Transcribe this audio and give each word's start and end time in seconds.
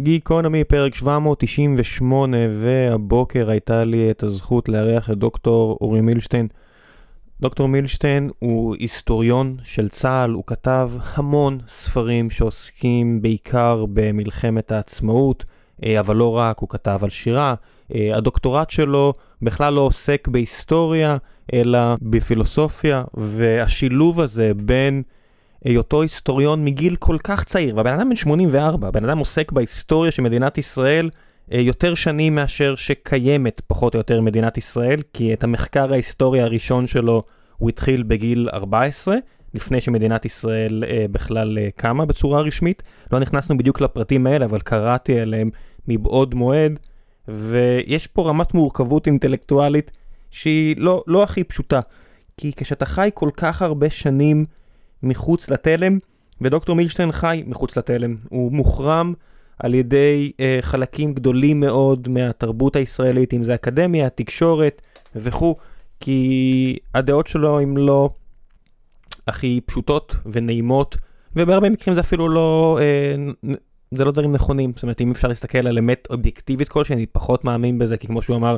גיקונומי, 0.00 0.64
פרק 0.64 0.94
798, 0.94 2.36
והבוקר 2.62 3.50
הייתה 3.50 3.84
לי 3.84 4.10
את 4.10 4.22
הזכות 4.22 4.68
לארח 4.68 5.10
את 5.10 5.18
דוקטור 5.18 5.78
אורי 5.80 6.00
מילשטיין. 6.00 6.48
דוקטור 7.40 7.68
מילשטיין 7.68 8.30
הוא 8.38 8.76
היסטוריון 8.78 9.56
של 9.62 9.88
צה"ל, 9.88 10.30
הוא 10.30 10.44
כתב 10.46 10.90
המון 11.14 11.58
ספרים 11.68 12.30
שעוסקים 12.30 13.22
בעיקר 13.22 13.84
במלחמת 13.92 14.72
העצמאות, 14.72 15.44
אה, 15.84 16.00
אבל 16.00 16.16
לא 16.16 16.36
רק, 16.36 16.58
הוא 16.58 16.68
כתב 16.68 16.98
על 17.02 17.10
שירה. 17.10 17.54
אה, 17.94 18.10
הדוקטורט 18.16 18.70
שלו 18.70 19.12
בכלל 19.42 19.74
לא 19.74 19.80
עוסק 19.80 20.28
בהיסטוריה, 20.28 21.16
אלא 21.52 21.78
בפילוסופיה, 22.02 23.04
והשילוב 23.14 24.20
הזה 24.20 24.52
בין 24.56 25.02
היותו 25.64 26.02
היסטוריון 26.02 26.64
מגיל 26.64 26.96
כל 26.96 27.16
כך 27.24 27.44
צעיר, 27.44 27.76
והבן 27.76 27.92
אדם 27.92 28.08
בן 28.08 28.16
84, 28.16 28.88
הבן 28.88 29.04
אדם 29.04 29.18
עוסק 29.18 29.52
בהיסטוריה 29.52 30.12
של 30.12 30.22
מדינת 30.22 30.58
ישראל 30.58 31.10
אה, 31.52 31.60
יותר 31.60 31.94
שנים 31.94 32.34
מאשר 32.34 32.74
שקיימת 32.74 33.60
פחות 33.66 33.94
או 33.94 33.98
יותר 33.98 34.20
מדינת 34.20 34.58
ישראל, 34.58 35.02
כי 35.12 35.32
את 35.32 35.44
המחקר 35.44 35.92
ההיסטורי 35.92 36.40
הראשון 36.40 36.86
שלו 36.86 37.22
הוא 37.56 37.68
התחיל 37.68 38.02
בגיל 38.02 38.48
14, 38.52 39.16
לפני 39.54 39.80
שמדינת 39.80 40.24
ישראל 40.24 40.84
אה, 40.88 41.06
בכלל 41.10 41.58
אה, 41.58 41.68
קמה 41.76 42.06
בצורה 42.06 42.40
רשמית. 42.40 42.82
לא 43.12 43.18
נכנסנו 43.18 43.58
בדיוק 43.58 43.80
לפרטים 43.80 44.26
האלה, 44.26 44.44
אבל 44.44 44.60
קראתי 44.60 45.20
עליהם 45.20 45.48
מבעוד 45.88 46.34
מועד, 46.34 46.78
ויש 47.28 48.06
פה 48.06 48.28
רמת 48.28 48.54
מורכבות 48.54 49.06
אינטלקטואלית 49.06 49.90
שהיא 50.30 50.76
לא, 50.78 51.04
לא 51.06 51.22
הכי 51.22 51.44
פשוטה. 51.44 51.80
כי 52.36 52.52
כשאתה 52.56 52.86
חי 52.86 53.10
כל 53.14 53.30
כך 53.36 53.62
הרבה 53.62 53.90
שנים 53.90 54.44
מחוץ 55.02 55.50
לתלם, 55.50 55.98
ודוקטור 56.40 56.76
מילשטיין 56.76 57.12
חי 57.12 57.42
מחוץ 57.46 57.76
לתלם. 57.76 58.16
הוא 58.28 58.52
מוחרם 58.52 59.14
על 59.58 59.74
ידי 59.74 60.32
uh, 60.36 60.62
חלקים 60.62 61.14
גדולים 61.14 61.60
מאוד 61.60 62.08
מהתרבות 62.08 62.76
הישראלית, 62.76 63.34
אם 63.34 63.44
זה 63.44 63.54
אקדמיה, 63.54 64.10
תקשורת 64.10 64.82
וכו', 65.16 65.54
כי 66.00 66.78
הדעות 66.94 67.26
שלו 67.26 67.60
הן 67.60 67.76
לא 67.76 68.10
הכי 69.26 69.60
פשוטות 69.66 70.16
ונעימות, 70.32 70.96
ובהרבה 71.36 71.70
מקרים 71.70 71.94
זה 71.94 72.00
אפילו 72.00 72.28
לא, 72.28 72.78
uh, 73.44 73.46
זה 73.90 74.04
לא 74.04 74.10
דברים 74.10 74.32
נכונים. 74.32 74.72
זאת 74.74 74.82
אומרת, 74.82 75.00
אם 75.00 75.10
אפשר 75.10 75.28
להסתכל 75.28 75.66
על 75.66 75.78
אמת 75.78 76.08
אובייקטיבית 76.10 76.68
כלשהי, 76.68 76.94
אני 76.94 77.06
פחות 77.06 77.44
מאמין 77.44 77.78
בזה, 77.78 77.96
כי 77.96 78.06
כמו 78.06 78.22
שהוא 78.22 78.36
אמר, 78.36 78.56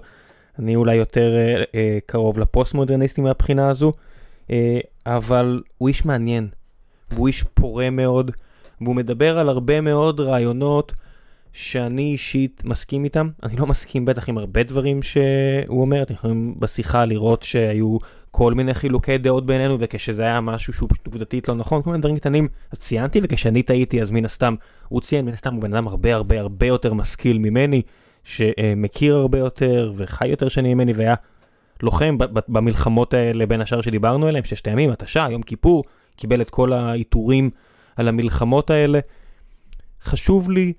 אני 0.58 0.76
אולי 0.76 0.94
יותר 0.94 1.32
uh, 1.34 1.64
uh, 1.64 1.74
קרוב 2.06 2.38
לפוסט-מודרניסטים 2.38 3.24
מהבחינה 3.24 3.68
הזו. 3.68 3.92
אה, 4.50 4.78
אבל 5.06 5.62
הוא 5.78 5.88
איש 5.88 6.04
מעניין, 6.04 6.48
והוא 7.10 7.28
איש 7.28 7.42
פורה 7.54 7.90
מאוד, 7.90 8.30
והוא 8.80 8.96
מדבר 8.96 9.38
על 9.38 9.48
הרבה 9.48 9.80
מאוד 9.80 10.20
רעיונות 10.20 10.92
שאני 11.52 12.02
אישית 12.02 12.62
מסכים 12.64 13.04
איתם. 13.04 13.28
אני 13.42 13.56
לא 13.56 13.66
מסכים 13.66 14.04
בטח 14.04 14.28
עם 14.28 14.38
הרבה 14.38 14.62
דברים 14.62 15.02
שהוא 15.02 15.80
אומר, 15.80 16.02
אתם 16.02 16.14
יכולים 16.14 16.54
בשיחה 16.58 17.04
לראות 17.04 17.42
שהיו 17.42 17.98
כל 18.30 18.54
מיני 18.54 18.74
חילוקי 18.74 19.18
דעות 19.18 19.46
בינינו, 19.46 19.76
וכשזה 19.80 20.22
היה 20.22 20.40
משהו 20.40 20.72
שהוא 20.72 20.88
פשוט 20.92 21.06
עובדתית 21.06 21.48
לא 21.48 21.54
נכון, 21.54 21.82
כל 21.82 21.90
מיני 21.90 22.00
דברים 22.00 22.16
קטנים, 22.16 22.48
אז 22.72 22.78
ציינתי, 22.78 23.20
וכשאני 23.22 23.62
טעיתי 23.62 24.02
אז 24.02 24.10
מן 24.10 24.24
הסתם, 24.24 24.54
הוא 24.88 25.00
ציין, 25.00 25.24
מן 25.24 25.32
הסתם 25.32 25.54
הוא 25.54 25.62
בן 25.62 25.74
אדם 25.74 25.86
הרבה 25.86 26.14
הרבה 26.14 26.40
הרבה 26.40 26.66
יותר 26.66 26.94
משכיל 26.94 27.38
ממני, 27.38 27.82
שמכיר 28.24 29.16
הרבה 29.16 29.38
יותר 29.38 29.92
וחי 29.96 30.28
יותר 30.28 30.48
שנים 30.48 30.78
ממני, 30.78 30.92
והיה 30.92 31.14
לוחם 31.82 32.16
במלחמות 32.48 33.14
האלה 33.14 33.46
בין 33.46 33.60
השאר 33.60 33.80
שדיברנו 33.80 34.26
עליהם, 34.26 34.44
ששת 34.44 34.66
הימים, 34.66 34.90
התשה, 34.90 35.26
יום 35.30 35.42
כיפור, 35.42 35.84
קיבל 36.16 36.40
את 36.40 36.50
כל 36.50 36.72
העיטורים 36.72 37.50
על 37.96 38.08
המלחמות 38.08 38.70
האלה. 38.70 38.98
חשוב 40.02 40.50
לי, 40.50 40.72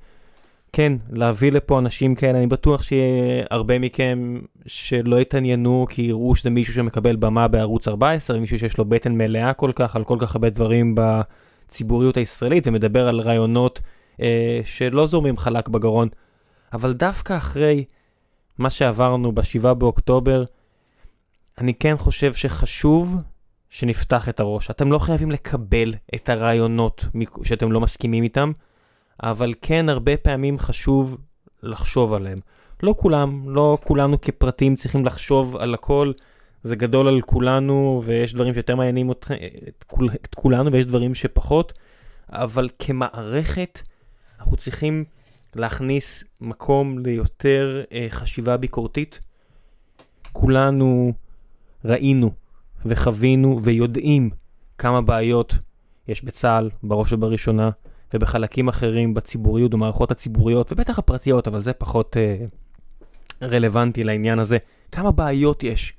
כן, 0.74 0.94
להביא 1.10 1.52
לפה 1.52 1.80
אנשים 1.80 2.16
כאלה, 2.16 2.38
אני 2.38 2.48
בטוח 2.48 2.84
שיהיה 2.84 3.44
הרבה 3.50 3.80
מכם 3.80 4.40
שלא 4.66 5.22
יתעניינו 5.22 5.86
כי 5.90 6.02
יראו 6.02 6.36
שזה 6.36 6.50
מישהו 6.50 6.74
שמקבל 6.74 7.16
במה 7.16 7.48
בערוץ 7.48 7.88
14, 7.88 8.40
מישהו 8.40 8.60
שיש 8.60 8.78
לו 8.78 8.86
בטן 8.86 9.14
מלאה 9.14 9.54
כל 9.54 9.72
כך 9.76 9.96
על 9.96 10.04
כל 10.04 10.18
כך 10.20 10.36
הרבה 10.36 10.50
דברים 10.50 10.96
בציבוריות 10.98 12.18
הישראלית 12.18 12.68
ומדבר 12.68 13.08
על 13.08 13.20
רעיונות 13.20 13.82
אה, 14.22 14.62
שלא 14.64 15.08
זורמים 15.08 15.38
חלק 15.38 15.68
בגרון, 15.68 16.08
אבל 16.74 16.94
דווקא 16.94 17.38
אחרי 17.38 17.84
מה 18.58 18.70
שעברנו 18.70 19.32
ב-7 19.32 19.74
באוקטובר, 19.74 20.44
אני 21.62 21.74
כן 21.74 21.98
חושב 21.98 22.34
שחשוב 22.34 23.16
שנפתח 23.70 24.30
את 24.30 24.40
הראש. 24.40 24.70
אתם 24.72 24.92
לא 24.92 25.00
חייבים 25.00 25.32
לקבל 25.32 25.94
את 26.16 26.30
הרעיונות 26.30 27.06
שאתם 27.44 27.72
לא 27.72 27.82
מסכימים 27.82 28.24
איתם, 28.24 28.52
אבל 29.24 29.54
כן 29.62 29.90
הרבה 29.90 30.18
פעמים 30.18 30.60
חשוב 30.60 31.18
לחשוב 31.64 32.14
עליהם. 32.14 32.40
לא 32.84 32.96
כולם, 32.98 33.50
לא 33.50 33.78
כולנו 33.84 34.22
כפרטים 34.22 34.76
צריכים 34.76 35.06
לחשוב 35.06 35.56
על 35.56 35.74
הכל. 35.74 36.12
זה 36.64 36.76
גדול 36.76 37.08
על 37.08 37.22
כולנו, 37.22 38.02
ויש 38.06 38.34
דברים 38.34 38.54
שיותר 38.54 38.76
מעניינים 38.76 39.12
את, 39.12 39.84
כול, 39.88 40.10
את 40.26 40.36
כולנו, 40.36 40.72
ויש 40.72 40.86
דברים 40.86 41.16
שפחות, 41.16 41.74
אבל 42.30 42.70
כמערכת, 42.80 43.82
אנחנו 44.40 44.58
צריכים 44.58 45.04
להכניס 45.56 46.24
מקום 46.42 47.00
ליותר 47.00 47.84
אה, 47.92 48.08
חשיבה 48.10 48.58
ביקורתית. 48.58 49.20
כולנו 50.32 51.14
ראינו 51.86 52.32
וחווינו 52.86 53.60
ויודעים 53.64 54.30
כמה 54.78 55.02
בעיות 55.02 55.58
יש 56.08 56.24
בצה"ל, 56.24 56.70
בראש 56.84 57.14
ובראשונה, 57.14 57.70
ובחלקים 58.14 58.68
אחרים 58.68 59.14
בציבוריות, 59.14 59.72
במערכות 59.72 60.12
הציבוריות, 60.12 60.72
ובטח 60.72 61.00
הפרטיות, 61.00 61.48
אבל 61.48 61.62
זה 61.62 61.74
פחות 61.74 62.18
אה, 62.18 62.46
רלוונטי 63.48 64.04
לעניין 64.04 64.40
הזה. 64.40 64.58
כמה 64.92 65.12
בעיות 65.12 65.64
יש, 65.64 65.94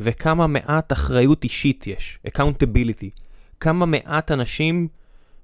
וכמה 0.00 0.46
מעט 0.46 0.92
אחריות 0.92 1.44
אישית 1.44 1.86
יש, 1.86 2.18
accountability. 2.26 3.20
כמה 3.60 3.86
מעט 3.86 4.30
אנשים 4.30 4.88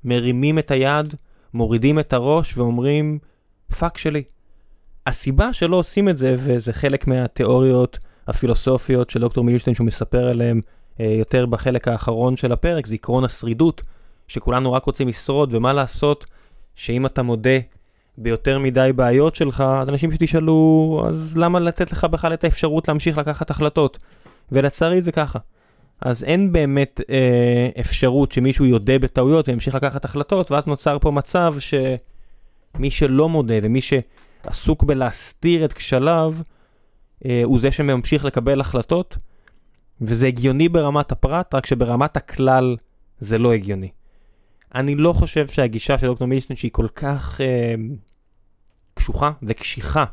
מרימים 0.05 0.59
את 0.59 0.71
היד, 0.71 1.15
מורידים 1.55 1.99
את 1.99 2.13
הראש 2.13 2.57
ואומרים, 2.57 3.19
פאק 3.79 3.99
שלי. 3.99 4.23
הסיבה 5.07 5.53
שלא 5.53 5.77
עושים 5.77 6.09
את 6.09 6.19
זה, 6.19 6.37
וזה 6.39 6.73
חלק 6.73 7.07
מהתיאוריות 7.07 7.99
הפילוסופיות 8.27 9.11
של 9.11 9.21
דוקטור 9.21 9.45
מילשטיין 9.45 9.75
שהוא 9.75 9.87
מספר 9.87 10.27
עליהן 10.27 10.61
אה, 11.01 11.07
יותר 11.19 11.47
בחלק 11.47 11.89
האחרון 11.89 12.37
של 12.37 12.53
הפרק, 12.53 12.87
זה 12.87 12.95
עקרון 12.95 13.25
השרידות, 13.25 13.83
שכולנו 14.29 14.73
רק 14.73 14.85
רוצים 14.85 15.09
לשרוד, 15.09 15.55
ומה 15.55 15.73
לעשות 15.73 16.25
שאם 16.75 17.07
אתה 17.07 17.23
מודה 17.23 17.59
ביותר 18.19 18.59
מדי 18.59 18.91
בעיות 18.97 19.35
שלך, 19.35 19.65
אז 19.81 19.89
אנשים 19.89 20.13
ישאלו, 20.13 21.05
אז 21.09 21.37
למה 21.37 21.61
לתת 21.61 21.93
לך 21.93 22.05
בכלל 22.05 22.35
את 22.35 22.45
האפשרות 22.45 22.89
להמשיך 22.89 23.19
לקחת 23.19 23.51
החלטות? 23.51 23.99
ולצערי 24.53 25.03
זה 25.03 25.13
ככה. 25.13 25.39
אז 26.01 26.25
אין 26.25 26.53
באמת 26.53 27.01
אה, 27.11 27.69
אפשרות 27.81 28.33
שמישהו 28.33 28.65
יודה 28.65 28.99
בטעויות 28.99 29.49
וימשיך 29.49 29.75
לקחת 29.75 30.05
החלטות, 30.05 30.51
ואז 30.51 30.67
נוצר 30.67 30.99
פה 30.99 31.11
מצב 31.11 31.55
שמי 31.59 32.91
שלא 32.91 33.29
מודה 33.29 33.55
ומי 33.63 33.81
שעסוק 33.81 34.83
בלהסתיר 34.83 35.65
את 35.65 35.73
כשליו, 35.73 36.35
הוא 37.45 37.61
זה 37.61 37.71
שממשיך 37.71 38.25
לקבל 38.25 38.61
החלטות, 38.61 39.17
וזה 40.01 40.27
הגיוני 40.27 40.69
ברמת 40.69 41.13
הפרט, 41.13 41.55
רק 41.55 41.67
שברמת 41.67 42.17
הכלל 42.17 42.77
זה 43.19 43.39
לא 43.39 43.53
הגיוני. 43.53 43.89
אני 44.75 44.95
לא 44.95 45.13
חושב 45.13 45.49
שהגישה 45.49 45.99
של 45.99 46.07
דוקטור 46.07 46.29
מילשטיין 46.29 46.57
שהיא 46.57 46.71
כל 46.71 46.89
כך 46.95 47.41
אה, 47.41 47.75
קשוחה 48.95 49.31
וקשיחה, 49.43 50.05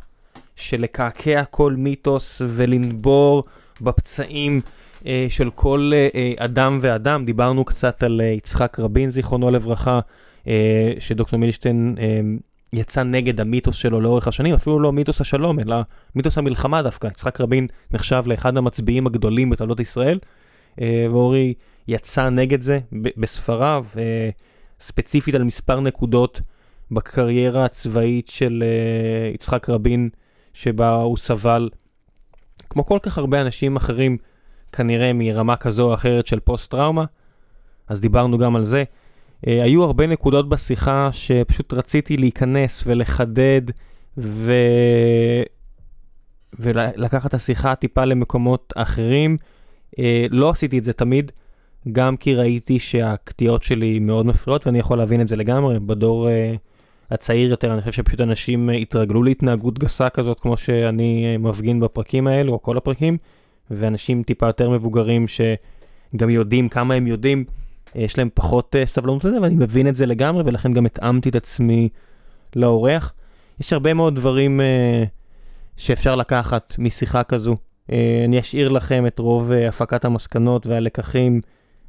של 0.55 0.81
לקעקע 0.81 1.43
כל 1.43 1.75
מיתוס 1.77 2.41
ולנבור 2.47 3.43
בפצעים 3.81 4.61
אה, 5.05 5.25
של 5.29 5.49
כל 5.49 5.91
אה, 5.93 6.07
אה 6.15 6.33
אדם 6.37 6.79
ואדם. 6.81 7.25
דיברנו 7.25 7.65
קצת 7.65 8.03
על 8.03 8.21
אה, 8.21 8.25
יצחק 8.25 8.79
רבין, 8.79 9.09
זיכרונו 9.09 9.51
לברכה, 9.51 9.99
אה, 10.47 10.93
שדוקטור 10.99 11.39
מילשטיין 11.39 11.95
אה, 11.99 12.21
יצא 12.73 13.03
נגד 13.03 13.41
המיתוס 13.41 13.75
שלו 13.75 14.01
לאורך 14.01 14.27
השנים, 14.27 14.53
אפילו 14.53 14.79
לא 14.79 14.91
מיתוס 14.91 15.21
השלום, 15.21 15.59
אלא 15.59 15.75
מיתוס 16.15 16.37
המלחמה 16.37 16.81
דווקא. 16.83 17.07
יצחק 17.07 17.41
רבין 17.41 17.67
נחשב 17.91 18.23
לאחד 18.25 18.57
המצביעים 18.57 19.07
הגדולים 19.07 19.49
בתולדות 19.49 19.79
ישראל, 19.79 20.19
אה, 20.81 21.05
ואורי 21.09 21.53
יצא 21.87 22.29
נגד 22.29 22.61
זה 22.61 22.79
בספריו, 22.91 23.85
אה, 23.97 24.29
ספציפית 24.79 25.35
על 25.35 25.43
מספר 25.43 25.79
נקודות 25.79 26.41
בקריירה 26.91 27.65
הצבאית 27.65 28.27
של 28.27 28.63
אה, 28.65 29.33
יצחק 29.33 29.69
רבין, 29.69 30.09
שבה 30.53 30.95
הוא 30.95 31.17
סבל, 31.17 31.69
כמו 32.69 32.85
כל 32.85 32.99
כך 33.03 33.17
הרבה 33.17 33.41
אנשים 33.41 33.75
אחרים, 33.75 34.17
כנראה 34.71 35.13
מרמה 35.13 35.55
כזו 35.55 35.89
או 35.89 35.93
אחרת 35.93 36.27
של 36.27 36.39
פוסט-טראומה, 36.39 37.05
אז 37.87 38.01
דיברנו 38.01 38.37
גם 38.37 38.55
על 38.55 38.63
זה. 38.63 38.83
Uh, 39.45 39.49
היו 39.49 39.83
הרבה 39.83 40.07
נקודות 40.07 40.49
בשיחה 40.49 41.09
שפשוט 41.11 41.73
רציתי 41.73 42.17
להיכנס 42.17 42.83
ולחדד 42.87 43.61
ו... 44.17 44.53
ולקחת 46.59 47.25
את 47.25 47.33
השיחה 47.33 47.75
טיפה 47.75 48.05
למקומות 48.05 48.73
אחרים. 48.75 49.37
Uh, 49.91 49.99
לא 50.29 50.49
עשיתי 50.49 50.77
את 50.77 50.83
זה 50.83 50.93
תמיד, 50.93 51.31
גם 51.91 52.17
כי 52.17 52.35
ראיתי 52.35 52.79
שהקטיעות 52.79 53.63
שלי 53.63 53.99
מאוד 53.99 54.25
מפריעות 54.25 54.67
ואני 54.67 54.79
יכול 54.79 54.97
להבין 54.97 55.21
את 55.21 55.27
זה 55.27 55.35
לגמרי. 55.35 55.79
בדור 55.79 56.27
uh, 56.27 56.57
הצעיר 57.11 57.49
יותר, 57.49 57.73
אני 57.73 57.81
חושב 57.81 57.93
שפשוט 57.93 58.21
אנשים 58.21 58.69
התרגלו 58.69 59.23
להתנהגות 59.23 59.79
גסה 59.79 60.09
כזאת, 60.09 60.39
כמו 60.39 60.57
שאני 60.57 61.37
מפגין 61.37 61.79
בפרקים 61.79 62.27
האלו, 62.27 62.53
או 62.53 62.61
כל 62.61 62.77
הפרקים, 62.77 63.17
ואנשים 63.71 64.23
טיפה 64.23 64.47
יותר 64.47 64.69
מבוגרים 64.69 65.25
שגם 65.27 66.29
יודעים 66.29 66.69
כמה 66.69 66.93
הם 66.93 67.07
יודעים, 67.07 67.45
יש 67.95 68.17
להם 68.17 68.29
פחות 68.33 68.75
סבלנות 68.85 69.23
לזה, 69.23 69.41
ואני 69.41 69.55
מבין 69.55 69.87
את 69.87 69.95
זה 69.95 70.05
לגמרי, 70.05 70.43
ולכן 70.45 70.73
גם 70.73 70.85
התאמתי 70.85 71.29
את 71.29 71.35
עצמי 71.35 71.89
לאורח. 72.55 73.13
יש 73.59 73.73
הרבה 73.73 73.93
מאוד 73.93 74.15
דברים 74.15 74.61
שאפשר 75.77 76.15
לקחת 76.15 76.75
משיחה 76.79 77.23
כזו. 77.23 77.55
אני 78.25 78.39
אשאיר 78.39 78.69
לכם 78.69 79.07
את 79.07 79.19
רוב 79.19 79.51
הפקת 79.51 80.05
המסקנות 80.05 80.67
והלקחים 80.67 81.41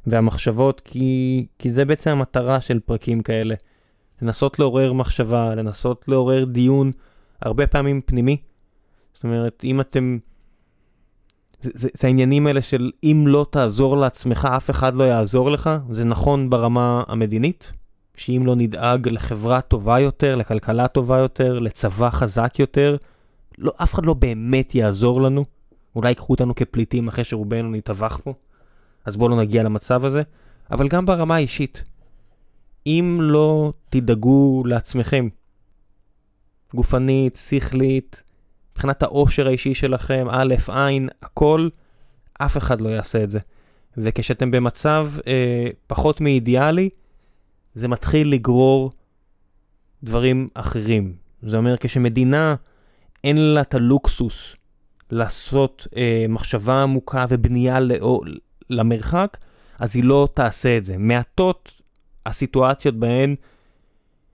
והמחשבות, 0.07 0.81
כי, 0.85 1.45
כי 1.59 1.69
זה 1.69 1.85
בעצם 1.85 2.09
המטרה 2.09 2.61
של 2.61 2.79
פרקים 2.79 3.21
כאלה. 3.21 3.55
לנסות 4.21 4.59
לעורר 4.59 4.93
מחשבה, 4.93 5.55
לנסות 5.55 6.05
לעורר 6.07 6.45
דיון, 6.45 6.91
הרבה 7.41 7.67
פעמים 7.67 8.01
פנימי. 8.05 8.37
זאת 9.13 9.23
אומרת, 9.23 9.61
אם 9.63 9.81
אתם... 9.81 10.17
זה, 11.63 11.89
זה, 11.93 12.07
העניינים 12.07 12.47
האלה 12.47 12.61
של 12.61 12.91
אם 13.03 13.23
לא 13.27 13.45
תעזור 13.49 13.97
לעצמך, 13.97 14.47
אף 14.57 14.69
אחד 14.69 14.95
לא 14.95 15.03
יעזור 15.03 15.51
לך. 15.51 15.69
זה 15.89 16.03
נכון 16.03 16.49
ברמה 16.49 17.03
המדינית, 17.07 17.71
שאם 18.17 18.41
לא 18.45 18.55
נדאג 18.55 19.07
לחברה 19.07 19.61
טובה 19.61 19.99
יותר, 19.99 20.35
לכלכלה 20.35 20.87
טובה 20.87 21.17
יותר, 21.17 21.59
לצבא 21.59 22.09
חזק 22.09 22.59
יותר, 22.59 22.97
לא, 23.57 23.71
אף 23.83 23.93
אחד 23.93 24.05
לא 24.05 24.13
באמת 24.13 24.75
יעזור 24.75 25.21
לנו. 25.21 25.45
אולי 25.95 26.09
ייקחו 26.09 26.33
אותנו 26.33 26.55
כפליטים 26.55 27.07
אחרי 27.07 27.23
שרובנו 27.23 27.71
נטבח 27.71 28.19
פה. 28.23 28.33
אז 29.05 29.17
בואו 29.17 29.29
לא 29.29 29.37
נגיע 29.37 29.63
למצב 29.63 30.05
הזה. 30.05 30.21
אבל 30.71 30.87
גם 30.87 31.05
ברמה 31.05 31.35
האישית, 31.35 31.83
אם 32.87 33.17
לא 33.21 33.73
תדאגו 33.89 34.63
לעצמכם, 34.65 35.27
גופנית, 36.73 37.35
שכלית, 37.35 38.23
מבחינת 38.73 39.03
העושר 39.03 39.47
האישי 39.47 39.73
שלכם, 39.73 40.27
א', 40.31 40.53
עין, 40.67 41.09
הכל, 41.21 41.69
אף 42.33 42.57
אחד 42.57 42.81
לא 42.81 42.89
יעשה 42.89 43.23
את 43.23 43.31
זה. 43.31 43.39
וכשאתם 43.97 44.51
במצב 44.51 45.09
אה, 45.27 45.67
פחות 45.87 46.21
מאידיאלי, 46.21 46.89
זה 47.75 47.87
מתחיל 47.87 48.31
לגרור 48.31 48.91
דברים 50.03 50.47
אחרים. 50.53 51.13
זה 51.43 51.57
אומר 51.57 51.75
כשמדינה 51.79 52.55
אין 53.23 53.37
לה 53.37 53.61
את 53.61 53.73
הלוקסוס 53.73 54.55
לעשות 55.11 55.87
אה, 55.95 56.25
מחשבה 56.29 56.83
עמוקה 56.83 57.25
ובנייה 57.29 57.79
לא, 57.79 58.21
למרחק, 58.69 59.37
אז 59.79 59.95
היא 59.95 60.03
לא 60.03 60.27
תעשה 60.33 60.77
את 60.77 60.85
זה. 60.85 60.97
מעטות 60.97 61.81
הסיטואציות 62.25 62.95
בהן 62.95 63.35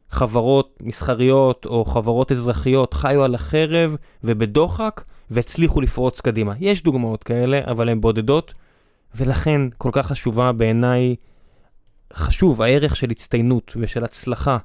חברות 0.10 0.78
מסחריות 0.82 1.66
או 1.66 1.86
חברות 1.86 2.32
אזרחיות 2.32 2.94
חיו 2.94 3.24
על 3.24 3.36
החרב 3.36 3.96
ובדוחק 4.24 5.04
והצליחו 5.32 5.82
לפרוץ 5.82 6.22
קדימה. 6.22 6.54
יש 6.60 6.84
דוגמאות 6.84 7.24
כאלה, 7.24 7.60
אבל 7.64 7.90
הן 7.90 8.02
בודדות, 8.02 8.54
ולכן 9.16 9.62
כל 9.78 9.90
כך 9.94 10.08
חשובה 10.08 10.52
בעיניי, 10.52 11.16
חשוב 12.14 12.62
הערך 12.62 12.96
של 12.96 13.10
הצטיינות 13.10 13.74
ושל 13.76 14.04
הצלחה, 14.04 14.58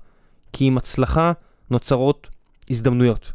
כי 0.53 0.65
עם 0.65 0.77
הצלחה 0.77 1.33
נוצרות 1.71 2.29
הזדמנויות. 2.71 3.33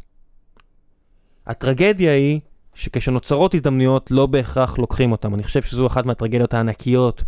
הטרגדיה 1.46 2.14
היא 2.14 2.40
שכשנוצרות 2.74 3.54
הזדמנויות 3.54 4.10
לא 4.10 4.26
בהכרח 4.26 4.78
לוקחים 4.78 5.12
אותן. 5.12 5.34
אני 5.34 5.42
חושב 5.42 5.62
שזו 5.62 5.86
אחת 5.86 6.06
מהטרגדיות 6.06 6.54
הענקיות 6.54 7.22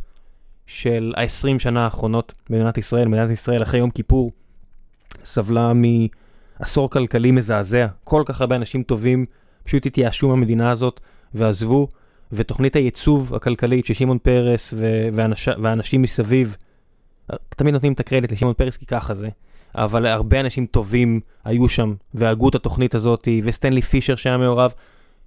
של 0.67 1.14
ה-20 1.17 1.58
שנה 1.58 1.84
האחרונות 1.84 2.32
במדינת 2.50 2.79
ישראל. 2.79 3.08
מדינת 3.08 3.31
ישראל 3.31 3.62
אחרי 3.62 3.81
יום 3.81 3.90
כיפור 3.90 4.31
סבלה 5.25 5.73
מעשור 5.75 6.91
כלכלי 6.91 7.31
מזעזע. 7.31 7.87
כל 8.05 8.23
כך 8.26 8.41
הרבה 8.41 8.56
אנשים 8.56 8.82
טובים 8.82 9.25
פשוט 9.64 9.87
התייאשו 9.87 10.29
מהמדינה 10.29 10.70
הזאת 10.70 11.00
ועזבו, 11.35 11.88
ותוכנית 12.32 12.76
הייצוב 12.76 13.35
הכלכלית 13.35 13.87
ששמעון 13.87 14.19
פרס 14.19 14.75
ואנש- 15.17 15.61
ואנשים 15.62 16.03
מסביב, 16.03 16.56
תמיד 17.49 17.75
נותנים 17.75 17.93
את 17.93 18.00
הקרדיט 18.00 18.32
לשמעון 18.32 18.55
פרס 18.55 18.76
כי 18.76 18.87
ככה 18.87 19.14
זה. 19.14 19.29
אבל 19.75 20.06
הרבה 20.06 20.41
אנשים 20.41 20.67
טובים 20.67 21.20
היו 21.44 21.69
שם 21.69 21.94
והגו 22.15 22.49
את 22.49 22.55
התוכנית 22.55 22.94
הזאת, 22.94 23.29
וסטנלי 23.44 23.82
פישר 23.82 24.17
שהיה 24.17 24.38
מעורב, 24.38 24.73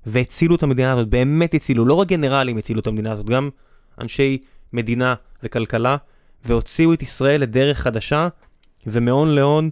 והצילו 0.06 0.56
את 0.56 0.64
המדינה 0.64 0.94
הזאת, 0.94 1.08
באמת 1.08 1.54
הצילו, 1.54 1.86
לא 1.86 1.94
רק 1.94 2.08
גנרלים 2.08 2.58
הצילו 2.58 2.80
את 2.80 2.88
המדינה 2.88 3.12
הזאת, 3.12 3.26
גם 3.26 3.50
אנשי 4.02 4.38
מדינה 4.74 5.16
וכלכלה, 5.44 5.98
והוציאו 6.46 6.94
את 6.94 7.02
ישראל 7.02 7.42
לדרך 7.42 7.80
חדשה, 7.80 8.28
ומהון 8.88 9.36
להון 9.36 9.70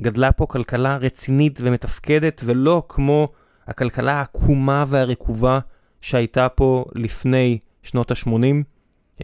גדלה 0.00 0.32
פה 0.32 0.46
כלכלה 0.46 0.96
רצינית 0.96 1.58
ומתפקדת, 1.62 2.40
ולא 2.44 2.82
כמו 2.88 3.28
הכלכלה 3.66 4.12
העקומה 4.12 4.84
והרקובה 4.88 5.58
שהייתה 6.00 6.48
פה 6.48 6.84
לפני 6.94 7.58
שנות 7.82 8.10
ה-80, 8.10 8.30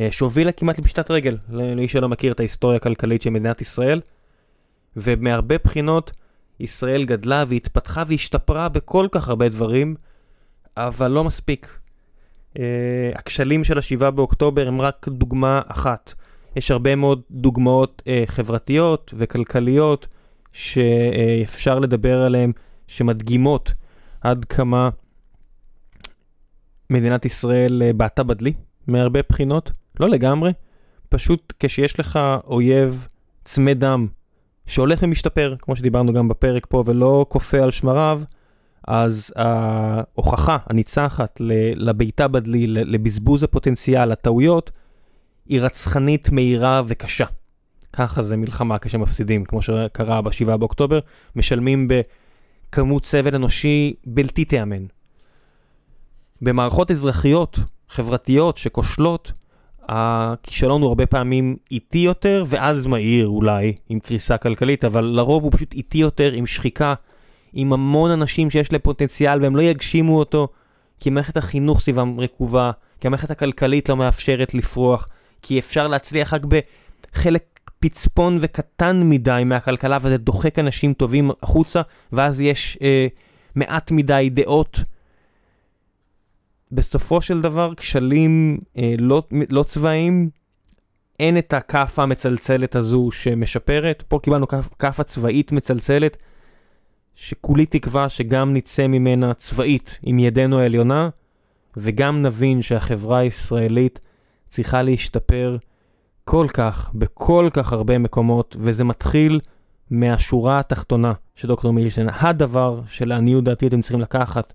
אה, 0.00 0.09
שהובילה 0.11 0.53
כמעט 0.53 0.79
לפשטת 0.79 1.11
רגל, 1.11 1.39
למי 1.50 1.89
שלא 1.89 2.09
מכיר 2.09 2.33
את 2.33 2.41
ההיסטוריה 2.41 2.77
הכלכלית 2.77 3.23
של 3.23 3.31
מדינת 3.31 3.61
ישראל, 3.61 4.00
ומהרבה 4.97 5.55
בחינות 5.65 6.12
ישראל 6.61 7.05
גדלה 7.05 7.45
והתפתחה 7.49 8.03
והשתפרה 8.09 8.69
בכל 8.69 9.06
כך 9.12 9.29
הרבה 9.29 9.49
דברים, 9.49 9.95
אבל 10.77 11.11
לא 11.11 11.25
מספיק. 11.25 11.79
Uh, 12.55 12.59
הכשלים 13.15 13.65
של 13.65 13.79
השבעה 13.79 14.11
באוקטובר 14.11 14.69
הם 14.69 14.81
רק 14.81 15.09
דוגמה 15.09 15.61
אחת. 15.67 16.15
יש 16.56 16.70
הרבה 16.70 16.96
מאוד 16.96 17.20
דוגמאות 17.31 18.02
uh, 18.04 18.26
חברתיות 18.26 19.14
וכלכליות 19.16 20.06
שאפשר 20.52 21.78
לדבר 21.78 22.22
עליהן, 22.22 22.52
שמדגימות 22.87 23.72
עד 24.20 24.44
כמה 24.44 24.90
מדינת 26.90 27.25
ישראל 27.25 27.82
uh, 27.82 27.96
בעטה 27.96 28.22
בדלי 28.22 28.52
מהרבה 28.87 29.20
בחינות. 29.28 29.70
לא 30.00 30.08
לגמרי, 30.08 30.52
פשוט 31.08 31.52
כשיש 31.60 32.00
לך 32.00 32.19
אויב 32.46 33.06
צמא 33.44 33.72
דם 33.72 34.06
שהולך 34.66 35.00
ומשתפר, 35.02 35.54
כמו 35.58 35.76
שדיברנו 35.76 36.12
גם 36.12 36.28
בפרק 36.28 36.66
פה, 36.69 36.84
ולא 36.87 37.26
כופה 37.28 37.62
על 37.62 37.70
שמריו, 37.70 38.22
אז 38.88 39.32
ההוכחה 39.37 40.56
הניצחת 40.66 41.37
לביתה 41.76 42.28
בדלי, 42.28 42.66
לבזבוז 42.66 43.43
הפוטנציאל, 43.43 44.04
לטעויות, 44.04 44.70
היא 45.47 45.61
רצחנית, 45.61 46.31
מהירה 46.31 46.83
וקשה. 46.87 47.25
ככה 47.93 48.23
זה 48.23 48.37
מלחמה 48.37 48.79
כשמפסידים, 48.79 49.44
כמו 49.44 49.62
שקרה 49.62 50.23
ב-7 50.23 50.56
באוקטובר, 50.56 50.99
משלמים 51.37 51.89
בכמות 51.89 53.06
סבל 53.06 53.35
אנושי 53.35 53.94
בלתי 54.06 54.45
תיאמן. 54.45 54.87
במערכות 56.43 56.90
אזרחיות, 56.90 57.59
חברתיות, 57.88 58.59
שכושלות, 58.59 59.33
הכישלון 59.88 60.83
הוא 60.83 60.88
הרבה 60.88 61.07
פעמים 61.07 61.57
איטי 61.71 61.99
יותר, 61.99 62.45
ואז 62.47 62.87
מהיר 62.87 63.28
אולי, 63.28 63.73
עם 63.88 64.00
קריסה 64.00 64.37
כלכלית, 64.37 64.85
אבל 64.85 65.05
לרוב 65.05 65.43
הוא 65.45 65.52
פשוט 65.52 65.75
איטי 65.75 65.99
יותר, 65.99 66.33
עם 66.33 66.47
שחיקה 66.47 66.95
עם 67.52 67.73
המון 67.73 68.11
אנשים 68.11 68.50
שיש 68.50 68.73
להם 68.73 68.81
פוטנציאל 68.81 69.43
והם 69.43 69.57
לא 69.57 69.62
יגשימו 69.62 70.19
אותו, 70.19 70.49
כי 71.00 71.11
מערכת 71.11 71.37
החינוך 71.37 71.81
סביבם 71.81 72.21
רקובה, 72.21 72.71
כי 73.00 73.07
המערכת 73.07 73.31
הכלכלית 73.31 73.88
לא 73.88 73.97
מאפשרת 73.97 74.55
לפרוח, 74.55 75.09
כי 75.42 75.58
אפשר 75.58 75.88
להצליח 75.88 76.34
רק 76.34 76.42
בחלק 76.44 77.52
פצפון 77.80 78.38
וקטן 78.40 79.02
מדי 79.04 79.42
מהכלכלה, 79.46 79.99
וזה 80.02 80.18
דוחק 80.18 80.58
אנשים 80.58 80.92
טובים 80.92 81.30
החוצה, 81.42 81.80
ואז 82.12 82.40
יש 82.40 82.78
אה, 82.82 83.06
מעט 83.54 83.90
מדי 83.90 84.30
דעות. 84.32 84.80
בסופו 86.72 87.20
של 87.20 87.40
דבר, 87.40 87.75
כשלים 87.75 88.58
אה, 88.78 88.94
לא, 88.99 89.22
לא 89.50 89.62
צבאיים, 89.62 90.30
אין 91.20 91.38
את 91.38 91.52
הכאפה 91.52 92.02
המצלצלת 92.02 92.76
הזו 92.76 93.08
שמשפרת. 93.12 94.02
פה 94.08 94.18
קיבלנו 94.22 94.46
כאפה 94.78 95.04
צבאית 95.04 95.52
מצלצלת. 95.52 96.16
שכולי 97.14 97.66
תקווה 97.66 98.08
שגם 98.08 98.54
נצא 98.54 98.87
ממנה 98.87 99.34
צבאית 99.34 99.99
עם 100.02 100.18
ידנו 100.18 100.58
העליונה, 100.58 101.08
וגם 101.76 102.22
נבין 102.22 102.62
שהחברה 102.62 103.18
הישראלית 103.18 104.00
צריכה 104.52 104.82
להשתפר 104.82 105.56
כל 106.25 106.47
כך, 106.54 106.90
בכל 106.94 107.49
כך 107.52 107.73
הרבה 107.73 107.99
מקומות, 107.99 108.56
וזה 108.59 108.85
מתחיל 108.85 109.40
מהשורה 109.90 110.59
התחתונה 110.59 111.12
של 111.35 111.49
דוקטור 111.49 111.73
מילשטיין. 111.73 112.09
הדבר 112.12 112.80
שלעניות 112.88 113.44
דעתי 113.44 113.66
אתם 113.66 113.80
צריכים 113.80 114.00
לקחת 114.00 114.52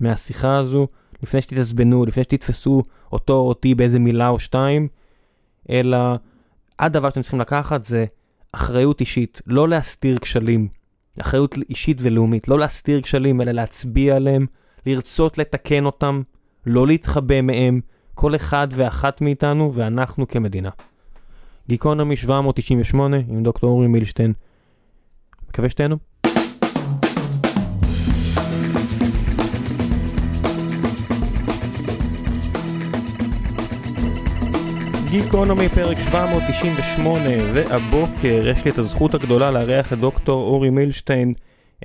מהשיחה 0.00 0.56
הזו, 0.56 0.88
לפני 1.22 1.42
שתתעצבנו, 1.42 2.04
לפני 2.06 2.22
שתתפסו 2.22 2.82
אותו 3.12 3.32
או 3.32 3.48
אותי 3.48 3.74
באיזה 3.74 3.98
מילה 3.98 4.28
או 4.28 4.40
שתיים, 4.40 4.88
אלא 5.70 5.98
הדבר 6.78 7.10
שאתם 7.10 7.22
צריכים 7.22 7.40
לקחת 7.40 7.84
זה 7.84 8.04
אחריות 8.52 9.00
אישית, 9.00 9.42
לא 9.46 9.68
להסתיר 9.68 10.18
כשלים, 10.18 10.68
אחריות 11.20 11.54
אישית 11.70 11.98
ולאומית, 12.00 12.48
לא 12.48 12.58
להסתיר 12.58 13.00
כשלים, 13.00 13.40
אלא 13.40 13.52
להצביע 13.52 14.16
עליהם, 14.16 14.46
לרצות 14.86 15.38
לתקן 15.38 15.84
אותם, 15.84 16.22
לא 16.66 16.86
להתחבא 16.86 17.40
מהם, 17.40 17.80
כל 18.20 18.36
אחד 18.36 18.68
ואחת 18.70 19.20
מאיתנו 19.20 19.72
ואנחנו 19.74 20.28
כמדינה. 20.28 20.70
גיקונומי 21.68 22.16
798 22.16 23.16
עם 23.16 23.42
דוקטור 23.42 23.70
אורי 23.70 23.86
מילשטיין. 23.86 24.32
מקווה 25.48 25.68
שתהנו. 25.68 25.96
גיקונומי 35.10 35.68
פרק 35.68 35.96
798 35.98 37.28
והבוקר 37.54 38.48
יש 38.48 38.64
לי 38.64 38.70
את 38.70 38.78
הזכות 38.78 39.14
הגדולה 39.14 39.50
לארח 39.50 39.92
את 39.92 39.98
דוקטור 39.98 40.42
אורי 40.42 40.70
מילשטיין 40.70 41.34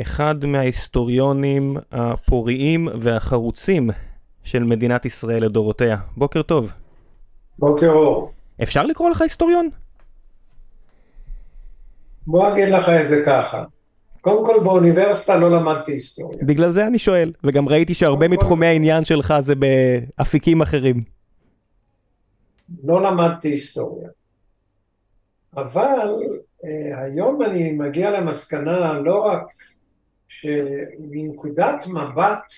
אחד 0.01 0.45
מההיסטוריונים 0.45 1.77
הפוריים 1.91 2.87
והחרוצים 2.99 3.89
של 4.43 4.63
מדינת 4.63 5.05
ישראל 5.05 5.43
לדורותיה. 5.43 5.97
בוקר 6.17 6.41
טוב. 6.41 6.73
בוקר 7.59 7.89
אור. 7.89 8.31
אפשר 8.63 8.85
לקרוא 8.85 9.09
לך 9.09 9.21
היסטוריון? 9.21 9.69
בוא 12.27 12.53
אגיד 12.53 12.69
לך 12.69 12.89
את 12.89 13.07
זה 13.07 13.23
ככה. 13.25 13.63
קודם 14.21 14.45
כל 14.45 14.63
באוניברסיטה 14.63 15.35
לא 15.35 15.51
למדתי 15.51 15.91
היסטוריה. 15.91 16.39
בגלל 16.41 16.71
זה 16.71 16.87
אני 16.87 16.99
שואל, 16.99 17.31
וגם 17.43 17.69
ראיתי 17.69 17.93
שהרבה 17.93 18.27
מתחומי 18.27 18.65
העניין 18.65 19.05
שלך 19.05 19.33
זה 19.39 19.53
באפיקים 19.55 20.61
אחרים. 20.61 20.99
לא 22.83 23.03
למדתי 23.03 23.49
היסטוריה. 23.49 24.09
אבל 25.57 26.09
אה, 26.65 27.03
היום 27.03 27.41
אני 27.41 27.71
מגיע 27.71 28.19
למסקנה 28.19 28.99
לא 28.99 29.25
רק 29.25 29.43
שמנקודת 30.27 31.87
מבט 31.87 32.53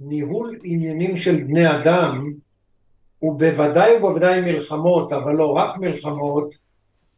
ניהול 0.00 0.58
עניינים 0.62 1.16
של 1.16 1.42
בני 1.42 1.70
אדם 1.76 2.32
הוא 3.18 3.38
בוודאי 3.38 3.96
ובוודאי 3.96 4.40
מלחמות, 4.40 5.12
אבל 5.12 5.32
לא 5.32 5.52
רק 5.56 5.78
מלחמות, 5.78 6.54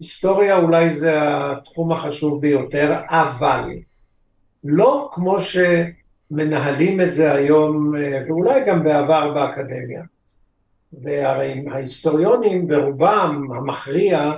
היסטוריה 0.01 0.59
אולי 0.59 0.91
זה 0.91 1.13
התחום 1.19 1.93
החשוב 1.93 2.41
ביותר, 2.41 2.95
אבל 3.09 3.71
לא 4.65 5.11
כמו 5.13 5.39
שמנהלים 5.41 7.01
את 7.01 7.15
זה 7.15 7.33
היום, 7.33 7.97
אה, 7.97 8.23
ואולי 8.29 8.65
גם 8.67 8.85
בעבר 8.85 9.35
באקדמיה. 9.35 10.03
והרי 10.93 11.65
ההיסטוריונים 11.71 12.69
ברובם 12.69 13.49
המכריע 13.57 14.33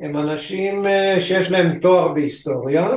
הם 0.00 0.16
אנשים 0.16 0.86
אה, 0.86 1.16
שיש 1.20 1.50
להם 1.50 1.78
תואר 1.78 2.08
בהיסטוריה, 2.08 2.90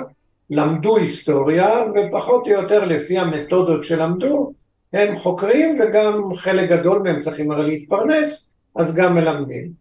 למדו 0.51 0.97
היסטוריה 0.97 1.83
ופחות 1.95 2.47
או 2.47 2.51
יותר 2.51 2.85
לפי 2.85 3.17
המתודות 3.17 3.83
שלמדו 3.83 4.53
הם 4.93 5.15
חוקרים 5.15 5.79
וגם 5.79 6.33
חלק 6.33 6.69
גדול 6.69 7.01
מהם 7.01 7.19
צריכים 7.19 7.51
הרי 7.51 7.67
להתפרנס 7.67 8.51
אז 8.75 8.95
גם 8.95 9.15
מלמדים. 9.15 9.71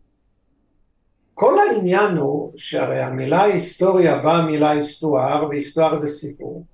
כל 1.35 1.59
העניין 1.59 2.17
הוא 2.17 2.53
שהרי 2.57 3.01
המילה 3.01 3.43
היסטוריה 3.43 4.19
באה 4.19 4.47
מילה 4.47 4.71
היסטואר 4.71 5.49
והיסטואר 5.49 5.97
זה 5.97 6.09
סיפור 6.09 6.65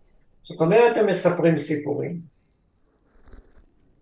זאת 0.42 0.60
אומרת 0.60 0.96
הם 0.96 1.06
מספרים 1.06 1.56
סיפורים 1.56 2.36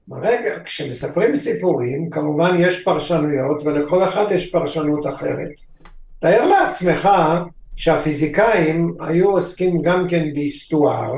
ברגע, 0.08 0.64
כשמספרים 0.64 1.36
סיפורים, 1.36 2.10
כמובן 2.10 2.56
יש 2.58 2.84
פרשנויות 2.84 3.62
ולכל 3.64 4.04
אחד 4.04 4.26
יש 4.30 4.50
פרשנות 4.50 5.06
אחרת. 5.06 5.48
תאר 6.18 6.46
לעצמך 6.46 7.08
שהפיזיקאים 7.76 8.96
היו 9.00 9.30
עוסקים 9.30 9.82
גם 9.82 10.08
כן 10.08 10.32
בהיסטואר, 10.34 11.12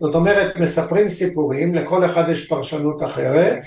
זאת 0.00 0.14
אומרת 0.14 0.56
מספרים 0.56 1.08
סיפורים, 1.08 1.74
לכל 1.74 2.04
אחד 2.04 2.24
יש 2.28 2.48
פרשנות 2.48 3.02
אחרת, 3.02 3.58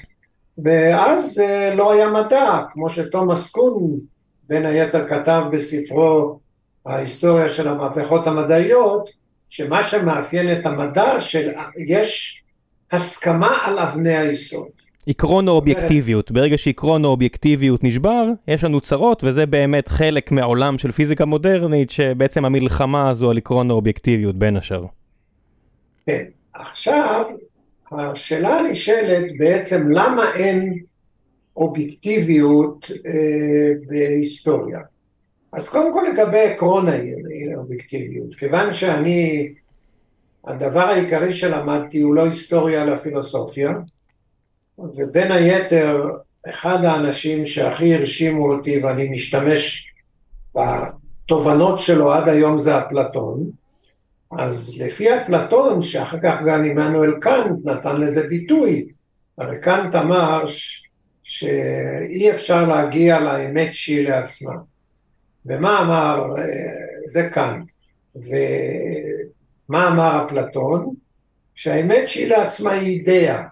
ואז 0.64 1.40
אה, 1.40 1.76
לא 1.76 1.92
היה 1.92 2.12
מדע, 2.12 2.60
כמו 2.72 2.90
שתומאס 2.90 3.50
קון 3.50 4.00
בין 4.44 4.66
היתר 4.66 5.08
כתב 5.08 5.44
בספרו 5.52 6.40
ההיסטוריה 6.86 7.50
של 7.50 7.68
המהפכות 7.68 8.28
המדעיות, 8.28 9.10
שמה 9.50 9.84
שמאפיין 9.84 10.60
את 10.60 10.66
המדע 10.66 11.22
שיש 11.22 12.44
הסכמה 12.92 13.58
על 13.66 13.80
אבני 13.80 14.18
היסוד. 14.18 14.77
עקרון 15.10 15.48
האובייקטיביות, 15.48 16.32
ברגע 16.32 16.58
שעקרון 16.58 17.06
האובייקטיביות 17.06 17.84
נשבר, 17.84 18.26
יש 18.48 18.64
לנו 18.64 18.82
צרות, 18.82 19.24
וזה 19.24 19.46
באמת 19.46 19.88
חלק 19.88 20.32
מהעולם 20.32 20.78
של 20.78 20.92
פיזיקה 20.92 21.26
מודרנית, 21.26 21.90
שבעצם 21.90 22.46
המלחמה 22.46 23.10
הזו 23.10 23.32
על 23.32 23.38
עקרון 23.38 23.70
האובייקטיביות 23.70 24.36
בין 24.36 24.58
השאר. 24.58 24.86
כן, 26.06 26.24
עכשיו, 26.54 27.26
השאלה 27.92 28.60
הנשאלת 28.60 29.38
בעצם 29.38 29.90
למה 29.90 30.34
אין 30.36 30.80
אובייקטיביות 31.58 32.92
אה, 33.06 33.12
בהיסטוריה. 33.88 34.80
אז 35.52 35.70
קודם 35.70 35.94
כל 35.94 36.04
לגבי 36.14 36.40
עקרון 36.40 36.86
האובייקטיביות, 37.56 38.36
כיוון 38.36 38.74
שאני 38.74 39.50
הדבר 40.48 40.80
העיקרי 40.84 41.34
שלמדתי 41.34 42.02
הוא 42.02 42.16
לא 42.16 42.26
היסטוריה 42.26 42.84
אלא 42.84 42.96
פילוסופיה, 42.96 43.74
ובין 44.80 45.32
היתר 45.32 46.10
אחד 46.50 46.84
האנשים 46.84 47.46
שהכי 47.46 47.96
הרשימו 47.96 48.52
אותי 48.54 48.84
ואני 48.84 49.10
משתמש 49.10 49.94
בתובנות 50.56 51.80
שלו 51.80 52.14
עד 52.14 52.30
היום 52.30 52.58
זה 52.58 52.80
אפלטון, 52.80 53.50
אז 54.32 54.78
לפי 54.80 55.16
אפלטון, 55.16 55.82
שאחר 55.82 56.18
כך 56.24 56.36
גם 56.48 56.66
עמנואל 56.66 57.14
קאנט 57.22 57.66
נתן 57.66 58.02
לזה 58.02 58.28
ביטוי, 58.28 58.88
הרי 59.38 59.60
קאנט 59.62 59.96
אמר 59.96 60.44
שאי 61.24 62.32
אפשר 62.32 62.68
להגיע 62.68 63.20
לאמת 63.20 63.74
שהיא 63.74 64.10
לעצמה. 64.10 64.56
ומה 65.46 65.80
אמר, 65.82 66.36
אה, 66.38 66.44
זה 67.08 67.30
קאנט, 67.30 67.72
מה 69.70 69.88
אמר 69.88 70.26
אפלטון? 70.26 70.94
שהאמת 71.56 72.10
שהיא 72.10 72.28
לעצמה 72.28 72.72
היא 72.72 73.00
אידאה, 73.00 73.44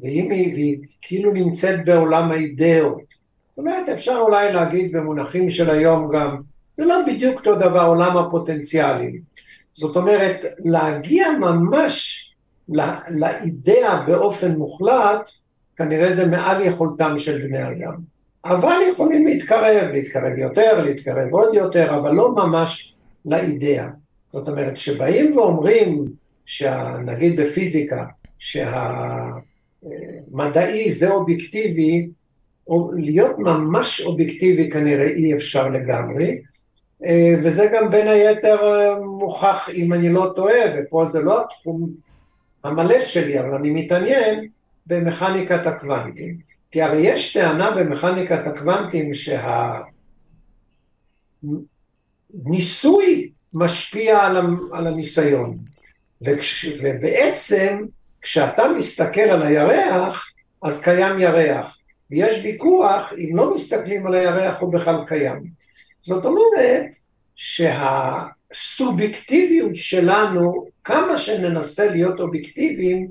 ואם 0.00 0.30
היא, 0.30 0.54
והיא 0.54 0.78
כאילו 1.02 1.32
נמצאת 1.32 1.84
בעולם 1.84 2.30
האידאות. 2.30 3.02
זאת 3.50 3.58
אומרת, 3.58 3.88
אפשר 3.88 4.18
אולי 4.20 4.52
להגיד 4.52 4.92
במונחים 4.92 5.50
של 5.50 5.70
היום 5.70 6.10
גם, 6.12 6.36
זה 6.74 6.84
לא 6.84 6.94
בדיוק 7.06 7.38
אותו 7.38 7.54
דבר 7.54 7.82
עולם 7.82 8.16
הפוטנציאלים. 8.16 9.20
זאת 9.74 9.96
אומרת, 9.96 10.44
להגיע 10.58 11.30
ממש 11.40 12.24
לאידאה 13.08 14.02
באופן 14.06 14.56
מוחלט, 14.56 15.30
כנראה 15.76 16.14
זה 16.14 16.26
מעל 16.26 16.62
יכולתם 16.62 17.18
של 17.18 17.46
בני 17.46 17.68
אדם. 17.68 17.94
אבל 18.44 18.76
יכולים 18.90 19.26
להתקרב, 19.26 19.90
להתקרב 19.92 20.38
יותר, 20.38 20.82
להתקרב 20.84 21.28
עוד 21.32 21.54
יותר, 21.54 21.96
אבל 21.96 22.10
לא 22.10 22.34
ממש 22.34 22.94
לאידאה. 23.26 23.88
זאת 24.32 24.48
אומרת, 24.48 24.74
כשבאים 24.74 25.36
ואומרים, 25.36 26.04
נגיד 27.04 27.40
בפיזיקה, 27.40 28.04
שהמדעי 29.82 30.92
זה 30.92 31.10
אובייקטיבי, 31.10 32.08
או 32.66 32.90
להיות 32.94 33.38
ממש 33.38 34.00
אובייקטיבי 34.00 34.70
כנראה 34.70 35.06
אי 35.06 35.34
אפשר 35.34 35.68
לגמרי, 35.68 36.38
וזה 37.44 37.70
גם 37.74 37.90
בין 37.90 38.08
היתר 38.08 38.58
מוכח 39.04 39.68
אם 39.74 39.92
אני 39.92 40.08
לא 40.08 40.32
טועה, 40.36 40.60
ופה 40.76 41.04
זה 41.04 41.22
לא 41.22 41.44
התחום 41.44 41.90
המלא 42.64 43.00
שלי, 43.00 43.40
אבל 43.40 43.54
אני 43.54 43.70
מתעניין 43.70 44.48
במכניקת 44.86 45.66
הקוונטים. 45.66 46.38
כי 46.70 46.82
הרי 46.82 46.98
יש 46.98 47.32
טענה 47.36 47.70
במכניקת 47.70 48.46
הקוונטים 48.46 49.10
שהניסוי 52.34 53.30
משפיע 53.54 54.18
על 54.72 54.86
הניסיון. 54.86 55.58
וכש, 56.22 56.66
ובעצם 56.82 57.84
כשאתה 58.22 58.68
מסתכל 58.68 59.20
על 59.20 59.42
הירח, 59.42 60.30
אז 60.62 60.82
קיים 60.82 61.18
ירח. 61.18 61.78
ויש 62.10 62.44
ויכוח 62.44 63.12
אם 63.12 63.36
לא 63.36 63.54
מסתכלים 63.54 64.06
על 64.06 64.14
הירח 64.14 64.60
הוא 64.60 64.72
בכלל 64.72 65.04
קיים. 65.06 65.44
זאת 66.02 66.24
אומרת 66.24 66.94
שהסובייקטיביות 67.34 69.74
שלנו, 69.74 70.66
כמה 70.84 71.18
שננסה 71.18 71.90
להיות 71.90 72.20
אובייקטיביים, 72.20 73.08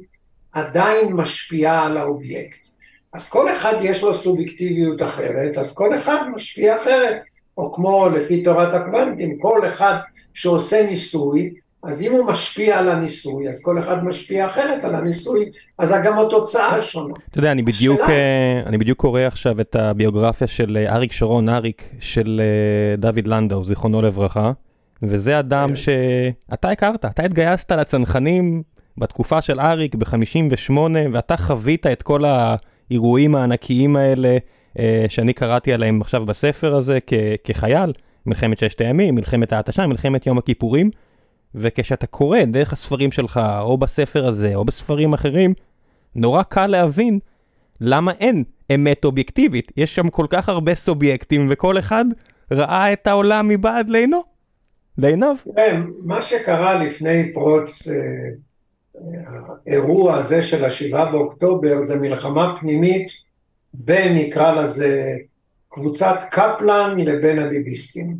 עדיין 0.51 1.13
משפיעה 1.13 1.85
על 1.85 1.97
האובייקט. 1.97 2.59
אז 3.13 3.29
כל 3.29 3.51
אחד 3.51 3.73
יש 3.81 4.03
לו 4.03 4.13
סובייקטיביות 4.13 5.01
אחרת, 5.01 5.57
אז 5.57 5.75
כל 5.75 5.97
אחד 5.97 6.29
משפיע 6.35 6.75
אחרת. 6.75 7.21
או 7.57 7.73
כמו 7.73 8.09
לפי 8.09 8.43
תורת 8.43 8.73
הקוונטים, 8.73 9.39
כל 9.39 9.67
אחד 9.67 9.97
שעושה 10.33 10.87
ניסוי, 10.87 11.53
אז 11.87 12.01
אם 12.01 12.11
הוא 12.11 12.25
משפיע 12.25 12.79
על 12.79 12.89
הניסוי, 12.89 13.49
אז 13.49 13.61
כל 13.61 13.79
אחד 13.79 14.03
משפיע 14.03 14.45
אחרת 14.45 14.83
על 14.83 14.95
הניסוי, 14.95 15.51
אז 15.77 15.93
גם 16.03 16.19
התוצאה 16.19 16.81
שונה. 16.81 17.13
אתה 17.31 17.39
יודע, 17.39 17.51
אני 17.51 17.61
בדיוק. 17.61 18.01
אה, 18.09 18.61
אני 18.65 18.77
בדיוק 18.77 18.99
קורא 18.99 19.21
עכשיו 19.21 19.61
את 19.61 19.75
הביוגרפיה 19.75 20.47
של 20.47 20.77
אה, 20.77 20.95
אריק 20.95 21.11
שרון, 21.11 21.49
אריק, 21.49 21.89
של 21.99 22.41
אה, 22.43 22.95
דוד 22.95 23.27
לנדאו, 23.27 23.65
זיכרונו 23.65 24.01
לברכה, 24.01 24.51
וזה 25.03 25.39
אדם 25.39 25.69
כן. 25.69 25.75
שאתה 25.75 26.69
הכרת, 26.69 27.05
אתה 27.05 27.23
התגייסת 27.23 27.71
לצנחנים 27.71 28.63
בתקופה 28.97 29.41
של 29.41 29.59
אריק 29.59 29.95
ב-58, 29.95 30.73
ואתה 31.13 31.37
חווית 31.37 31.87
את 31.87 32.03
כל 32.03 32.21
האירועים 32.25 33.35
הענקיים 33.35 33.95
האלה 33.95 34.37
שאני 35.09 35.33
קראתי 35.33 35.73
עליהם 35.73 36.01
עכשיו 36.01 36.25
בספר 36.25 36.75
הזה 36.75 36.99
כחייל. 37.43 37.91
מלחמת 38.25 38.59
ששת 38.59 38.81
הימים, 38.81 39.15
מלחמת 39.15 39.53
ההתשה, 39.53 39.87
מלחמת 39.87 40.27
יום 40.27 40.37
הכיפורים, 40.37 40.89
וכשאתה 41.57 42.07
קורא 42.07 42.39
דרך 42.47 42.73
הספרים 42.73 43.11
שלך, 43.11 43.39
או 43.61 43.77
בספר 43.77 44.25
הזה, 44.25 44.55
או 44.55 44.65
בספרים 44.65 45.13
אחרים, 45.13 45.53
נורא 46.15 46.43
קל 46.43 46.67
להבין 46.67 47.19
למה 47.81 48.11
אין 48.11 48.43
אמת 48.75 49.05
אובייקטיבית. 49.05 49.71
יש 49.77 49.95
שם 49.95 50.09
כל 50.09 50.25
כך 50.29 50.49
הרבה 50.49 50.75
סובייקטים, 50.75 51.47
וכל 51.51 51.79
אחד 51.79 52.05
ראה 52.51 52.93
את 52.93 53.07
העולם 53.07 53.47
מבעד 53.47 53.89
לעינו, 53.89 54.23
לעיניו. 54.97 55.35
מה 56.03 56.21
שקרה 56.21 56.83
לפני 56.83 57.33
פרוץ 57.33 57.87
אה, 57.87 57.93
האירוע 59.65 60.17
הזה 60.17 60.41
של 60.41 60.65
השבעה 60.65 61.11
באוקטובר 61.11 61.81
זה 61.81 61.95
מלחמה 61.95 62.55
פנימית 62.59 63.07
בין 63.73 64.17
נקרא 64.17 64.61
לזה 64.61 65.15
קבוצת 65.69 66.19
קפלן 66.31 66.99
לבין 66.99 67.39
הביביסטים 67.39 68.17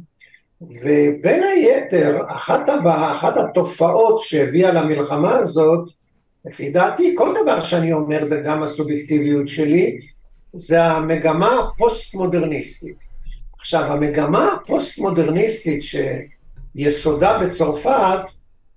ובין 0.62 1.44
היתר 1.44 2.18
אחת, 2.28 2.70
הבא, 2.70 3.12
אחת 3.12 3.38
התופעות 3.38 4.22
שהביאה 4.22 4.72
למלחמה 4.72 5.38
הזאת 5.38 5.90
לפי 6.46 6.72
דעתי 6.72 7.14
כל 7.18 7.34
דבר 7.44 7.60
שאני 7.60 7.94
אומר 7.94 8.24
זה 8.24 8.42
גם 8.46 8.64
הסובייקטיביות 8.64 9.48
שלי 9.48 10.00
זה 10.54 10.84
המגמה 10.84 11.60
הפוסט 11.60 12.14
מודרניסטית 12.14 12.98
עכשיו 13.60 13.94
המגמה 13.94 14.54
הפוסט 14.54 15.00
מודרניסטית 15.00 15.82
שיסודה 16.76 17.40
בצרפת 17.44 18.20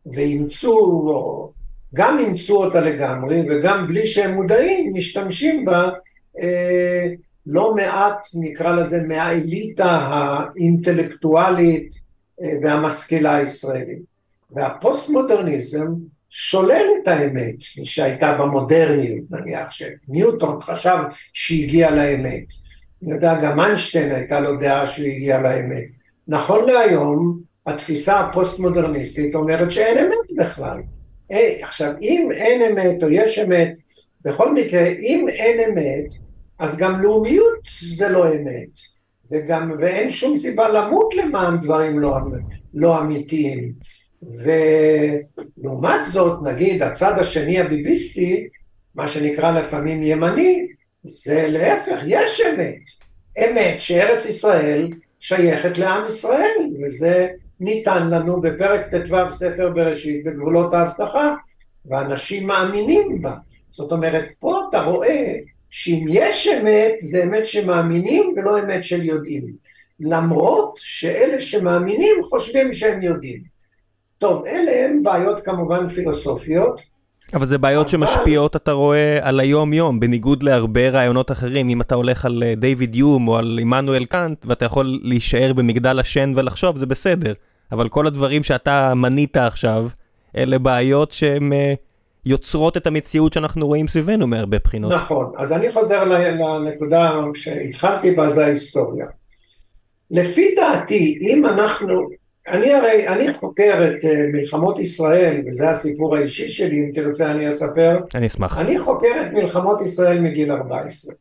ואימצו 0.07 1.53
גם 1.95 2.19
אימצו 2.19 2.65
אותה 2.65 2.81
לגמרי 2.81 3.43
וגם 3.51 3.87
בלי 3.87 4.07
שהם 4.07 4.35
מודעים 4.35 4.95
משתמשים 4.95 5.65
בה 5.65 5.91
אה, 6.41 7.07
לא 7.53 7.75
מעט 7.75 8.27
נקרא 8.35 8.77
לזה 8.77 9.03
מהאליטה 9.03 9.91
האינטלקטואלית 9.91 11.93
אה, 12.43 12.53
והמשכילה 12.63 13.37
הישראלית. 13.37 14.03
והפוסט 14.51 15.09
מודרניזם 15.09 15.87
שולל 16.31 16.87
את 17.03 17.09
האמת 17.09 17.55
שהייתה 17.85 18.39
במודרניות 18.39 19.25
נניח 19.31 19.71
שניוטון 19.71 20.61
חשב 20.61 20.99
שהגיע 21.33 21.91
לאמת. 21.91 22.45
אני 23.03 23.15
יודע 23.15 23.41
גם 23.43 23.61
איינשטיין 23.61 24.11
הייתה 24.11 24.41
לו 24.41 24.57
דעה 24.57 24.87
שהוא 24.87 25.07
הגיע 25.07 25.41
לאמת. 25.41 25.85
נכון 26.29 26.71
להיום 26.71 27.41
התפיסה 27.67 28.21
הפוסט 28.21 28.59
מודרניסטית 28.59 29.35
אומרת 29.35 29.71
שאין 29.71 29.99
אמת 29.99 30.47
בכלל. 30.47 30.81
היי, 31.29 31.63
עכשיו 31.63 31.93
אם 32.03 32.29
אין 32.35 32.63
אמת 32.63 33.03
או 33.03 33.11
יש 33.11 33.39
אמת, 33.39 33.73
בכל 34.25 34.55
מקרה 34.55 34.87
אם 34.87 35.27
אין 35.29 35.61
אמת 35.61 36.30
אז 36.61 36.79
גם 36.79 37.03
לאומיות 37.03 37.69
זה 37.97 38.09
לא 38.09 38.33
אמת. 38.33 38.69
וגם, 39.31 39.73
ואין 39.81 40.11
שום 40.11 40.37
סיבה 40.37 40.69
למות 40.69 41.15
למען 41.15 41.57
דברים 41.57 41.99
לא, 41.99 42.17
לא 42.75 43.01
אמיתיים. 43.01 43.73
ולעומת 44.23 46.05
זאת 46.05 46.43
נגיד 46.43 46.83
הצד 46.83 47.19
השני 47.19 47.61
הביביסטי 47.61 48.49
מה 48.95 49.09
שנקרא 49.09 49.61
לפעמים 49.61 50.03
ימני 50.03 50.67
זה 51.03 51.47
להפך 51.49 52.01
יש 52.07 52.41
אמת. 52.41 52.81
אמת 53.39 53.81
שארץ 53.81 54.27
ישראל 54.27 54.89
שייכת 55.19 55.79
לעם 55.79 56.07
ישראל 56.07 56.57
וזה 56.83 57.29
ניתן 57.61 58.11
לנו 58.11 58.41
בפרק 58.41 58.95
ט"ו 58.95 59.31
ספר 59.31 59.71
בראשית 59.71 60.25
בגבולות 60.25 60.75
ההבטחה 60.75 61.35
ואנשים 61.87 62.47
מאמינים 62.47 63.23
בה. 63.23 63.35
זאת 63.71 63.93
אומרת 63.93 64.25
פה 64.39 64.61
אתה 64.69 64.81
רואה 64.81 65.37
שאם 65.71 66.05
יש 66.09 66.49
אמת 66.49 66.93
זה 66.99 67.23
אמת 67.25 67.47
שמאמינים 67.47 68.35
ולא 68.37 68.59
אמת 68.59 68.85
של 68.85 69.05
יודעים. 69.05 69.45
למרות 70.01 70.75
שאלה 70.77 71.41
שמאמינים 71.41 72.17
חושבים 72.23 72.73
שהם 72.73 73.03
יודעים. 73.03 73.43
טוב 74.19 74.47
אלה 74.47 74.85
הם 74.85 75.03
בעיות 75.03 75.45
כמובן 75.45 75.89
פילוסופיות. 75.89 76.81
אבל 77.35 77.47
זה 77.47 77.59
בעיות 77.59 77.95
אבל... 77.95 78.07
שמשפיעות 78.07 78.57
אתה 78.57 78.73
רואה 78.73 79.19
על 79.23 79.41
היום 79.41 79.73
יום 79.73 80.01
בניגוד 80.01 80.43
להרבה 80.43 80.91
רעיונות 80.91 81.31
אחרים. 81.31 81.69
אם 81.69 81.81
אתה 81.81 81.95
הולך 81.95 82.25
על 82.25 82.43
אה, 82.47 82.55
דיוויד 82.55 82.95
יום 82.95 83.29
או 83.29 83.37
על 83.37 83.59
עמנואל 83.63 84.05
קאנט 84.05 84.47
ואתה 84.47 84.65
יכול 84.65 85.01
להישאר 85.03 85.53
במגדל 85.53 85.99
השן 85.99 86.33
ולחשוב 86.37 86.79
זה 86.79 86.87
בסדר. 86.87 87.33
אבל 87.73 87.89
כל 87.89 88.07
הדברים 88.07 88.43
שאתה 88.43 88.95
מנית 88.95 89.37
עכשיו, 89.37 89.89
אלה 90.37 90.59
בעיות 90.59 91.13
שהן 91.13 91.53
uh, 91.53 91.57
יוצרות 92.27 92.77
את 92.77 92.87
המציאות 92.87 93.33
שאנחנו 93.33 93.67
רואים 93.67 93.89
סביבנו 93.89 94.27
מהרבה 94.27 94.59
בחינות. 94.59 94.93
נכון, 94.93 95.33
אז 95.39 95.53
אני 95.53 95.71
חוזר 95.71 96.05
לנקודה 96.05 97.11
שהתחלתי 97.35 98.11
בה, 98.11 98.29
זה 98.29 98.45
ההיסטוריה. 98.45 99.07
לפי 100.11 100.55
דעתי, 100.55 101.19
אם 101.23 101.47
אנחנו, 101.47 102.09
אני 102.49 102.73
הרי, 102.73 103.09
אני 103.09 103.35
חוקר 103.35 103.91
את 103.91 104.05
uh, 104.05 104.09
מלחמות 104.33 104.79
ישראל, 104.79 105.43
וזה 105.47 105.71
הסיפור 105.71 106.17
האישי 106.17 106.49
שלי, 106.49 106.77
אם 106.77 106.91
תרצה 106.95 107.31
אני 107.31 107.49
אספר. 107.49 107.99
אני 108.15 108.27
אשמח. 108.27 108.59
אני 108.59 108.79
חוקר 108.79 109.27
את 109.27 109.33
מלחמות 109.33 109.81
ישראל 109.81 110.21
מגיל 110.21 110.53
14. 110.53 111.15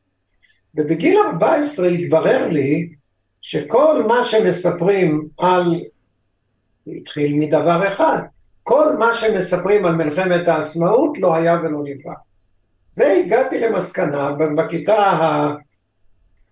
ובגיל 0.75 1.17
14 1.33 1.87
התברר 1.87 2.47
לי 2.47 2.89
שכל 3.41 4.03
מה 4.07 4.25
שמספרים 4.25 5.27
על 5.37 5.81
התחיל 6.87 7.33
מדבר 7.33 7.87
אחד, 7.87 8.21
כל 8.69 8.97
מה 8.97 9.13
שמספרים 9.13 9.85
על 9.85 9.95
מלחמת 9.95 10.47
העצמאות 10.47 11.17
לא 11.17 11.35
היה 11.35 11.59
ולא 11.63 11.79
נברא. 11.83 12.13
זה 12.93 13.11
הגעתי 13.11 13.59
למסקנה 13.59 14.31
בכיתה 14.31 15.19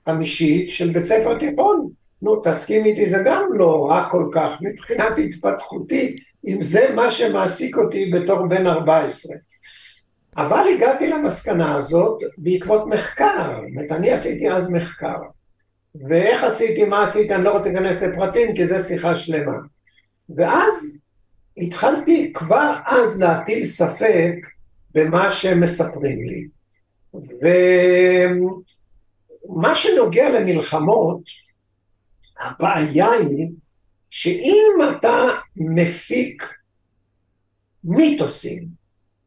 החמישית 0.08 0.70
של 0.70 0.90
בית 0.94 1.06
ספר 1.06 1.40
תיכון. 1.40 1.90
נו, 2.22 2.42
תסכים 2.44 2.86
איתי, 2.86 3.10
זה 3.10 3.18
גם 3.26 3.44
לא 3.54 3.90
רע 3.90 4.08
כל 4.12 4.30
כך 4.32 4.58
מבחינת 4.62 5.18
התפתחותי, 5.18 6.16
אם 6.48 6.62
זה 6.62 6.94
מה 6.96 7.12
שמעסיק 7.12 7.78
אותי 7.78 8.12
בתור 8.12 8.48
בן 8.48 8.68
14. 8.68 9.36
אבל 10.38 10.66
הגעתי 10.76 11.08
למסקנה 11.08 11.76
הזאת 11.76 12.22
בעקבות 12.38 12.88
מחקר, 12.88 13.52
זאת 13.52 13.70
אומרת, 13.76 13.92
אני 13.92 14.12
עשיתי 14.12 14.52
אז 14.52 14.72
מחקר. 14.72 15.18
ואיך 16.08 16.44
עשיתי, 16.44 16.86
מה 16.86 17.04
עשיתי, 17.04 17.36
אני 17.36 17.44
לא 17.44 17.58
רוצה 17.58 17.72
להיכנס 17.72 18.02
לפרטים 18.02 18.56
כי 18.56 18.68
זו 18.68 18.80
שיחה 18.80 19.16
שלמה. 19.16 19.58
ואז 20.36 20.98
התחלתי 21.58 22.34
כבר 22.34 22.76
אז 22.86 23.20
להטיל 23.20 23.66
ספק 23.66 24.36
במה 24.94 25.32
שהם 25.32 25.62
מספרים 25.62 26.20
לי. 26.28 26.48
ומה 29.50 29.76
שנוגע 29.76 30.30
למלחמות, 30.30 31.22
הבעיה 32.40 33.12
היא 33.12 33.48
שאם 34.10 34.74
אתה 34.92 35.28
מפיק 35.56 36.54
מיתוסים, 37.84 38.68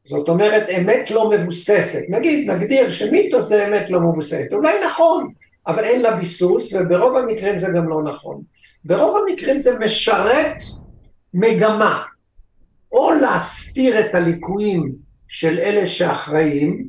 זאת 0.04 0.28
אומרת 0.28 0.68
אמת 0.68 1.10
לא 1.10 1.30
מבוססת, 1.30 2.02
נגיד, 2.08 2.50
נגדיר 2.50 2.90
שמיתוס 2.90 3.48
זה 3.48 3.66
אמת 3.66 3.90
לא 3.90 4.00
מבוססת, 4.00 4.52
אולי 4.52 4.74
נכון, 4.86 5.32
אבל 5.66 5.84
אין 5.84 6.02
לה 6.02 6.16
ביסוס, 6.16 6.72
וברוב 6.72 7.16
המקרים 7.16 7.58
זה 7.58 7.66
גם 7.76 7.88
לא 7.88 8.02
נכון. 8.02 8.42
ברוב 8.84 9.16
המקרים 9.16 9.58
זה 9.58 9.78
משרת 9.78 10.56
מגמה, 11.34 12.02
או 12.92 13.12
להסתיר 13.14 14.00
את 14.00 14.14
הליקויים 14.14 14.92
של 15.28 15.58
אלה 15.58 15.86
שאחראים, 15.86 16.88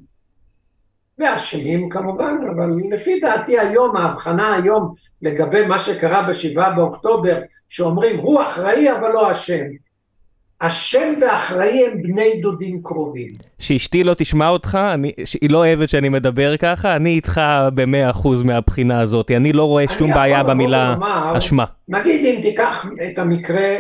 ואשמים 1.18 1.90
כמובן, 1.90 2.36
אבל 2.56 2.70
לפי 2.92 3.20
דעתי 3.20 3.60
היום, 3.60 3.98
ההבחנה 3.98 4.56
היום 4.56 4.94
לגבי 5.22 5.66
מה 5.66 5.80
שקרה 5.80 6.24
בשבעה 6.30 6.76
באוקטובר, 6.76 7.40
שאומרים 7.70 8.20
הוא 8.20 8.42
אחראי 8.42 8.92
אבל 8.92 9.10
לא 9.10 9.32
אשם. 9.32 9.64
אשם 10.60 11.14
ואחראי 11.22 11.86
הם 11.86 12.02
בני 12.02 12.42
דודים 12.42 12.82
קרובים. 12.84 13.30
שאשתי 13.60 14.04
לא 14.04 14.14
תשמע 14.18 14.50
אותך, 14.50 14.80
אני, 14.94 15.12
היא 15.42 15.50
לא 15.50 15.58
אוהבת 15.58 15.90
שאני 15.90 16.10
מדבר 16.10 16.58
ככה, 16.58 16.96
אני 16.96 17.10
איתך 17.10 17.42
במאה 17.74 18.10
אחוז 18.10 18.44
מהבחינה 18.44 19.00
הזאת, 19.00 19.32
אני 19.32 19.54
לא 19.54 19.64
רואה 19.64 19.86
שום 19.98 20.14
בעיה 20.14 20.44
במילה 20.44 20.96
אשמה. 21.38 21.66
נגיד 21.88 22.26
אם 22.26 22.42
תיקח 22.42 22.86
את 23.12 23.20
המקרה 23.20 23.76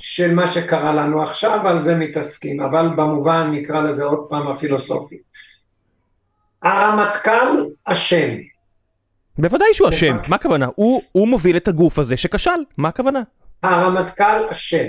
של 0.00 0.34
מה 0.34 0.46
שקרה 0.46 0.92
לנו 0.92 1.22
עכשיו, 1.22 1.68
על 1.68 1.80
זה 1.80 1.96
מתעסקים, 1.96 2.60
אבל 2.60 2.88
במובן 2.96 3.50
נקרא 3.52 3.80
לזה 3.80 4.04
עוד 4.04 4.26
פעם 4.28 4.48
הפילוסופי. 4.48 5.18
הרמטכ"ל 6.62 7.66
אשם. 7.84 8.28
בוודאי 9.38 9.74
שהוא 9.74 9.88
אשם, 9.88 10.16
מה 10.28 10.36
הכוונה? 10.36 10.68
הוא, 10.74 11.02
הוא 11.12 11.28
מוביל 11.28 11.56
את 11.56 11.68
הגוף 11.68 11.98
הזה 11.98 12.16
שכשל, 12.16 12.50
מה 12.78 12.88
הכוונה? 12.88 13.22
הרמטכ"ל 13.62 14.48
אשם. 14.50 14.88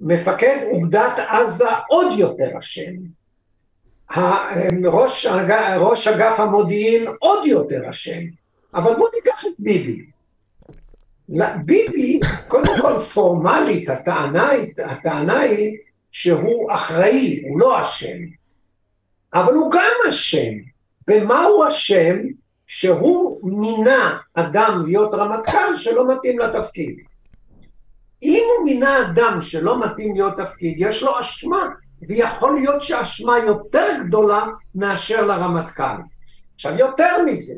מפקד 0.00 0.58
אוגדת 0.72 1.18
עזה 1.28 1.68
עוד 1.88 2.18
יותר 2.18 2.58
אשם. 2.58 2.92
ראש, 4.84 5.26
ראש 5.78 6.08
אגף 6.08 6.40
המודיעין 6.40 7.06
עוד 7.18 7.46
יותר 7.46 7.90
אשם. 7.90 8.20
אבל 8.74 8.94
בואו 8.94 9.08
ניקח 9.14 9.44
את 9.46 9.52
ביבי. 9.58 10.06
ביבי, 11.64 12.20
קודם 12.48 12.80
כל 12.82 12.98
פורמלית 12.98 13.88
הטענה, 13.88 14.50
הטענה 14.84 15.40
היא 15.40 15.76
שהוא 16.10 16.72
אחראי, 16.72 17.42
הוא 17.48 17.60
לא 17.60 17.82
אשם, 17.82 18.18
אבל 19.34 19.54
הוא 19.54 19.70
גם 19.70 20.08
אשם. 20.08 20.52
במה 21.06 21.44
הוא 21.44 21.68
אשם? 21.68 22.16
שהוא 22.66 23.40
מינה 23.60 24.18
אדם 24.34 24.82
להיות 24.86 25.14
רמטכ"ל 25.14 25.76
שלא 25.76 26.14
מתאים 26.14 26.38
לתפקיד. 26.38 26.96
אם 28.22 28.42
הוא 28.56 28.64
מינה 28.64 29.00
אדם 29.00 29.38
שלא 29.40 29.80
מתאים 29.80 30.14
להיות 30.14 30.36
תפקיד, 30.36 30.74
יש 30.78 31.02
לו 31.02 31.20
אשמה, 31.20 31.68
ויכול 32.08 32.54
להיות 32.54 32.82
שהאשמה 32.82 33.38
יותר 33.38 33.88
גדולה 34.06 34.44
מאשר 34.74 35.26
לרמטכ"ל. 35.26 35.96
עכשיו 36.54 36.78
יותר 36.78 37.22
מזה, 37.26 37.54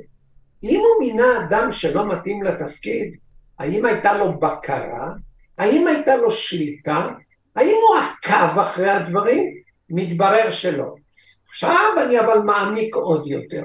אם 0.63 0.81
הוא 0.81 1.07
מינה 1.07 1.45
אדם 1.45 1.73
שלא 1.73 2.09
מתאים 2.09 2.43
לתפקיד, 2.43 3.15
האם 3.59 3.85
הייתה 3.85 4.19
לו 4.19 4.39
בקרה? 4.39 5.13
האם 5.59 5.87
הייתה 5.87 6.17
לו 6.17 6.31
שליטה? 6.31 7.09
האם 7.57 7.77
הוא 7.89 7.97
עקב 7.97 8.59
אחרי 8.59 8.91
הדברים? 8.91 9.55
מתברר 9.91 10.51
שלא. 10.51 10.95
עכשיו 11.49 11.93
אני 12.07 12.21
אבל 12.21 12.39
מעמיק 12.39 12.95
עוד 12.95 13.27
יותר. 13.27 13.63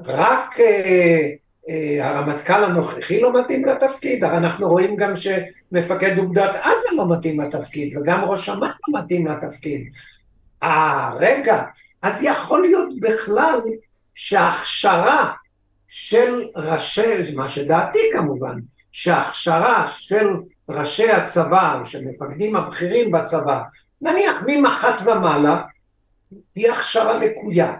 רק 0.00 0.60
אה, 0.60 1.28
אה, 1.68 2.08
הרמטכ"ל 2.08 2.64
הנוכחי 2.64 3.20
לא 3.20 3.40
מתאים 3.40 3.64
לתפקיד, 3.64 4.24
הרי 4.24 4.36
אנחנו 4.36 4.68
רואים 4.68 4.96
גם 4.96 5.12
שמפקד 5.16 6.18
אוגדת 6.18 6.54
עזה 6.54 6.88
לא 6.96 7.18
מתאים 7.18 7.40
לתפקיד, 7.40 7.96
וגם 7.96 8.24
ראש 8.24 8.48
אמ"ן 8.48 8.70
לא 8.88 9.00
מתאים 9.00 9.26
לתפקיד. 9.26 9.88
אה, 10.62 11.10
רגע, 11.18 11.62
אז 12.02 12.22
יכול 12.22 12.62
להיות 12.62 13.00
בכלל 13.00 13.60
שההכשרה 14.14 15.32
של 15.88 16.44
ראשי, 16.56 17.34
מה 17.34 17.48
שדעתי 17.48 17.98
כמובן, 18.12 18.58
שההכשרה 18.92 19.88
של 19.90 20.26
ראשי 20.68 21.10
הצבא, 21.10 21.78
או 21.78 21.84
של 21.84 22.04
מפקדים 22.04 22.56
הבכירים 22.56 23.10
בצבא, 23.10 23.60
נניח 24.00 24.42
ממח"ט 24.46 25.02
ומעלה, 25.06 25.62
היא 26.54 26.70
הכשרה 26.70 27.16
לקויה. 27.16 27.74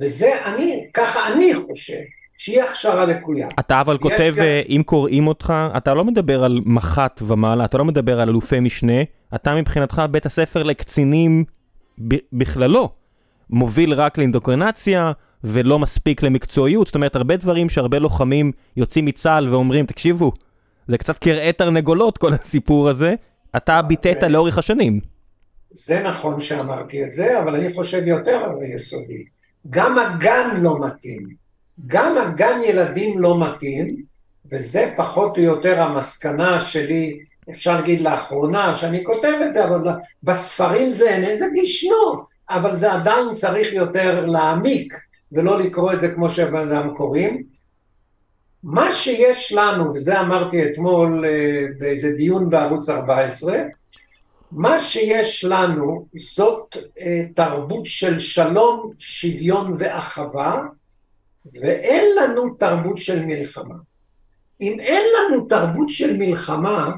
וזה 0.00 0.44
אני, 0.44 0.86
ככה 0.94 1.28
אני 1.28 1.54
חושב, 1.54 1.98
שהיא 2.38 2.62
הכשרה 2.62 3.04
לקויה. 3.04 3.48
אתה 3.58 3.80
אבל 3.80 3.98
כותב, 3.98 4.34
גם... 4.36 4.42
אה, 4.42 4.62
אם 4.68 4.82
קוראים 4.86 5.26
אותך, 5.26 5.54
אתה 5.76 5.94
לא 5.94 6.04
מדבר 6.04 6.44
על 6.44 6.60
מח"ט 6.66 7.22
ומעלה, 7.26 7.64
אתה 7.64 7.78
לא 7.78 7.84
מדבר 7.84 8.20
על 8.20 8.28
אלופי 8.28 8.60
משנה, 8.60 9.02
אתה 9.34 9.54
מבחינתך 9.54 10.02
בית 10.10 10.26
הספר 10.26 10.62
לקצינים 10.62 11.44
בכללו, 12.32 12.88
מוביל 13.50 13.92
רק 13.92 14.18
לאינדוקרנציה 14.18 15.12
ולא 15.44 15.78
מספיק 15.78 16.22
למקצועיות, 16.22 16.86
זאת 16.86 16.94
אומרת 16.94 17.16
הרבה 17.16 17.36
דברים 17.36 17.68
שהרבה 17.70 17.98
לוחמים 17.98 18.52
יוצאים 18.76 19.04
מצה"ל 19.04 19.48
ואומרים, 19.48 19.86
תקשיבו, 19.86 20.32
זה 20.88 20.98
קצת 20.98 21.18
קרעי 21.18 21.52
תרנגולות 21.52 22.18
כל 22.18 22.32
הסיפור 22.32 22.88
הזה, 22.88 23.14
אתה 23.56 23.82
ביטאת 23.82 24.22
לאורך 24.22 24.58
השנים. 24.58 25.00
זה 25.70 26.02
נכון 26.02 26.40
שאמרתי 26.40 27.04
את 27.04 27.12
זה, 27.12 27.38
אבל 27.38 27.54
אני 27.54 27.72
חושב 27.72 28.06
יותר 28.06 28.48
יסודי. 28.74 29.24
גם 29.70 29.98
הגן 29.98 30.60
לא 30.62 30.80
מתאים. 30.80 31.28
גם 31.86 32.18
הגן 32.18 32.60
ילדים 32.64 33.18
לא 33.18 33.40
מתאים, 33.40 33.96
וזה 34.50 34.92
פחות 34.96 35.36
או 35.38 35.42
יותר 35.42 35.80
המסקנה 35.80 36.60
שלי, 36.60 37.18
אפשר 37.50 37.76
להגיד 37.76 38.00
לאחרונה, 38.00 38.76
שאני 38.76 39.04
כותב 39.04 39.32
את 39.46 39.52
זה, 39.52 39.64
אבל 39.64 39.88
בספרים 40.22 40.90
זה, 40.90 41.34
זה 41.38 41.46
ישנו, 41.54 42.24
אבל 42.50 42.76
זה 42.76 42.92
עדיין 42.92 43.32
צריך 43.32 43.72
יותר 43.72 44.26
להעמיק, 44.26 44.94
ולא 45.32 45.60
לקרוא 45.60 45.92
את 45.92 46.00
זה 46.00 46.08
כמו 46.14 46.30
שבן 46.30 46.72
אדם 46.72 46.94
קוראים. 46.94 47.42
מה 48.62 48.92
שיש 48.92 49.52
לנו, 49.52 49.94
וזה 49.94 50.20
אמרתי 50.20 50.64
אתמול 50.64 51.24
אה, 51.24 51.66
באיזה 51.78 52.12
דיון 52.12 52.50
בערוץ 52.50 52.88
14, 52.88 53.58
מה 54.52 54.80
שיש 54.80 55.44
לנו 55.44 56.06
זאת 56.14 56.76
אה, 57.00 57.24
תרבות 57.34 57.86
של 57.86 58.20
שלום, 58.20 58.92
שוויון 58.98 59.74
ואחווה, 59.78 60.62
ואין 61.52 62.04
לנו 62.16 62.54
תרבות 62.54 62.98
של 62.98 63.26
מלחמה. 63.26 63.74
אם 64.60 64.80
אין 64.80 65.02
לנו 65.16 65.46
תרבות 65.46 65.88
של 65.88 66.16
מלחמה, 66.16 66.90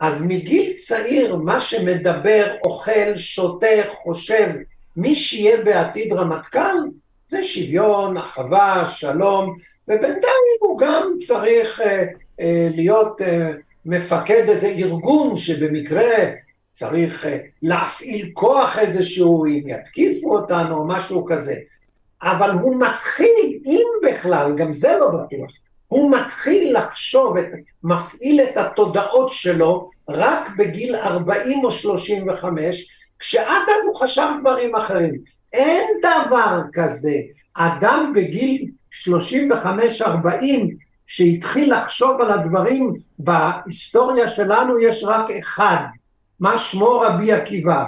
אז 0.00 0.22
מגיל 0.22 0.72
צעיר 0.72 1.36
מה 1.36 1.60
שמדבר, 1.60 2.54
אוכל, 2.64 3.16
שותה, 3.16 3.66
חושב, 3.88 4.48
מי 4.96 5.14
שיהיה 5.14 5.64
בעתיד 5.64 6.12
רמטכ"ל, 6.12 6.76
זה 7.30 7.44
שוויון, 7.44 8.16
אחווה, 8.16 8.86
שלום, 8.86 9.56
ובינתיים 9.88 10.56
הוא 10.60 10.78
גם 10.78 11.12
צריך 11.26 11.80
אה, 11.80 12.04
אה, 12.40 12.68
להיות 12.74 13.22
אה, 13.22 13.50
מפקד 13.84 14.48
איזה 14.48 14.68
ארגון 14.68 15.36
שבמקרה 15.36 16.12
צריך 16.72 17.26
אה, 17.26 17.38
להפעיל 17.62 18.30
כוח 18.34 18.78
איזשהו, 18.78 19.46
אם 19.46 19.62
יתקיפו 19.66 20.36
אותנו 20.36 20.78
או 20.78 20.88
משהו 20.88 21.24
כזה. 21.24 21.54
אבל 22.22 22.50
הוא 22.50 22.76
מתחיל, 22.76 23.58
אם 23.66 23.86
בכלל, 24.02 24.52
גם 24.56 24.72
זה 24.72 24.96
לא 25.00 25.08
בטוח, 25.08 25.50
הוא 25.88 26.10
מתחיל 26.10 26.78
לחשוב, 26.78 27.36
את, 27.36 27.46
מפעיל 27.84 28.40
את 28.40 28.56
התודעות 28.56 29.32
שלו 29.32 29.90
רק 30.08 30.50
בגיל 30.56 30.96
40 30.96 31.64
או 31.64 31.70
35, 31.70 32.94
כשעד 33.18 33.62
אז 33.68 33.86
הוא 33.86 33.96
חשב 33.96 34.26
דברים 34.40 34.76
אחרים. 34.76 35.39
אין 35.52 35.88
דבר 36.02 36.62
כזה. 36.72 37.14
אדם 37.54 38.12
בגיל 38.14 38.70
35-40 38.92 40.24
שהתחיל 41.06 41.74
לחשוב 41.74 42.20
על 42.20 42.30
הדברים 42.30 42.94
בהיסטוריה 43.18 44.28
שלנו 44.28 44.80
יש 44.80 45.04
רק 45.04 45.30
אחד, 45.30 45.84
מה 46.40 46.58
שמו 46.58 47.00
רבי 47.00 47.32
עקיבא. 47.32 47.84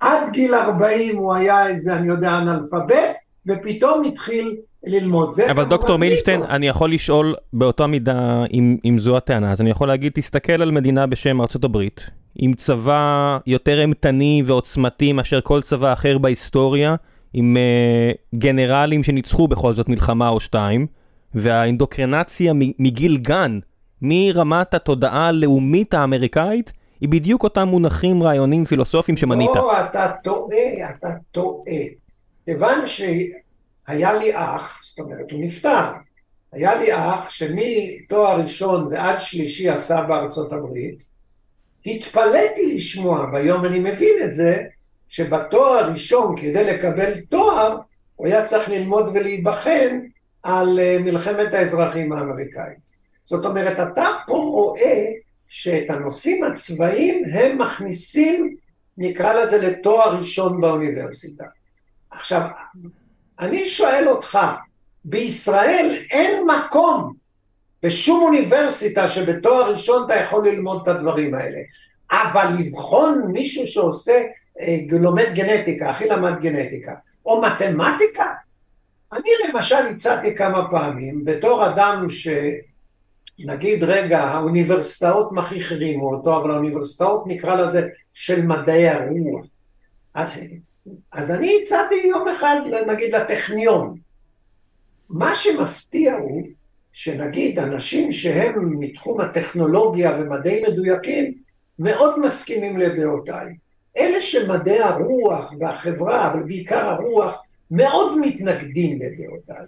עד 0.00 0.30
גיל 0.30 0.54
40 0.54 1.16
הוא 1.16 1.34
היה 1.34 1.66
איזה, 1.66 1.96
אני 1.96 2.08
יודע, 2.08 2.38
אנאלפבית, 2.38 3.16
ופתאום 3.46 4.04
התחיל 4.04 4.56
ללמוד. 4.86 5.30
זה 5.30 5.50
אבל 5.50 5.64
דוקטור 5.64 5.96
מילשטיין, 5.96 6.42
אני 6.50 6.68
יכול 6.68 6.92
לשאול 6.92 7.34
באותה 7.52 7.86
מידה 7.86 8.44
אם, 8.52 8.76
אם 8.84 8.98
זו 8.98 9.16
הטענה, 9.16 9.50
אז 9.50 9.60
אני 9.60 9.70
יכול 9.70 9.88
להגיד, 9.88 10.12
תסתכל 10.14 10.62
על 10.62 10.70
מדינה 10.70 11.06
בשם 11.06 11.40
ארצות 11.40 11.64
הברית, 11.64 12.10
עם 12.36 12.54
צבא 12.54 13.38
יותר 13.46 13.80
אימתני 13.80 14.42
ועוצמתי 14.46 15.12
מאשר 15.12 15.40
כל 15.40 15.60
צבא 15.60 15.92
אחר 15.92 16.18
בהיסטוריה, 16.18 16.94
עם 17.32 17.56
uh, 17.56 18.38
גנרלים 18.38 19.02
שניצחו 19.02 19.48
בכל 19.48 19.74
זאת 19.74 19.88
מלחמה 19.88 20.28
או 20.28 20.40
שתיים, 20.40 20.86
והאינדוקרנציה 21.34 22.52
מגיל 22.78 23.16
גן, 23.16 23.58
מרמת 24.02 24.74
התודעה 24.74 25.26
הלאומית 25.26 25.94
האמריקאית, 25.94 26.72
היא 27.00 27.08
בדיוק 27.08 27.42
אותם 27.42 27.68
מונחים 27.68 28.22
רעיונים 28.22 28.64
פילוסופיים 28.64 29.16
שמנית. 29.16 29.50
לא, 29.54 29.80
אתה 29.80 30.12
טועה, 30.24 30.90
אתה 30.90 31.08
טועה. 31.32 31.72
כיוון 32.44 32.86
שהיה 33.86 34.12
לי 34.12 34.30
אח, 34.34 34.80
זאת 34.84 34.98
אומרת 34.98 35.30
הוא 35.30 35.44
נפטר, 35.44 35.92
היה 36.52 36.74
לי 36.74 36.94
אח 36.94 37.30
שמתואר 37.30 38.40
ראשון 38.40 38.88
ועד 38.90 39.20
שלישי 39.20 39.68
עשה 39.68 40.02
בארצות 40.02 40.52
הברית, 40.52 41.02
התפלאתי 41.86 42.74
לשמוע, 42.74 43.28
והיום 43.32 43.64
אני 43.64 43.78
מבין 43.78 44.22
את 44.24 44.32
זה, 44.32 44.62
שבתואר 45.08 45.72
הראשון 45.72 46.36
כדי 46.36 46.64
לקבל 46.64 47.20
תואר, 47.20 47.78
הוא 48.16 48.26
היה 48.26 48.44
צריך 48.44 48.68
ללמוד 48.68 49.10
ולהיבחן 49.14 50.00
על 50.42 50.80
אה, 50.80 50.98
מלחמת 51.00 51.54
האזרחים 51.54 52.12
האמריקאית. 52.12 52.84
זאת 53.24 53.44
אומרת, 53.44 53.88
אתה 53.92 54.06
פה 54.26 54.32
רואה 54.32 55.04
שאת 55.48 55.90
הנושאים 55.90 56.44
הצבאיים 56.44 57.24
הם 57.32 57.58
מכניסים, 57.58 58.56
נקרא 58.98 59.32
לזה, 59.34 59.58
לתואר 59.58 60.16
ראשון 60.16 60.60
באוניברסיטה. 60.60 61.44
עכשיו, 62.10 62.48
אני 63.40 63.66
שואל 63.66 64.08
אותך, 64.08 64.38
בישראל 65.04 65.98
אין 66.10 66.46
מקום 66.46 67.14
בשום 67.82 68.22
אוניברסיטה 68.22 69.08
שבתואר 69.08 69.72
ראשון 69.72 70.04
אתה 70.06 70.14
יכול 70.14 70.48
ללמוד 70.48 70.82
את 70.82 70.88
הדברים 70.88 71.34
האלה, 71.34 71.58
אבל 72.12 72.46
לבחון 72.58 73.22
מישהו 73.32 73.66
שעושה, 73.66 74.22
אה, 74.60 74.78
לומד 74.90 75.26
גנטיקה, 75.34 75.90
הכי 75.90 76.08
למד 76.08 76.40
גנטיקה, 76.40 76.92
או 77.26 77.42
מתמטיקה, 77.42 78.32
אני 79.12 79.30
למשל 79.48 79.86
הצעתי 79.94 80.34
כמה 80.34 80.70
פעמים, 80.70 81.24
בתור 81.24 81.66
אדם 81.66 82.06
שנגיד 82.08 83.84
רגע, 83.84 84.20
האוניברסיטאות 84.20 85.32
מכריחרימו 85.32 86.14
אותו, 86.14 86.36
אבל 86.36 86.50
האוניברסיטאות 86.50 87.24
נקרא 87.26 87.54
לזה 87.54 87.88
של 88.12 88.46
מדעי 88.46 88.88
הרוח. 88.88 89.46
אז 90.14 90.40
אז 91.12 91.30
אני 91.30 91.58
הצעתי 91.62 91.94
יום 91.94 92.28
אחד, 92.28 92.60
נגיד, 92.86 93.14
לטכניון. 93.14 93.96
מה 95.10 95.34
שמפתיע 95.34 96.14
הוא 96.14 96.42
שנגיד 96.92 97.58
אנשים 97.58 98.12
שהם 98.12 98.80
מתחום 98.80 99.20
הטכנולוגיה 99.20 100.18
ומדעים 100.20 100.64
מדויקים 100.64 101.34
מאוד 101.78 102.20
מסכימים 102.20 102.78
לדעותיי. 102.78 103.54
אלה 103.96 104.20
שמדעי 104.20 104.80
הרוח 104.80 105.52
והחברה, 105.60 106.32
אבל 106.32 106.42
בעיקר 106.42 106.88
הרוח, 106.88 107.42
מאוד 107.70 108.18
מתנגדים 108.18 108.98
לדעותיי. 109.02 109.66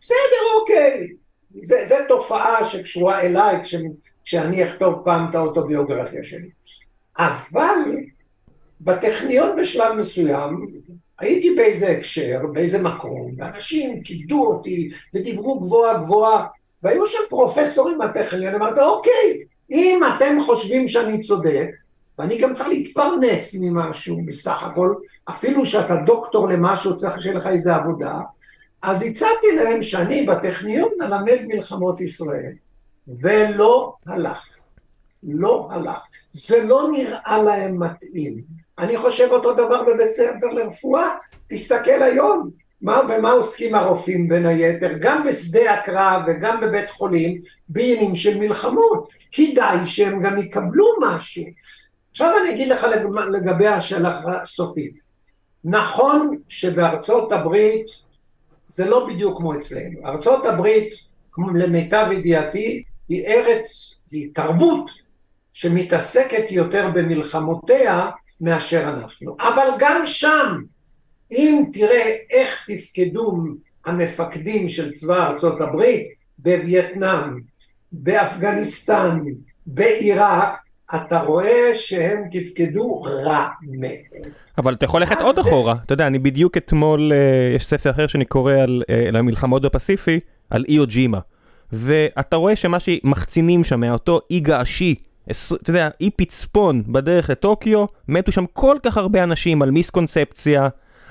בסדר, 0.00 0.60
אוקיי, 0.60 1.08
זו 1.62 1.96
תופעה 2.08 2.64
שקשורה 2.64 3.20
אליי 3.20 3.62
כש, 3.62 3.74
כשאני 4.24 4.64
אכתוב 4.64 5.02
פעם 5.04 5.30
את 5.30 5.34
האוטוביוגרפיה 5.34 6.24
שלי. 6.24 6.50
אבל 7.18 7.78
בטכניון 8.80 9.56
בשלב 9.60 9.94
מסוים, 9.96 10.66
הייתי 11.18 11.54
באיזה 11.54 11.88
הקשר, 11.88 12.40
באיזה 12.52 12.82
מקום, 12.82 13.30
ואנשים 13.38 14.02
כיבדו 14.02 14.46
אותי 14.46 14.90
ודיברו 15.14 15.60
גבוהה 15.60 15.98
גבוהה, 15.98 16.46
והיו 16.82 17.06
שם 17.06 17.18
פרופסורים 17.28 17.98
מהטכניון, 17.98 18.54
אמרתי, 18.54 18.80
אוקיי, 18.80 19.44
אם 19.70 20.00
אתם 20.16 20.40
חושבים 20.40 20.88
שאני 20.88 21.20
צודק, 21.20 21.66
ואני 22.18 22.38
גם 22.38 22.54
צריך 22.54 22.68
להתפרנס 22.68 23.54
ממשהו 23.60 24.22
בסך 24.26 24.62
הכל, 24.62 24.94
אפילו 25.24 25.66
שאתה 25.66 25.96
דוקטור 25.96 26.48
למשהו, 26.48 26.96
צריך 26.96 27.22
שיהיה 27.22 27.34
לך 27.34 27.46
איזה 27.46 27.74
עבודה, 27.74 28.18
אז 28.82 29.02
הצעתי 29.02 29.46
להם 29.56 29.82
שאני 29.82 30.26
בטכניון 30.26 30.90
אלמד 31.02 31.38
מלחמות 31.46 32.00
ישראל, 32.00 32.52
ולא 33.08 33.94
הלך. 34.06 34.48
לא 35.22 35.68
הלך. 35.70 36.02
זה 36.32 36.62
לא 36.62 36.88
נראה 36.92 37.42
להם 37.42 37.82
מתאים. 37.82 38.42
אני 38.78 38.96
חושב 38.96 39.28
אותו 39.30 39.54
דבר 39.54 39.82
בבית 39.82 40.10
ספר 40.10 40.46
לרפואה, 40.46 41.16
תסתכל 41.48 42.02
היום, 42.02 42.50
מה, 42.82 43.02
במה 43.02 43.30
עוסקים 43.30 43.74
הרופאים 43.74 44.28
בין 44.28 44.46
היתר, 44.46 44.92
גם 45.00 45.26
בשדה 45.26 45.74
הקרב 45.74 46.22
וגם 46.26 46.60
בבית 46.60 46.90
חולים, 46.90 47.40
בעניינים 47.68 48.16
של 48.16 48.38
מלחמות. 48.38 49.12
כדאי 49.32 49.86
שהם 49.86 50.22
גם 50.22 50.38
יקבלו 50.38 50.86
משהו. 51.00 51.44
עכשיו 52.10 52.34
אני 52.42 52.50
אגיד 52.50 52.68
לך 52.68 52.86
לגבי 53.30 53.66
השאלה 53.66 54.20
הסופית. 54.42 54.94
נכון 55.64 56.38
שבארצות 56.48 57.32
הברית 57.32 57.86
זה 58.68 58.90
לא 58.90 59.06
בדיוק 59.06 59.38
כמו 59.38 59.58
אצלנו. 59.58 60.06
ארצות 60.06 60.46
הברית, 60.46 60.94
למיטב 61.54 62.06
ידיעתי, 62.12 62.82
היא 63.08 63.26
ארץ, 63.26 64.00
היא 64.10 64.28
תרבות 64.34 64.90
שמתעסקת 65.52 66.50
יותר 66.50 66.90
במלחמותיה 66.94 68.06
מאשר 68.40 68.88
אנחנו. 68.88 69.36
אבל 69.40 69.68
גם 69.78 70.00
שם, 70.04 70.62
אם 71.32 71.64
תראה 71.72 72.16
איך 72.30 72.66
תפקדו 72.68 73.44
המפקדים 73.86 74.68
של 74.68 74.92
צבא 74.92 75.30
ארצות 75.30 75.60
הברית 75.60 76.06
בווייטנאם, 76.38 77.40
באפגניסטן, 77.92 79.20
בעיראק, 79.66 80.54
אתה 80.94 81.20
רואה 81.20 81.74
שהם 81.74 82.22
תפקדו 82.30 83.02
רע 83.02 83.48
מאוד. 83.62 83.92
אבל 84.58 84.74
אתה 84.74 84.84
יכול 84.84 85.00
ללכת 85.00 85.20
עוד 85.20 85.38
אחורה, 85.38 85.74
אתה 85.84 85.92
יודע, 85.92 86.06
אני 86.06 86.18
בדיוק 86.18 86.56
אתמול, 86.56 87.12
אה, 87.12 87.54
יש 87.56 87.66
ספר 87.66 87.90
אחר 87.90 88.06
שאני 88.06 88.24
קורא 88.24 88.52
על 88.52 88.82
אה, 88.90 89.18
המלחמות 89.18 89.62
בפסיפי, 89.62 90.20
על 90.50 90.64
איו 90.68 90.86
ג'ימה. 90.86 91.18
ואתה 91.72 92.36
רואה 92.36 92.56
שמה 92.56 92.80
שמחצינים 92.80 93.64
שם 93.64 93.80
מאותו 93.80 94.20
אי 94.30 94.40
געשי, 94.40 94.94
אתה 95.30 95.70
יודע, 95.70 95.88
אי 96.00 96.10
פצפון 96.16 96.82
בדרך 96.86 97.30
לטוקיו, 97.30 97.84
מתו 98.08 98.32
שם 98.32 98.44
כל 98.52 98.76
כך 98.82 98.96
הרבה 98.96 99.22
אנשים 99.22 99.62
על 99.62 99.70
מיסקונספציה, 99.70 100.68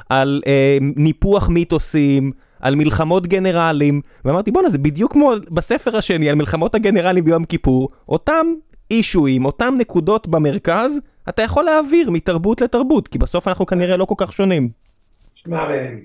על 0.10 0.42
אה, 0.48 0.78
ניפוח 0.82 1.50
מיתוסים, 1.50 2.32
על 2.60 2.76
מלחמות 2.76 3.28
גנרלים, 3.28 4.02
ואמרתי 4.26 4.52
בואנה 4.52 4.70
זה 4.70 4.78
בדיוק 4.78 5.12
כמו 5.12 5.32
בספר 5.52 5.98
השני 5.98 6.30
על 6.30 6.36
מלחמות 6.36 6.76
הגנרלים 6.76 7.24
ביום 7.24 7.46
כיפור, 7.46 7.90
אותם 8.10 8.48
אישויים, 8.92 9.46
אותם 9.46 9.76
נקודות 9.78 10.28
במרכז, 10.28 11.00
אתה 11.30 11.42
יכול 11.42 11.64
להעביר 11.64 12.10
מתרבות 12.10 12.62
לתרבות, 12.62 13.08
כי 13.08 13.18
בסוף 13.18 13.48
אנחנו 13.48 13.66
כנראה 13.66 13.98
לא 13.98 14.06
כל 14.06 14.16
כך 14.18 14.34
שונים. 14.34 14.70
שמע 15.36 15.64
ראם, 15.64 16.00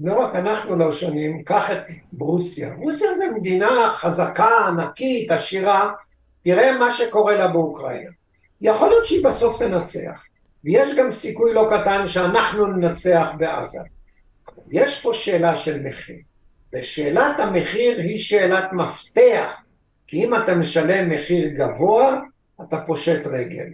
לא 0.00 0.20
רק 0.20 0.34
אנחנו 0.34 0.76
לא 0.76 0.92
שונים, 0.92 1.42
קח 1.42 1.70
את 1.70 1.78
ברוסיה. 2.12 2.74
ברוסיה 2.74 3.08
זה 3.16 3.24
מדינה 3.36 3.88
חזקה, 3.90 4.48
ענקית, 4.68 5.30
עשירה, 5.30 5.92
תראה 6.44 6.78
מה 6.78 6.92
שקורה 6.92 7.36
לה 7.36 7.48
באוקראינה. 7.48 8.10
יכול 8.60 8.88
להיות 8.88 9.06
שהיא 9.06 9.24
בסוף 9.24 9.58
תנצח, 9.58 10.24
ויש 10.64 10.94
גם 10.94 11.10
סיכוי 11.10 11.54
לא 11.54 11.70
קטן 11.70 12.08
שאנחנו 12.08 12.66
ננצח 12.66 13.28
בעזה. 13.38 13.80
יש 14.70 15.02
פה 15.02 15.14
שאלה 15.14 15.56
של 15.56 15.82
מחיר, 15.82 16.16
ושאלת 16.72 17.38
המחיר 17.40 17.98
היא 17.98 18.18
שאלת 18.18 18.72
מפתח, 18.72 19.60
כי 20.06 20.24
אם 20.24 20.34
אתה 20.34 20.54
משלם 20.54 21.10
מחיר 21.10 21.48
גבוה, 21.48 22.20
אתה 22.62 22.80
פושט 22.80 23.26
רגל. 23.26 23.66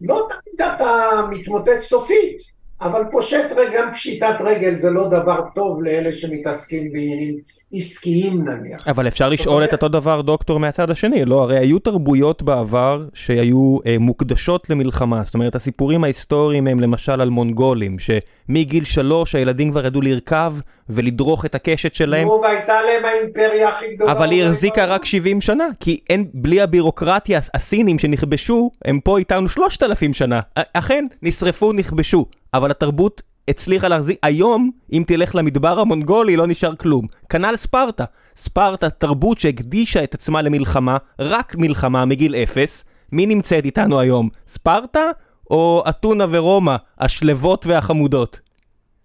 לא 0.00 0.28
תמיד 0.28 0.68
אתה 0.68 1.20
מתמוטט 1.30 1.80
סופית, 1.80 2.38
אבל 2.80 3.02
פושט 3.10 3.46
רגל, 3.50 3.78
גם 3.78 3.92
פשיטת 3.92 4.34
רגל 4.40 4.76
זה 4.76 4.90
לא 4.90 5.08
דבר 5.08 5.40
טוב 5.54 5.82
לאלה 5.82 6.12
שמתעסקים 6.12 6.92
בעניינים 6.92 7.38
עסקיים 7.72 8.44
נניח. 8.44 8.88
אבל 8.88 9.08
אפשר 9.08 9.28
לשאול 9.28 9.64
את 9.64 9.72
אותו 9.72 9.88
דבר 9.88 10.20
דוקטור 10.20 10.60
מהצד 10.60 10.90
השני, 10.90 11.24
לא? 11.24 11.42
הרי 11.42 11.58
היו 11.58 11.78
תרבויות 11.78 12.42
בעבר 12.42 13.04
שהיו 13.14 13.78
אה, 13.86 13.96
מוקדשות 14.00 14.70
למלחמה, 14.70 15.22
זאת 15.22 15.34
אומרת 15.34 15.54
הסיפורים 15.54 16.04
ההיסטוריים 16.04 16.66
הם 16.66 16.80
למשל 16.80 17.20
על 17.20 17.28
מונגולים, 17.28 17.96
שמגיל 17.98 18.84
שלוש 18.84 19.34
הילדים 19.34 19.70
כבר 19.70 19.86
ידעו 19.86 20.02
לרכב 20.02 20.54
ולדרוך 20.88 21.44
את 21.44 21.54
הקשת 21.54 21.94
שלהם. 21.94 22.28
נו, 22.28 22.40
והייתה 22.42 22.82
להם 22.82 23.04
האימפריה 23.04 23.68
הכי 23.68 23.94
גדולה. 23.94 24.12
אבל 24.12 24.30
היא 24.30 24.44
החזיקה 24.44 24.84
רק 24.84 25.04
70 25.04 25.40
שנה, 25.40 25.68
כי 25.80 26.00
אין, 26.10 26.26
בלי 26.34 26.60
הבירוקרטיה, 26.60 27.40
הסינים 27.54 27.98
שנכבשו, 27.98 28.70
הם 28.84 29.00
פה 29.00 29.18
איתנו 29.18 29.48
3,000 29.48 30.14
שנה. 30.14 30.40
אכן, 30.72 31.06
נשרפו, 31.22 31.72
נכבשו, 31.72 32.26
אבל 32.54 32.70
התרבות 32.70 33.22
הצליחה 33.48 33.88
להחזיק, 33.88 34.18
היום 34.22 34.70
אם 34.92 35.02
תלך 35.06 35.34
למדבר 35.34 35.80
המונגולי 35.80 36.36
לא 36.36 36.46
נשאר 36.46 36.76
כלום. 36.76 37.06
כנ"ל 37.28 37.56
ספרטה. 37.56 38.04
ספרטה 38.36 38.90
תרבות 38.90 39.38
שהקדישה 39.38 40.04
את 40.04 40.14
עצמה 40.14 40.42
למלחמה, 40.42 40.96
רק 41.18 41.54
מלחמה 41.58 42.04
מגיל 42.04 42.34
אפס. 42.34 42.84
מי 43.12 43.26
נמצאת 43.26 43.64
איתנו 43.64 44.00
היום? 44.00 44.28
ספרטה 44.46 45.10
או 45.50 45.82
אתונה 45.88 46.24
ורומא, 46.30 46.76
השלוות 46.98 47.66
והחמודות? 47.66 48.40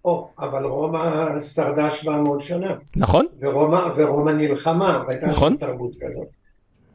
או, 0.04 0.28
אבל 0.38 0.64
רומא 0.64 1.40
שרדה 1.40 1.90
700 1.90 2.40
שנה. 2.40 2.74
נכון. 2.96 3.26
ורומא, 3.40 3.80
ורומא 3.96 4.30
נלחמה, 4.30 5.02
והייתה 5.06 5.26
נכון. 5.26 5.56
תרבות 5.56 5.90
כזאת. 6.00 6.37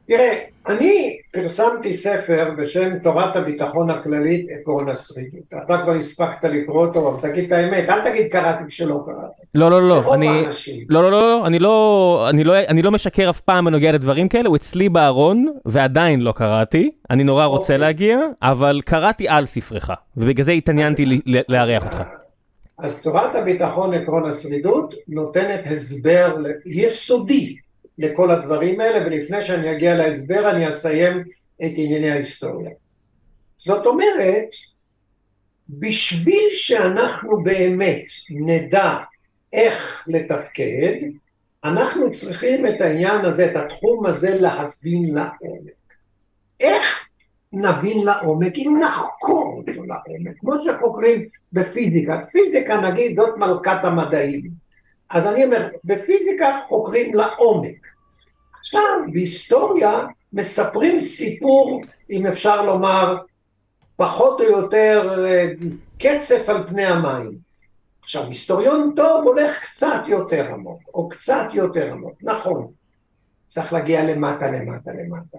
תראה, 0.08 0.38
אני 0.68 1.18
פרסמתי 1.32 1.94
ספר 1.94 2.50
בשם 2.58 3.00
תורת 3.00 3.36
הביטחון 3.36 3.90
הכללית 3.90 4.48
עקרון 4.50 4.90
השרידות. 4.90 5.54
אתה 5.66 5.78
כבר 5.84 5.92
הספקת 5.92 6.44
לקרוא 6.44 6.86
אותו, 6.86 7.10
אבל 7.10 7.30
תגיד 7.30 7.44
את 7.46 7.52
האמת, 7.52 7.90
אל 7.90 8.12
תגיד 8.12 8.28
קראתי 8.32 8.64
כשלא 8.68 9.04
קראת. 9.06 9.32
לא, 9.56 9.72
לא, 9.72 9.90
לא, 9.90 10.14
אני... 10.14 10.44
לא, 10.90 11.04
לא, 11.04 11.12
לא, 11.12 11.22
לא, 11.22 11.48
אני 11.48 11.60
לא, 11.60 12.28
אני 12.30 12.44
לא, 12.44 12.60
אני 12.60 12.82
לא 12.82 12.92
משקר 12.92 13.30
אף 13.30 13.40
פעם 13.40 13.66
בנוגע 13.66 13.92
לדברים 13.92 14.28
כאלה, 14.28 14.50
הוא 14.50 14.56
אצלי 14.56 14.90
בארון, 14.90 15.46
ועדיין 15.66 16.22
לא 16.22 16.32
קראתי, 16.32 16.90
אני 17.10 17.24
נורא 17.24 17.46
רוצה 17.46 17.64
אוקיי. 17.64 17.78
להגיע, 17.78 18.20
אבל 18.42 18.82
קראתי 18.86 19.28
על 19.28 19.46
ספרך, 19.46 19.90
ובגלל 20.18 20.46
זה 20.46 20.52
התעניינתי 20.52 21.22
לארח 21.50 21.84
אותך. 21.84 22.04
אז 22.78 23.02
תורת 23.02 23.36
הביטחון 23.36 23.94
עקרון 23.94 24.30
השרידות 24.30 24.96
נותנת 25.08 25.60
הסבר 25.66 26.36
יסודי 26.66 27.56
לכל 27.98 28.32
הדברים 28.32 28.80
האלה, 28.80 29.06
ולפני 29.06 29.42
שאני 29.42 29.72
אגיע 29.72 29.96
להסבר 29.96 30.50
אני 30.50 30.70
אסיים 30.70 31.24
את 31.66 31.72
ענייני 31.76 32.12
ההיסטוריה. 32.12 32.72
זאת 33.58 33.86
אומרת, 33.86 34.48
בשביל 35.70 36.50
שאנחנו 36.52 37.44
באמת 37.44 38.06
נדע 38.30 38.98
איך 39.54 40.04
לתפקד, 40.08 40.96
אנחנו 41.64 42.12
צריכים 42.12 42.68
את 42.68 42.82
העניין 42.82 43.26
הזה, 43.26 43.52
את 43.52 43.56
התחום 43.56 44.06
הזה 44.06 44.40
להבין 44.40 45.14
לעומק. 45.14 45.94
איך 46.60 47.10
נבין 47.54 48.06
לעומק? 48.06 48.54
אם 48.58 48.80
נחקור 48.82 49.54
אותו 49.58 49.84
לעומק, 49.84 50.38
כמו 50.40 50.54
שחוקרים 50.66 51.28
בפיזיקה. 51.54 52.22
פיזיקה 52.32 52.82
נגיד 52.82 53.16
זאת 53.16 53.38
מלכת 53.38 53.84
המדעים. 53.84 54.63
אז 55.14 55.28
אני 55.28 55.46
אומר, 55.46 55.70
בפיזיקה 55.84 56.60
חוקרים 56.68 57.14
לעומק. 57.16 57.88
עכשיו, 58.60 58.82
בהיסטוריה 59.14 60.06
מספרים 60.34 61.00
סיפור, 61.00 61.82
אם 62.10 62.28
אפשר 62.28 62.62
לומר, 62.62 63.18
פחות 63.96 64.42
או 64.42 64.46
יותר 64.46 65.26
אה, 65.26 65.52
קצף 66.00 66.50
על 66.50 66.68
פני 66.68 66.86
המים. 66.86 67.32
עכשיו, 68.02 68.24
היסטוריון 68.28 68.94
טוב 68.96 69.28
הולך 69.28 69.60
קצת 69.64 70.02
יותר 70.08 70.54
עמוק, 70.54 70.82
או 70.94 71.10
קצת 71.10 71.46
יותר 71.54 71.92
עמוק, 71.92 72.14
נכון. 72.22 72.68
צריך 73.48 73.74
להגיע 73.74 74.04
למטה, 74.04 74.52
למטה, 74.52 74.92
למטה. 74.92 75.38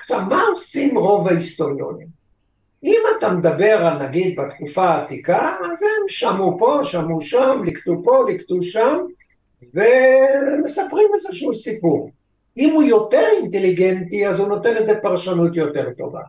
עכשיו, 0.00 0.22
מה 0.28 0.42
עושים 0.50 0.98
רוב 0.98 1.28
ההיסטוריונים? 1.28 2.19
אם 2.84 3.00
אתה 3.18 3.32
מדבר 3.32 3.86
על 3.86 4.08
נגיד 4.08 4.40
בתקופה 4.40 4.84
העתיקה, 4.84 5.56
אז 5.72 5.82
הם 5.82 6.08
שמעו 6.08 6.58
פה, 6.58 6.80
שמעו 6.82 7.20
שם, 7.20 7.62
ליקטו 7.64 8.02
פה, 8.04 8.24
ליקטו 8.28 8.62
שם, 8.62 8.98
ומספרים 9.62 11.06
איזשהו 11.14 11.54
סיפור. 11.54 12.10
אם 12.56 12.74
הוא 12.74 12.82
יותר 12.82 13.26
אינטליגנטי, 13.36 14.26
אז 14.26 14.40
הוא 14.40 14.48
נותן 14.48 14.76
איזה 14.76 15.00
פרשנות 15.02 15.56
יותר 15.56 15.90
טובה. 15.98 16.22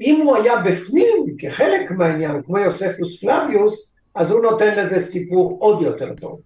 אם 0.00 0.20
הוא 0.26 0.36
היה 0.36 0.56
בפנים, 0.56 1.36
כחלק 1.38 1.90
מהעניין, 1.90 2.42
כמו 2.42 2.58
יוספוס 2.58 3.20
פלביוס, 3.20 3.92
אז 4.14 4.30
הוא 4.30 4.42
נותן 4.42 4.78
לזה 4.78 5.00
סיפור 5.00 5.56
עוד 5.60 5.82
יותר 5.82 6.14
טוב. 6.14 6.40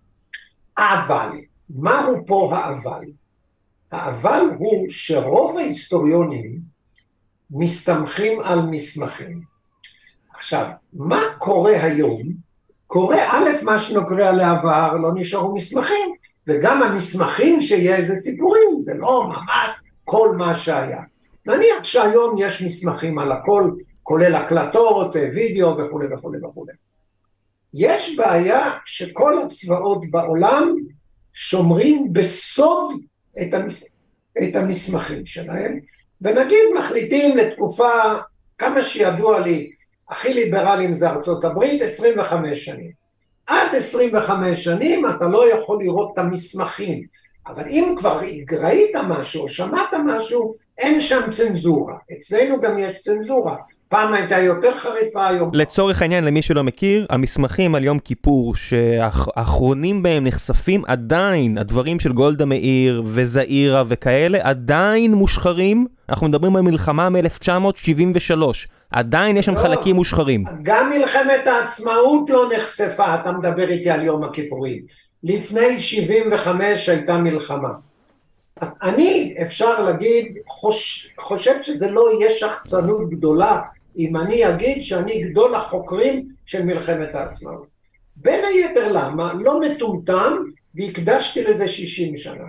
אבל, 0.78 1.28
מהו 1.70 2.26
פה 2.26 2.56
האבל? 2.56 3.04
האבל 3.92 4.40
הוא 4.58 4.86
שרוב 4.88 5.56
ההיסטוריונים 5.56 6.58
מסתמכים 7.50 8.40
על 8.40 8.60
מסמכים. 8.70 9.40
עכשיו, 10.34 10.66
מה 10.92 11.22
קורה 11.38 11.82
היום 11.82 12.22
קורה 12.88 13.32
א', 13.32 13.64
מה 13.64 13.78
שנוגע 13.78 14.32
לעבר, 14.32 14.92
לא 14.92 15.10
נשארו 15.14 15.54
מסמכים, 15.54 16.14
וגם 16.46 16.82
המסמכים 16.82 17.60
שיש 17.60 18.08
זה 18.08 18.16
סיפורים, 18.16 18.80
זה 18.80 18.94
לא 18.94 19.28
ממש 19.28 19.70
כל 20.04 20.34
מה 20.36 20.56
שהיה. 20.56 21.00
נניח 21.46 21.84
שהיום 21.84 22.36
יש 22.38 22.62
מסמכים 22.62 23.18
על 23.18 23.32
הכל, 23.32 23.70
כולל 24.02 24.34
הקלטות, 24.34 25.14
וידאו 25.14 25.76
וכולי 25.78 26.14
וכולי 26.14 26.38
וכולי. 26.44 26.72
יש 27.74 28.16
בעיה 28.16 28.78
שכל 28.84 29.38
הצבאות 29.38 30.10
בעולם 30.10 30.74
שומרים 31.32 32.12
בסוד 32.12 32.94
את, 33.42 33.54
המס... 33.54 33.84
את 34.42 34.56
המסמכים 34.56 35.26
שלהם, 35.26 35.80
ונגיד 36.22 36.64
מחליטים 36.78 37.36
לתקופה, 37.36 37.90
כמה 38.58 38.82
שידוע 38.82 39.40
לי, 39.40 39.70
הכי 40.08 40.34
ליברליים 40.34 40.94
זה 40.94 41.10
ארצות 41.10 41.44
הברית, 41.44 41.82
25 41.82 42.64
שנים. 42.64 42.90
עד 43.46 43.74
25 43.74 44.64
שנים 44.64 45.06
אתה 45.06 45.28
לא 45.28 45.52
יכול 45.52 45.82
לראות 45.82 46.10
את 46.12 46.18
המסמכים, 46.18 47.02
אבל 47.46 47.68
אם 47.68 47.94
כבר 47.98 48.20
ראית 48.52 48.96
משהו 49.08 49.42
או 49.42 49.48
שמעת 49.48 49.94
משהו, 50.06 50.54
אין 50.78 51.00
שם 51.00 51.30
צנזורה. 51.30 51.94
אצלנו 52.12 52.60
גם 52.60 52.78
יש 52.78 53.00
צנזורה. 53.00 53.56
פעם 53.88 54.14
הייתה 54.14 54.38
יותר 54.38 54.76
חריפה 54.76 55.28
היום. 55.28 55.50
לצורך 55.52 56.02
העניין, 56.02 56.24
למי 56.24 56.42
שלא 56.42 56.64
מכיר, 56.64 57.06
המסמכים 57.10 57.74
על 57.74 57.84
יום 57.84 57.98
כיפור, 57.98 58.54
שהאחרונים 58.54 60.02
בהם 60.02 60.26
נחשפים 60.26 60.82
עדיין, 60.86 61.58
הדברים 61.58 62.00
של 62.00 62.12
גולדה 62.12 62.44
מאיר 62.44 63.02
וזעירה 63.06 63.84
וכאלה, 63.88 64.38
עדיין 64.42 65.14
מושחרים. 65.14 65.86
אנחנו 66.08 66.28
מדברים 66.28 66.56
על 66.56 66.62
מלחמה 66.62 67.08
מ-1973. 67.08 68.42
עדיין 68.90 69.36
יש 69.36 69.46
שם 69.46 69.54
לא, 69.54 69.60
חלקים 69.60 69.96
מושחרים. 69.96 70.44
גם 70.62 70.90
מלחמת 70.90 71.46
העצמאות 71.46 72.30
לא 72.30 72.50
נחשפה, 72.56 73.14
אתה 73.14 73.32
מדבר 73.32 73.68
איתי 73.68 73.90
על 73.90 74.02
יום 74.04 74.24
הכיפורים. 74.24 74.82
לפני 75.24 75.80
75 75.80 76.88
הייתה 76.88 77.18
מלחמה. 77.18 77.70
אני, 78.82 79.34
אפשר 79.42 79.80
להגיד, 79.80 80.38
חוש, 80.48 81.10
חושב 81.18 81.62
שזה 81.62 81.90
לא 81.90 82.10
יהיה 82.12 82.30
שחצנות 82.30 83.10
גדולה 83.10 83.60
אם 83.98 84.16
אני 84.16 84.48
אגיד 84.48 84.82
שאני 84.82 85.22
גדול 85.22 85.54
החוקרים 85.54 86.28
של 86.46 86.64
מלחמת 86.64 87.14
העצמאות. 87.14 87.66
בין 88.16 88.44
היתר 88.44 88.92
למה? 88.92 89.32
לא 89.34 89.60
מטומטם 89.60 90.36
והקדשתי 90.74 91.44
לזה 91.44 91.68
60 91.68 92.16
שנה. 92.16 92.44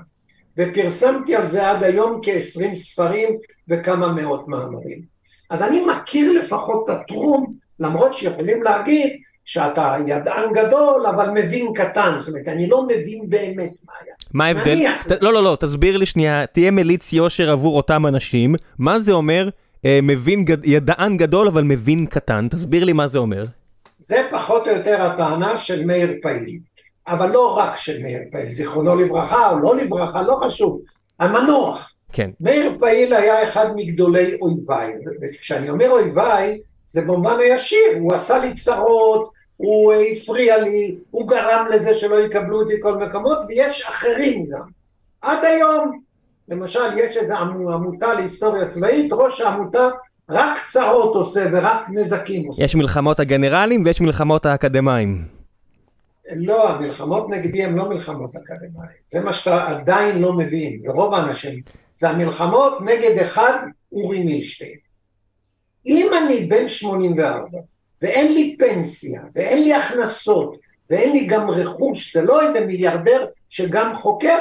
ופרסמתי 0.58 1.36
על 1.36 1.48
זה 1.48 1.70
עד 1.70 1.84
היום 1.84 2.22
כ-20 2.24 2.76
ספרים 2.76 3.30
וכמה 3.68 4.14
מאות 4.14 4.48
מאמרים. 4.48 5.02
אז 5.50 5.64
אני 5.64 5.86
מכיר 5.86 6.40
לפחות 6.40 6.86
את 6.90 6.96
הטרום, 6.96 7.54
למרות 7.80 8.16
שיכולים 8.16 8.64
להגיד 8.64 9.18
שאתה 9.46 9.96
ידען 10.08 10.54
גדול 10.54 11.08
אבל 11.08 11.30
מבין 11.30 11.74
קטן, 11.76 12.16
זאת 12.20 12.30
אומרת 12.30 12.48
אני 12.48 12.68
לא 12.68 12.86
מבין 12.88 13.30
באמת 13.30 13.72
מה 13.86 13.94
היה. 14.04 14.14
מה 14.34 14.46
ההבדל? 14.46 14.92
ת, 15.08 15.24
לא 15.24 15.34
לא 15.34 15.44
לא, 15.44 15.58
תסביר 15.60 15.98
לי 15.98 16.06
שנייה, 16.06 16.46
תהיה 16.46 16.72
מליץ 16.72 17.14
יושר 17.14 17.52
עבור 17.52 17.78
אותם 17.78 18.06
אנשים, 18.08 18.56
מה 18.80 19.00
זה 19.00 19.12
אומר 19.12 19.50
מבין, 19.86 20.46
גד... 20.46 20.66
ידען 20.66 21.18
גדול 21.18 21.48
אבל 21.48 21.64
מבין 21.64 22.06
קטן, 22.06 22.48
תסביר 22.52 22.84
לי 22.84 22.94
מה 22.94 23.08
זה 23.08 23.18
אומר. 23.18 23.44
זה 24.00 24.28
פחות 24.32 24.68
או 24.68 24.74
יותר 24.74 25.02
הטענה 25.02 25.58
של 25.58 25.86
מאיר 25.86 26.14
פעיל, 26.22 26.60
אבל 27.08 27.32
לא 27.32 27.58
רק 27.58 27.76
של 27.76 28.04
מאיר 28.04 28.20
פעיל, 28.32 28.50
זיכרונו 28.50 28.96
לברכה 28.96 29.52
או 29.52 29.60
לא 29.60 29.76
לברכה, 29.76 30.22
לא 30.22 30.36
חשוב, 30.36 30.82
המנוח. 31.20 31.94
כן. 32.14 32.30
מאיר 32.42 32.72
פעיל 32.80 33.14
היה 33.14 33.44
אחד 33.44 33.76
מגדולי 33.76 34.38
אויביי, 34.42 34.94
וכשאני 35.22 35.70
אומר 35.70 35.90
אויביי, 35.90 36.60
זה 36.90 37.02
במובן 37.02 37.40
הישיר, 37.40 37.98
הוא 38.00 38.14
עשה 38.14 38.40
לי 38.40 38.54
צרות, 38.54 39.32
הוא 39.58 39.94
הפריע 39.94 40.58
לי, 40.58 40.96
הוא 41.12 41.28
גרם 41.28 41.66
לזה 41.72 41.94
שלא 41.94 42.20
יקבלו 42.20 42.62
אותי 42.62 42.74
כל 42.82 42.98
מקומות, 42.98 43.38
ויש 43.48 43.86
אחרים 43.90 44.46
גם. 44.50 44.68
עד 45.22 45.46
היום, 45.46 46.00
למשל, 46.50 46.98
יש 46.98 47.18
איזו 47.18 47.34
עמותה 47.34 48.14
להיסטוריה 48.14 48.68
צבאית, 48.68 49.14
ראש 49.14 49.42
העמותה 49.42 49.90
רק 50.30 50.60
צרות 50.66 51.16
עושה 51.16 51.46
ורק 51.54 51.90
נזקים 51.90 52.48
עושה. 52.48 52.64
יש 52.64 52.76
מלחמות 52.76 53.20
הגנרלים 53.20 53.86
ויש 53.86 54.02
מלחמות 54.02 54.46
האקדמאים. 54.46 55.26
לא, 56.36 56.70
המלחמות 56.70 57.30
נגדי 57.30 57.64
הן 57.64 57.76
לא 57.76 57.90
מלחמות 57.90 58.36
אקדמאים. 58.36 59.00
זה 59.08 59.22
מה 59.22 59.34
שאתה 59.34 59.68
עדיין 59.68 60.22
לא 60.22 60.34
מבין, 60.34 60.80
לרוב 60.84 61.14
האנשים. 61.14 61.62
זה 61.96 62.10
המלחמות 62.10 62.82
נגד 62.82 63.20
אחד, 63.22 63.58
אורי 63.92 64.24
מילשטיין. 64.24 64.78
אם 65.86 66.12
אני 66.24 66.46
בן 66.46 66.68
84 66.68 67.58
ואין 68.02 68.34
לי 68.34 68.56
פנסיה 68.60 69.22
ואין 69.36 69.64
לי 69.64 69.74
הכנסות 69.74 70.58
ואין 70.90 71.12
לי 71.12 71.26
גם 71.26 71.50
רכוש, 71.50 72.18
זה 72.18 72.22
לא 72.22 72.42
איזה 72.42 72.66
מיליארדר 72.66 73.26
שגם 73.50 73.94
חוקר, 73.94 74.38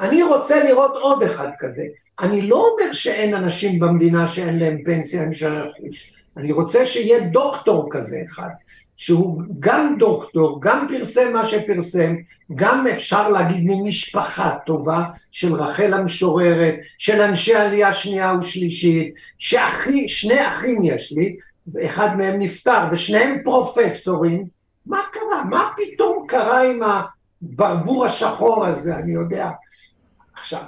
אני 0.00 0.22
רוצה 0.22 0.64
לראות 0.64 0.96
עוד 0.96 1.22
אחד 1.22 1.48
כזה. 1.58 1.82
אני 2.20 2.42
לא 2.42 2.68
אומר 2.68 2.92
שאין 2.92 3.34
אנשים 3.34 3.80
במדינה 3.80 4.26
שאין 4.26 4.58
להם 4.58 4.78
פנסיה, 4.84 5.22
אין 5.22 5.32
של 5.32 5.54
רכוש. 5.54 6.12
אני 6.36 6.52
רוצה 6.52 6.86
שיהיה 6.86 7.20
דוקטור 7.20 7.88
כזה 7.90 8.16
אחד, 8.26 8.48
שהוא 8.96 9.42
גם 9.60 9.96
דוקטור, 9.98 10.60
גם 10.62 10.86
פרסם 10.88 11.32
מה 11.32 11.46
שפרסם, 11.46 12.14
גם 12.54 12.86
אפשר 12.86 13.28
להגיד 13.28 13.64
ממשפחה 13.66 14.56
טובה 14.66 15.02
של 15.30 15.54
רחל 15.54 15.94
המשוררת, 15.94 16.74
של 16.98 17.22
אנשי 17.22 17.54
עלייה 17.54 17.92
שנייה 17.92 18.34
ושלישית, 18.40 19.14
שאחי, 19.38 20.08
שני 20.08 20.50
אחים 20.50 20.82
יש 20.82 21.12
לי, 21.12 21.36
אחד 21.84 22.16
מהם 22.16 22.38
נפטר, 22.38 22.88
ושניהם 22.92 23.38
פרופסורים, 23.44 24.44
מה 24.86 25.00
קרה? 25.12 25.44
מה 25.44 25.70
פתאום 25.76 26.24
קרה 26.28 26.70
עם 26.70 26.80
הברבור 27.42 28.04
השחור 28.04 28.66
הזה, 28.66 28.96
אני 28.96 29.12
יודע. 29.12 29.48
עכשיו, 30.40 30.62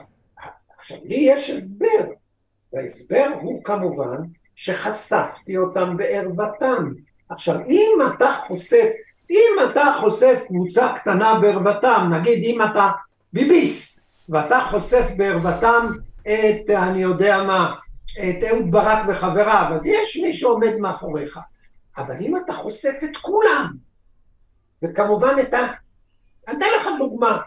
עכשיו, 0.79 0.99
לי 1.05 1.17
יש 1.17 1.51
הסבר, 1.51 2.13
וההסבר 2.73 3.29
הוא 3.41 3.65
כמובן 3.65 4.17
שחשפתי 4.55 5.57
אותם 5.57 5.97
בערוותם. 5.97 6.93
עכשיו, 7.29 7.57
אם 7.69 7.99
אתה 8.07 8.33
חושף, 8.47 8.89
אם 9.31 9.71
אתה 9.71 9.85
חושף 10.01 10.43
קבוצה 10.49 10.93
קטנה 10.97 11.41
בערוותם, 11.41 12.11
נגיד 12.13 12.39
אם 12.45 12.63
אתה 12.63 12.91
ביביסט, 13.33 14.01
ואתה 14.29 14.61
חושף 14.61 15.05
בערוותם 15.17 15.87
את, 16.23 16.71
אני 16.71 17.03
יודע 17.03 17.43
מה, 17.43 17.75
את 18.19 18.45
אהוד 18.51 18.71
ברק 18.71 18.99
וחבריו, 19.09 19.73
אז 19.75 19.87
יש 19.87 20.17
מי 20.17 20.33
שעומד 20.33 20.77
מאחוריך. 20.77 21.39
אבל 21.97 22.17
אם 22.21 22.37
אתה 22.37 22.53
חושף 22.53 22.95
את 23.05 23.17
כולם, 23.17 23.73
וכמובן 24.83 25.35
את 25.43 25.55
ה... 25.55 25.67
אני 26.49 26.57
אתן 26.57 26.67
לך 26.81 26.89
דוגמה, 26.99 27.39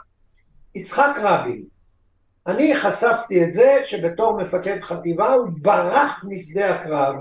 יצחק 0.75 1.15
רבין, 1.17 1.74
אני 2.47 2.75
חשפתי 2.75 3.43
את 3.43 3.53
זה 3.53 3.79
שבתור 3.83 4.37
מפקד 4.41 4.81
חטיבה 4.81 5.33
הוא 5.33 5.47
ברח 5.61 6.25
משדה 6.27 6.75
הקרב, 6.75 7.15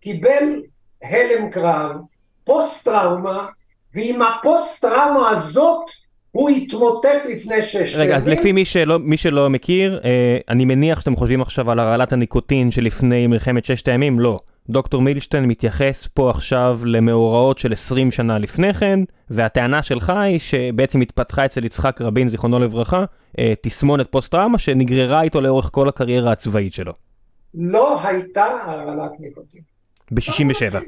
קיבל 0.00 0.62
הלם 1.02 1.50
קרב, 1.50 1.96
פוסט 2.44 2.84
טראומה, 2.84 3.46
ועם 3.94 4.22
הפוסט 4.22 4.82
טראומה 4.82 5.30
הזאת 5.30 5.90
הוא 6.30 6.50
התמוטט 6.50 7.26
לפני 7.28 7.62
שש 7.62 7.96
רגע, 7.96 8.16
אז 8.16 8.28
לפי 8.28 8.52
מי 8.52 8.64
שלא, 8.64 8.98
מי 8.98 9.16
שלא 9.16 9.50
מכיר, 9.50 10.00
אה, 10.04 10.38
אני 10.48 10.64
מניח 10.64 11.00
שאתם 11.00 11.16
חושבים 11.16 11.42
עכשיו 11.42 11.70
על 11.70 11.78
הרעלת 11.78 12.12
הניקוטין 12.12 12.70
שלפני 12.70 13.26
מלחמת 13.26 13.64
ששת 13.64 13.88
הימים, 13.88 14.20
לא. 14.20 14.38
דוקטור 14.70 15.02
מילשטיין 15.02 15.44
מתייחס 15.44 16.08
פה 16.14 16.30
עכשיו 16.30 16.80
למאורעות 16.84 17.58
של 17.58 17.72
20 17.72 18.10
שנה 18.10 18.38
לפני 18.38 18.74
כן, 18.74 19.00
והטענה 19.30 19.82
שלך 19.82 20.10
היא 20.10 20.38
שבעצם 20.38 21.00
התפתחה 21.00 21.44
אצל 21.44 21.64
יצחק 21.64 22.00
רבין, 22.00 22.28
זיכרונו 22.28 22.58
לברכה, 22.58 23.04
אה, 23.38 23.52
תסמונת 23.62 24.12
פוסט-טראומה 24.12 24.58
שנגררה 24.58 25.22
איתו 25.22 25.40
לאורך 25.40 25.70
כל 25.72 25.88
הקריירה 25.88 26.32
הצבאית 26.32 26.72
שלו. 26.72 26.92
לא 27.54 28.06
הייתה 28.06 28.44
הרעלת 28.44 29.12
ניקוטין. 29.20 29.60
ב-67. 30.10 30.78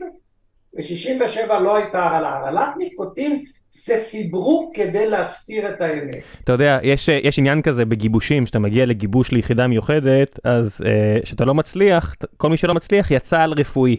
ב-67 0.74 1.52
לא 1.52 1.76
הייתה 1.76 2.04
הרעלה. 2.04 2.36
הרעלת 2.36 2.76
ניקוטין 2.78 3.44
זה 3.70 4.02
חיברו 4.10 4.70
כדי 4.74 5.08
להסתיר 5.08 5.68
את 5.68 5.80
האמת. 5.80 6.22
אתה 6.44 6.52
יודע, 6.52 6.78
יש, 6.82 7.08
יש 7.08 7.38
עניין 7.38 7.62
כזה 7.62 7.84
בגיבושים, 7.84 8.46
שאתה 8.46 8.58
מגיע 8.58 8.86
לגיבוש 8.86 9.32
ליחידה 9.32 9.66
מיוחדת, 9.66 10.38
אז 10.44 10.80
כשאתה 11.22 11.42
אה, 11.42 11.46
לא 11.46 11.54
מצליח, 11.54 12.14
כל 12.36 12.48
מי 12.48 12.56
שלא 12.56 12.74
מצליח 12.74 13.10
יצא 13.10 13.42
על 13.42 13.52
רפואי. 13.52 13.96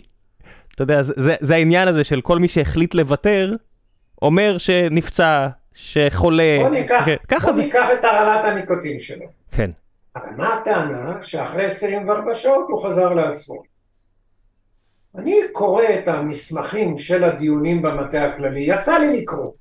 אתה 0.75 0.83
יודע, 0.83 1.03
זה, 1.03 1.35
זה 1.39 1.55
העניין 1.55 1.87
הזה 1.87 2.03
של 2.03 2.21
כל 2.21 2.39
מי 2.39 2.47
שהחליט 2.47 2.93
לוותר, 2.93 3.53
אומר 4.21 4.57
שנפצע, 4.57 5.47
שחולה. 5.73 6.57
בוא 6.61 6.69
ניקח, 6.69 7.03
כן, 7.27 7.37
בוא 7.41 7.51
זה. 7.51 7.61
ניקח 7.61 7.87
את 7.99 8.03
הרעלת 8.03 8.45
הניקוטין 8.45 8.99
שלו. 8.99 9.25
כן. 9.51 9.69
אבל 10.15 10.29
מה 10.37 10.53
הטענה? 10.53 11.13
שאחרי 11.21 11.65
24 11.65 12.35
שעות 12.35 12.65
הוא 12.69 12.83
חזר 12.83 13.13
לעצמו. 13.13 13.63
אני 15.15 15.35
קורא 15.51 15.83
את 15.83 16.07
המסמכים 16.07 16.97
של 16.97 17.23
הדיונים 17.23 17.81
במטה 17.81 18.25
הכללי, 18.25 18.61
יצא 18.61 18.97
לי 18.97 19.21
לקרוא. 19.21 19.51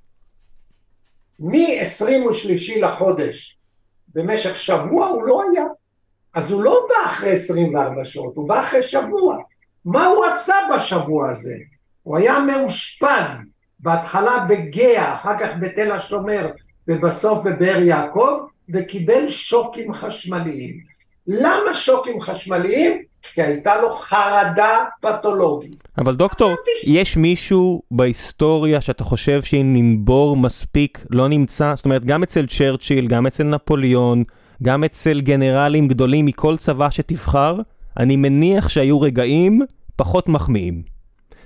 מ-23 1.41 2.81
לחודש 2.81 3.59
במשך 4.15 4.57
שבוע 4.57 5.07
הוא 5.07 5.23
לא 5.23 5.43
היה. 5.51 5.65
אז 6.35 6.51
הוא 6.51 6.63
לא 6.63 6.87
בא 6.89 7.11
אחרי 7.11 7.31
24 7.31 8.05
שעות, 8.05 8.37
הוא 8.37 8.49
בא 8.49 8.61
אחרי 8.61 8.83
שבוע. 8.83 9.37
מה 9.85 10.07
הוא 10.07 10.25
עשה 10.25 10.55
בשבוע 10.75 11.31
הזה? 11.31 11.55
הוא 12.03 12.17
היה 12.17 12.39
מאושפז 12.41 13.27
בהתחלה 13.81 14.47
בגאה, 14.49 15.15
אחר 15.15 15.39
כך 15.39 15.49
בתל 15.61 15.93
השומר 15.93 16.51
ובסוף 16.89 17.39
בבאר 17.45 17.83
יעקב, 17.83 18.39
וקיבל 18.75 19.29
שוקים 19.29 19.93
חשמליים. 19.93 20.81
למה 21.27 21.75
שוקים 21.75 22.21
חשמליים? 22.21 23.03
כי 23.23 23.43
הייתה 23.43 23.81
לו 23.81 23.91
חרדה 23.91 24.79
פתולוגית. 25.01 25.85
אבל 25.99 26.17
דוקטור, 26.17 26.55
יש 26.87 27.17
מישהו 27.17 27.83
בהיסטוריה 27.91 28.81
שאתה 28.81 29.05
חושב 29.05 29.43
שאם 29.43 29.73
ננבור 29.77 30.37
מספיק 30.37 31.07
לא 31.11 31.29
נמצא? 31.29 31.73
זאת 31.77 31.85
אומרת, 31.85 32.05
גם 32.05 32.23
אצל 32.23 32.47
צ'רצ'יל, 32.47 33.07
גם 33.07 33.27
אצל 33.27 33.45
נפוליאון, 33.45 34.25
גם 34.63 34.85
אצל 34.85 35.21
גנרלים 35.21 35.89
גדולים 35.89 36.27
מכל 36.27 36.57
צבא 36.57 36.91
שתבחר, 36.91 37.57
אני 37.99 38.17
מניח 38.17 38.69
שהיו 38.69 39.01
רגעים 39.01 39.63
פחות 39.97 40.29
מחמיאים. 40.29 40.83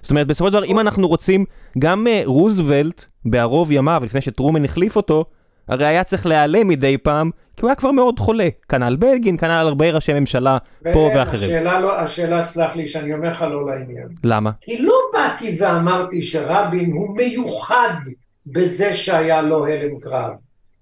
זאת 0.02 0.10
אומרת, 0.10 0.26
בסופו 0.26 0.46
של 0.46 0.52
דבר, 0.52 0.64
אם 0.64 0.80
אנחנו 0.80 1.08
רוצים, 1.08 1.44
גם 1.78 2.06
uh, 2.06 2.26
רוזוולט, 2.26 3.04
בערוב 3.24 3.72
ימיו, 3.72 4.02
לפני 4.04 4.20
שטרומן 4.20 4.64
החליף 4.64 4.96
אותו, 4.96 5.24
הרי 5.68 5.86
היה 5.86 6.04
צריך 6.04 6.26
להיעלם 6.26 6.68
מדי 6.68 6.98
פעם, 6.98 7.30
כי 7.56 7.60
הוא 7.62 7.68
היה 7.68 7.74
כבר 7.74 7.90
מאוד 7.90 8.18
חולה. 8.18 8.48
כנ"ל 8.68 8.96
בגין, 8.96 9.36
כנ"ל 9.36 9.50
הרבה 9.50 9.90
ראשי 9.90 10.12
ממשלה 10.12 10.58
פה 10.92 11.10
ואחרים. 11.14 11.50
השאלה, 11.50 11.80
לא, 11.80 11.98
השאלה, 12.00 12.42
סלח 12.42 12.76
לי, 12.76 12.86
שאני 12.86 13.14
אומר 13.14 13.30
לך 13.30 13.42
לא 13.42 13.66
לעניין. 13.66 14.08
למה? 14.24 14.50
כי 14.60 14.82
לא 14.82 14.96
באתי 15.12 15.56
ואמרתי 15.60 16.22
שרבין 16.22 16.92
הוא 16.92 17.16
מיוחד 17.16 17.94
בזה 18.46 18.94
שהיה 18.94 19.42
לו 19.42 19.66
הלם 19.66 20.00
קרב. 20.00 20.32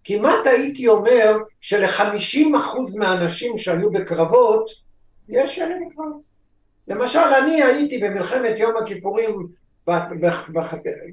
כמעט 0.05 0.47
הייתי 0.47 0.89
אומר 0.89 1.39
שלחמישים 1.61 2.55
אחוז 2.55 2.97
מהאנשים 2.97 3.59
שהיו 3.59 3.91
בקרבות, 3.91 4.71
יש 5.29 5.59
הלם 5.59 5.89
קרב. 5.97 6.07
למשל, 6.89 7.19
אני 7.19 7.63
הייתי 7.63 7.99
במלחמת 7.99 8.59
יום 8.59 8.73
הכיפורים 8.83 9.47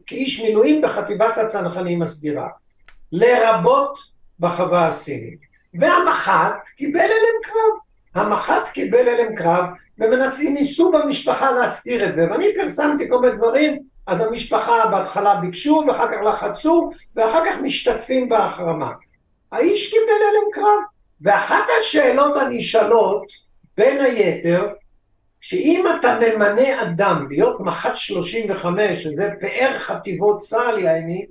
כאיש 0.06 0.42
מילואים 0.42 0.82
בחטיבת 0.82 1.38
הצנחנים 1.38 2.02
הסדירה. 2.02 2.48
לרבות 3.12 4.00
בחווה 4.40 4.88
הסינית. 4.88 5.40
והמח"ט 5.74 6.68
קיבל 6.78 7.00
הלם 7.00 7.42
קרב. 7.44 7.80
המח"ט 8.16 8.70
קיבל 8.74 9.08
הלם 9.08 9.36
קרב, 9.36 9.66
ומנסים, 10.00 10.54
ניסו 10.54 10.92
במשפחה 10.92 11.52
להסתיר 11.52 12.10
את 12.10 12.16
זה, 12.16 12.32
ואני 12.32 12.46
פרסמתי 12.56 13.10
כל 13.10 13.22
מיני 13.22 13.36
דברים, 13.36 13.80
אז 14.08 14.22
המשפחה 14.22 14.88
בהתחלה 14.92 15.36
ביקשו, 15.36 15.84
ואחר 15.88 16.08
כך 16.12 16.22
לחצו, 16.26 16.90
ואחר 17.16 17.46
כך 17.46 17.62
משתתפים 17.62 18.30
בהחרמה. 18.30 18.92
האיש 19.52 19.90
קיבל 19.90 20.04
הלם 20.12 20.52
קרב, 20.54 20.80
ואחת 21.22 21.64
השאלות 21.80 22.38
הנשאלות, 22.38 23.26
בין 23.78 24.02
היתר, 24.02 24.68
שאם 25.42 25.86
אתה 26.00 26.20
ממנה 26.20 26.82
אדם 26.82 27.26
להיות 27.30 27.60
מח"ט 27.60 27.96
35, 27.96 29.04
שזה 29.04 29.30
פאר 29.42 29.80
חטיבות 29.80 30.40
צה"ל 30.40 30.80
יעני, 30.80 31.26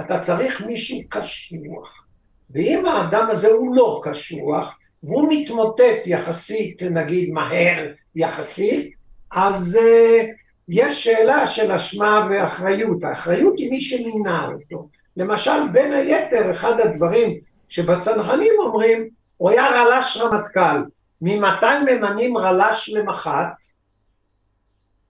אתה 0.00 0.20
צריך 0.20 0.66
מישהו 0.66 0.98
קשוח. 1.08 2.04
ואם 2.50 2.86
האדם 2.86 3.26
הזה 3.30 3.48
הוא 3.48 3.76
לא 3.76 4.00
קשוח, 4.04 4.78
והוא 5.02 5.28
מתמוטט 5.30 6.06
יחסית, 6.06 6.82
נגיד 6.82 7.30
מהר 7.30 7.92
יחסית, 8.14 8.94
אז 9.32 9.78
uh, 9.80 10.24
יש 10.68 11.04
שאלה 11.04 11.46
של 11.46 11.72
אשמה 11.72 12.28
ואחריות. 12.30 13.04
האחריות 13.04 13.58
היא 13.58 13.70
מי 13.70 13.80
שמינה 13.80 14.48
אותו. 14.48 14.88
למשל, 15.16 15.68
בין 15.72 15.92
היתר, 15.92 16.50
אחד 16.50 16.80
הדברים 16.80 17.38
שבצנחנים 17.68 18.52
אומרים, 18.58 19.08
הוא 19.36 19.50
היה 19.50 19.66
רל"ש 19.70 20.16
רמטכ"ל. 20.16 20.82
ממתי 21.22 21.66
ממנים 21.86 22.36
רל"ש 22.36 22.88
למח"ט? 22.88 23.64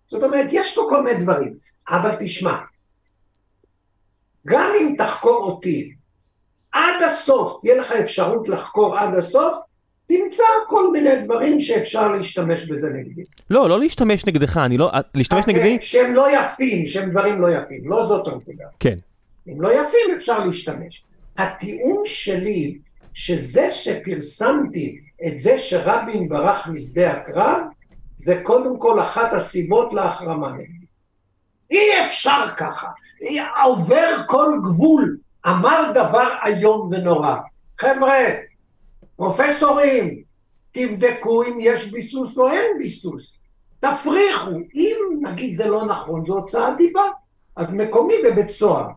זאת 0.06 0.22
אומרת, 0.22 0.46
יש 0.52 0.74
פה 0.74 0.86
כל 0.88 1.02
מיני 1.02 1.22
דברים. 1.22 1.54
אבל 1.88 2.10
תשמע, 2.18 2.56
גם 4.46 4.72
אם 4.80 4.94
תחקור 4.98 5.44
אותי 5.44 5.92
עד 6.72 7.02
הסוף, 7.06 7.60
תהיה 7.60 7.74
לך 7.74 7.92
אפשרות 7.92 8.48
לחקור 8.48 8.98
עד 8.98 9.14
הסוף, 9.14 9.58
תמצא 10.06 10.44
כל 10.68 10.92
מיני 10.92 11.16
דברים 11.24 11.60
שאפשר 11.60 12.12
להשתמש 12.12 12.70
בזה 12.70 12.88
נגדי. 12.88 13.22
לא, 13.50 13.68
לא 13.68 13.80
להשתמש 13.80 14.26
נגדך, 14.26 14.56
אני 14.56 14.78
לא... 14.78 14.90
להשתמש 15.14 15.44
okay, 15.44 15.48
נגדי... 15.48 15.78
שהם 15.80 16.14
לא 16.14 16.26
יפים, 16.30 16.86
שהם 16.86 17.10
דברים 17.10 17.40
לא 17.40 17.48
יפים, 17.50 17.88
לא 17.88 18.04
זאת 18.04 18.26
הנקודה. 18.28 18.64
כן. 18.80 18.96
אם 19.48 19.60
לא 19.60 19.68
יפים 19.72 20.14
אפשר 20.16 20.44
להשתמש. 20.44 21.04
הטיעון 21.38 22.02
שלי, 22.04 22.78
שזה 23.14 23.70
שפרסמתי 23.70 24.98
את 25.26 25.38
זה 25.38 25.58
שרבין 25.58 26.28
ברח 26.28 26.68
משדה 26.68 27.12
הקרב, 27.12 27.62
זה 28.16 28.40
קודם 28.42 28.78
כל 28.78 29.00
אחת 29.00 29.32
הסיבות 29.32 29.92
להחרמה 29.92 30.52
נגדי. 30.52 30.77
אי 31.70 32.04
אפשר 32.06 32.46
ככה. 32.56 32.88
עובר 33.64 34.16
כל 34.26 34.58
גבול, 34.64 35.16
אמר 35.46 35.92
דבר 35.94 36.28
איום 36.46 36.90
ונורא. 36.92 37.36
חבר'ה, 37.80 38.18
פרופסורים, 39.16 40.22
תבדקו 40.72 41.42
אם 41.42 41.58
יש 41.60 41.92
ביסוס 41.92 42.38
או 42.38 42.50
אין 42.50 42.78
ביסוס. 42.78 43.38
תפריכו, 43.80 44.50
אם 44.74 44.96
נגיד 45.20 45.56
זה 45.56 45.68
לא 45.68 45.86
נכון, 45.86 46.26
זו 46.26 46.34
הוצאת 46.34 46.76
דיבה, 46.76 47.02
אז 47.56 47.74
מקומי 47.74 48.14
בבית 48.24 48.48
סוהר. 48.48 48.88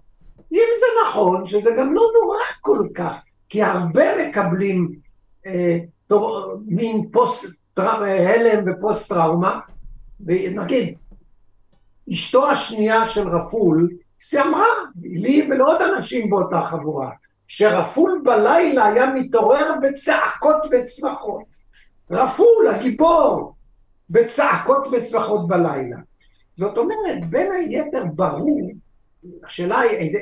אם 0.51 0.67
זה 0.80 0.86
נכון, 1.07 1.45
שזה 1.45 1.72
גם 1.78 1.93
לא 1.93 2.01
נורא 2.22 2.38
כל 2.61 2.88
כך, 2.95 3.22
כי 3.49 3.63
הרבה 3.63 4.28
מקבלים 4.28 4.95
אה, 5.45 5.78
תור, 6.07 6.53
מין 6.65 7.09
פוסט, 7.11 7.61
הלם 7.78 8.63
ופוסט 8.67 9.09
טראומה, 9.09 9.59
ונגיד, 10.26 10.95
אשתו 12.12 12.51
השנייה 12.51 13.05
של 13.05 13.28
רפול, 13.28 13.89
זה 14.30 14.43
אמרה 14.43 14.66
לי 15.01 15.47
ולעוד 15.49 15.82
אנשים 15.82 16.30
באותה 16.30 16.62
חבורה, 16.62 17.09
שרפול 17.47 18.22
בלילה 18.24 18.86
היה 18.86 19.05
מתעורר 19.05 19.74
בצעקות 19.82 20.62
וצווחות. 20.72 21.62
רפול, 22.12 22.68
הגיבור, 22.70 23.53
בצעקות 24.09 24.88
וצווחות 24.88 25.47
בלילה. 25.47 25.97
זאת 26.55 26.78
אומרת, 26.78 27.26
בין 27.30 27.51
היתר 27.51 28.03
ברור, 28.16 28.72
השאלה 29.43 29.80
היא 29.80 29.97
איזה, 29.97 30.20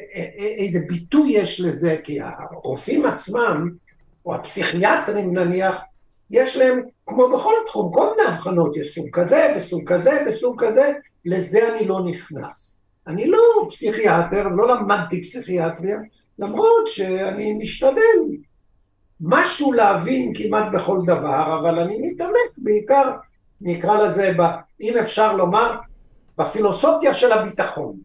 איזה 0.58 0.80
ביטוי 0.88 1.32
יש 1.32 1.62
לזה, 1.62 1.98
כי 2.04 2.20
הרופאים 2.22 3.06
עצמם, 3.06 3.70
או 4.26 4.36
הפסיכיאטרים 4.36 5.34
נניח, 5.34 5.82
יש 6.32 6.58
להם, 6.58 6.82
כמו 7.06 7.30
בכל 7.30 7.54
תחום, 7.68 7.94
כל 7.94 8.10
מיני 8.10 8.30
הבחנות, 8.30 8.78
יש 8.78 8.96
סוג 8.96 9.08
כזה 9.12 9.54
וסוג 9.58 9.94
כזה 9.94 10.24
וסוג 10.28 10.66
כזה, 10.66 10.94
לזה 11.26 11.74
אני 11.74 11.88
לא 11.88 12.02
נכנס. 12.06 12.82
אני 13.08 13.28
לא 13.28 13.40
פסיכיאטר, 13.70 14.48
לא 14.48 14.68
למדתי 14.68 15.24
פסיכיאטריה, 15.24 15.98
למרות 16.40 16.88
שאני 16.88 17.54
משתדל 17.54 18.20
משהו 19.22 19.74
להבין 19.74 20.34
כמעט 20.36 20.74
בכל 20.74 21.00
דבר, 21.06 21.60
אבל 21.60 21.80
אני 21.80 21.98
מתעמק 22.02 22.58
בעיקר, 22.58 23.12
נקרא 23.62 24.04
לזה, 24.04 24.32
ב, 24.38 24.42
אם 24.82 24.98
אפשר 24.98 25.36
לומר, 25.36 25.76
בפילוסופיה 26.38 27.14
של 27.14 27.32
הביטחון. 27.32 27.96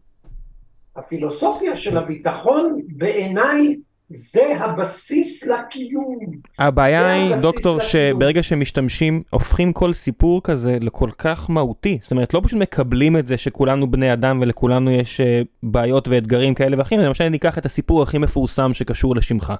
הפילוסופיה 0.95 1.75
של 1.75 1.97
הביטחון 1.97 2.81
בעיניי 2.87 3.77
זה 4.09 4.41
הבסיס 4.59 5.47
לקיום. 5.47 6.19
הבעיה 6.59 7.11
היא, 7.13 7.35
דוקטור, 7.41 7.77
לקיום. 7.77 7.91
שברגע 7.91 8.43
שמשתמשים, 8.43 9.23
הופכים 9.29 9.73
כל 9.73 9.93
סיפור 9.93 10.43
כזה 10.43 10.77
לכל 10.81 11.09
כך 11.17 11.49
מהותי. 11.49 11.97
זאת 12.01 12.11
אומרת, 12.11 12.33
לא 12.33 12.41
פשוט 12.43 12.59
מקבלים 12.59 13.17
את 13.17 13.27
זה 13.27 13.37
שכולנו 13.37 13.91
בני 13.91 14.13
אדם 14.13 14.39
ולכולנו 14.41 14.91
יש 14.91 15.21
uh, 15.21 15.23
בעיות 15.63 16.07
ואתגרים 16.07 16.53
כאלה 16.53 16.77
ואחרים, 16.77 17.01
למשל 17.01 17.23
אני 17.23 17.37
אקח 17.37 17.57
את 17.57 17.65
הסיפור 17.65 18.03
הכי 18.03 18.17
מפורסם 18.17 18.73
שקשור 18.73 19.15
לשמך. 19.15 19.53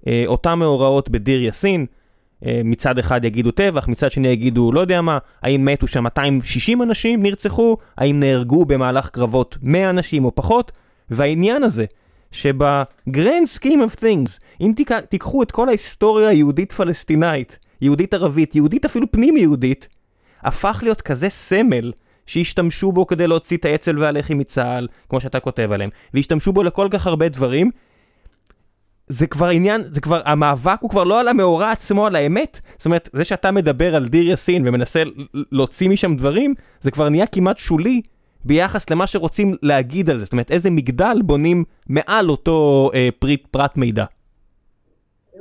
Uh, 0.00 0.08
אותם 0.26 0.58
מאורעות 0.58 1.10
בדיר 1.10 1.42
יאסין, 1.42 1.86
uh, 1.86 2.46
מצד 2.64 2.98
אחד 2.98 3.24
יגידו 3.24 3.50
טבח, 3.50 3.88
מצד 3.88 4.12
שני 4.12 4.28
יגידו 4.28 4.72
לא 4.72 4.80
יודע 4.80 5.00
מה, 5.00 5.18
האם 5.42 5.64
מתו 5.64 5.86
שם 5.86 6.02
260 6.02 6.82
אנשים, 6.82 7.22
נרצחו, 7.22 7.76
האם 7.98 8.20
נהרגו 8.20 8.64
במהלך 8.64 9.08
קרבות 9.08 9.56
100 9.62 9.90
אנשים 9.90 10.24
או 10.24 10.34
פחות, 10.34 10.72
והעניין 11.10 11.62
הזה, 11.62 11.84
שבגרנד 12.32 13.46
סקים 13.46 13.82
אוף 13.82 13.94
things, 13.94 14.40
אם 14.60 14.72
תיקחו 15.08 15.42
את 15.42 15.50
כל 15.50 15.68
ההיסטוריה 15.68 16.28
היהודית-פלסטינאית, 16.28 17.58
יהודית-ערבית, 17.80 18.54
יהודית 18.54 18.84
אפילו 18.84 19.12
פנים-יהודית, 19.12 19.88
הפך 20.42 20.80
להיות 20.82 21.02
כזה 21.02 21.28
סמל 21.28 21.92
שהשתמשו 22.26 22.92
בו 22.92 23.06
כדי 23.06 23.26
להוציא 23.26 23.56
את 23.56 23.64
האצ"ל 23.64 23.98
והלח"י 23.98 24.34
מצה"ל, 24.34 24.88
כמו 25.08 25.20
שאתה 25.20 25.40
כותב 25.40 25.72
עליהם, 25.72 25.90
והשתמשו 26.14 26.52
בו 26.52 26.62
לכל 26.62 26.88
כך 26.90 27.06
הרבה 27.06 27.28
דברים, 27.28 27.70
זה 29.08 29.26
כבר 29.26 29.48
עניין, 29.48 29.84
זה 29.90 30.00
כבר, 30.00 30.20
המאבק 30.24 30.78
הוא 30.80 30.90
כבר 30.90 31.04
לא 31.04 31.20
על 31.20 31.28
המאורע 31.28 31.70
עצמו, 31.70 32.06
על 32.06 32.16
האמת. 32.16 32.60
זאת 32.76 32.86
אומרת, 32.86 33.08
זה 33.12 33.24
שאתה 33.24 33.50
מדבר 33.50 33.96
על 33.96 34.08
דיר 34.08 34.28
יאסין 34.28 34.68
ומנסה 34.68 35.02
להוציא 35.52 35.88
משם 35.88 36.16
דברים, 36.16 36.54
זה 36.80 36.90
כבר 36.90 37.08
נהיה 37.08 37.26
כמעט 37.26 37.58
שולי 37.58 38.02
ביחס 38.46 38.90
למה 38.90 39.06
שרוצים 39.06 39.54
להגיד 39.62 40.10
על 40.10 40.18
זה, 40.18 40.24
זאת 40.24 40.32
אומרת 40.32 40.50
איזה 40.50 40.70
מגדל 40.70 41.22
בונים 41.24 41.64
מעל 41.88 42.30
אותו 42.30 42.90
אה, 42.94 43.08
פריט, 43.18 43.46
פרט 43.50 43.76
מידע. 43.76 44.04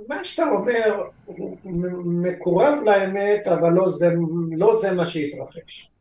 מה 0.07 0.23
שאתה 0.23 0.43
אומר 0.43 1.03
הוא 1.25 1.57
מקורב 2.05 2.73
לאמת, 2.85 3.47
אבל 3.47 3.69
לא 3.69 3.89
זה, 3.89 4.13
לא 4.57 4.79
זה 4.81 4.91
מה 4.91 5.05
שהתרחש. 5.05 5.91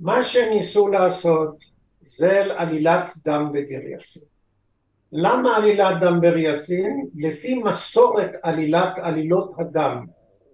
מה 0.00 0.24
שניסו 0.24 0.88
לעשות 0.88 1.64
זה 2.04 2.42
עלילת 2.56 3.10
דם 3.24 3.48
בדיר 3.52 3.80
יאסין. 3.94 4.22
למה 5.12 5.56
עלילת 5.56 6.00
דם 6.00 6.18
בדיר 6.18 6.38
יאסין? 6.38 7.06
לפי 7.14 7.54
מסורת 7.54 8.32
עלילת 8.42 8.98
עלילות 8.98 9.54
הדם 9.58 10.06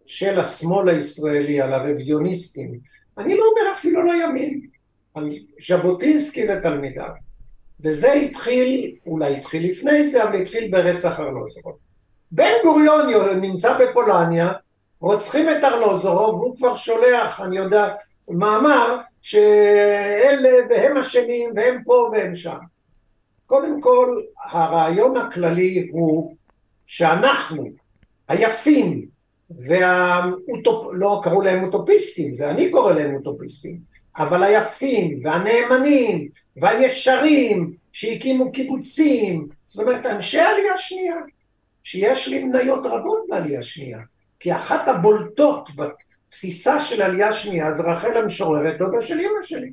של 0.07 0.41
השמאל 0.41 0.89
הישראלי 0.89 1.61
על 1.61 1.73
הרוויוניסטים, 1.73 2.79
אני 3.19 3.37
לא 3.37 3.43
אומר 3.43 3.73
אפילו 3.73 4.03
לימין, 4.03 4.61
ז'בוטינסקי 5.69 6.47
ותלמידיו. 6.49 7.11
וזה 7.81 8.13
התחיל, 8.13 8.95
אולי 9.07 9.37
התחיל 9.37 9.71
לפני 9.71 10.09
זה, 10.09 10.25
אבל 10.25 10.35
התחיל 10.35 10.71
ברצח 10.71 11.21
ארלוזורוב. 11.21 11.77
בן 12.33 12.53
גוריון 12.65 13.41
נמצא 13.41 13.79
בפולניה, 13.79 14.53
רוצחים 15.01 15.49
את 15.49 15.65
ארלוזורוב, 15.65 16.35
והוא 16.35 16.57
כבר 16.57 16.75
שולח, 16.75 17.41
אני 17.41 17.59
יודע, 17.59 17.95
מאמר 18.29 18.99
שאלה 19.23 20.51
והם 20.71 20.97
אשמים 20.97 21.53
והם 21.57 21.83
פה 21.85 22.11
והם 22.13 22.35
שם. 22.35 22.59
קודם 23.47 23.81
כל, 23.81 24.21
הרעיון 24.45 25.17
הכללי 25.17 25.89
הוא 25.93 26.35
שאנחנו, 26.87 27.67
היפים, 28.29 29.07
והאוטופ... 29.51 30.89
לא 30.93 31.21
קראו 31.23 31.41
להם 31.41 31.65
אוטופיסטים, 31.65 32.35
זה 32.35 32.51
אני 32.51 32.71
קורא 32.71 32.93
להם 32.93 33.15
אוטופיסטים, 33.15 33.79
אבל 34.19 34.43
היפים 34.43 35.21
והנאמנים 35.25 36.29
והישרים 36.57 37.73
שהקימו 37.93 38.53
קיבוצים, 38.53 39.49
זאת 39.67 39.83
אומרת 39.83 40.07
אנשי 40.07 40.41
עלייה 40.41 40.77
שנייה, 40.77 41.17
שיש 41.83 42.29
לי 42.29 42.45
מניות 42.45 42.87
רבות 42.87 43.23
בעלייה 43.29 43.63
שנייה, 43.63 43.99
כי 44.41 44.57
אחת 44.57 44.89
הבולטות 44.89 45.71
בתפיסה 45.77 46.81
של 46.81 47.03
עלייה 47.03 47.33
שנייה 47.33 47.73
זה 47.73 47.83
רחל 47.83 48.17
המשוררת, 48.17 48.79
דודה 48.79 49.03
של 49.03 49.21
אמא 49.21 49.43
שלי, 49.43 49.73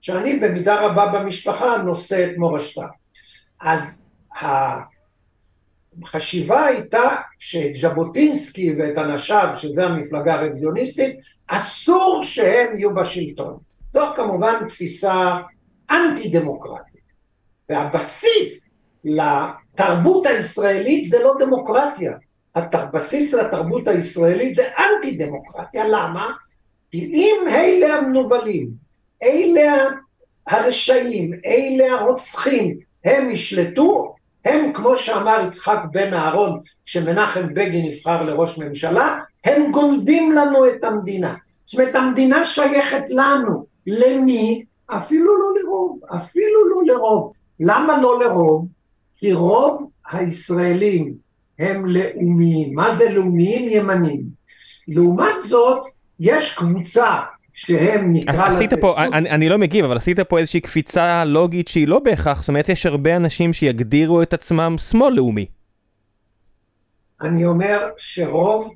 שאני 0.00 0.38
במידה 0.38 0.80
רבה 0.80 1.06
במשפחה 1.06 1.76
נושא 1.76 2.30
את 2.30 2.36
מורשתה. 2.36 2.86
אז 3.60 4.08
החשיבה 6.02 6.66
הייתה 6.66 7.16
שז'בוטינסקי 7.38 8.74
ואת 8.78 8.98
אנשיו, 8.98 9.48
שזה 9.56 9.86
המפלגה 9.86 10.34
הרוויוניסטית, 10.34 11.16
אסור 11.46 12.20
שהם 12.24 12.78
יהיו 12.78 12.94
בשלטון. 12.94 13.67
זו 13.92 14.06
כמובן 14.16 14.54
תפיסה 14.68 15.36
אנטי 15.90 16.28
דמוקרטית. 16.28 16.98
והבסיס 17.68 18.68
לתרבות 19.04 20.26
הישראלית 20.26 21.08
זה 21.08 21.22
לא 21.22 21.34
דמוקרטיה. 21.38 22.12
הבסיס 22.54 23.34
לתרבות 23.34 23.88
הישראלית 23.88 24.54
זה 24.54 24.68
אנטי 24.78 25.16
דמוקרטיה. 25.16 25.88
למה? 25.88 26.30
כי 26.90 27.04
אם 27.04 27.36
אלה 27.48 27.94
המנוולים, 27.94 28.68
אלה 29.22 29.84
הרשעים, 30.46 31.30
אלה 31.46 31.92
הרוצחים, 31.92 32.78
הם 33.04 33.30
ישלטו, 33.30 34.14
הם 34.44 34.72
כמו 34.72 34.96
שאמר 34.96 35.44
יצחק 35.48 35.78
בן 35.90 36.14
אהרון 36.14 36.60
כשמנחם 36.84 37.54
בגין 37.54 37.86
נבחר 37.86 38.22
לראש 38.22 38.58
ממשלה, 38.58 39.18
הם 39.44 39.70
גונבים 39.72 40.32
לנו 40.32 40.68
את 40.68 40.84
המדינה. 40.84 41.34
זאת 41.64 41.80
אומרת 41.80 41.94
המדינה 41.94 42.46
שייכת 42.46 43.02
לנו, 43.08 43.66
למי? 43.88 44.64
אפילו 44.86 45.26
לא 45.26 45.62
לרוב, 45.62 46.00
אפילו 46.16 46.68
לא 46.70 46.94
לרוב. 46.94 47.32
למה 47.60 48.02
לא 48.02 48.20
לרוב? 48.20 48.66
כי 49.16 49.32
רוב 49.32 49.90
הישראלים 50.10 51.14
הם 51.58 51.86
לאומיים. 51.86 52.74
מה 52.74 52.94
זה 52.94 53.10
לאומיים? 53.10 53.68
ימנים. 53.68 54.22
לעומת 54.88 55.40
זאת, 55.48 55.82
יש 56.20 56.54
קבוצה 56.54 57.20
שהם 57.52 58.12
נקרא 58.12 58.48
לזה 58.48 58.58
סוג... 58.70 58.80
פה, 58.80 59.04
אני, 59.04 59.30
אני 59.30 59.48
לא 59.48 59.58
מגיב, 59.58 59.84
אבל 59.84 59.96
עשית 59.96 60.20
פה 60.20 60.38
איזושהי 60.38 60.60
קפיצה 60.60 61.24
לוגית 61.24 61.68
שהיא 61.68 61.88
לא 61.88 61.98
בהכרח, 61.98 62.40
זאת 62.40 62.48
אומרת 62.48 62.68
יש 62.68 62.86
הרבה 62.86 63.16
אנשים 63.16 63.52
שיגדירו 63.52 64.22
את 64.22 64.32
עצמם 64.32 64.76
שמאל 64.78 65.14
לאומי. 65.14 65.46
אני 67.20 67.44
אומר 67.44 67.88
שרוב, 67.96 68.74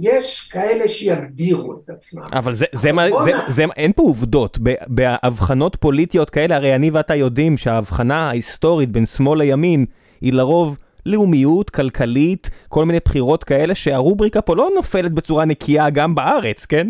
יש 0.00 0.48
כאלה 0.52 0.88
שיגדירו 0.88 1.80
את 1.84 1.90
עצמם. 1.90 2.22
אבל 2.32 2.54
זה, 2.54 2.66
זה 2.72 2.92
מה, 2.92 3.06
זה, 3.24 3.24
זה, 3.24 3.52
זה, 3.52 3.64
אין 3.76 3.92
פה 3.92 4.02
עובדות, 4.02 4.58
בהבחנות 4.86 5.76
פוליטיות 5.76 6.30
כאלה, 6.30 6.56
הרי 6.56 6.74
אני 6.74 6.90
ואתה 6.90 7.14
יודעים 7.14 7.58
שההבחנה 7.58 8.28
ההיסטורית 8.28 8.88
בין 8.88 9.06
שמאל 9.06 9.38
לימין 9.38 9.86
היא 10.20 10.32
לרוב 10.32 10.76
לאומיות, 11.06 11.70
כלכלית, 11.70 12.50
כל 12.68 12.84
מיני 12.84 12.98
בחירות 13.04 13.44
כאלה 13.44 13.74
שהרובריקה 13.74 14.40
פה 14.40 14.56
לא 14.56 14.70
נופלת 14.74 15.12
בצורה 15.12 15.44
נקייה 15.44 15.90
גם 15.90 16.14
בארץ, 16.14 16.66
כן? 16.66 16.86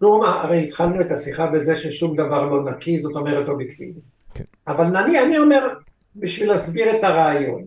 נו, 0.00 0.26
הרי 0.26 0.64
התחלנו 0.64 1.00
את 1.00 1.10
השיחה 1.10 1.46
בזה 1.46 1.76
ששום 1.76 2.16
דבר 2.16 2.44
לא 2.44 2.70
נקי, 2.70 2.98
זאת 2.98 3.16
אומרת 3.16 3.48
אובייקטיבי. 3.48 4.00
כן. 4.34 4.44
אבל 4.68 4.84
נניח, 4.84 5.22
אני 5.24 5.38
אומר, 5.38 5.68
בשביל 6.16 6.48
להסביר 6.48 6.96
את 6.96 7.04
הרעיון, 7.04 7.62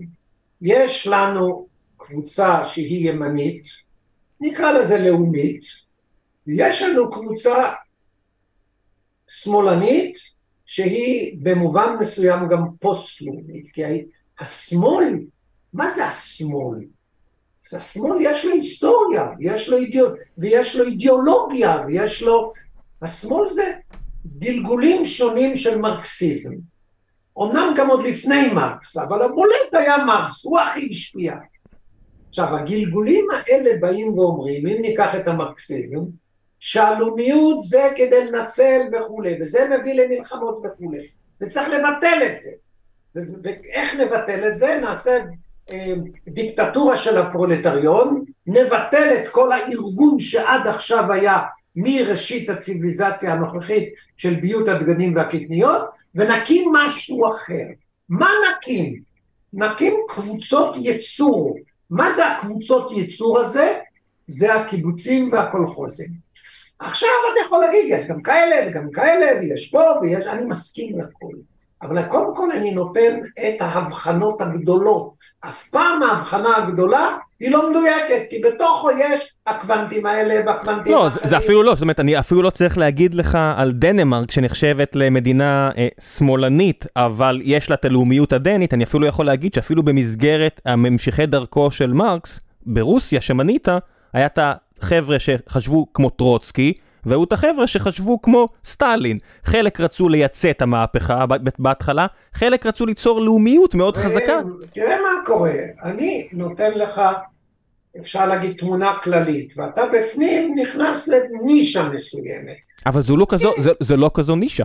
יש 0.61 1.07
לנו 1.07 1.67
קבוצה 2.05 2.65
שהיא 2.65 3.09
ימנית, 3.09 3.65
נקרא 4.39 4.71
לזה 4.71 4.97
לאומית, 4.97 5.63
ויש 6.47 6.81
לנו 6.81 7.11
קבוצה 7.11 7.71
שמאלנית, 9.27 10.17
שהיא 10.65 11.37
במובן 11.41 11.95
מסוים 11.99 12.47
גם 12.49 12.61
פוסט-לאומית, 12.79 13.71
כי 13.73 13.83
השמאל, 14.39 15.19
מה 15.73 15.89
זה 15.91 16.05
השמאל? 16.05 16.77
אז 17.67 17.73
השמאל 17.73 18.17
יש 18.21 18.45
לו 18.45 18.53
היסטוריה, 18.53 19.25
יש 19.39 19.69
לו 19.69 19.77
אידיאו... 19.77 20.07
ויש 20.37 20.75
לו 20.75 20.85
אידיאולוגיה, 20.85 21.77
ויש 21.87 22.23
לו... 22.23 22.53
השמאל 23.01 23.47
זה 23.47 23.73
גלגולים 24.39 25.05
שונים 25.05 25.55
של 25.55 25.77
מרקסיזם. 25.77 26.53
אמנם 27.43 27.73
גם 27.77 27.89
עוד 27.89 28.03
לפני 28.05 28.53
מרקס, 28.53 28.97
אבל 28.97 29.21
הבולט 29.21 29.73
היה 29.73 29.97
מרקס, 30.05 30.45
הוא 30.45 30.59
הכי 30.59 30.87
השפיע. 30.91 31.33
עכשיו, 32.39 32.55
הגלגולים 32.55 33.27
האלה 33.31 33.77
באים 33.79 34.19
ואומרים, 34.19 34.67
אם 34.67 34.81
ניקח 34.81 35.15
את 35.15 35.27
המרקסיזם, 35.27 35.99
שהלאומיות 36.59 37.63
זה 37.63 37.89
כדי 37.95 38.25
לנצל 38.25 38.81
וכולי, 38.93 39.37
וזה 39.41 39.69
מביא 39.69 39.93
למלחמות 39.93 40.63
וכולי, 40.65 41.07
וצריך 41.41 41.69
לבטל 41.69 42.21
את 42.25 42.39
זה. 42.39 42.49
ואיך 43.43 43.95
נבטל 43.95 44.47
את 44.47 44.57
זה? 44.57 44.79
נעשה 44.81 45.17
אה, 45.71 45.93
דיקטטורה 46.27 46.95
של 46.95 47.17
הפרולטריון, 47.17 48.25
נבטל 48.47 49.17
את 49.17 49.29
כל 49.29 49.51
הארגון 49.51 50.19
שעד 50.19 50.67
עכשיו 50.67 51.11
היה 51.11 51.39
מראשית 51.75 52.49
הציוויליזציה 52.49 53.33
הנוכחית 53.33 53.93
של 54.17 54.33
ביות 54.33 54.67
הדגנים 54.67 55.15
והקטניות, 55.15 55.85
ונקים 56.15 56.71
משהו 56.73 57.27
אחר. 57.27 57.67
מה 58.09 58.29
נקים? 58.49 59.01
נקים 59.53 59.93
קבוצות 60.07 60.75
ייצור. 60.75 61.57
מה 61.89 62.13
זה 62.13 62.27
הקבוצות 62.27 62.91
ייצור 62.91 63.39
הזה? 63.39 63.79
זה 64.27 64.53
הקיבוצים 64.53 65.29
והקולחוזים. 65.31 66.09
עכשיו 66.79 67.09
אתה 67.33 67.45
יכול 67.45 67.61
להגיד, 67.61 67.85
יש 67.89 68.07
גם 68.07 68.21
כאלה 68.21 68.69
וגם 68.69 68.91
כאלה, 68.91 69.39
ויש 69.39 69.71
פה 69.71 69.83
ויש, 70.01 70.25
אני 70.27 70.45
מסכים 70.45 70.99
לכל. 70.99 71.33
אבל 71.87 72.03
קודם 72.03 72.35
כל 72.35 72.51
אני 72.51 72.71
נותן 72.71 73.19
את 73.47 73.61
ההבחנות 73.61 74.41
הגדולות. 74.41 75.13
אף 75.41 75.67
פעם 75.67 76.03
ההבחנה 76.03 76.57
הגדולה 76.57 77.17
היא 77.39 77.51
לא 77.51 77.69
מדויקת, 77.69 78.23
כי 78.29 78.41
בתוכו 78.41 78.91
יש 78.91 79.33
הקוונטים 79.47 80.05
האלה 80.05 80.41
והקוונטים 80.45 80.93
לא, 80.93 81.05
האחרים. 81.05 81.23
לא, 81.23 81.29
זה 81.29 81.37
אפילו 81.37 81.63
לא, 81.63 81.73
זאת 81.75 81.81
אומרת, 81.81 81.99
אני 81.99 82.19
אפילו 82.19 82.41
לא 82.41 82.49
צריך 82.49 82.77
להגיד 82.77 83.13
לך 83.13 83.37
על 83.55 83.71
דנמרק 83.71 84.31
שנחשבת 84.31 84.95
למדינה 84.95 85.69
אה, 85.77 85.87
שמאלנית, 86.17 86.85
אבל 86.95 87.41
יש 87.43 87.69
לה 87.69 87.75
את 87.75 87.85
הלאומיות 87.85 88.33
הדנית, 88.33 88.73
אני 88.73 88.83
אפילו 88.83 89.07
יכול 89.07 89.25
להגיד 89.25 89.53
שאפילו 89.53 89.83
במסגרת 89.83 90.61
הממשיכי 90.65 91.25
דרכו 91.25 91.71
של 91.71 91.93
מרקס, 91.93 92.39
ברוסיה 92.65 93.21
שמנית, 93.21 93.67
היה 94.13 94.25
את 94.25 94.39
החבר'ה 94.81 95.19
שחשבו 95.19 95.85
כמו 95.93 96.09
טרוצקי, 96.09 96.73
והיו 97.05 97.23
את 97.23 97.33
החבר'ה 97.33 97.67
שחשבו 97.67 98.21
כמו 98.21 98.47
סטלין. 98.63 99.17
חלק 99.43 99.79
רצו 99.79 100.09
לייצא 100.09 100.49
את 100.49 100.61
המהפכה 100.61 101.25
בהתחלה, 101.59 102.07
חלק 102.33 102.65
רצו 102.65 102.85
ליצור 102.85 103.21
לאומיות 103.21 103.75
מאוד 103.75 103.97
חזקה. 103.97 104.41
תראה 104.73 104.95
מה 105.01 105.25
קורה, 105.25 105.53
אני 105.83 106.27
נותן 106.33 106.71
לך, 106.71 107.01
אפשר 107.99 108.25
להגיד, 108.25 108.57
תמונה 108.57 108.93
כללית, 109.03 109.53
ואתה 109.57 109.81
בפנים 109.93 110.55
נכנס 110.57 111.07
לנישה 111.07 111.89
מסוימת. 111.89 112.57
אבל 112.85 113.01
זו 113.01 113.17
לא 113.17 113.25
כזו, 113.29 113.51
זה, 113.57 113.71
זה 113.79 113.97
לא 113.97 114.11
כזו 114.13 114.35
נישה. 114.35 114.63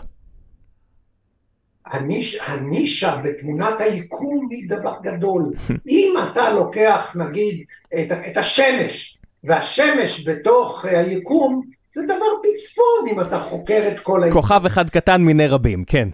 הניש, 1.86 2.40
הנישה 2.46 3.16
בתמונת 3.24 3.80
היקום 3.80 4.48
היא 4.50 4.68
דבר 4.68 4.94
גדול. 5.02 5.52
אם 5.88 6.14
אתה 6.32 6.50
לוקח 6.50 7.16
נגיד 7.18 7.64
את, 7.94 8.12
את 8.30 8.36
השמש, 8.36 9.18
והשמש 9.44 10.28
בתוך 10.28 10.84
היקום, 10.84 11.62
זה 11.92 12.02
דבר 12.04 12.26
פצפון 12.42 13.08
אם 13.12 13.20
אתה 13.20 13.40
חוקר 13.40 13.88
את 13.92 14.00
כל... 14.00 14.22
כוכב 14.32 14.66
אחד 14.66 14.90
קטן 14.90 15.22
מיני 15.22 15.46
רבים, 15.46 15.84
כן. 15.84 16.08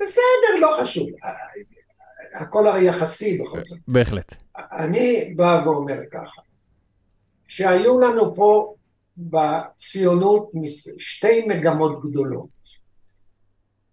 בסדר, 0.00 0.60
לא 0.60 0.76
חשוב. 0.80 1.08
הכל 2.34 2.66
הרי 2.66 2.84
יחסי 2.84 3.38
בכל 3.38 3.60
זאת. 3.64 3.78
בהחלט. 3.88 4.34
אני 4.56 5.34
בא 5.36 5.62
ואומר 5.64 5.98
ככה, 6.10 6.40
שהיו 7.46 8.00
לנו 8.00 8.34
פה 8.34 8.74
בציונות 9.16 10.50
שתי 10.98 11.46
מגמות 11.48 12.02
גדולות. 12.02 12.48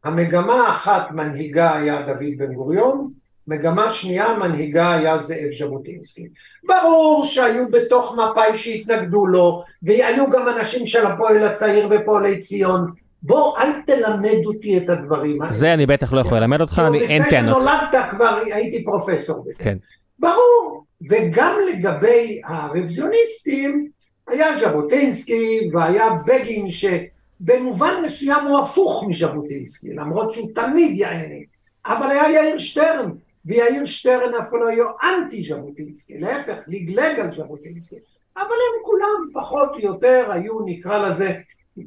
המגמה 0.03 0.67
האחת 0.67 1.11
מנהיגה 1.11 1.75
היה 1.75 2.01
דוד 2.01 2.37
בן 2.37 2.53
גוריון, 2.53 3.13
מגמה 3.47 3.91
שנייה 3.91 4.37
מנהיגה 4.37 4.93
היה 4.93 5.17
זאב 5.17 5.51
ז'בוטינסקי. 5.59 6.27
ברור 6.63 7.23
שהיו 7.23 7.69
בתוך 7.71 8.17
מפא"י 8.17 8.57
שהתנגדו 8.57 9.27
לו, 9.27 9.63
והיו 9.83 10.29
גם 10.29 10.47
אנשים 10.49 10.87
של 10.87 11.05
הפועל 11.05 11.43
הצעיר 11.43 11.87
ופועלי 11.91 12.39
ציון. 12.39 12.91
בוא, 13.23 13.57
אל 13.57 13.81
תלמד 13.85 14.45
אותי 14.45 14.77
את 14.77 14.89
הדברים 14.89 15.41
האלה. 15.41 15.53
זה 15.53 15.73
אני 15.73 15.85
בטח 15.85 16.13
לא 16.13 16.19
יכול 16.19 16.37
ללמד 16.37 16.61
אותך, 16.61 16.81
אני, 16.87 16.99
אין 16.99 17.23
טענות. 17.29 17.57
לפני 17.57 17.71
שנולדת 17.71 18.09
כבר 18.09 18.39
הייתי 18.53 18.83
פרופסור 18.85 19.45
בזה. 19.47 19.63
כן. 19.63 19.77
ברור, 20.19 20.83
וגם 21.09 21.55
לגבי 21.71 22.41
הרוויזיוניסטים, 22.45 23.87
היה 24.27 24.57
ז'בוטינסקי 24.57 25.69
והיה 25.73 26.09
בגין 26.25 26.67
שבמובן 26.71 27.93
מסוים 28.03 28.45
הוא 28.47 28.59
הפוך 28.59 29.03
מז'בוטינסקי, 29.07 29.93
למרות 29.93 30.33
שהוא 30.33 30.49
תמיד 30.55 30.97
יעני, 30.97 31.43
אבל 31.85 32.11
היה 32.11 32.31
יאיר 32.31 32.57
שטרן, 32.57 33.11
ויאיר 33.45 33.85
שטרן 33.85 34.33
אפילו 34.33 34.67
היה 34.67 34.83
אנטי 35.03 35.43
ז'בוטינסקי, 35.43 36.17
להפך, 36.17 36.57
לגלג 36.67 37.19
על 37.19 37.35
ז'בוטינסקי, 37.35 37.95
אבל 38.37 38.43
הם 38.43 38.83
כולם 38.83 39.29
פחות 39.33 39.69
או 39.73 39.79
יותר 39.79 40.31
היו 40.31 40.59
נקרא 40.65 41.09
לזה 41.09 41.33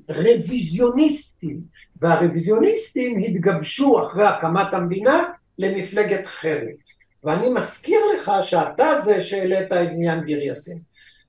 רוויזיוניסטים, 0.09 1.61
והרוויזיוניסטים 2.01 3.19
התגבשו 3.19 4.07
אחרי 4.07 4.27
הקמת 4.27 4.73
המדינה 4.75 5.29
למפלגת 5.59 6.27
חרת. 6.27 6.77
ואני 7.25 7.53
מזכיר 7.53 8.01
לך 8.15 8.33
שאתה 8.43 9.01
זה 9.01 9.23
שהעלית 9.23 9.67
את 9.67 9.73
עניין 9.73 10.25
גיר 10.25 10.43
יאסין. 10.43 10.79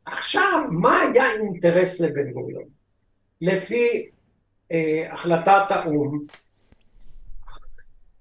עכשיו, 0.05 0.59
מה 0.71 1.01
היה 1.01 1.31
אינטרס 1.31 1.99
לבן 1.99 2.31
גוריון? 2.31 2.63
לפי 3.41 4.09
אה, 4.71 5.07
החלטת 5.11 5.65
האו"ם, 5.69 6.19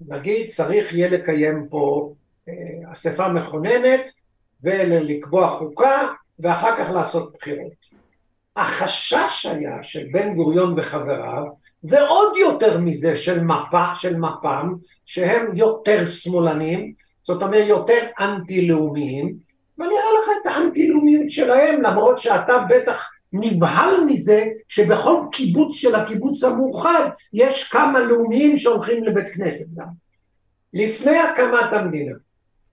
נגיד 0.01 0.51
צריך 0.51 0.95
יהיה 0.95 1.09
לקיים 1.09 1.67
פה 1.71 2.13
אה, 2.49 2.93
אספה 2.93 3.29
מכוננת 3.29 4.01
ולקבוע 4.63 5.49
חוקה 5.49 6.09
ואחר 6.39 6.77
כך 6.77 6.91
לעשות 6.91 7.33
בחירות. 7.33 7.89
החשש 8.57 9.47
היה 9.47 9.83
של 9.83 10.07
בן 10.13 10.35
גוריון 10.35 10.75
וחבריו 10.79 11.45
ועוד 11.85 12.37
יותר 12.37 12.79
מזה 12.79 13.17
של, 13.17 13.45
מפה, 13.45 13.95
של 13.95 14.17
מפ"ם 14.17 14.75
שהם 15.07 15.47
יותר 15.55 16.07
שמאלנים 16.07 16.93
זאת 17.29 17.43
אומרת 17.43 17.65
יותר 17.67 18.07
אנטי-לאומיים, 18.21 19.35
ואני 19.79 19.95
אראה 19.95 20.19
לך 20.23 20.29
את 20.43 20.47
האנטי-לאומיות 20.47 21.31
שלהם, 21.31 21.83
למרות 21.83 22.19
שאתה 22.19 22.65
בטח 22.69 23.11
נבהל 23.33 24.05
מזה 24.07 24.45
שבכל 24.69 25.21
קיבוץ 25.33 25.77
של 25.77 25.95
הקיבוץ 25.95 26.45
המאוחד 26.45 27.11
יש 27.33 27.69
כמה 27.69 28.01
לאומיים 28.01 28.59
שהולכים 28.59 29.05
לבית 29.05 29.29
כנסת 29.29 29.75
גם. 29.75 29.87
לפני 30.75 31.19
הקמת 31.19 31.73
המדינה 31.73 32.17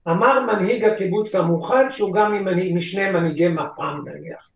אמר 0.08 0.40
מנהיג 0.40 0.84
הקיבוץ 0.84 1.34
המאוחד 1.34 1.84
שהוא 1.90 2.14
גם 2.14 2.46
משני 2.74 3.10
מנהיגי 3.10 3.48
מפ"ם 3.48 4.00
נניח 4.04 4.48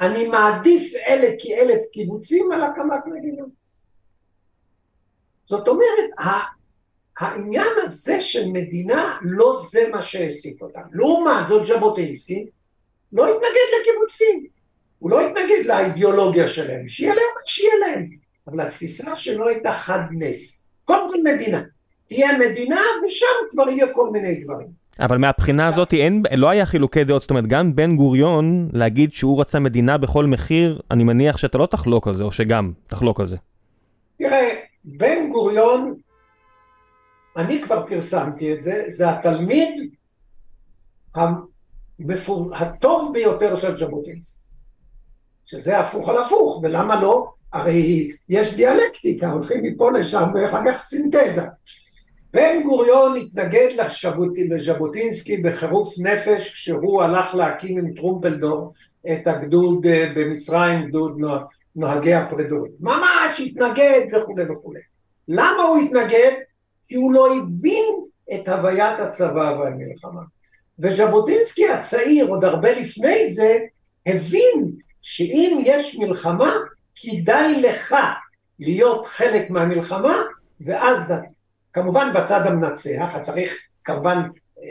אני 0.00 0.28
מעדיף 0.28 0.94
אלף 1.08 1.34
כאלף 1.42 1.82
קיבוצים 1.92 2.52
על 2.52 2.62
הקמת 2.62 3.06
מדינה. 3.06 3.42
זאת 5.46 5.68
אומרת 5.68 6.10
העניין 7.18 7.72
הזה 7.82 8.20
של 8.20 8.48
מדינה 8.48 9.18
לא 9.22 9.62
זה 9.70 9.88
מה 9.92 10.02
שהעסיק 10.02 10.62
אותם. 10.62 10.80
לעומת 10.92 11.48
זאת 11.48 11.66
ז'בוטינסקי 11.66 12.46
לא 13.12 13.26
התנגד 13.26 13.68
לקיבוצים, 13.80 14.46
הוא 15.00 15.10
לא 15.10 15.20
התנגד 15.20 15.66
לאידיאולוגיה 15.66 16.48
שלהם, 16.48 16.88
שיהיה 16.88 17.14
להם 17.14 17.24
מה 17.34 17.40
שיהיה 17.44 17.74
להם, 17.80 18.08
אבל 18.46 18.60
התפיסה 18.60 19.16
שלו 19.16 19.48
הייתה 19.48 19.72
חד 19.72 20.00
נס. 20.10 20.66
קודם 20.84 21.10
כל 21.10 21.16
מדינה, 21.34 21.62
תהיה 22.08 22.38
מדינה 22.38 22.80
ושם 23.04 23.26
כבר 23.50 23.68
יהיה 23.68 23.92
כל 23.92 24.10
מיני 24.10 24.44
דברים. 24.44 24.66
אבל 25.00 25.18
מהבחינה 25.18 25.66
הזאת 25.66 25.94
אין, 25.94 26.22
לא 26.36 26.48
היה 26.48 26.66
חילוקי 26.66 27.04
דעות, 27.04 27.22
זאת 27.22 27.30
אומרת 27.30 27.46
גם 27.46 27.76
בן 27.76 27.96
גוריון 27.96 28.68
להגיד 28.72 29.12
שהוא 29.12 29.40
רצה 29.40 29.58
מדינה 29.58 29.98
בכל 29.98 30.26
מחיר, 30.26 30.80
אני 30.90 31.04
מניח 31.04 31.36
שאתה 31.36 31.58
לא 31.58 31.66
תחלוק 31.66 32.08
על 32.08 32.16
זה, 32.16 32.24
או 32.24 32.32
שגם 32.32 32.72
תחלוק 32.86 33.20
על 33.20 33.28
זה. 33.28 33.36
תראה, 34.18 34.48
בן 34.84 35.28
גוריון 35.32 35.94
אני 37.36 37.62
כבר 37.62 37.86
פרסמתי 37.86 38.52
את 38.52 38.62
זה, 38.62 38.84
זה 38.88 39.10
התלמיד 39.10 39.94
המפור... 41.14 42.54
הטוב 42.56 43.12
ביותר 43.12 43.56
של 43.56 43.76
ז'בוטינסקי. 43.76 44.39
שזה 45.50 45.78
הפוך 45.78 46.08
על 46.08 46.18
הפוך, 46.18 46.60
ולמה 46.62 47.00
לא? 47.00 47.30
הרי 47.52 48.12
יש 48.28 48.54
דיאלקטיקה, 48.54 49.30
הולכים 49.30 49.62
מפה 49.62 49.90
לשם 49.92 50.24
ואחר 50.34 50.60
כך 50.66 50.82
סינתזה. 50.82 51.42
בן 52.34 52.62
גוריון 52.62 53.16
התנגד 53.16 53.68
לז'בוטינסקי 54.50 55.36
בחירוף 55.36 55.94
נפש 55.98 56.52
כשהוא 56.52 57.02
הלך 57.02 57.34
להקים 57.34 57.78
עם 57.78 57.94
טרומפלדור 57.94 58.72
את 59.12 59.26
הגדוד 59.26 59.86
אה, 59.86 60.12
במצרים, 60.14 60.88
גדוד 60.88 61.18
נוהגי 61.76 62.14
הפרדות. 62.14 62.68
ממש 62.80 63.40
התנגד 63.40 64.00
וכולי 64.12 64.44
וכולי. 64.44 64.80
למה 65.28 65.62
הוא 65.62 65.78
התנגד? 65.78 66.32
כי 66.88 66.94
הוא 66.94 67.12
לא 67.12 67.36
הבין 67.36 67.84
את 68.34 68.48
הוויית 68.48 69.00
הצבא 69.00 69.56
והמלחמה. 69.58 70.20
וז'בוטינסקי 70.78 71.68
הצעיר, 71.68 72.26
עוד 72.28 72.44
הרבה 72.44 72.80
לפני 72.80 73.30
זה, 73.30 73.58
הבין 74.06 74.72
שאם 75.02 75.58
יש 75.62 75.96
מלחמה, 75.98 76.54
כדאי 76.96 77.60
לך 77.62 77.94
להיות 78.58 79.06
חלק 79.06 79.50
מהמלחמה, 79.50 80.16
ואז 80.60 81.14
כמובן 81.72 82.12
בצד 82.14 82.46
המנצח, 82.46 83.16
צריך 83.20 83.54
כמובן 83.84 84.22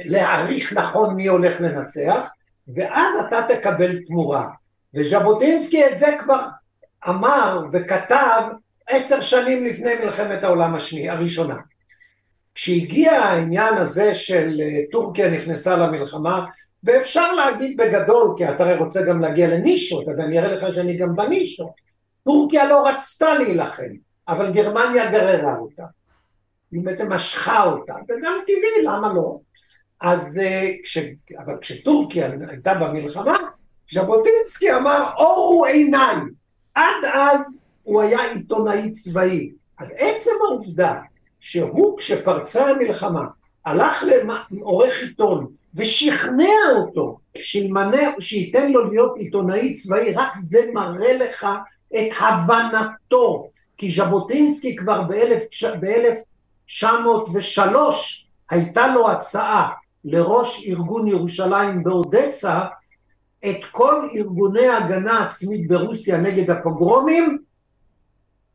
להעריך 0.05 0.73
נכון 0.73 1.15
מי 1.15 1.27
הולך 1.27 1.61
לנצח, 1.61 2.29
ואז 2.75 3.11
אתה 3.27 3.41
תקבל 3.49 3.99
תמורה. 4.07 4.49
וז'בוטינסקי 4.93 5.87
את 5.87 5.99
זה 5.99 6.15
כבר 6.19 6.45
אמר 7.07 7.65
וכתב 7.71 8.41
עשר 8.89 9.21
שנים 9.21 9.65
לפני 9.65 9.95
מלחמת 9.95 10.43
העולם 10.43 10.75
השנייה, 10.75 11.13
הראשונה. 11.13 11.55
כשהגיע 12.55 13.11
העניין 13.11 13.73
הזה 13.77 14.15
של 14.15 14.61
אה, 14.63 14.79
טורקיה 14.91 15.29
נכנסה 15.29 15.75
למלחמה, 15.75 16.45
ואפשר 16.83 17.31
להגיד 17.31 17.77
בגדול, 17.77 18.33
כי 18.37 18.49
אתה 18.49 18.63
הרי 18.63 18.77
רוצה 18.77 19.01
גם 19.01 19.19
להגיע 19.19 19.47
לנישות, 19.47 20.07
אז 20.07 20.19
אני 20.19 20.39
אראה 20.39 20.51
לך 20.51 20.73
שאני 20.73 20.97
גם 20.97 21.15
בנישות. 21.15 21.71
טורקיה 22.23 22.65
לא 22.65 22.87
רצתה 22.87 23.33
להילחם, 23.33 23.91
אבל 24.27 24.51
גרמניה 24.51 25.11
גררה 25.11 25.57
אותה. 25.57 25.83
היא 26.71 26.85
בעצם 26.85 27.13
משכה 27.13 27.65
אותה, 27.65 27.93
וגם 27.93 28.33
טבעי, 28.47 28.83
למה 28.83 29.13
לא? 29.13 29.39
אז 30.01 30.37
אה, 30.37 30.71
כש... 30.83 30.97
אבל 31.37 31.57
כשטורקיה 31.61 32.29
הייתה 32.49 32.73
במלחמה, 32.73 33.37
ז'בוטינסקי 33.91 34.73
אמר 34.73 35.11
אורו 35.17 35.65
עיניי. 35.65 36.15
עד 36.75 37.05
אז 37.13 37.41
הוא 37.83 38.01
היה 38.01 38.31
עיתונאי 38.31 38.91
צבאי. 38.91 39.51
אז 39.79 39.95
עצם 39.97 40.31
העובדה 40.47 40.99
שהוא 41.39 41.97
כשפרצה 41.97 42.65
המלחמה 42.65 43.25
הלך 43.65 44.03
לעורך 44.51 45.01
עיתון 45.01 45.47
ושכנע 45.75 46.53
אותו 46.77 47.17
שימנה, 47.37 48.11
שייתן 48.19 48.71
לו 48.71 48.89
להיות 48.89 49.13
עיתונאי 49.17 49.73
צבאי, 49.73 50.13
רק 50.13 50.35
זה 50.35 50.59
מראה 50.73 51.17
לך 51.17 51.47
את 51.95 52.09
הבנתו. 52.19 53.49
כי 53.77 53.91
ז'בוטינסקי 53.91 54.75
כבר 54.75 55.01
ב-1903 55.01 57.75
הייתה 58.49 58.87
לו 58.87 59.11
הצעה 59.11 59.69
לראש 60.05 60.67
ארגון 60.67 61.07
ירושלים 61.07 61.83
באודסה 61.83 62.59
את 63.49 63.65
כל 63.71 64.07
ארגוני 64.15 64.67
ההגנה 64.67 65.25
עצמית 65.25 65.67
ברוסיה 65.67 66.17
נגד 66.17 66.49
הפוגרומים 66.49 67.37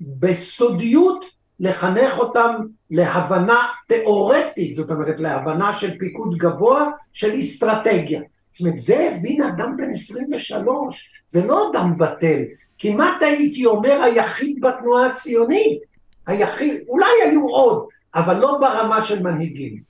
בסודיות 0.00 1.24
לחנך 1.64 2.18
אותם 2.18 2.54
להבנה 2.90 3.66
תיאורטית, 3.88 4.76
זאת 4.76 4.90
אומרת 4.90 5.20
להבנה 5.20 5.72
של 5.72 5.98
פיקוד 5.98 6.36
גבוה, 6.36 6.90
של 7.12 7.38
אסטרטגיה. 7.38 8.20
זאת 8.52 8.60
אומרת, 8.60 8.78
זה 8.78 9.10
הבין 9.12 9.42
אדם 9.42 9.76
בן 9.76 9.90
23, 9.90 11.10
זה 11.28 11.46
לא 11.46 11.70
אדם 11.70 11.98
בטל, 11.98 12.42
כמעט 12.78 13.22
הייתי 13.22 13.66
אומר 13.66 14.02
היחיד 14.02 14.60
בתנועה 14.60 15.06
הציונית, 15.06 15.82
היחיד, 16.26 16.82
אולי 16.88 17.12
היו 17.24 17.48
עוד, 17.48 17.86
אבל 18.14 18.38
לא 18.38 18.58
ברמה 18.60 19.02
של 19.02 19.22
מנהיגים. 19.22 19.82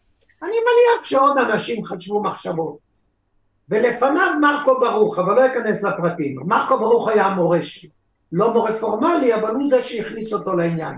אני 0.42 0.56
מניח 0.56 1.04
שעוד 1.04 1.38
אנשים 1.38 1.84
חשבו 1.84 2.22
מחשבות. 2.22 2.78
ולפניו 3.68 4.32
מרקו 4.40 4.80
ברוך, 4.80 5.18
אבל 5.18 5.34
לא 5.34 5.46
אכנס 5.46 5.82
לפרטים. 5.82 6.36
מרקו 6.46 6.78
ברוך 6.78 7.08
היה 7.08 7.26
המורה 7.26 7.62
שלי. 7.62 7.88
לא 8.32 8.52
מורה 8.52 8.72
פורמלי, 8.72 9.34
אבל 9.34 9.50
הוא 9.50 9.68
זה 9.68 9.82
שהכניס 9.82 10.32
אותו 10.32 10.56
לעניין. 10.56 10.94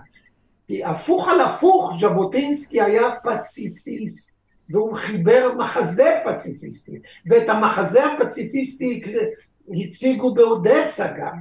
כי 0.66 0.84
הפוך 0.84 1.28
על 1.28 1.40
הפוך, 1.40 1.92
ז'בוטינסקי 2.00 2.82
היה 2.82 3.10
פציפיסט, 3.24 4.36
והוא 4.70 4.94
חיבר 4.94 5.52
מחזה 5.58 6.18
פציפיסטי, 6.24 6.98
ואת 7.26 7.48
המחזה 7.48 8.06
הפציפיסטי 8.06 9.02
הציגו 9.68 10.34
באודסה 10.34 11.12
גם. 11.18 11.36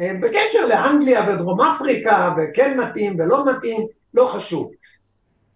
בקשר 0.00 0.66
לאנגליה 0.66 1.28
ודרום 1.28 1.60
אפריקה, 1.60 2.34
וכן 2.38 2.80
מתאים 2.80 3.20
ולא 3.20 3.44
מתאים, 3.50 3.86
לא 4.14 4.26
חשוב. 4.26 4.70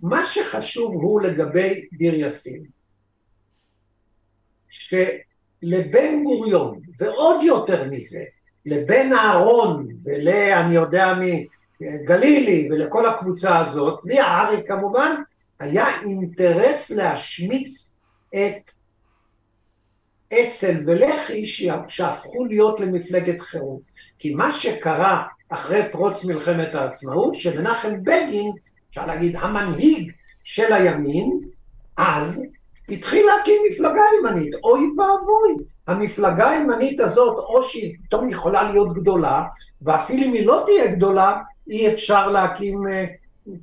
מה 0.00 0.24
שחשוב 0.24 0.92
הוא 0.94 1.20
לגבי 1.20 1.88
דיר 1.92 2.14
יאסין, 2.14 2.62
שלבן 4.68 6.24
גוריון, 6.24 6.80
ועוד 6.98 7.42
יותר 7.42 7.84
מזה, 7.90 8.24
לבן 8.66 9.12
אהרון 9.12 9.88
ולאני 10.04 10.74
יודע 10.74 11.14
מי, 11.14 11.46
גלילי 12.04 12.68
ולכל 12.70 13.06
הקבוצה 13.06 13.58
הזאת, 13.58 14.00
והארי 14.04 14.62
כמובן, 14.66 15.14
היה 15.60 15.86
אינטרס 16.02 16.90
להשמיץ 16.90 17.96
את 18.34 18.70
אצ"ל 20.32 20.74
ולח"י 20.86 21.46
שהפכו 21.88 22.44
להיות 22.44 22.80
למפלגת 22.80 23.40
חירות. 23.40 23.80
כי 24.18 24.34
מה 24.34 24.52
שקרה 24.52 25.26
אחרי 25.48 25.82
פרוץ 25.92 26.24
מלחמת 26.24 26.74
העצמאות, 26.74 27.34
שמנחם 27.34 28.02
בגין, 28.02 28.52
אפשר 28.90 29.06
להגיד 29.06 29.36
המנהיג 29.36 30.12
של 30.44 30.72
הימין, 30.72 31.40
אז 31.96 32.46
התחיל 32.88 33.26
להקים 33.26 33.62
מפלגה 33.70 34.02
ימנית, 34.20 34.54
אוי 34.54 34.80
ואבוי. 34.80 35.66
המפלגה 35.86 36.50
הימנית 36.50 37.00
הזאת, 37.00 37.36
או 37.36 37.62
שהיא 37.62 37.96
פתאום 38.04 38.30
יכולה 38.30 38.62
להיות 38.62 38.94
גדולה, 38.94 39.42
ואפילו 39.82 40.24
אם 40.26 40.32
היא 40.32 40.46
לא 40.46 40.62
תהיה 40.66 40.86
גדולה, 40.86 41.36
אי 41.68 41.92
אפשר 41.94 42.28
להקים 42.28 42.86
אה, 42.88 43.04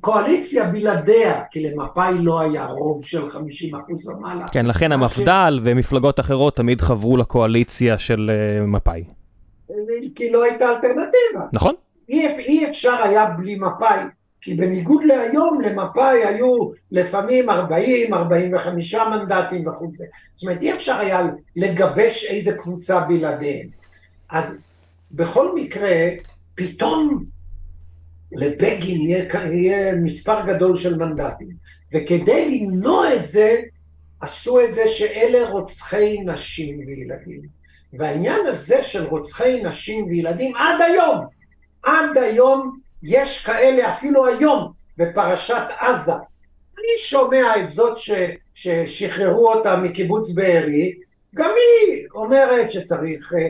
קואליציה 0.00 0.64
בלעדיה, 0.64 1.42
כי 1.50 1.60
למפא"י 1.60 2.14
לא 2.18 2.40
היה 2.40 2.64
רוב 2.64 3.04
של 3.04 3.30
50 3.30 3.74
אחוז 3.74 4.08
ומעלה. 4.08 4.48
כן, 4.48 4.66
לכן 4.66 4.92
המפד"ל 4.92 5.60
ומפלגות 5.62 6.20
אחרות 6.20 6.56
תמיד 6.56 6.80
חברו 6.80 7.16
לקואליציה 7.16 7.98
של 7.98 8.30
אה, 8.30 8.66
מפא"י. 8.66 9.04
כי 10.14 10.30
לא 10.30 10.44
הייתה 10.44 10.68
אלטרנטיבה. 10.68 11.46
נכון. 11.52 11.74
אי, 12.08 12.26
אי 12.26 12.70
אפשר 12.70 13.02
היה 13.02 13.26
בלי 13.26 13.56
מפא"י, 13.56 14.04
כי 14.40 14.54
בניגוד 14.54 15.04
להיום, 15.04 15.60
למפא"י 15.60 16.24
היו 16.24 16.70
לפעמים 16.92 17.50
40, 17.50 18.14
45 18.14 18.94
מנדטים 18.94 19.68
וכו' 19.68 19.90
זה. 19.94 20.04
זאת 20.34 20.42
אומרת, 20.42 20.62
אי 20.62 20.72
אפשר 20.72 20.98
היה 20.98 21.22
לגבש 21.56 22.24
איזה 22.24 22.52
קבוצה 22.52 23.00
בלעדיהם. 23.00 23.66
אז 24.30 24.54
בכל 25.12 25.54
מקרה, 25.54 25.90
פתאום 26.54 27.24
לבגין 28.32 29.00
יהיה, 29.00 29.24
יהיה 29.52 29.92
מספר 29.92 30.46
גדול 30.46 30.76
של 30.76 30.96
מנדטים. 30.96 31.48
וכדי 31.94 32.58
למנוע 32.58 33.14
את 33.14 33.24
זה, 33.24 33.60
עשו 34.20 34.60
את 34.60 34.74
זה 34.74 34.88
שאלה 34.88 35.50
רוצחי 35.50 36.20
נשים 36.20 36.78
וילדים. 36.86 37.40
והעניין 37.92 38.46
הזה 38.46 38.82
של 38.82 39.06
רוצחי 39.06 39.62
נשים 39.62 40.06
וילדים 40.06 40.56
עד 40.56 40.80
היום, 40.80 41.18
עד 41.82 42.18
היום 42.18 42.78
יש 43.02 43.44
כאלה 43.44 43.90
אפילו 43.90 44.26
היום 44.26 44.72
בפרשת 44.96 45.64
עזה. 45.80 46.12
אני 46.78 46.98
שומע 46.98 47.60
את 47.60 47.70
זאת 47.70 47.98
ש, 47.98 48.10
ששחררו 48.54 49.52
אותה 49.52 49.76
מקיבוץ 49.76 50.32
בארי, 50.32 50.94
גם 51.34 51.50
היא 51.56 52.06
אומרת 52.14 52.70
שצריך 52.70 53.34
אה, 53.34 53.48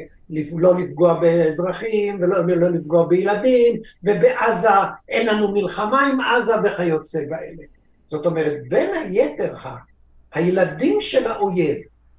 לא 0.53 0.79
לפגוע 0.79 1.21
באזרחים 1.21 2.19
ולא 2.21 2.47
לא 2.47 2.69
לפגוע 2.69 3.07
בילדים, 3.07 3.81
ובעזה 4.05 4.69
אין 5.09 5.27
לנו 5.27 5.53
מלחמה 5.53 6.07
עם 6.07 6.21
עזה 6.21 6.55
וכיוצא 6.65 7.21
באלה. 7.29 7.63
זאת 8.09 8.27
אומרת, 8.27 8.59
בין 8.69 8.95
היתר 8.95 9.55
הילדים 10.35 11.01
של 11.01 11.27
האויב 11.31 11.77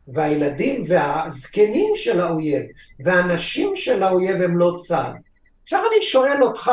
והילדים 0.07 0.83
והזקנים 0.87 1.91
של 1.95 2.21
האויב 2.21 2.63
והנשים 2.99 3.75
של 3.75 4.03
האויב 4.03 4.41
הם 4.41 4.57
לא 4.57 4.75
צד. 4.87 5.11
עכשיו 5.63 5.83
אני 5.91 6.01
שואל 6.01 6.43
אותך, 6.43 6.71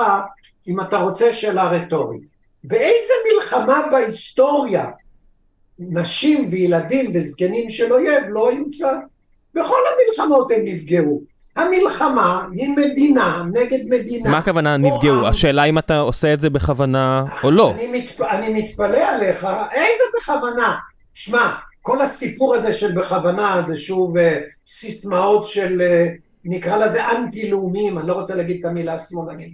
אם 0.69 0.81
אתה 0.81 0.99
רוצה 0.99 1.33
שאלה 1.33 1.71
רטורית, 1.71 2.23
באיזה 2.65 3.13
מלחמה 3.35 3.89
בהיסטוריה 3.91 4.91
נשים 5.79 6.49
וילדים 6.51 7.11
וזקנים 7.15 7.71
של 7.71 7.93
אויב 7.93 8.25
לא 8.29 8.51
היו 8.51 8.71
צד? 8.79 8.99
בכל 9.61 9.79
המלחמות 9.93 10.53
הם 10.53 10.61
נפגעו. 10.65 11.23
המלחמה 11.57 12.45
היא 12.53 12.69
מדינה 12.77 13.43
נגד 13.53 13.79
מדינה. 13.89 14.31
מה 14.31 14.39
הכוונה 14.39 14.77
נפגעו? 14.77 15.27
השאלה 15.27 15.65
אם 15.65 15.79
אתה 15.79 15.99
עושה 15.99 16.35
את 16.35 16.41
זה 16.41 16.51
בכוונה 16.51 17.25
או 17.45 17.51
לא. 17.51 17.75
אני, 17.75 17.87
מת, 17.87 18.21
אני 18.21 18.63
מתפלא 18.63 18.99
עליך, 18.99 19.47
איזה 19.73 20.05
בכוונה? 20.17 20.77
שמע, 21.15 21.55
כל 21.83 22.01
הסיפור 22.01 22.55
הזה 22.55 22.73
של 22.73 22.93
בכוונה 22.93 23.63
זה 23.67 23.77
שוב 23.77 24.17
uh, 24.17 24.21
סיסמאות 24.67 25.47
של 25.47 25.83
uh, 25.83 26.21
נקרא 26.45 26.77
לזה 26.77 27.11
אנטי 27.11 27.51
לאומיים, 27.51 27.99
אני 27.99 28.09
לא 28.09 28.13
רוצה 28.13 28.35
להגיד 28.35 28.57
את 28.61 28.65
המילה 28.65 28.99
שמאלנים. 28.99 29.51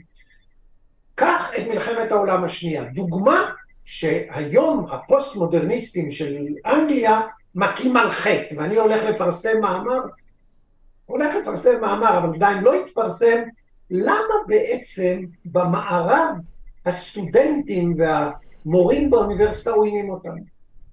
קח 1.14 1.50
את 1.58 1.68
מלחמת 1.68 2.12
העולם 2.12 2.44
השנייה, 2.44 2.84
דוגמה 2.84 3.50
שהיום 3.84 4.86
הפוסט 4.92 5.36
מודרניסטים 5.36 6.10
של 6.10 6.36
אנגליה 6.66 7.20
מכים 7.54 7.96
על 7.96 8.10
חטא, 8.10 8.54
ואני 8.56 8.76
הולך 8.76 9.02
לפרסם 9.04 9.60
מאמר, 9.60 10.00
הולך 11.06 11.34
לפרסם 11.42 11.80
מאמר, 11.80 12.18
אבל 12.18 12.34
עדיין 12.34 12.64
לא 12.64 12.74
התפרסם, 12.74 13.42
למה 13.90 14.34
בעצם 14.46 15.20
במערב 15.44 16.28
הסטודנטים 16.86 17.96
והמורים 17.98 19.10
באוניברסיטה 19.10 19.70
עוינים 19.70 20.10
אותם? 20.10 20.34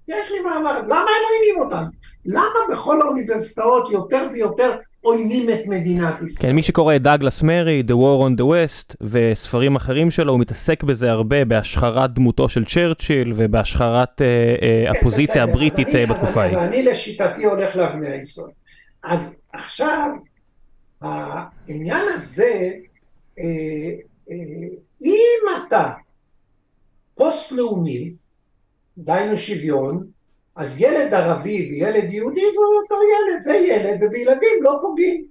יש 0.08 0.30
לי 0.30 0.40
מאמר, 0.40 0.82
למה 0.82 0.96
הם 0.96 1.22
עוינים 1.28 1.60
אותם? 1.64 1.84
למה 2.24 2.58
בכל 2.72 3.02
האוניברסיטאות 3.02 3.90
יותר 3.90 4.26
ויותר 4.32 4.76
עוינים 5.02 5.50
את 5.50 5.66
מדינת 5.66 6.14
ישראל. 6.22 6.48
כן, 6.48 6.56
מי 6.56 6.62
שקורא 6.62 6.96
את 6.96 7.02
דאגלס 7.02 7.42
מרי, 7.42 7.82
The 7.86 7.92
War 7.92 8.28
on 8.28 8.40
the 8.40 8.44
West, 8.44 8.96
וספרים 9.00 9.76
אחרים 9.76 10.10
שלו, 10.10 10.32
הוא 10.32 10.40
מתעסק 10.40 10.82
בזה 10.82 11.10
הרבה, 11.10 11.44
בהשחרת 11.44 12.14
דמותו 12.14 12.48
של 12.48 12.64
צ'רצ'יל, 12.64 13.32
ובהשחרת 13.36 14.22
אה, 14.22 14.56
כן, 14.60 14.92
הפוזיציה 14.96 15.42
הבריטית 15.42 15.88
אני, 15.88 15.96
אה, 15.96 16.06
בתקופה 16.06 16.42
ההיא. 16.42 16.58
אני 16.58 16.82
לשיטתי 16.82 17.44
הולך 17.44 17.76
לאבני 17.76 18.08
היסוד. 18.08 18.50
אז 19.02 19.38
עכשיו, 19.52 20.08
העניין 21.00 22.04
הזה, 22.14 22.70
אה, 23.38 23.44
אה, 24.30 24.34
אם 25.02 25.66
אתה 25.66 25.92
פוסט-לאומי, 27.14 28.12
דהיינו 28.98 29.36
שוויון, 29.36 30.06
אז 30.56 30.80
ילד 30.80 31.14
ערבי 31.14 31.68
וילד 31.70 32.12
יהודי 32.12 32.40
זה 32.40 32.60
אותו 32.82 33.02
ילד, 33.04 33.40
זה 33.40 33.54
ילד, 33.54 34.02
ובילדים 34.02 34.62
לא 34.62 34.78
פוגעים. 34.82 35.24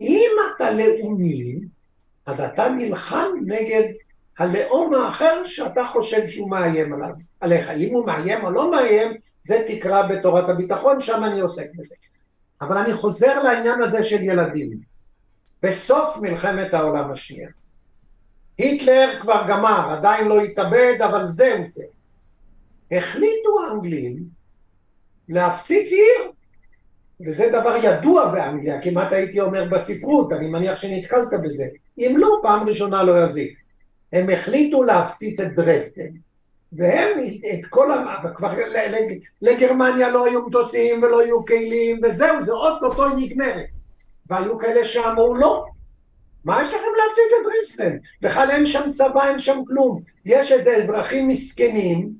אם 0.00 0.30
אתה 0.56 0.70
לאומי, 0.70 1.54
אז 2.26 2.40
אתה 2.40 2.68
נלחם 2.68 3.30
נגד 3.46 3.82
הלאום 4.38 4.94
האחר 4.94 5.44
שאתה 5.44 5.84
חושב 5.84 6.28
שהוא 6.28 6.50
מאיים 6.50 6.92
עליו, 6.92 7.12
עליך. 7.40 7.70
אם 7.70 7.94
הוא 7.94 8.06
מאיים 8.06 8.44
או 8.44 8.50
לא 8.50 8.70
מאיים, 8.70 9.12
זה 9.42 9.64
תקרא 9.66 10.06
בתורת 10.06 10.48
הביטחון, 10.48 11.00
שם 11.00 11.24
אני 11.24 11.40
עוסק 11.40 11.66
בזה. 11.74 11.94
אבל 12.60 12.78
אני 12.78 12.94
חוזר 12.94 13.42
לעניין 13.42 13.82
הזה 13.82 14.04
של 14.04 14.22
ילדים. 14.22 14.70
בסוף 15.62 16.16
מלחמת 16.16 16.74
העולם 16.74 17.10
השנייה. 17.10 17.48
היטלר 18.58 19.18
כבר 19.20 19.44
גמר, 19.48 19.90
עדיין 19.90 20.28
לא 20.28 20.40
התאבד, 20.40 20.94
אבל 21.04 21.24
זהו 21.24 21.66
זה. 21.66 21.84
החליטו 22.92 23.62
האנגלים 23.62 24.16
להפציץ 25.28 25.92
עיר, 25.92 26.32
וזה 27.26 27.48
דבר 27.48 27.76
ידוע 27.82 28.30
באנגליה, 28.30 28.82
כמעט 28.82 29.12
הייתי 29.12 29.40
אומר 29.40 29.64
בספרות, 29.64 30.32
אני 30.32 30.46
מניח 30.46 30.76
שנתקלת 30.76 31.28
בזה. 31.44 31.66
אם 31.98 32.14
לא, 32.18 32.38
פעם 32.42 32.68
ראשונה 32.68 33.02
לא 33.02 33.24
יזיק. 33.24 33.58
הם 34.12 34.30
החליטו 34.30 34.82
להפציץ 34.82 35.40
את 35.40 35.54
דרסדן. 35.54 36.10
והם, 36.72 37.18
את 37.52 37.66
כל 37.66 37.92
ה... 37.92 38.04
וכבר 38.24 38.54
לגרמניה 39.42 40.10
לא 40.10 40.26
היו 40.26 40.46
מטוסים 40.46 41.02
ולא 41.02 41.20
היו 41.20 41.44
כלים 41.44 42.00
וזהו, 42.02 42.44
זה 42.44 42.52
עוד 42.52 42.82
אותו 42.82 43.06
היא 43.06 43.14
נגמרת. 43.16 43.66
והיו 44.26 44.58
כאלה 44.58 44.84
שאמרו 44.84 45.34
לא, 45.34 45.64
מה 46.44 46.62
יש 46.62 46.68
לכם 46.68 46.86
להפציץ 46.96 47.32
את 47.40 47.46
דריסטן? 47.46 47.96
בכלל 48.22 48.50
אין 48.50 48.66
שם 48.66 48.90
צבא, 48.90 49.28
אין 49.28 49.38
שם 49.38 49.58
כלום. 49.66 50.02
יש 50.24 50.52
את 50.52 50.66
האזרחים 50.66 51.28
מסכנים, 51.28 52.12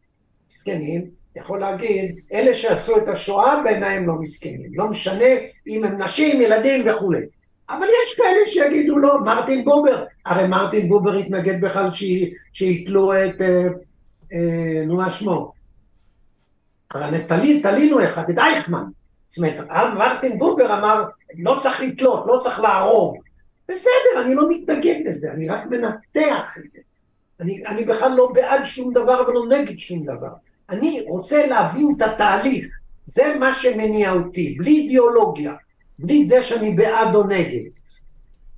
מסכנים, 0.51 1.05
יכול 1.37 1.59
להגיד, 1.59 2.21
אלה 2.33 2.55
שעשו 2.55 2.99
את 2.99 3.09
השואה 3.09 3.63
בעיניי 3.63 3.97
הם 3.97 4.07
לא 4.07 4.15
מסכנים, 4.15 4.71
לא 4.75 4.89
משנה 4.89 5.25
אם 5.67 5.85
הם 5.85 6.03
נשים, 6.03 6.41
ילדים 6.41 6.89
וכולי. 6.89 7.27
אבל 7.71 7.87
יש 8.03 8.15
כאלה 8.17 8.47
שיגידו 8.47 8.99
לא, 8.99 9.21
מרטין 9.25 9.65
בובר, 9.65 10.05
הרי 10.27 10.49
מרטין 10.49 10.89
בובר 10.89 11.17
התנגד 11.17 11.61
בכלל 11.61 11.89
שיתלו 12.53 13.13
את, 13.13 13.41
אה, 13.41 13.67
אה, 14.33 14.85
נו 14.87 14.97
מה 14.97 15.11
שמו, 15.11 15.53
תלין, 17.27 17.63
תלינו 17.63 18.05
אחד, 18.05 18.31
את 18.31 18.39
אייכמן. 18.39 18.85
זאת 19.29 19.39
אומרת, 19.39 19.69
מרטין 19.95 20.39
בובר 20.39 20.79
אמר, 20.79 21.05
לא 21.39 21.59
צריך 21.63 21.81
לתלות, 21.81 22.25
לא 22.27 22.39
צריך 22.39 22.61
להרוג. 22.61 23.17
בסדר, 23.69 24.23
אני 24.23 24.35
לא 24.35 24.49
מתנגד 24.49 25.01
לזה, 25.05 25.33
אני 25.33 25.49
רק 25.49 25.67
מנתח 25.67 26.59
את 26.59 26.71
זה. 26.71 26.81
אני, 27.41 27.67
אני 27.67 27.85
בכלל 27.85 28.15
לא 28.15 28.33
בעד 28.35 28.65
שום 28.65 28.93
דבר 28.93 29.25
ולא 29.29 29.47
נגד 29.49 29.79
שום 29.79 30.05
דבר. 30.05 30.33
אני 30.71 31.05
רוצה 31.09 31.47
להבין 31.47 31.95
את 31.97 32.03
התהליך, 32.03 32.67
זה 33.07 33.37
מה 33.41 33.55
שמניע 33.55 34.13
אותי, 34.13 34.55
בלי 34.59 34.71
אידיאולוגיה, 34.71 35.55
בלי 35.99 36.27
זה 36.27 36.43
שאני 36.43 36.75
בעד 36.75 37.15
או 37.15 37.25
נגד. 37.25 37.71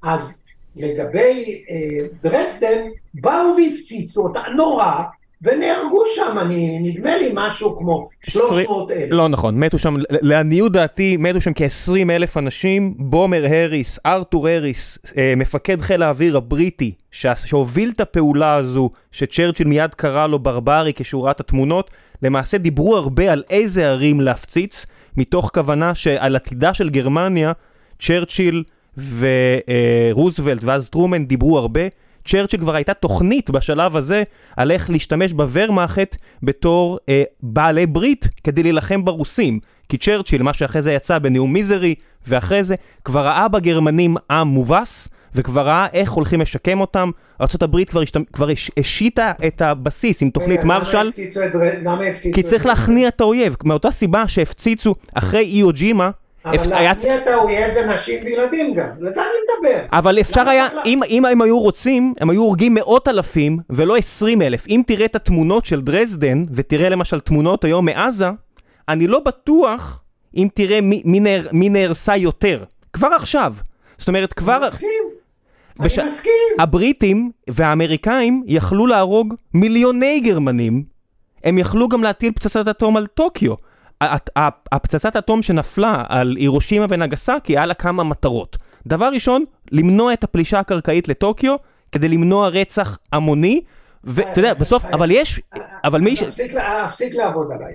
אז 0.02 0.42
לגבי 0.76 1.64
אה, 1.70 2.06
דרסדן, 2.22 2.88
באו 3.14 3.56
והפציצו 3.56 4.22
אותה, 4.22 4.42
נורא, 4.56 5.02
ונהרגו 5.43 6.03
שם, 6.14 6.38
אני, 6.40 6.78
נדמה 6.82 7.16
לי 7.16 7.30
משהו 7.34 7.78
כמו 7.78 8.09
300 8.28 8.90
אלף. 8.90 9.09
לא 9.11 9.28
נכון, 9.28 9.61
מתו 9.61 9.78
שם, 9.78 9.95
לעניות 10.11 10.72
דעתי, 10.72 11.16
מתו 11.16 11.40
שם 11.40 11.53
כ-20 11.55 12.11
אלף 12.11 12.36
אנשים, 12.36 12.95
בומר 12.99 13.45
הריס, 13.49 13.99
ארתור 14.07 14.49
הריס, 14.49 14.99
אה, 15.18 15.34
מפקד 15.36 15.80
חיל 15.80 16.03
האוויר 16.03 16.36
הבריטי, 16.36 16.93
שהוביל 17.11 17.93
את 17.97 18.01
הפעולה 18.01 18.55
הזו, 18.55 18.90
שצ'רצ'יל 19.12 19.66
מיד 19.68 19.95
קרא 19.95 20.26
לו 20.26 20.38
ברברי 20.38 20.93
כשורת 20.97 21.40
התמונות, 21.40 21.90
למעשה 22.22 22.59
דיברו 22.59 22.97
הרבה 22.97 23.32
על 23.32 23.43
איזה 23.51 23.88
ערים 23.88 24.20
להפציץ, 24.20 24.86
מתוך 25.16 25.51
כוונה 25.55 25.95
שעל 25.95 26.36
עתידה 26.36 26.74
של 26.74 26.90
גרמניה, 26.90 27.53
צ'רצ'יל 27.99 28.62
ורוזוולט 28.99 30.64
ואז 30.64 30.88
טרומן 30.88 31.26
דיברו 31.26 31.59
הרבה. 31.59 31.82
צ'רצ'יל 32.24 32.60
כבר 32.60 32.74
הייתה 32.74 32.94
תוכנית 32.94 33.50
בשלב 33.50 33.96
הזה 33.96 34.22
על 34.56 34.70
איך 34.70 34.90
להשתמש 34.90 35.32
בוורמאכט 35.32 36.16
בתור 36.42 36.98
אה, 37.08 37.22
בעלי 37.42 37.86
ברית 37.86 38.28
כדי 38.44 38.62
להילחם 38.62 39.04
ברוסים. 39.04 39.58
כי 39.88 39.98
צ'רצ'יל, 39.98 40.42
מה 40.42 40.52
שאחרי 40.52 40.82
זה 40.82 40.92
יצא 40.92 41.18
בנאום 41.18 41.52
מיזרי, 41.52 41.94
ואחרי 42.26 42.64
זה 42.64 42.74
כבר 43.04 43.26
ראה 43.26 43.48
בגרמנים 43.48 44.16
עם 44.30 44.48
מובס, 44.48 45.08
וכבר 45.34 45.66
ראה 45.66 45.86
איך 45.92 46.12
הולכים 46.12 46.40
לשקם 46.40 46.80
אותם. 46.80 47.10
ארה"ב 47.40 47.84
כבר, 47.84 48.00
השת... 48.00 48.16
כבר 48.32 48.48
הש... 48.48 48.70
השיתה 48.78 49.32
את 49.46 49.62
הבסיס 49.62 50.22
עם 50.22 50.30
תוכנית 50.30 50.64
מרשל, 50.64 51.10
כי 52.34 52.42
צריך 52.42 52.66
להכניע 52.66 53.08
את 53.08 53.20
האויב, 53.20 53.56
מאותה 53.64 53.90
סיבה 53.90 54.28
שהפציצו 54.28 54.94
אחרי 55.14 55.44
איו 55.44 55.72
ג'ימה, 55.72 56.10
אבל 56.45 56.82
להכניע 56.82 57.16
את 57.18 57.26
האויב 57.26 57.74
זה 57.74 57.86
נשים 57.86 58.24
וילדים 58.24 58.74
גם, 58.74 58.88
לזה 59.01 59.20
אני 59.20 59.30
מדבר. 59.45 59.84
אבל 59.93 60.20
אפשר 60.20 60.49
היה, 60.49 60.68
אם, 60.86 61.01
אם 61.09 61.24
הם 61.24 61.43
היו 61.43 61.59
רוצים, 61.59 62.14
הם 62.20 62.30
היו 62.30 62.43
הורגים 62.43 62.74
מאות 62.74 63.09
אלפים 63.09 63.59
ולא 63.70 63.97
עשרים 63.97 64.43
אלף. 64.43 64.66
אם 64.68 64.82
תראה 64.86 65.05
את 65.05 65.16
התמונות 65.16 65.66
של 65.66 65.80
דרזדן, 65.80 66.45
ותראה 66.53 66.88
למשל 66.88 67.20
תמונות 67.20 67.64
היום 67.64 67.84
מעזה, 67.84 68.28
אני 68.88 69.07
לא 69.07 69.20
בטוח 69.20 70.03
אם 70.36 70.49
תראה 70.55 70.80
מי, 70.80 71.03
מי, 71.05 71.20
נהר, 71.20 71.47
מי 71.53 71.68
נהרסה 71.68 72.16
יותר. 72.16 72.64
כבר 72.93 73.09
עכשיו. 73.16 73.55
זאת 73.99 74.09
אומרת, 74.09 74.32
כבר... 74.32 74.57
אני 74.57 74.66
מסכים. 74.66 75.03
בש... 75.80 75.99
אני 75.99 76.07
מסכים. 76.07 76.32
הבריטים 76.59 77.30
והאמריקאים 77.51 78.43
יכלו 78.47 78.86
להרוג 78.86 79.34
מיליוני 79.55 80.20
גרמנים, 80.20 80.82
הם 81.45 81.59
יכלו 81.59 81.88
גם 81.88 82.03
להטיל 82.03 82.32
פצצת 82.32 82.68
אטום 82.68 82.97
על 82.97 83.07
טוקיו. 83.07 83.55
הפצצת 84.72 85.16
אטום 85.16 85.42
שנפלה 85.42 86.05
על 86.09 86.36
הירושימה 86.38 86.86
ונגסקי 86.88 87.53
היה 87.53 87.66
לה 87.66 87.74
כמה 87.74 88.05
מטרות. 88.05 88.57
דבר 88.86 89.11
ראשון, 89.12 89.44
למנוע 89.72 90.12
את 90.12 90.24
הפלישה 90.24 90.59
הקרקעית 90.59 91.09
לטוקיו, 91.09 91.57
כדי 91.92 92.09
למנוע 92.09 92.48
רצח 92.48 92.98
המוני, 93.12 93.61
ואתה 94.05 94.40
יודע, 94.40 94.55
בסוף, 94.55 94.84
אבל 94.84 95.11
יש, 95.11 95.40
אבל 95.84 96.00
מי 96.00 96.16
ש... 96.16 96.22
אפסיק 96.86 97.14
לעבוד 97.14 97.53
עליי. 97.53 97.74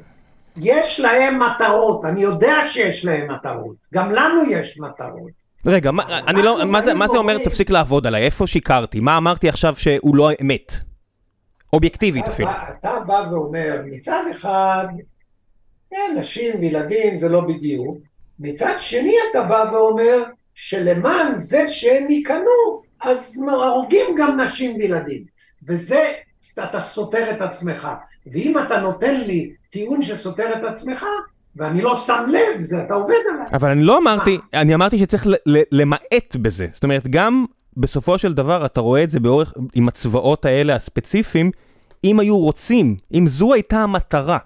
יש 0.58 1.00
להם 1.00 1.40
מטרות, 1.40 2.06
אני 2.06 2.22
יודע 2.22 2.56
שיש 2.70 3.06
להם 3.06 3.32
מטרות, 3.32 3.76
גם 3.94 4.12
לנו 4.12 4.42
יש 4.50 4.80
מטרות. 4.80 5.32
רגע, 5.66 5.92
אני 6.28 6.42
לא, 6.42 6.66
מה 6.66 6.82
זה, 6.82 6.94
מה 6.94 7.08
זה 7.08 7.18
אומר 7.18 7.38
תפסיק 7.44 7.70
לעבוד 7.70 8.08
עליי? 8.08 8.24
איפה 8.24 8.48
שיקרתי? 8.48 9.00
מה 9.00 9.18
אמרתי 9.18 9.50
עכשיו 9.50 9.76
שהוא 9.76 10.16
לא 10.16 10.30
אמת? 10.42 10.74
אובייקטיבית 11.74 12.28
אפילו. 12.28 12.50
אתה 12.80 12.92
בא 13.08 13.24
ואומר, 13.32 13.82
מצד 13.86 14.24
אחד, 14.32 14.88
כן, 15.90 16.16
נשים 16.20 16.60
וילדים 16.60 17.18
זה 17.18 17.30
לא 17.30 17.42
בדיוק. 17.42 17.98
מצד 18.40 18.74
שני 18.80 19.16
אתה 19.32 19.44
בא 19.44 19.66
ואומר 19.72 20.24
שלמען 20.56 21.36
זה 21.36 21.70
שהם 21.70 22.12
ייכנעו, 22.12 22.82
אז 23.02 23.42
הורגים 23.52 24.16
גם 24.18 24.40
נשים 24.40 24.76
וילדים. 24.76 25.24
וזה, 25.68 26.14
אתה 26.64 26.82
סותר 26.82 27.32
את 27.32 27.42
עצמך. 27.42 27.88
ואם 28.32 28.54
אתה 28.66 28.80
נותן 28.80 29.22
לי 29.22 29.52
טיעון 29.70 30.02
שסותר 30.02 30.54
את 30.54 30.64
עצמך, 30.64 31.06
ואני 31.56 31.82
לא 31.82 31.96
שם 31.96 32.26
לב, 32.28 32.64
זה 32.64 32.82
אתה 32.82 32.94
עובד 32.94 33.16
עליי. 33.34 33.46
אבל 33.54 33.70
אני 33.70 33.84
לא 33.84 33.98
אמרתי, 33.98 34.38
אני 34.54 34.76
אמרתי 34.76 35.00
שצריך 35.00 35.28
למעט 35.72 36.36
בזה. 36.36 36.68
זאת 36.74 36.84
אומרת, 36.84 37.08
גם 37.08 37.46
בסופו 37.78 38.18
של 38.18 38.34
דבר 38.34 38.66
אתה 38.66 38.82
רואה 38.82 39.04
את 39.04 39.12
זה 39.12 39.20
באורך, 39.20 39.54
עם 39.74 39.88
הצבאות 39.88 40.46
האלה 40.46 40.76
הספציפיים, 40.76 41.52
אם 42.04 42.20
היו 42.20 42.38
רוצים, 42.38 42.96
אם 43.14 43.28
זו 43.28 43.54
הייתה 43.54 43.78
המטרה, 43.78 44.38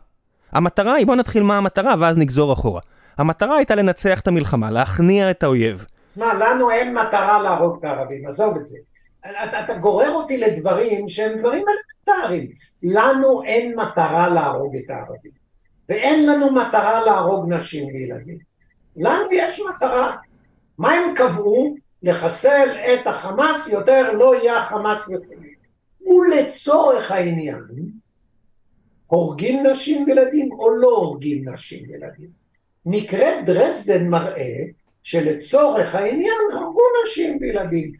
המטרה 0.52 0.94
היא, 0.94 1.06
בוא 1.06 1.16
נתחיל 1.16 1.44
מה 1.44 1.58
המטרה 1.58 1.96
ואז 2.00 2.18
נגזור 2.18 2.54
אחורה. 2.54 2.82
המטרה 3.18 3.56
הייתה 3.58 3.76
לנצח 3.76 4.20
את 4.20 4.28
המלחמה, 4.28 4.72
להכניע 4.72 5.32
את 5.32 5.44
האויב. 5.44 5.86
מה, 6.16 6.34
לנו 6.34 6.72
אין 6.72 6.98
מטרה 6.98 7.42
להרוג 7.42 7.78
את 7.80 7.84
הערבים, 7.84 8.28
עזוב 8.28 8.58
את 8.58 8.66
זה. 8.66 8.78
אתה, 9.26 9.64
אתה 9.66 9.74
גורר 9.74 10.12
אותי 10.12 10.38
לדברים 10.38 11.10
שהם 11.10 11.40
דברים 11.40 11.66
אלמנטריים. 11.68 12.52
לנו 12.84 13.44
אין 13.44 13.80
מטרה 13.80 14.30
להרוג 14.30 14.76
את 14.76 14.90
הערבים, 14.90 15.32
ואין 15.90 16.30
לנו 16.30 16.52
מטרה 16.52 17.06
להרוג 17.06 17.54
נשים 17.54 17.88
וילדים. 17.88 18.38
לנו 18.96 19.32
יש 19.32 19.62
מטרה. 19.70 20.16
מה 20.78 20.92
הם 20.92 21.16
קבעו? 21.16 21.76
לחסל 22.04 22.70
את 22.94 23.08
החמאס, 23.08 23.68
יותר 23.68 24.14
לא 24.14 24.36
יהיה 24.36 24.58
החמאס 24.58 25.00
וכו'. 25.02 26.12
ולצורך 26.12 27.12
העניין, 27.12 27.64
הורגים 29.12 29.64
נשים 29.68 30.04
וילדים 30.08 30.52
או 30.52 30.76
לא 30.76 30.88
הורגים 30.88 31.50
נשים 31.50 31.90
וילדים. 31.90 32.28
מקרה 32.86 33.42
דרזדן 33.46 34.08
מראה 34.08 34.64
שלצורך 35.04 35.96
העניין 35.96 36.42
הרגו 36.54 36.82
נשים 37.04 37.38
וילדים. 37.42 37.92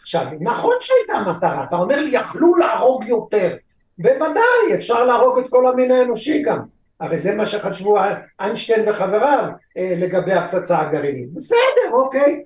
עכשיו, 0.00 0.26
נכון 0.40 0.74
שהייתה 0.80 1.30
מטרה, 1.30 1.64
אתה 1.64 1.76
אומר 1.76 2.00
לי 2.00 2.10
יכלו 2.16 2.56
להרוג 2.56 3.04
יותר, 3.04 3.56
בוודאי, 3.98 4.74
אפשר 4.74 5.04
להרוג 5.04 5.38
את 5.38 5.50
כל 5.50 5.68
המין 5.72 5.90
האנושי 5.90 6.42
גם, 6.42 6.58
הרי 7.00 7.18
זה 7.18 7.34
מה 7.34 7.46
שחשבו 7.46 7.96
איינשטיין 8.40 8.88
וחבריו 8.88 9.48
אה, 9.76 9.94
לגבי 9.96 10.32
הפצצה 10.32 10.80
הגרעינית, 10.80 11.32
בסדר, 11.32 11.92
אוקיי. 11.92 12.42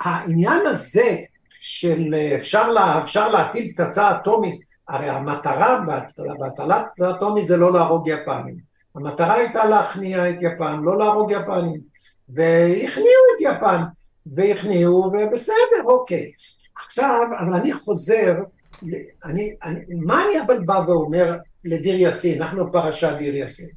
העניין 0.00 0.66
הזה 0.66 1.16
של 1.60 2.14
אה, 2.14 2.36
אפשר, 2.36 2.72
לה, 2.72 2.98
אפשר 3.02 3.28
להטיל 3.28 3.72
פצצה 3.72 4.10
אטומית 4.10 4.71
הרי 4.88 5.08
המטרה 5.08 5.80
בהטלת 6.38 6.84
פצצה 6.86 7.10
אטומית 7.10 7.48
זה 7.48 7.56
לא 7.56 7.72
להרוג 7.72 8.08
יפנים. 8.08 8.56
המטרה 8.94 9.34
הייתה 9.34 9.64
להכניע 9.64 10.30
את 10.30 10.36
יפן, 10.40 10.80
לא 10.82 10.98
להרוג 10.98 11.30
יפנים. 11.30 11.80
והכניעו 12.28 13.22
את 13.36 13.40
יפן, 13.40 13.82
והכניעו, 14.26 15.12
ובסדר, 15.12 15.84
אוקיי. 15.84 16.32
עכשיו, 16.86 17.20
אבל 17.40 17.54
אני 17.54 17.72
חוזר, 17.72 18.34
אני, 19.24 19.54
אני, 19.64 19.80
מה 20.06 20.24
אני 20.24 20.40
אבל 20.40 20.58
בא 20.58 20.82
ואומר 20.86 21.36
לדיר 21.64 21.94
יאסין, 22.00 22.42
אנחנו 22.42 22.72
פרשת 22.72 23.14
דיר 23.18 23.36
יאסין. 23.36 23.68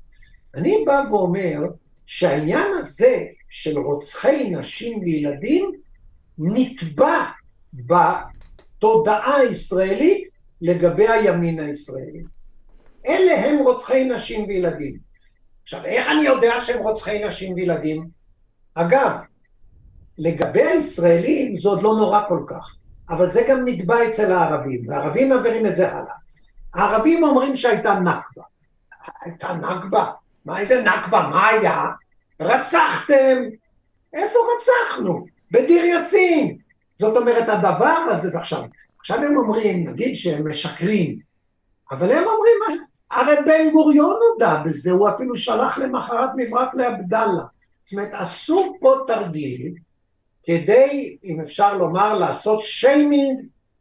אני 0.56 0.84
בא 0.86 1.04
ואומר 1.10 1.60
שהעניין 2.06 2.74
הזה 2.74 3.24
של 3.50 3.80
רוצחי 3.80 4.50
נשים 4.50 5.00
וילדים 5.00 5.72
נתבע 6.38 7.24
בתודעה 7.74 9.38
הישראלית 9.38 10.35
לגבי 10.62 11.08
הימין 11.08 11.60
הישראלי. 11.60 12.24
אלה 13.08 13.46
הם 13.46 13.60
רוצחי 13.60 14.04
נשים 14.04 14.46
וילדים. 14.48 14.98
עכשיו, 15.64 15.86
איך 15.86 16.08
אני 16.08 16.24
יודע 16.24 16.60
שהם 16.60 16.84
רוצחי 16.84 17.28
נשים 17.28 17.54
וילדים? 17.54 18.08
אגב, 18.76 19.12
לגבי 20.18 20.62
הישראלים 20.62 21.58
זה 21.58 21.70
עוד 21.70 21.84
לא 21.84 21.96
נורא 21.96 22.22
כל 22.28 22.44
כך, 22.48 22.76
אבל 23.10 23.28
זה 23.28 23.46
גם 23.50 23.66
נקבע 23.66 24.10
אצל 24.10 24.32
הערבים, 24.32 24.88
והערבים 24.88 25.30
מעבירים 25.30 25.66
את 25.66 25.76
זה 25.76 25.92
הלאה. 25.92 26.14
הערבים 26.74 27.24
אומרים 27.24 27.56
שהייתה 27.56 28.00
נכבה. 28.00 28.44
הייתה 29.22 29.54
נכבה? 29.54 30.12
מה 30.46 30.60
איזה 30.60 30.84
נכבה? 30.84 31.28
מה 31.30 31.48
היה? 31.48 31.84
רצחתם. 32.40 33.44
איפה 34.14 34.40
רצחנו? 34.56 35.26
בדיר 35.52 35.86
יאסין. 35.86 36.58
זאת 37.00 37.18
אומרת, 37.18 37.50
הדבר 37.50 37.98
הזה, 38.12 38.30
ועכשיו, 38.34 38.64
עכשיו 39.06 39.24
הם 39.24 39.38
אומרים, 39.38 39.88
נגיד 39.88 40.16
שהם 40.16 40.50
משקרים, 40.50 41.20
אבל 41.92 42.12
הם 42.12 42.24
אומרים, 42.24 42.86
הרי 43.12 43.36
בן 43.46 43.72
גוריון 43.74 44.16
הודה 44.32 44.62
בזה, 44.66 44.92
הוא 44.92 45.10
אפילו 45.10 45.36
שלח 45.36 45.78
למחרת 45.78 46.30
מברק 46.38 46.76
לעבדאללה. 46.76 47.44
זאת 47.84 47.94
אומרת, 47.94 48.10
עשו 48.14 48.74
פה 48.80 48.96
תרגיל 49.08 49.74
כדי, 50.44 51.18
אם 51.24 51.42
אפשר 51.42 51.78
לומר, 51.78 52.18
לעשות 52.18 52.64
שיימינג 52.64 53.40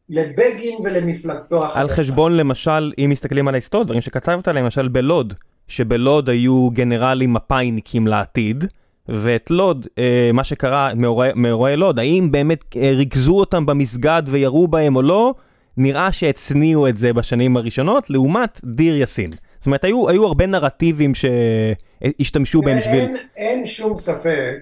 לבגין 0.09 0.79
ולמפלגתו 0.85 1.65
החדשה. 1.65 1.81
על 1.81 1.89
חשבון, 1.89 2.37
למשל, 2.37 2.93
אם 2.99 3.11
מסתכלים 3.11 3.49
על 3.49 3.55
ההיסטוריה, 3.55 3.85
דברים 3.85 4.01
שכתבת 4.01 4.49
עליהם, 4.49 4.65
למשל 4.65 4.89
בלוד, 4.89 5.35
שבלוד 5.69 6.29
היו 6.29 6.71
גנרלים 6.71 7.33
מפאיניקים 7.33 8.07
לעתיד, 8.07 8.65
ואת 9.09 9.51
לוד, 9.51 9.87
אה, 9.99 10.31
מה 10.35 10.45
שקרה, 10.45 10.91
מאורעי 11.37 11.77
לוד, 11.77 11.99
האם 11.99 12.29
באמת 12.31 12.77
אה, 12.77 12.91
ריכזו 12.95 13.39
אותם 13.39 13.67
במסגד 13.67 14.23
וירו 14.27 14.69
בהם 14.69 14.97
או 14.97 15.03
לא, 15.03 15.35
נראה 15.77 16.13
שהצניעו 16.13 16.89
את 16.89 16.99
זה 16.99 17.13
בשנים 17.13 17.57
הראשונות, 17.57 18.11
לעומת 18.11 18.61
דיר 18.65 18.97
יאסין. 18.97 19.31
זאת 19.31 19.67
אומרת, 19.67 19.85
היו, 19.85 20.09
היו 20.09 20.27
הרבה 20.27 20.47
נרטיבים 20.47 21.13
שהשתמשו 21.15 22.63
בהם 22.63 22.79
בשביל... 22.79 23.01
אין, 23.01 23.17
אין 23.37 23.67
שום 23.67 23.97
ספק, 23.97 24.57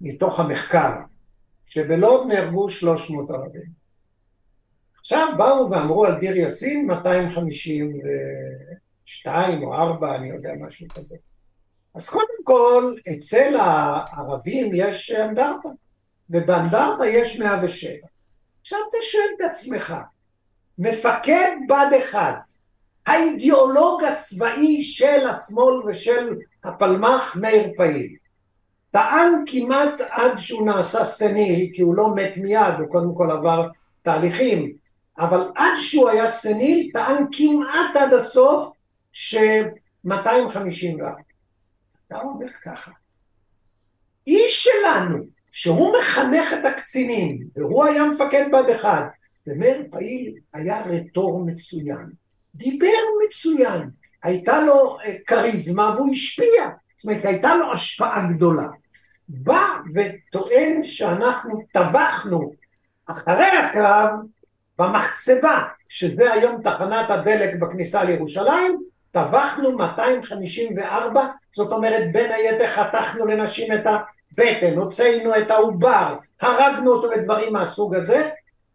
מתוך 0.00 0.40
המחקר, 0.40 0.92
שבלוד 1.66 2.26
נהרגו 2.28 2.68
300 2.68 3.30
ערבים. 3.30 3.80
עכשיו 5.00 5.28
באו 5.38 5.70
ואמרו 5.70 6.04
על 6.04 6.20
דיר 6.20 6.36
יאסין 6.36 6.86
252 6.86 9.62
או 9.62 9.74
4, 9.74 10.16
אני 10.16 10.28
יודע, 10.28 10.52
משהו 10.60 10.88
כזה. 10.88 11.16
אז 11.94 12.08
קודם 12.08 12.44
כל, 12.44 12.94
אצל 13.12 13.56
הערבים 13.56 14.70
יש 14.74 15.10
אנדרטה, 15.10 15.68
ובאנדרטה 16.30 17.06
יש 17.06 17.40
107. 17.40 17.92
עכשיו 18.60 18.78
אתה 18.88 18.98
שואל 19.02 19.24
את 19.36 19.50
עצמך, 19.50 19.94
מפקד 20.78 21.56
בד 21.68 21.90
אחד, 21.98 22.32
האידיאולוג 23.06 24.04
הצבאי 24.04 24.82
של 24.82 25.28
השמאל 25.28 25.74
ושל 25.86 26.34
הפלמ"ח 26.64 27.36
מאיר 27.36 27.72
פעיל, 27.76 28.16
טען 28.90 29.44
כמעט 29.46 30.00
עד 30.10 30.38
שהוא 30.38 30.66
נעשה 30.66 31.04
סניל, 31.04 31.70
כי 31.74 31.82
הוא 31.82 31.94
לא 31.94 32.14
מת 32.14 32.36
מיד, 32.36 32.74
הוא 32.78 32.88
קודם 32.88 33.14
כל 33.14 33.30
עבר 33.30 33.68
תהליכים, 34.02 34.72
אבל 35.18 35.50
עד 35.56 35.72
שהוא 35.76 36.08
היה 36.08 36.28
סניל, 36.28 36.90
טען 36.92 37.24
כמעט 37.32 37.96
עד 37.96 38.12
הסוף 38.12 38.76
ש-254. 39.12 40.10
אתה 42.10 42.20
אומר 42.20 42.48
ככה, 42.62 42.90
איש 44.26 44.64
שלנו, 44.64 45.18
שהוא 45.52 45.94
מחנך 45.98 46.52
את 46.52 46.64
הקצינים, 46.64 47.38
והוא 47.56 47.84
היה 47.84 48.04
מפקד 48.04 48.46
בד 48.52 48.70
אחד, 48.70 49.02
ומאיר 49.46 49.82
פעיל 49.90 50.34
היה 50.52 50.82
רטור 50.82 51.44
מצוין, 51.46 52.06
דיבר 52.54 52.86
מצוין, 53.26 53.90
הייתה 54.22 54.62
לו 54.62 54.96
אה, 55.04 55.14
כריזמה 55.26 55.94
והוא 55.96 56.12
השפיע, 56.12 56.68
זאת 56.96 57.04
אומרת 57.04 57.24
הייתה 57.24 57.54
לו 57.54 57.72
השפעה 57.72 58.26
גדולה. 58.32 58.68
בא 59.28 59.66
וטוען 59.94 60.84
שאנחנו 60.84 61.62
טבחנו 61.72 62.52
אחרי 63.06 63.44
הקרב 63.44 64.10
במחצבה, 64.78 65.68
שזה 65.88 66.32
היום 66.32 66.62
תחנת 66.62 67.10
הדלק 67.10 67.60
בכניסה 67.60 68.04
לירושלים, 68.04 68.82
טבחנו 69.10 69.72
254, 69.76 71.26
זאת 71.52 71.72
אומרת 71.72 72.12
בין 72.12 72.32
היתר 72.32 72.66
חתכנו 72.66 73.26
לנשים 73.26 73.72
את 73.72 73.86
הבטן, 73.86 74.76
הוצאנו 74.76 75.36
את 75.36 75.50
העובר, 75.50 76.16
הרגנו 76.40 76.92
אותו 76.92 77.08
ודברים 77.10 77.52
מהסוג 77.52 77.94
הזה, 77.94 78.28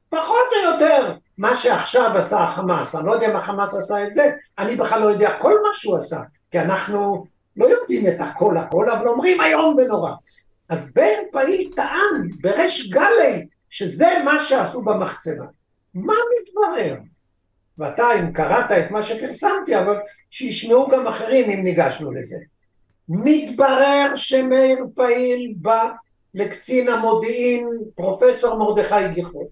פחות 0.09 0.47
או 0.53 0.71
יותר 0.71 1.13
מה 1.37 1.55
שעכשיו 1.55 2.17
עשה 2.17 2.39
החמאס, 2.39 2.95
אני 2.95 3.05
לא 3.05 3.11
יודע 3.11 3.31
אם 3.31 3.35
החמאס 3.35 3.75
עשה 3.75 4.03
את 4.03 4.13
זה, 4.13 4.31
אני 4.59 4.75
בכלל 4.75 5.01
לא 5.01 5.07
יודע 5.07 5.37
כל 5.39 5.53
מה 5.63 5.69
שהוא 5.73 5.97
עשה, 5.97 6.19
כי 6.51 6.59
אנחנו 6.59 7.25
לא 7.57 7.65
יודעים 7.65 8.07
את 8.07 8.15
הכל 8.19 8.57
הכל, 8.57 8.89
אבל 8.89 9.07
אומרים 9.07 9.41
איום 9.41 9.75
ונורא. 9.77 10.11
אז 10.69 10.93
בן 10.93 11.19
פעיל 11.31 11.71
טען 11.75 12.29
בריש 12.41 12.89
גלי 12.89 13.47
שזה 13.69 14.07
מה 14.25 14.39
שעשו 14.39 14.81
במחצבה. 14.81 15.45
מה 15.93 16.13
מתברר? 16.13 16.95
ואתה 17.77 18.19
אם 18.19 18.31
קראת 18.31 18.71
את 18.71 18.91
מה 18.91 19.03
שפרסמתי, 19.03 19.79
אבל 19.79 19.97
שישמעו 20.29 20.89
גם 20.89 21.07
אחרים 21.07 21.49
אם 21.49 21.63
ניגשנו 21.63 22.11
לזה. 22.11 22.37
מתברר 23.09 24.11
שמאיר 24.15 24.85
פעיל 24.95 25.53
בא 25.57 25.91
לקצין 26.33 26.89
המודיעין 26.89 27.69
פרופסור 27.95 28.57
מרדכי 28.57 29.13
גיחון 29.13 29.45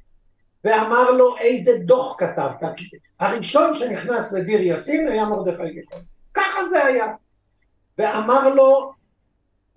ואמר 0.64 1.12
לו 1.12 1.38
איזה 1.38 1.78
דוח 1.78 2.16
כתבת, 2.18 2.62
הראשון 3.20 3.74
שנכנס 3.74 4.32
לדיר 4.32 4.62
יאסין 4.62 5.08
היה 5.08 5.26
מרדכי 5.26 5.70
גיחון, 5.74 6.01
ככה 6.34 6.68
זה 6.70 6.86
היה, 6.86 7.06
ואמר 7.97 8.49
לו 8.49 8.91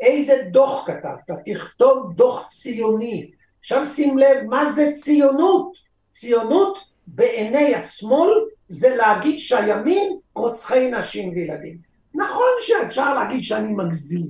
איזה 0.00 0.42
דוח 0.50 0.86
כתבת, 0.86 1.38
תכתוב 1.44 2.12
דוח 2.16 2.48
ציוני, 2.48 3.30
עכשיו 3.60 3.86
שים 3.86 4.18
לב 4.18 4.44
מה 4.44 4.72
זה 4.72 4.92
ציונות, 4.96 5.72
ציונות 6.10 6.78
בעיני 7.06 7.74
השמאל 7.74 8.30
זה 8.68 8.96
להגיד 8.96 9.38
שהימין 9.38 10.18
רוצחי 10.34 10.90
נשים 10.90 11.28
וילדים. 11.28 11.85
נכון 12.16 12.52
שאפשר 12.60 13.14
להגיד 13.14 13.42
שאני 13.42 13.72
מגזים, 13.72 14.26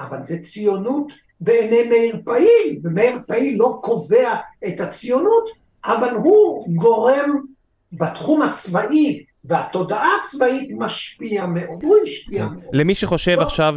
אבל 0.00 0.22
זה 0.22 0.38
ציונות 0.38 1.12
בעיני 1.40 1.88
מאיר 1.88 2.20
פעיל, 2.24 2.80
ומאיר 2.84 3.18
פעיל 3.26 3.58
לא 3.58 3.78
קובע 3.82 4.34
את 4.68 4.80
הציונות, 4.80 5.48
אבל 5.84 6.14
הוא 6.14 6.66
גורם 6.76 7.30
בתחום 7.92 8.42
הצבאי 8.42 9.24
והתודעה 9.44 10.08
הצבאית 10.20 10.70
משפיע 10.78 11.46
מאוד, 11.46 11.82
הוא 11.82 11.96
השפיע 12.06 12.46
מאוד. 12.46 12.64
למי 12.72 12.94
שחושב 12.94 13.36
עכשיו 13.40 13.74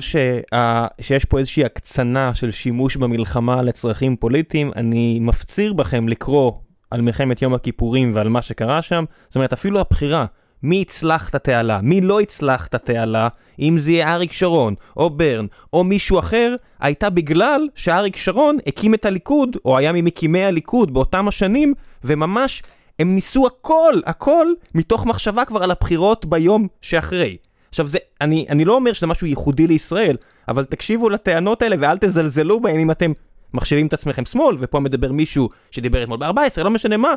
שיש 1.01 1.25
פה 1.25 1.39
איזושהי 1.39 1.65
הקצנה 1.65 2.33
של 2.33 2.51
שימוש 2.51 2.95
במלחמה 2.95 3.61
לצרכים 3.61 4.15
פוליטיים, 4.15 4.71
אני 4.75 5.19
מפציר 5.21 5.73
בכם 5.73 6.07
לקרוא 6.07 6.51
על 6.91 7.01
מלחמת 7.01 7.41
יום 7.41 7.53
הכיפורים 7.53 8.15
ועל 8.15 8.29
מה 8.29 8.41
שקרה 8.41 8.81
שם, 8.81 9.05
זאת 9.27 9.35
אומרת 9.35 9.53
אפילו 9.53 9.79
הבחירה, 9.79 10.25
מי 10.63 10.75
יצלח 10.75 11.29
את 11.29 11.35
התעלה, 11.35 11.79
מי 11.83 12.01
לא 12.01 12.21
יצלח 12.21 12.67
את 12.67 12.75
התעלה, 12.75 13.27
אם 13.59 13.79
זה 13.79 13.91
יהיה 13.91 14.13
אריק 14.13 14.31
שרון, 14.31 14.75
או 14.97 15.09
ברן, 15.09 15.45
או 15.73 15.83
מישהו 15.83 16.19
אחר, 16.19 16.55
הייתה 16.79 17.09
בגלל 17.09 17.67
שאריק 17.75 18.15
שרון 18.17 18.57
הקים 18.67 18.93
את 18.93 19.05
הליכוד, 19.05 19.57
או 19.65 19.77
היה 19.77 19.91
ממקימי 19.91 20.43
הליכוד 20.43 20.93
באותם 20.93 21.27
השנים, 21.27 21.73
וממש 22.03 22.63
הם 22.99 23.15
ניסו 23.15 23.47
הכל, 23.47 23.93
הכל, 24.05 24.47
מתוך 24.75 25.05
מחשבה 25.05 25.45
כבר 25.45 25.63
על 25.63 25.71
הבחירות 25.71 26.25
ביום 26.25 26.67
שאחרי. 26.81 27.37
עכשיו 27.69 27.87
זה, 27.87 27.97
אני, 28.21 28.45
אני 28.49 28.65
לא 28.65 28.75
אומר 28.75 28.93
שזה 28.93 29.07
משהו 29.07 29.27
ייחודי 29.27 29.67
לישראל, 29.67 30.17
אבל 30.47 30.65
תקשיבו 30.65 31.09
לטענות 31.09 31.61
האלה 31.61 31.75
ואל 31.79 31.97
תזלזלו 31.97 32.59
בהם 32.59 32.79
אם 32.79 32.91
אתם 32.91 33.11
מחשיבים 33.53 33.87
את 33.87 33.93
עצמכם 33.93 34.25
שמאל, 34.25 34.55
ופה 34.59 34.79
מדבר 34.79 35.11
מישהו 35.11 35.49
שדיבר 35.71 36.03
אתמול 36.03 36.17
ב-14, 36.17 36.63
לא 36.63 36.69
משנה 36.69 36.97
מה. 36.97 37.13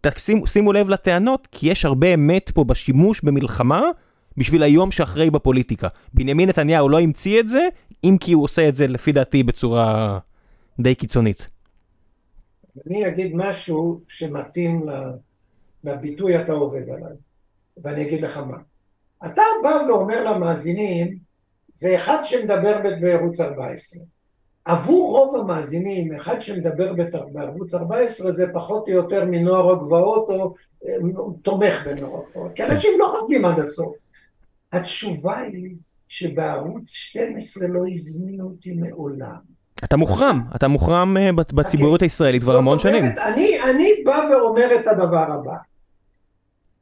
תשימו, 0.00 0.46
שימו 0.46 0.72
לב 0.72 0.88
לטענות, 0.88 1.48
כי 1.52 1.70
יש 1.70 1.84
הרבה 1.84 2.14
אמת 2.14 2.50
פה 2.50 2.64
בשימוש 2.64 3.24
במלחמה 3.24 3.82
בשביל 4.36 4.62
היום 4.62 4.90
שאחרי 4.90 5.30
בפוליטיקה. 5.30 5.88
בנימין 6.14 6.48
נתניהו 6.48 6.88
לא 6.88 7.00
המציא 7.00 7.40
את 7.40 7.48
זה, 7.48 7.68
אם 8.04 8.16
כי 8.20 8.32
הוא 8.32 8.44
עושה 8.44 8.68
את 8.68 8.74
זה 8.74 8.86
לפי 8.86 9.12
דעתי 9.12 9.42
בצורה 9.42 10.18
די 10.80 10.94
קיצונית. 10.94 11.46
אני 12.86 13.08
אגיד 13.08 13.32
משהו 13.34 14.00
שמתאים 14.08 14.86
לביטוי 15.84 16.42
אתה 16.42 16.52
עובד 16.52 16.82
עליו, 16.82 17.16
ואני 17.82 18.02
אגיד 18.02 18.22
לך 18.22 18.36
מה. 18.36 18.56
אתה 19.26 19.42
בא 19.62 19.82
ואומר 19.88 20.24
למאזינים, 20.24 21.18
זה 21.74 21.96
אחד 21.96 22.18
שמדבר 22.22 22.80
בערוץ 23.00 23.40
14. 23.40 24.02
עבור 24.68 25.18
רוב 25.18 25.36
המאזינים, 25.36 26.12
אחד 26.12 26.40
שמדבר 26.40 26.94
בערוץ 27.32 27.74
14 27.74 28.32
זה 28.32 28.46
פחות 28.52 28.88
או 28.88 28.92
יותר 28.92 29.24
מנוער 29.24 29.70
הגבעות 29.70 30.28
או 30.28 30.54
אה, 30.86 30.94
תומך 31.42 31.86
בנוער 31.86 32.20
הגבעות, 32.28 32.52
כי 32.54 32.62
אנשים 32.62 32.90
לא 32.98 33.14
חושבים 33.20 33.44
עד 33.44 33.58
הסוף. 33.58 33.96
התשובה 34.72 35.38
היא 35.38 35.74
שבערוץ 36.08 36.90
12 36.90 37.68
לא 37.68 37.82
הזמינו 37.88 38.44
אותי 38.44 38.74
מעולם. 38.74 39.36
אתה 39.84 39.96
מוחרם, 39.96 40.42
אתה 40.56 40.68
מוחרם 40.68 41.16
אה, 41.16 41.32
בציבוריות 41.32 42.02
הישראלית 42.02 42.42
כבר 42.42 42.56
המון 42.56 42.78
שנים. 42.78 43.04
אני, 43.04 43.62
אני 43.62 43.92
בא 44.04 44.28
ואומר 44.30 44.68
את 44.80 44.86
הדבר 44.86 45.32
הבא. 45.32 45.56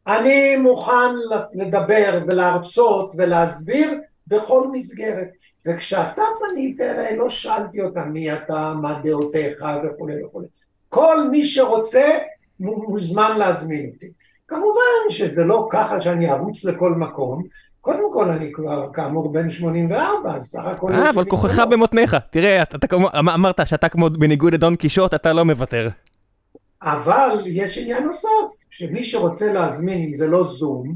אני 0.07 0.57
מוכן 0.57 1.15
לדבר 1.55 2.21
ולהרצות 2.27 3.15
ולהסביר 3.17 4.01
בכל 4.27 4.69
מסגרת. 4.73 5.29
וכשאתה 5.67 6.23
פנית 6.39 6.81
אליי 6.81 7.17
לא 7.17 7.29
שאלתי 7.29 7.83
אותה 7.83 8.05
מי 8.05 8.33
אתה, 8.33 8.75
מה 8.83 9.01
דעותיך 9.05 9.65
וכולי 9.85 10.25
וכולי. 10.25 10.47
כל 10.89 11.29
מי 11.31 11.45
שרוצה 11.45 12.19
מוזמן 12.61 13.39
להזמין 13.39 13.91
אותי. 13.95 14.07
כמובן 14.49 15.11
שזה 15.11 15.45
לא 15.45 15.69
ככה 15.71 16.01
שאני 16.01 16.31
ארוץ 16.31 16.65
לכל 16.65 16.95
מקום, 16.95 17.43
קודם 17.81 18.13
כל 18.13 18.29
אני 18.31 18.53
כבר 18.53 18.93
כאמור 18.93 19.33
בן 19.33 19.51
84, 19.51 20.35
אז 20.35 20.43
סך 20.43 20.65
הכל... 20.65 20.93
אה, 20.93 21.11
אבל 21.11 21.25
כוחך 21.25 21.59
במותניך. 21.71 22.17
תראה, 22.31 22.63
אתה 22.63 22.87
כמו, 22.87 23.09
אמ-, 23.19 23.29
אמרת 23.29 23.61
שאתה 23.65 23.89
כמו 23.89 24.11
בניגוד 24.11 24.55
לדון 24.55 24.77
קישוט, 24.77 25.15
אתה 25.15 25.33
לא 25.33 25.45
מוותר. 25.45 25.89
אבל 26.83 27.43
יש 27.47 27.79
עניין 27.79 28.05
נוסף, 28.05 28.29
שמי 28.71 29.05
שרוצה 29.05 29.53
להזמין, 29.53 29.99
אם 29.99 30.15
זה 30.15 30.27
לא 30.27 30.45
זום, 30.45 30.95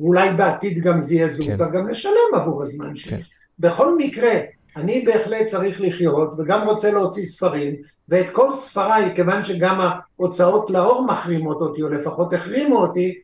ואולי 0.00 0.30
בעתיד 0.30 0.78
גם 0.78 1.00
זה 1.00 1.14
יהיה 1.14 1.28
זום, 1.28 1.46
כן. 1.46 1.54
צריך 1.54 1.70
גם 1.70 1.88
לשלם 1.88 2.34
עבור 2.34 2.62
הזמן 2.62 2.96
שלי. 2.96 3.10
כן. 3.10 3.22
בכל 3.58 3.96
מקרה, 3.96 4.32
אני 4.76 5.04
בהחלט 5.04 5.46
צריך 5.46 5.80
לחיות 5.80 6.34
וגם 6.38 6.68
רוצה 6.68 6.90
להוציא 6.90 7.26
ספרים 7.26 7.74
ואת 8.08 8.30
כל 8.30 8.52
ספריי, 8.52 9.14
כיוון 9.14 9.44
שגם 9.44 9.80
ההוצאות 9.80 10.70
לאור 10.70 11.06
מחרימות 11.06 11.60
אותי 11.60 11.82
או 11.82 11.88
לפחות 11.88 12.32
החרימו 12.32 12.76
אותי, 12.76 13.14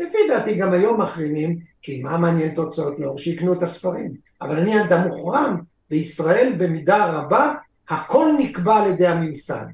לפי 0.00 0.18
דעתי 0.28 0.54
גם 0.54 0.72
היום 0.72 1.00
מחרימים, 1.00 1.58
כי 1.82 2.02
מה 2.02 2.18
מעניין 2.18 2.52
את 2.52 2.58
הוצאות 2.58 2.98
לאור? 2.98 3.18
שיקנו 3.18 3.52
את 3.52 3.62
הספרים. 3.62 4.14
אבל 4.42 4.56
אני 4.58 4.82
אדם 4.82 5.08
מוחרם, 5.08 5.60
וישראל 5.90 6.52
במידה 6.58 7.06
רבה, 7.10 7.54
הכל 7.88 8.32
נקבע 8.38 8.76
על 8.76 8.90
ידי 8.90 9.06
הממסד. 9.06 9.66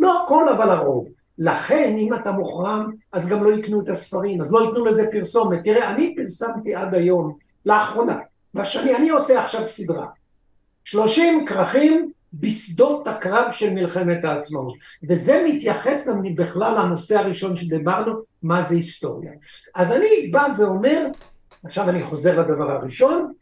לא 0.00 0.24
הכל, 0.24 0.48
אבל 0.48 0.70
הרוב. 0.70 1.08
לכן, 1.38 1.94
אם 1.98 2.14
אתה 2.14 2.32
מוחרם, 2.32 2.90
אז 3.12 3.28
גם 3.28 3.44
לא 3.44 3.52
יקנו 3.52 3.80
את 3.80 3.88
הספרים, 3.88 4.40
אז 4.40 4.52
לא 4.52 4.64
ייתנו 4.64 4.84
לזה 4.84 5.08
פרסומת. 5.12 5.64
תראה, 5.64 5.90
אני 5.90 6.14
פרסמתי 6.16 6.74
עד 6.74 6.94
היום, 6.94 7.36
לאחרונה, 7.66 8.18
בשני, 8.58 8.96
אני 8.96 9.10
עושה 9.10 9.42
עכשיו 9.42 9.66
סדרה. 9.66 10.06
שלושים 10.84 11.46
כרכים 11.46 12.12
בשדות 12.32 13.06
הקרב 13.06 13.52
של 13.52 13.74
מלחמת 13.74 14.24
העצמאות. 14.24 14.74
וזה 15.08 15.44
מתייחס 15.48 16.08
בכלל 16.34 16.84
לנושא 16.84 17.18
הראשון 17.18 17.56
שדיברנו, 17.56 18.12
מה 18.42 18.62
זה 18.62 18.74
היסטוריה. 18.74 19.32
אז 19.74 19.92
אני 19.92 20.28
בא 20.30 20.48
ואומר, 20.58 21.06
עכשיו 21.64 21.88
אני 21.88 22.02
חוזר 22.02 22.40
לדבר 22.40 22.70
הראשון, 22.70 23.32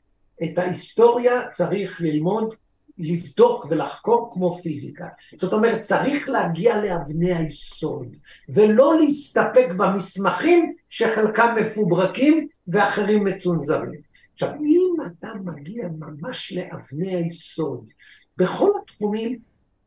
את 0.44 0.58
ההיסטוריה 0.58 1.48
צריך 1.48 2.00
ללמוד, 2.00 2.54
לבדוק 2.98 3.66
ולחקור 3.70 4.30
כמו 4.32 4.58
פיזיקה. 4.58 5.06
זאת 5.36 5.52
אומרת, 5.52 5.80
צריך 5.80 6.28
להגיע 6.28 6.82
לאבני 6.82 7.34
היסוד, 7.34 8.16
ולא 8.48 9.00
להסתפק 9.00 9.68
במסמכים 9.76 10.74
שחלקם 10.88 11.54
מפוברקים 11.60 12.48
ואחרים 12.68 13.24
מצונזרים. 13.24 14.05
עכשיו, 14.37 14.51
אם 14.64 14.95
אתה 15.07 15.28
מגיע 15.45 15.89
ממש 15.99 16.53
לאבני 16.53 17.16
היסוד, 17.16 17.84
בכל 18.37 18.70
התחומים 18.82 19.39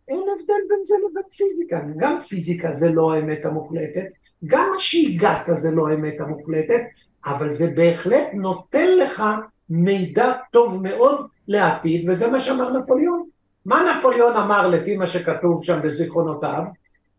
אין 0.08 0.20
הבדל 0.20 0.62
בין 0.70 0.80
זה 0.84 0.96
לבין 1.10 1.24
פיזיקה. 1.38 1.82
גם 1.98 2.20
פיזיקה 2.20 2.72
זה 2.72 2.90
לא 2.90 3.14
האמת 3.14 3.46
המוחלטת, 3.46 4.06
גם 4.46 4.70
מה 4.74 4.80
שהגעת 4.80 5.46
זה 5.54 5.72
לא 5.72 5.88
האמת 5.88 6.20
המוחלטת, 6.20 6.82
אבל 7.26 7.54
זה 7.54 7.72
בהחלט 7.76 8.28
נותן 8.34 8.98
לך 8.98 9.24
מידע 9.70 10.34
טוב 10.52 10.84
מאוד 10.84 11.28
לעתיד, 11.48 12.10
וזה 12.10 12.32
מה 12.32 12.40
שאמר 12.40 12.78
נפוליאון. 12.78 13.26
מה 13.66 13.98
נפוליאון 13.98 14.36
אמר 14.36 14.68
לפי 14.68 14.98
מה 14.98 15.08
שכתוב 15.08 15.64
שם 15.64 15.80
בזיכרונותיו? 15.84 16.64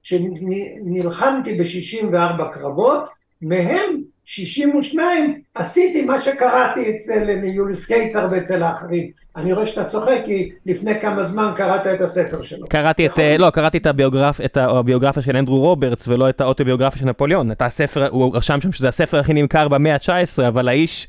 שנלחמתי 0.02 1.58
ב-64 1.58 2.52
קרבות, 2.52 3.08
מהם 3.42 3.99
62 4.24 5.40
עשיתי 5.54 6.02
מה 6.02 6.20
שקראתי 6.20 6.90
אצל 6.90 7.28
יוליס 7.44 7.86
קיסר 7.86 8.28
ואצל 8.30 8.62
האחרים. 8.62 9.10
אני 9.36 9.52
רואה 9.52 9.66
שאתה 9.66 9.84
צוחק 9.84 10.20
כי 10.24 10.50
לפני 10.66 11.00
כמה 11.00 11.22
זמן 11.22 11.52
קראת 11.56 11.86
את 11.86 12.00
הספר 12.00 12.42
שלו. 12.42 12.66
קראתי 12.68 13.06
את, 13.06 13.10
נכון? 13.10 13.24
לא, 13.38 13.50
קראתי 13.50 13.78
את, 13.78 13.86
הביוגרף, 13.86 14.40
את 14.40 14.56
הביוגרפיה 14.56 15.22
של 15.22 15.36
אנדרו 15.36 15.60
רוברטס 15.60 16.08
ולא 16.08 16.28
את 16.28 16.40
האוטוביוגרפיה 16.40 17.00
של 17.00 17.06
נפוליאון. 17.06 17.52
את 17.52 17.62
הספר, 17.62 18.08
הוא 18.08 18.36
רשם 18.36 18.60
שם 18.60 18.72
שזה 18.72 18.88
הספר 18.88 19.18
הכי 19.18 19.32
נמכר 19.32 19.68
במאה 19.68 19.94
ה-19, 19.94 20.48
אבל 20.48 20.68
האיש, 20.68 21.08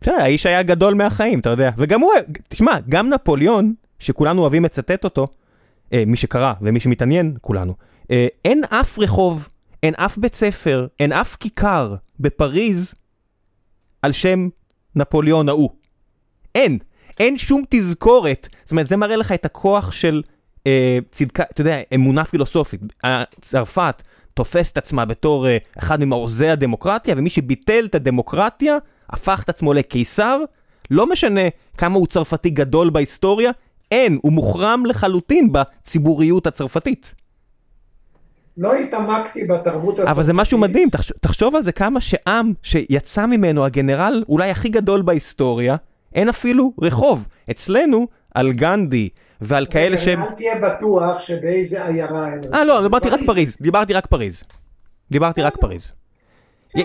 בסדר, 0.00 0.14
האיש 0.14 0.46
היה 0.46 0.62
גדול 0.62 0.94
מהחיים, 0.94 1.38
אתה 1.38 1.50
יודע. 1.50 1.70
וגם 1.78 2.00
הוא, 2.00 2.12
תשמע, 2.48 2.72
גם 2.88 3.08
נפוליאון, 3.08 3.74
שכולנו 3.98 4.42
אוהבים 4.42 4.64
לצטט 4.64 5.04
אותו, 5.04 5.26
אה, 5.92 6.02
מי 6.06 6.16
שקרא 6.16 6.52
ומי 6.62 6.80
שמתעניין, 6.80 7.34
כולנו, 7.40 7.74
אה, 8.10 8.26
אין 8.44 8.62
אף 8.70 8.98
רחוב 8.98 9.48
אין 9.82 9.94
אף 9.96 10.18
בית 10.18 10.34
ספר, 10.34 10.86
אין 11.00 11.12
אף 11.12 11.36
כיכר 11.36 11.94
בפריז 12.20 12.94
על 14.02 14.12
שם 14.12 14.48
נפוליאון 14.94 15.48
ההוא. 15.48 15.70
אין. 16.54 16.78
אין 17.20 17.38
שום 17.38 17.62
תזכורת. 17.70 18.48
זאת 18.62 18.70
אומרת, 18.70 18.86
זה 18.86 18.96
מראה 18.96 19.16
לך 19.16 19.32
את 19.32 19.44
הכוח 19.44 19.92
של 19.92 20.22
אה, 20.66 20.98
צדקה, 21.10 21.42
אתה 21.42 21.60
יודע, 21.60 21.76
אמונה 21.94 22.24
פילוסופית. 22.24 22.80
צרפת 23.40 24.02
תופסת 24.34 24.78
עצמה 24.78 25.04
בתור 25.04 25.46
אה, 25.48 25.56
אחד 25.78 26.00
ממעוזי 26.00 26.48
הדמוקרטיה, 26.48 27.14
ומי 27.18 27.30
שביטל 27.30 27.84
את 27.84 27.94
הדמוקרטיה, 27.94 28.78
הפך 29.10 29.42
את 29.44 29.48
עצמו 29.48 29.72
לקיסר. 29.72 30.40
לא 30.90 31.06
משנה 31.06 31.40
כמה 31.78 31.96
הוא 31.96 32.06
צרפתי 32.06 32.50
גדול 32.50 32.90
בהיסטוריה, 32.90 33.50
אין, 33.90 34.18
הוא 34.22 34.32
מוחרם 34.32 34.86
לחלוטין 34.86 35.52
בציבוריות 35.52 36.46
הצרפתית. 36.46 37.14
לא 38.56 38.74
התעמקתי 38.74 39.44
בתרבות 39.44 39.94
הצרפתית. 39.94 40.16
אבל 40.16 40.22
זה 40.22 40.32
משהו 40.32 40.58
מדהים, 40.58 40.90
תחשוב, 40.90 41.16
תחשוב 41.20 41.56
על 41.56 41.62
זה 41.62 41.72
כמה 41.72 42.00
שעם 42.00 42.52
שיצא 42.62 43.26
ממנו 43.26 43.64
הגנרל 43.64 44.24
אולי 44.28 44.50
הכי 44.50 44.68
גדול 44.68 45.02
בהיסטוריה, 45.02 45.76
אין 46.14 46.28
אפילו 46.28 46.72
רחוב. 46.82 47.28
אצלנו, 47.50 48.06
על 48.34 48.52
גנדי 48.52 49.08
ועל 49.40 49.66
כאלה 49.66 49.98
שהם... 49.98 50.22
אל 50.22 50.32
תהיה 50.32 50.54
בטוח 50.60 51.20
שבאיזה 51.20 51.86
עיירה. 51.86 52.28
אה, 52.54 52.64
לא, 52.64 52.82
דיברתי 52.82 53.08
רק 53.08 53.20
פריז, 53.26 53.56
דיברתי 53.60 53.92
רק 53.92 54.06
פריז. 54.06 54.42
דיברתי 55.10 55.42
רק 55.42 55.56
פריז. 55.56 55.92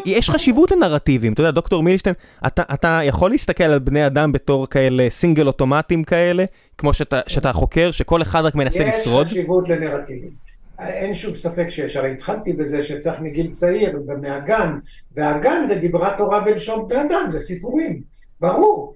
יש 0.05 0.30
חשיבות 0.30 0.72
לנרטיבים, 0.72 1.34
אתה 1.34 1.41
יודע, 1.41 1.51
דוקטור 1.51 1.84
מילשטיין, 1.84 2.15
אתה, 2.47 2.63
אתה 2.74 2.99
יכול 3.03 3.32
להסתכל 3.32 3.63
על 3.63 3.80
בני 3.80 4.07
אדם 4.07 4.32
בתור 4.32 4.68
כאלה 4.68 5.09
סינגל 5.09 5.47
אוטומטים 5.47 6.03
כאלה, 6.03 6.45
כמו 6.78 6.93
שאתה, 6.93 7.20
שאתה 7.28 7.53
חוקר, 7.53 7.91
שכל 7.91 8.22
אחד 8.22 8.41
רק 8.43 8.55
מנסה 8.55 8.84
יש 8.84 8.95
לשרוד? 8.99 9.28
יש 9.28 9.32
חשיבות 9.34 9.70
לנרטיבים. 9.70 10.47
אין 10.80 11.14
שום 11.14 11.36
ספק 11.36 11.70
שיש, 11.70 11.96
הרי 11.96 12.12
התחלתי 12.12 12.54
בזה 12.54 12.84
שצריך 12.84 13.20
מגיל 13.20 13.52
צעיר 13.52 14.00
ומהגן, 14.08 14.78
והגן 15.16 15.66
זה 15.66 15.76
דיברה 15.76 16.18
תורה 16.18 16.40
בלשון 16.40 16.86
תרדם, 16.90 17.26
זה 17.30 17.40
סיפורים, 17.40 18.02
ברור. 18.40 18.96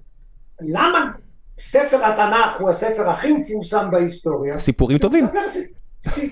למה 0.60 1.10
ספר 1.58 2.04
התנ"ך 2.04 2.60
הוא 2.60 2.70
הספר 2.70 3.10
הכי 3.10 3.32
מפורסם 3.32 3.90
בהיסטוריה? 3.90 4.58
סיפורים 4.58 4.98
טובים. 4.98 5.24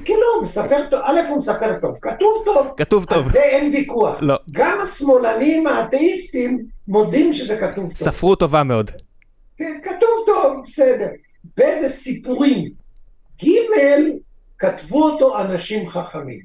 כאילו, 0.05 0.43
מספר 0.43 0.87
טוב, 0.91 1.01
א' 1.05 1.21
הוא 1.29 1.39
מספר 1.39 1.79
טוב, 1.81 1.99
כתוב 2.03 2.43
טוב, 2.45 2.67
כתוב 2.77 3.05
טוב, 3.05 3.27
על 3.27 3.33
זה 3.33 3.43
אין 3.43 3.73
ויכוח, 3.73 4.19
לא. 4.23 4.37
גם 4.51 4.79
השמאלנים 4.83 5.67
האתאיסטים 5.67 6.65
מודים 6.89 7.33
שזה 7.33 7.57
כתוב 7.57 7.89
טוב, 7.89 7.97
ספרות 7.97 8.41
טובה 8.41 8.63
מאוד, 8.63 8.91
כן, 9.57 9.79
כתוב 9.83 10.11
טוב, 10.27 10.63
בסדר, 10.67 11.09
ב' 11.59 11.81
זה 11.81 11.89
סיפורים, 11.89 12.71
ג' 13.45 13.49
כתבו 14.61 15.05
אותו 15.05 15.41
אנשים 15.41 15.89
חכמים. 15.89 16.41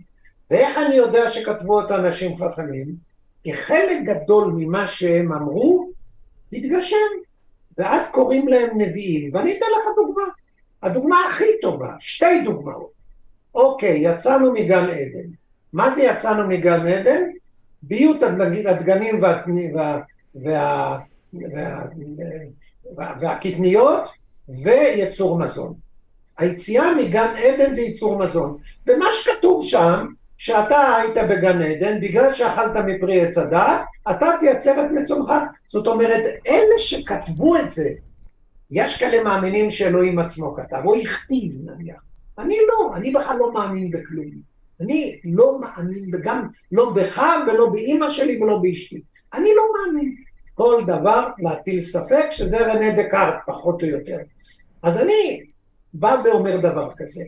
ואיך 0.51 0.77
אני 0.77 0.95
יודע 0.95 1.29
שכתבו 1.29 1.81
אותו 1.81 1.95
אנשים 1.95 2.37
חכמים? 2.37 2.95
כי 3.43 3.53
חלק 3.53 3.97
גדול 4.03 4.53
ממה 4.57 4.87
שהם 4.87 5.33
אמרו 5.33 5.89
התגשם, 6.53 6.95
ואז 7.77 8.11
קוראים 8.11 8.47
להם 8.47 8.81
נביאים. 8.81 9.29
ואני 9.33 9.57
אתן 9.57 9.65
לך 9.77 9.83
דוגמה, 9.95 10.23
הדוגמה 10.83 11.15
הכי 11.27 11.45
טובה, 11.61 11.93
שתי 11.99 12.41
דוגמאות. 12.45 12.91
אוקיי, 13.55 13.97
יצאנו 13.97 14.51
מגן 14.51 14.85
עדן. 14.89 15.29
מה 15.73 15.89
זה 15.89 16.03
יצאנו 16.03 16.47
מגן 16.47 16.87
עדן? 16.87 17.21
ביות 17.83 18.23
הדגנים 18.65 19.21
והקטניות 22.97 24.09
ויצור 24.63 25.39
מזון. 25.39 25.84
היציאה 26.37 26.95
מגן 26.95 27.33
עדן 27.37 27.75
זה 27.75 27.81
ייצור 27.81 28.19
מזון. 28.19 28.57
ומה 28.87 29.05
שכתוב 29.13 29.65
שם, 29.65 30.05
שאתה 30.37 30.95
היית 30.95 31.17
בגן 31.29 31.61
עדן, 31.61 31.99
בגלל 32.01 32.33
שאכלת 32.33 32.75
מפרי 32.85 33.21
עץ 33.21 33.37
הדת, 33.37 33.81
אתה 34.11 34.31
תייצר 34.39 34.85
את 34.85 34.91
מצונך. 34.91 35.33
זאת 35.67 35.87
אומרת, 35.87 36.23
אלה 36.47 36.77
שכתבו 36.77 37.55
את 37.55 37.69
זה, 37.69 37.89
יש 38.71 38.99
כאלה 38.99 39.23
מאמינים 39.23 39.71
שאלוהים 39.71 40.19
עצמו 40.19 40.55
כתב, 40.55 40.81
או 40.85 40.95
הכתיב 40.95 41.51
נניח. 41.65 42.01
אני 42.39 42.57
לא, 42.67 42.95
אני 42.95 43.11
בכלל 43.11 43.37
לא 43.37 43.53
מאמין 43.53 43.91
בכלום. 43.91 44.55
אני 44.81 45.19
לא 45.25 45.59
מאמין, 45.59 46.11
גם 46.21 46.47
לא 46.71 46.89
בך 46.89 47.23
ולא 47.47 47.69
באימא 47.69 48.09
שלי 48.09 48.43
ולא 48.43 48.57
באשתי. 48.57 49.01
אני 49.33 49.49
לא 49.55 49.63
מאמין. 49.73 50.15
כל 50.53 50.81
דבר 50.87 51.29
להטיל 51.39 51.81
ספק, 51.81 52.25
שזה 52.31 52.73
רנה 52.73 53.03
דקארט, 53.03 53.35
פחות 53.47 53.83
או 53.83 53.87
יותר. 53.87 54.17
אז 54.83 54.97
אני 54.97 55.43
בא 55.99 56.21
ואומר 56.23 56.57
דבר 56.57 56.89
כזה, 56.97 57.23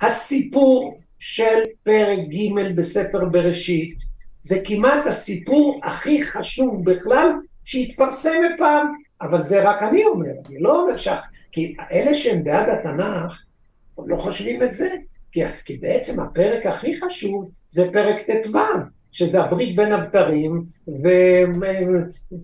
הסיפור 0.00 0.98
של 1.18 1.62
פרק 1.82 2.18
ג' 2.18 2.76
בספר 2.76 3.24
בראשית 3.24 3.98
זה 4.42 4.60
כמעט 4.64 5.06
הסיפור 5.06 5.80
הכי 5.84 6.24
חשוב 6.24 6.90
בכלל 6.90 7.32
שהתפרסם 7.64 8.42
פעם, 8.58 8.94
אבל 9.22 9.42
זה 9.42 9.70
רק 9.70 9.82
אני 9.82 10.04
אומר, 10.04 10.32
אני 10.48 10.58
לא 10.58 10.82
אומר 10.82 10.96
ש... 10.96 11.08
כי 11.52 11.74
אלה 11.92 12.14
שהם 12.14 12.44
בעד 12.44 12.68
התנ"ך 12.68 13.42
לא 14.06 14.16
חושבים 14.16 14.62
את 14.62 14.72
זה, 14.72 14.88
כי, 15.32 15.46
כי 15.64 15.76
בעצם 15.76 16.20
הפרק 16.20 16.66
הכי 16.66 17.00
חשוב 17.00 17.50
זה 17.68 17.92
פרק 17.92 18.16
ט"ו, 18.30 18.58
שזה 19.12 19.40
הברית 19.40 19.76
בין 19.76 19.92
הבתרים 19.92 20.64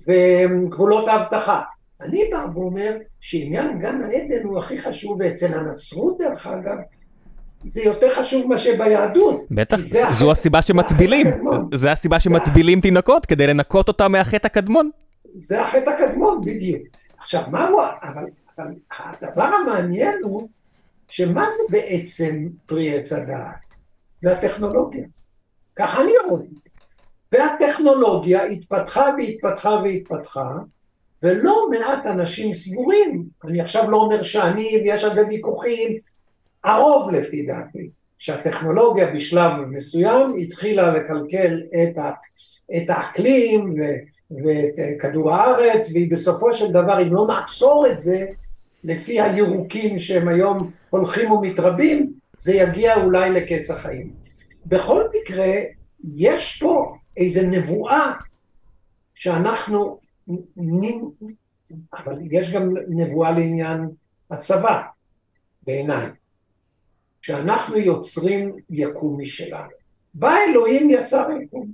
וגבולות 0.06 1.08
ההבטחה. 1.08 1.62
אני 2.02 2.24
בא 2.32 2.46
ואומר 2.54 2.96
שעניין 3.20 3.78
גן 3.78 4.02
העדן 4.02 4.44
הוא 4.44 4.58
הכי 4.58 4.80
חשוב, 4.80 5.16
ואצל 5.20 5.54
הנצרות 5.54 6.18
דרך 6.18 6.46
אגב, 6.46 6.76
זה 7.66 7.82
יותר 7.82 8.14
חשוב 8.14 8.46
מאשר 8.46 8.70
ביהדות. 8.78 9.40
בטח, 9.50 9.76
זו 10.10 10.32
הסיבה 10.32 10.62
שמטבילים, 10.62 11.26
זה 11.74 11.92
הסיבה 11.92 12.20
שמטבילים 12.20 12.80
תינוקות, 12.80 13.26
כדי 13.26 13.46
לנקות 13.46 13.88
אותם 13.88 14.12
מהחטא 14.12 14.46
הקדמון. 14.46 14.90
זה 15.34 15.62
החטא 15.62 15.90
הקדמון, 15.90 16.40
בדיוק. 16.44 16.82
עכשיו, 17.18 17.42
מה 17.50 17.68
הוא, 17.68 17.82
אבל, 18.02 18.24
אבל 18.58 18.72
הדבר 18.98 19.42
המעניין 19.42 20.14
הוא, 20.22 20.48
שמה 21.08 21.44
זה 21.44 21.62
בעצם 21.70 22.48
פרי 22.66 22.98
עץ 22.98 23.12
הדעת? 23.12 23.56
זה 24.20 24.32
הטכנולוגיה. 24.32 25.04
ככה 25.76 26.02
אני 26.02 26.12
רואה 26.28 26.42
את 26.42 26.48
זה. 26.62 26.70
והטכנולוגיה 27.32 28.44
התפתחה 28.44 29.06
והתפתחה 29.18 29.70
והתפתחה, 29.70 30.50
ולא 31.22 31.66
מעט 31.70 32.06
אנשים 32.06 32.52
סבורים, 32.52 33.24
אני 33.44 33.60
עכשיו 33.60 33.90
לא 33.90 33.96
אומר 33.96 34.22
שאני 34.22 34.82
ויש 34.84 35.04
על 35.04 35.16
זה 35.16 35.26
ויכוחים, 35.26 35.98
הרוב 36.64 37.10
לפי 37.10 37.46
דעתי, 37.46 37.90
שהטכנולוגיה 38.18 39.06
בשלב 39.06 39.52
מסוים 39.70 40.36
התחילה 40.38 40.96
לקלקל 40.96 41.62
את, 41.82 41.98
ה, 41.98 42.10
את 42.76 42.90
האקלים 42.90 43.74
ו, 43.74 43.82
ואת 44.44 45.00
כדור 45.00 45.30
הארץ, 45.30 45.90
והיא 45.92 46.10
בסופו 46.10 46.52
של 46.52 46.72
דבר, 46.72 47.02
אם 47.02 47.14
לא 47.14 47.26
נעצור 47.26 47.86
את 47.86 47.98
זה, 47.98 48.26
לפי 48.84 49.20
הירוקים 49.20 49.98
שהם 49.98 50.28
היום 50.28 50.70
הולכים 50.90 51.32
ומתרבים, 51.32 52.12
זה 52.38 52.54
יגיע 52.54 52.96
אולי 52.96 53.30
לקץ 53.30 53.70
החיים. 53.70 54.10
בכל 54.66 55.04
מקרה, 55.20 55.52
יש 56.16 56.58
פה 56.62 56.94
איזו 57.16 57.40
נבואה 57.42 58.12
שאנחנו, 59.14 59.98
אבל 61.92 62.18
יש 62.30 62.52
גם 62.52 62.74
נבואה 62.88 63.30
לעניין 63.30 63.88
הצבא, 64.30 64.82
בעיניי, 65.66 66.06
שאנחנו 67.20 67.76
יוצרים 67.76 68.52
יקום 68.70 69.20
משלנו. 69.20 69.70
בא 70.14 70.36
אלוהים 70.48 70.90
יצר 70.90 71.28
יקום. 71.42 71.66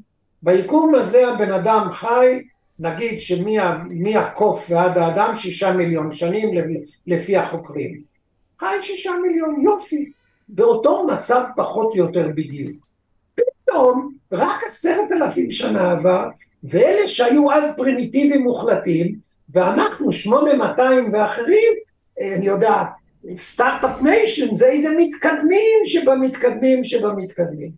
ביקום 0.43 0.95
הזה 0.95 1.29
הבן 1.29 1.53
אדם 1.53 1.89
חי, 1.91 2.43
נגיד 2.79 3.21
שמהקוף 3.21 4.67
ועד 4.71 4.99
האדם 4.99 5.37
שישה 5.37 5.77
מיליון 5.77 6.13
שנים 6.13 6.49
לפי 7.07 7.37
החוקרים. 7.37 8.03
חי 8.59 8.77
שישה 8.81 9.11
מיליון, 9.23 9.61
יופי. 9.65 10.13
באותו 10.49 11.07
מצב 11.07 11.43
פחות 11.57 11.93
או 11.93 11.97
יותר 11.97 12.29
בדיוק. 12.35 12.87
פתאום 13.35 14.15
רק 14.33 14.65
עשרת 14.67 15.13
אלפים 15.13 15.51
שנה 15.51 15.91
עבר, 15.93 16.29
ואלה 16.69 17.07
שהיו 17.07 17.53
אז 17.53 17.77
פרימיטיביים 17.77 18.43
מוחלטים, 18.43 19.15
ואנחנו 19.49 20.13
שמונה 20.13 20.55
מאתיים 20.55 21.13
ואחרים, 21.13 21.73
אני 22.21 22.47
יודע, 22.47 22.83
start-up 23.35 24.03
nation 24.03 24.55
זה 24.55 24.67
איזה 24.67 24.89
מתקדמים 24.97 25.85
שבמתקדמים 25.85 26.85
שבמתקדמים. 26.85 27.71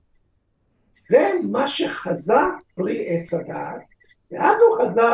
זה 0.93 1.33
מה 1.43 1.67
שחזה 1.67 2.35
פרי 2.75 3.07
עץ 3.09 3.35
הדעת, 3.35 3.81
ואז 4.31 4.57
הוא 4.61 4.89
חזה, 4.89 5.09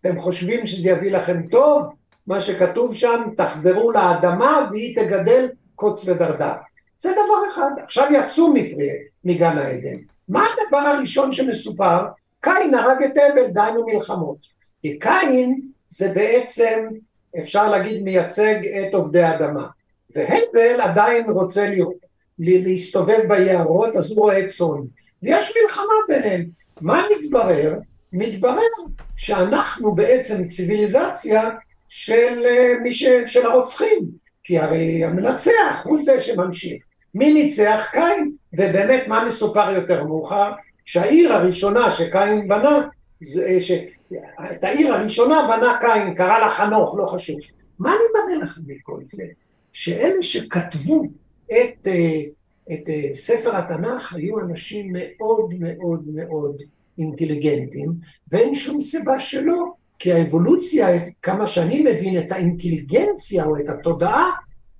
אתם 0.00 0.18
חושבים 0.18 0.66
שזה 0.66 0.88
יביא 0.88 1.12
לכם 1.12 1.42
טוב, 1.50 1.82
מה 2.26 2.40
שכתוב 2.40 2.94
שם, 2.94 3.22
תחזרו 3.36 3.92
לאדמה 3.92 4.68
והיא 4.70 4.96
תגדל 4.96 5.48
קוץ 5.74 6.08
ודרדר. 6.08 6.52
זה 6.98 7.12
דבר 7.12 7.52
אחד. 7.52 7.70
עכשיו 7.82 8.08
יצאו 8.12 8.54
מפרי, 8.54 8.90
מגן 9.24 9.58
העדן. 9.58 9.96
מה 10.28 10.44
הדבר 10.46 10.78
הראשון 10.78 11.32
שמסופר? 11.32 12.04
קין 12.42 12.74
הרג 12.74 13.02
את 13.02 13.16
הבל, 13.16 13.46
דהיינו 13.52 13.86
מלחמות. 13.86 14.36
כי 14.82 14.98
קין 14.98 15.60
זה 15.88 16.12
בעצם, 16.14 16.88
אפשר 17.38 17.70
להגיד, 17.70 18.02
מייצג 18.02 18.66
את 18.66 18.94
עובדי 18.94 19.22
האדמה. 19.22 19.66
והבל 20.14 20.80
עדיין 20.80 21.30
רוצה 21.30 21.68
להסתובב 22.38 23.20
ביערות, 23.28 23.96
אז 23.96 24.10
הוא 24.10 24.20
רואה 24.20 24.48
צאן. 24.48 24.80
ויש 25.22 25.52
מלחמה 25.62 25.94
ביניהם. 26.08 26.44
מה 26.80 27.04
מתברר? 27.10 27.74
מתברר 28.12 28.60
שאנחנו 29.16 29.94
בעצם 29.94 30.48
ציוויליזציה 30.48 31.50
של 31.88 32.46
אה, 32.46 32.92
ש... 32.92 33.04
של 33.26 33.46
הרוצחים, 33.46 33.98
כי 34.44 34.58
הרי 34.58 35.04
המנצח 35.04 35.82
הוא 35.84 36.02
זה 36.02 36.20
שממשיך. 36.20 36.82
מי 37.14 37.32
ניצח? 37.32 37.88
קין. 37.92 38.32
ובאמת 38.52 39.08
מה 39.08 39.24
מסופר 39.24 39.70
יותר 39.70 40.04
מאוחר? 40.04 40.52
שהעיר 40.84 41.32
הראשונה 41.32 41.90
שקין 41.90 42.48
בנה, 42.48 42.88
זה, 43.20 43.60
ש... 43.60 43.72
את 44.52 44.64
העיר 44.64 44.94
הראשונה 44.94 45.48
בנה 45.48 45.78
קין, 45.80 46.14
קרא 46.14 46.38
לה 46.38 46.50
חנוך, 46.50 46.94
לא 46.98 47.06
חשוב. 47.06 47.38
מה 47.78 47.90
אני 47.90 48.04
מראה 48.14 48.44
לכם 48.44 48.60
מכל 48.66 49.00
זה? 49.06 49.24
שאלה 49.72 50.22
שכתבו 50.22 51.02
את, 51.46 51.86
אה, 51.86 52.22
את 52.72 52.88
אה, 52.88 53.10
ספר 53.14 53.56
התנ"ך 53.56 54.14
היו 54.14 54.40
אנשים 54.40 54.92
מאוד 54.92 55.54
מאוד 55.58 56.02
מאוד 56.14 56.62
אינטליגנטים, 56.98 57.92
ואין 58.32 58.54
שום 58.54 58.80
סיבה 58.80 59.18
שלא, 59.18 59.72
כי 59.98 60.12
האבולוציה, 60.12 60.88
כמה 61.22 61.46
שאני 61.46 61.82
מבין, 61.82 62.18
את 62.18 62.32
האינטליגנציה 62.32 63.44
או 63.44 63.56
את 63.56 63.68
התודעה, 63.68 64.30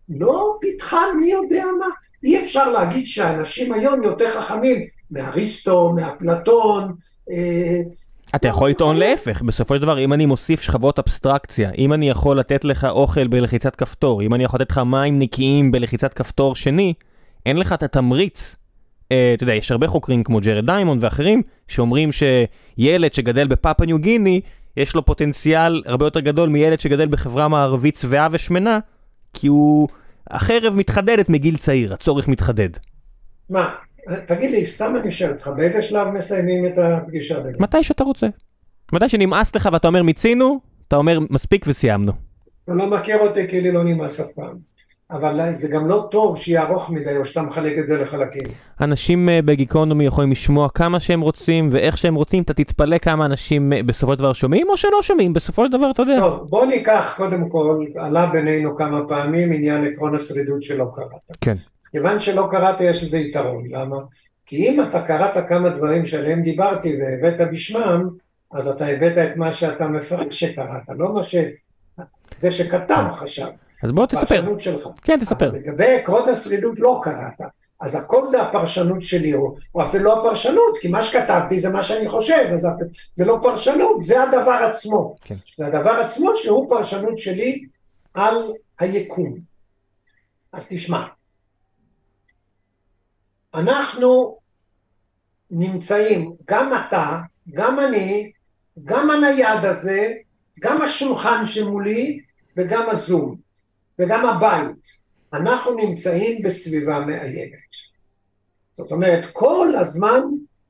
לא 0.08 0.56
פיתחה 0.60 1.00
מי 1.18 1.30
יודע 1.30 1.64
מה. 1.78 1.86
אי 2.24 2.42
אפשר 2.42 2.70
להגיד 2.70 3.06
שאנשים 3.06 3.72
היום 3.72 4.02
יותר 4.02 4.30
חכמים 4.30 4.86
מאריסטו, 5.12 5.92
מאפלטון. 5.92 6.92
אה, 7.30 7.80
אתה 8.34 8.48
יכול 8.48 8.70
לטעון 8.70 8.96
להפך, 8.96 9.42
בסופו 9.42 9.74
של 9.74 9.82
דבר, 9.82 9.98
אם 9.98 10.12
אני 10.12 10.26
מוסיף 10.26 10.60
שכבות 10.60 10.98
אבסטרקציה, 10.98 11.70
אם 11.78 11.92
אני 11.92 12.08
יכול 12.08 12.38
לתת 12.38 12.64
לך 12.64 12.84
אוכל 12.84 13.26
בלחיצת 13.26 13.76
כפתור, 13.76 14.22
אם 14.22 14.34
אני 14.34 14.44
יכול 14.44 14.60
לתת 14.60 14.70
לך 14.70 14.78
מים 14.78 15.18
נקיים 15.18 15.70
בלחיצת 15.70 16.14
כפתור 16.14 16.56
שני, 16.56 16.94
אין 17.46 17.56
לך 17.56 17.72
את 17.72 17.82
התמריץ. 17.82 18.56
אה, 19.12 19.32
אתה 19.34 19.42
יודע, 19.44 19.54
יש 19.54 19.70
הרבה 19.70 19.88
חוקרים 19.88 20.24
כמו 20.24 20.40
ג'רד 20.40 20.66
דיימונד 20.66 21.04
ואחרים, 21.04 21.42
שאומרים 21.68 22.10
שילד 22.12 23.14
שגדל 23.14 23.46
בפאפה 23.46 23.86
ניו 23.86 23.98
גיני, 23.98 24.40
יש 24.76 24.94
לו 24.94 25.04
פוטנציאל 25.04 25.82
הרבה 25.86 26.06
יותר 26.06 26.20
גדול 26.20 26.48
מילד 26.48 26.80
שגדל 26.80 27.08
בחברה 27.08 27.48
מערבית 27.48 27.96
שבעה 27.96 28.28
ושמנה, 28.32 28.78
כי 29.34 29.46
הוא... 29.46 29.88
החרב 30.30 30.74
מתחדדת 30.76 31.28
מגיל 31.28 31.56
צעיר, 31.56 31.94
הצורך 31.94 32.28
מתחדד. 32.28 32.68
מה, 33.50 33.74
תגיד 34.26 34.50
לי, 34.50 34.66
סתם 34.66 34.96
אני 35.02 35.10
שואל 35.10 35.30
אותך, 35.32 35.50
באיזה 35.56 35.82
שלב 35.82 36.08
מסיימים 36.08 36.66
את 36.66 36.78
הפגישה? 36.78 37.38
מתי 37.58 37.82
שאתה 37.82 38.04
רוצה. 38.04 38.26
מתי 38.92 39.08
שנמאס 39.08 39.56
לך 39.56 39.68
ואתה 39.72 39.88
אומר 39.88 40.02
מיצינו, 40.02 40.60
אתה 40.88 40.96
אומר 40.96 41.18
מספיק 41.30 41.64
וסיימנו. 41.68 42.12
הוא 42.64 42.76
לא 42.76 42.86
מכיר 42.86 43.18
אותי 43.18 43.48
כי 43.48 43.60
לי 43.60 43.72
לא 43.72 43.84
נמאס 43.84 44.20
אף 44.20 44.26
פעם. 44.34 44.72
אבל 45.12 45.52
זה 45.54 45.68
גם 45.68 45.86
לא 45.86 46.08
טוב 46.10 46.38
שיהיה 46.38 46.62
ארוך 46.62 46.90
מדי 46.90 47.16
או 47.16 47.24
שאתה 47.24 47.42
מחלק 47.42 47.78
את 47.78 47.86
זה 47.86 47.96
לחלקים. 47.96 48.42
אנשים 48.80 49.28
אה, 49.28 49.42
בגיקונומי 49.42 50.04
יכולים 50.04 50.32
לשמוע 50.32 50.68
כמה 50.68 51.00
שהם 51.00 51.20
רוצים 51.20 51.68
ואיך 51.72 51.98
שהם 51.98 52.14
רוצים, 52.14 52.42
אתה 52.42 52.54
תתפלא 52.54 52.98
כמה 52.98 53.24
אנשים 53.24 53.72
אה, 53.72 53.82
בסופו 53.82 54.12
של 54.12 54.18
דבר 54.18 54.32
שומעים 54.32 54.68
או 54.70 54.76
שלא 54.76 55.02
שומעים, 55.02 55.32
בסופו 55.32 55.66
של 55.66 55.72
דבר 55.72 55.90
אתה 55.90 56.02
יודע. 56.02 56.20
טוב, 56.20 56.50
בוא 56.50 56.66
ניקח 56.66 57.14
קודם 57.16 57.48
כל, 57.48 57.84
עלה 57.96 58.26
בינינו 58.26 58.76
כמה 58.76 59.00
פעמים 59.08 59.52
עניין 59.52 59.84
עקרון 59.86 60.14
השרידות 60.14 60.62
שלא 60.62 60.86
קראת. 60.94 61.36
כן. 61.40 61.54
כיוון 61.92 62.18
שלא 62.18 62.46
קראת 62.50 62.80
יש 62.80 63.02
איזה 63.02 63.18
יתרון, 63.18 63.64
למה? 63.70 63.96
כי 64.46 64.68
אם 64.68 64.82
אתה 64.82 65.02
קראת 65.02 65.48
כמה 65.48 65.68
דברים 65.68 66.06
שעליהם 66.06 66.42
דיברתי 66.42 66.96
והבאת 67.00 67.48
בשמם, 67.52 68.08
אז 68.52 68.68
אתה 68.68 68.86
הבאת 68.86 69.18
את 69.18 69.36
מה 69.36 69.52
שאתה 69.52 69.86
מפרק 69.86 70.30
שקראת, 70.30 70.82
לא 70.88 71.14
מה 71.14 71.22
ש... 71.22 71.34
זה 72.40 72.50
שכתב 72.50 73.04
חשב. 73.12 73.46
אז 73.82 73.92
בוא 73.92 74.06
תספר. 74.06 74.26
פרשנות 74.26 74.60
שלך. 74.60 74.88
כן, 75.02 75.18
תספר. 75.20 75.52
לגבי 75.52 75.96
עקרון 75.96 76.28
השרידות 76.28 76.78
לא 76.78 77.00
קראת. 77.02 77.50
אז 77.80 77.94
הכל 77.94 78.26
זה 78.26 78.42
הפרשנות 78.42 79.02
שלי, 79.02 79.34
או, 79.34 79.54
או 79.74 79.82
אפילו 79.82 80.04
לא 80.04 80.20
הפרשנות, 80.20 80.78
כי 80.80 80.88
מה 80.88 81.02
שכתבתי 81.02 81.58
זה 81.60 81.72
מה 81.72 81.82
שאני 81.82 82.08
חושב, 82.08 82.50
אז 82.54 82.68
זה 83.14 83.24
לא 83.24 83.38
פרשנות, 83.42 84.02
זה 84.02 84.22
הדבר 84.22 84.60
עצמו. 84.68 85.16
כן. 85.20 85.34
זה 85.58 85.66
הדבר 85.66 85.90
עצמו 85.90 86.30
שהוא 86.36 86.70
פרשנות 86.70 87.18
שלי 87.18 87.64
על 88.14 88.52
היקום. 88.78 89.34
אז 90.52 90.68
תשמע, 90.68 91.02
אנחנו 93.54 94.38
נמצאים, 95.50 96.32
גם 96.48 96.72
אתה, 96.74 97.20
גם 97.52 97.80
אני, 97.80 98.32
גם 98.84 99.10
הנייד 99.10 99.64
הזה, 99.64 100.12
גם 100.60 100.82
השולחן 100.82 101.46
שמולי 101.46 102.20
וגם 102.56 102.90
הזום. 102.90 103.36
וגם 103.98 104.26
הבית, 104.26 104.82
אנחנו 105.32 105.74
נמצאים 105.74 106.42
בסביבה 106.42 107.00
מאיימת. 107.00 107.58
זאת 108.76 108.92
אומרת, 108.92 109.24
כל 109.32 109.74
הזמן 109.78 110.20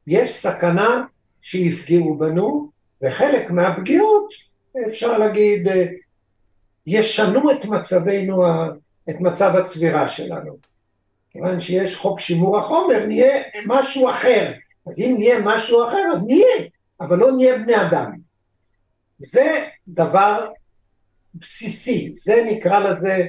יש 0.06 0.30
סכנה 0.30 1.04
שיפגעו 1.42 2.18
בנו, 2.18 2.70
וחלק 3.02 3.50
מהפגיעות, 3.50 4.28
אפשר 4.86 5.18
להגיד, 5.18 5.68
ישנו 6.86 7.50
את 7.50 7.64
מצבנו, 7.64 8.42
את 9.10 9.20
מצב 9.20 9.56
הצבירה 9.56 10.08
שלנו. 10.08 10.71
כיוון 11.32 11.60
שיש 11.60 11.96
חוק 11.96 12.20
שימור 12.20 12.58
החומר, 12.58 13.06
נהיה 13.06 13.42
משהו 13.66 14.10
אחר. 14.10 14.52
אז 14.86 15.00
אם 15.00 15.14
נהיה 15.18 15.38
משהו 15.44 15.84
אחר, 15.84 16.02
אז 16.12 16.26
נהיה, 16.26 16.68
אבל 17.00 17.18
לא 17.18 17.32
נהיה 17.32 17.58
בני 17.58 17.82
אדם. 17.82 18.12
זה 19.18 19.66
דבר 19.88 20.48
בסיסי, 21.34 22.12
זה 22.14 22.44
נקרא 22.46 22.78
לזה 22.78 23.28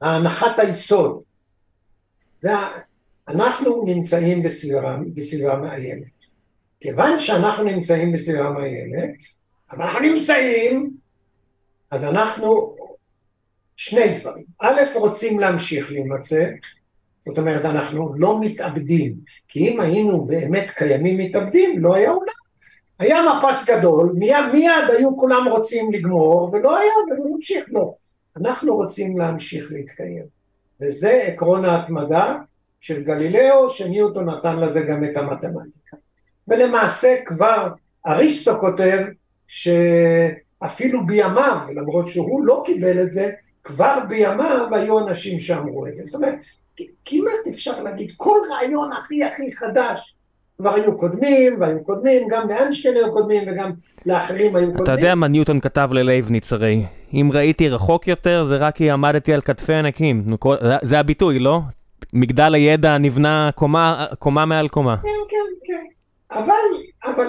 ההנחת 0.00 0.58
היסוד. 0.58 1.22
זה, 2.40 2.50
אנחנו 3.28 3.84
נמצאים 3.84 4.42
בסביבה, 4.42 4.96
בסביבה 5.14 5.56
מאיימת. 5.56 6.06
כיוון 6.80 7.18
שאנחנו 7.18 7.64
נמצאים 7.64 8.12
בסביבה 8.12 8.50
מאיימת, 8.50 9.14
אבל 9.70 9.82
אנחנו 9.84 10.00
נמצאים, 10.00 10.90
אז 11.90 12.04
אנחנו 12.04 12.76
שני 13.76 14.18
דברים. 14.20 14.44
א', 14.60 14.80
רוצים 14.94 15.40
להמשיך 15.40 15.92
להימצא, 15.92 16.46
זאת 17.26 17.38
אומרת, 17.38 17.64
אנחנו 17.64 18.14
לא 18.16 18.40
מתאבדים, 18.40 19.14
כי 19.48 19.68
אם 19.68 19.80
היינו 19.80 20.24
באמת 20.24 20.70
קיימים 20.70 21.18
מתאבדים, 21.18 21.82
לא 21.82 21.94
היה 21.94 22.10
עולם. 22.10 22.32
היה 22.98 23.22
מפץ 23.22 23.70
גדול, 23.70 24.12
מיד, 24.14 24.44
מיד 24.52 24.90
היו 24.98 25.16
כולם 25.16 25.48
רוצים 25.50 25.92
לגמור, 25.92 26.50
ולא 26.52 26.78
היה, 26.78 26.92
ולא 27.10 27.34
ממשיך, 27.34 27.64
לא. 27.68 27.94
אנחנו 28.36 28.76
רוצים 28.76 29.18
להמשיך 29.18 29.72
להתקיים. 29.72 30.24
וזה 30.80 31.10
עקרון 31.10 31.64
ההתמדה 31.64 32.36
של 32.80 33.02
גלילאו, 33.02 33.70
שניוטון 33.70 34.30
נתן 34.30 34.60
לזה 34.60 34.80
גם 34.80 35.04
את 35.04 35.16
המתמטיקה. 35.16 35.96
ולמעשה 36.48 37.16
כבר 37.26 37.68
אריסטו 38.06 38.60
כותב 38.60 38.98
שאפילו 39.46 41.06
בימיו, 41.06 41.58
למרות 41.74 42.08
שהוא 42.08 42.44
לא 42.44 42.62
קיבל 42.66 43.02
את 43.02 43.12
זה, 43.12 43.30
כבר 43.64 43.98
בימיו 44.08 44.68
היו 44.72 44.98
אנשים 44.98 45.40
שאמרו 45.40 45.86
את 45.86 45.92
זה. 45.96 46.02
זאת 46.04 46.14
אומרת, 46.14 46.34
כמעט 47.04 47.46
אפשר 47.50 47.82
להגיד, 47.82 48.12
כל 48.16 48.38
רעיון 48.50 48.92
הכי 48.92 49.24
הכי 49.24 49.56
חדש, 49.56 50.14
כבר 50.58 50.74
היו 50.74 50.98
קודמים, 50.98 51.60
והיו 51.60 51.84
קודמים, 51.84 52.28
גם 52.30 52.48
לאנשטיין 52.48 52.96
היו 52.96 53.12
קודמים 53.12 53.42
וגם 53.46 53.70
לאחרים 54.06 54.56
היו 54.56 54.66
קודמים. 54.66 54.82
אתה 54.82 54.92
יודע 54.92 55.14
מה 55.14 55.28
ניוטון 55.28 55.60
כתב 55.60 55.88
ללייבניץ 55.92 56.52
הרי, 56.52 56.84
אם 57.14 57.30
ראיתי 57.32 57.68
רחוק 57.68 58.08
יותר 58.08 58.44
זה 58.48 58.56
רק 58.56 58.74
כי 58.76 58.90
עמדתי 58.90 59.34
על 59.34 59.40
כתפי 59.40 59.74
ענקים, 59.74 60.24
זה 60.82 60.98
הביטוי, 60.98 61.38
לא? 61.38 61.60
מגדל 62.12 62.54
הידע 62.54 62.98
נבנה 62.98 63.50
קומה, 63.54 64.06
קומה 64.18 64.46
מעל 64.46 64.68
קומה. 64.68 64.96
כן, 65.02 65.08
כן, 65.28 65.36
כן. 65.64 65.84
אבל, 66.30 66.52
אבל, 67.04 67.26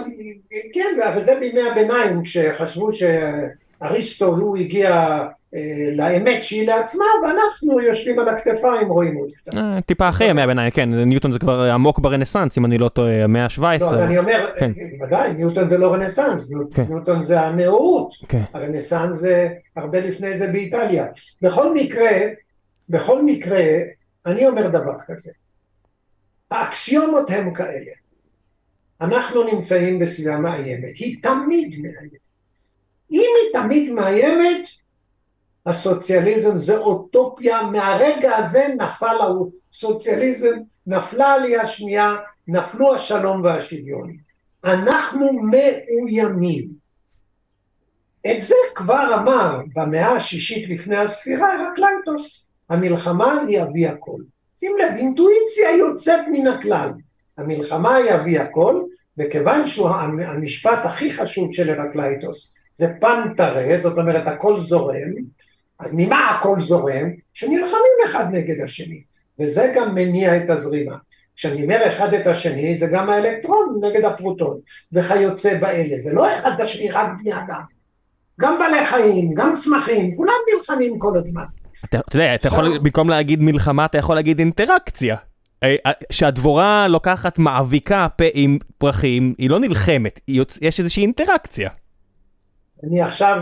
כן, 0.73 0.99
אבל 1.07 1.21
זה 1.21 1.39
בימי 1.39 1.61
הביניים, 1.61 2.23
כשחשבו 2.23 2.89
שאריסטו 2.93 4.25
הוא 4.25 4.57
הגיע 4.57 5.19
לאמת 5.95 6.43
שהיא 6.43 6.67
לעצמה, 6.67 7.05
ואנחנו 7.23 7.81
יושבים 7.81 8.19
על 8.19 8.29
הכתפיים 8.29 8.87
רואים 8.87 9.15
עוד 9.15 9.31
קצת. 9.31 9.55
אה, 9.55 9.81
טיפה 9.85 10.09
אחרי 10.09 10.29
ימי 10.29 10.41
הביניים, 10.41 10.71
כן, 10.71 10.93
ניוטון 10.93 11.31
זה 11.31 11.39
כבר 11.39 11.61
עמוק 11.61 11.99
ברנסאנס, 11.99 12.57
אם 12.57 12.65
אני 12.65 12.77
לא 12.77 12.89
טועה, 12.89 13.23
המאה 13.23 13.43
ה-17. 13.43 13.61
לא, 13.61 13.91
אז 13.91 13.99
אני 13.99 14.17
אומר, 14.17 14.49
כן. 14.59 14.71
ודאי, 15.01 15.33
ניוטון 15.33 15.69
זה 15.69 15.77
לא 15.77 15.93
רנסאנס, 15.93 16.53
כן. 16.73 16.83
ניוטון 16.89 17.23
זה 17.23 17.41
הנאורות, 17.41 18.13
כן. 18.27 18.41
הרנסאנס 18.53 19.19
זה 19.19 19.49
הרבה 19.75 19.99
לפני 19.99 20.37
זה 20.37 20.47
באיטליה. 20.47 21.05
בכל 21.41 21.73
מקרה, 21.73 22.11
בכל 22.89 23.23
מקרה, 23.25 23.63
אני 24.25 24.47
אומר 24.47 24.67
דבר 24.67 24.95
כזה, 25.07 25.31
האקסיומות 26.51 27.29
הם 27.29 27.53
כאלה, 27.53 27.91
אנחנו 29.01 29.43
נמצאים 29.43 29.99
בסביבה 29.99 30.37
מאיימת, 30.37 30.95
היא 30.95 31.17
תמיד 31.23 31.81
מאיימת. 31.81 32.23
אם 33.11 33.29
היא 33.43 33.61
תמיד 33.61 33.91
מאיימת, 33.91 34.82
הסוציאליזם 35.65 36.57
זה 36.57 36.77
אוטופיה, 36.77 37.61
מהרגע 37.61 38.35
הזה 38.35 38.67
נפל 38.77 39.15
הסוציאליזם, 39.71 40.57
נפלה 40.87 41.33
עלייה 41.33 41.65
שנייה, 41.65 42.15
נפלו 42.47 42.95
השלום 42.95 43.43
והשוויון. 43.43 44.17
אנחנו 44.63 45.29
מאוימים. 45.33 46.83
את 48.31 48.41
זה 48.41 48.55
כבר 48.75 49.15
אמר 49.15 49.59
במאה 49.75 50.11
השישית 50.11 50.69
לפני 50.69 50.97
הספירה 50.97 51.53
הרקלייטוס, 51.53 52.51
המלחמה 52.69 53.41
היא 53.47 53.61
אבי 53.61 53.87
הכל. 53.87 54.21
שים 54.59 54.77
לב, 54.77 54.95
אינטואיציה 54.97 55.71
יוצאת 55.79 56.21
מן 56.31 56.47
הכלל. 56.47 56.89
המלחמה 57.37 57.95
היא 57.95 58.15
אבי 58.15 58.39
הכל, 58.39 58.81
וכיוון 59.17 59.65
שהוא 59.67 59.89
המשפט 60.27 60.79
הכי 60.83 61.13
חשוב 61.13 61.53
של 61.53 61.69
הרקלייטוס 61.69 62.53
זה 62.73 62.87
panta 63.01 63.41
rhei, 63.41 63.81
זאת 63.81 63.97
אומרת 63.97 64.27
הכל 64.27 64.59
זורם, 64.59 65.13
אז 65.79 65.93
ממה 65.97 66.29
הכל 66.29 66.59
זורם? 66.59 67.09
שנלחמים 67.33 67.93
אחד 68.05 68.25
נגד 68.31 68.61
השני, 68.63 69.01
וזה 69.39 69.73
גם 69.75 69.95
מניע 69.95 70.37
את 70.37 70.49
הזרימה. 70.49 70.95
כשאני 71.35 71.63
אומר 71.63 71.87
אחד 71.87 72.13
את 72.13 72.27
השני, 72.27 72.77
זה 72.77 72.87
גם 72.87 73.09
האלקטרון 73.09 73.79
נגד 73.81 74.05
הפרוטון, 74.05 74.59
וכיוצא 74.91 75.59
באלה, 75.59 76.01
זה 76.01 76.13
לא 76.13 76.39
אחד 76.39 76.51
את 76.55 76.59
השני 76.59 76.91
רק 76.91 77.07
בני 77.19 77.33
אדם. 77.33 77.61
גם 78.41 78.59
בעלי 78.59 78.85
חיים, 78.85 79.33
גם 79.33 79.53
צמחים, 79.55 80.15
כולם 80.15 80.33
נלחמים 80.53 80.99
כל 80.99 81.17
הזמן. 81.17 81.43
אתה 81.85 81.97
יודע, 82.13 82.35
אתה 82.35 82.47
יכול, 82.47 82.77
במקום 82.77 83.09
להגיד 83.09 83.41
מלחמה, 83.41 83.85
אתה 83.85 83.97
יכול 83.97 84.15
להגיד 84.15 84.39
אינטראקציה. 84.39 85.15
אה, 85.63 85.75
אה, 85.85 85.91
שהדבורה 86.11 86.87
לוקחת 86.87 87.39
מאביקה 87.39 88.07
פה 88.17 88.23
עם 88.33 88.57
פרחים, 88.77 89.33
היא 89.37 89.49
לא 89.49 89.59
נלחמת, 89.59 90.19
יש 90.61 90.79
איזושהי 90.79 91.03
אינטראקציה. 91.03 91.69
אני 92.83 93.01
עכשיו 93.01 93.37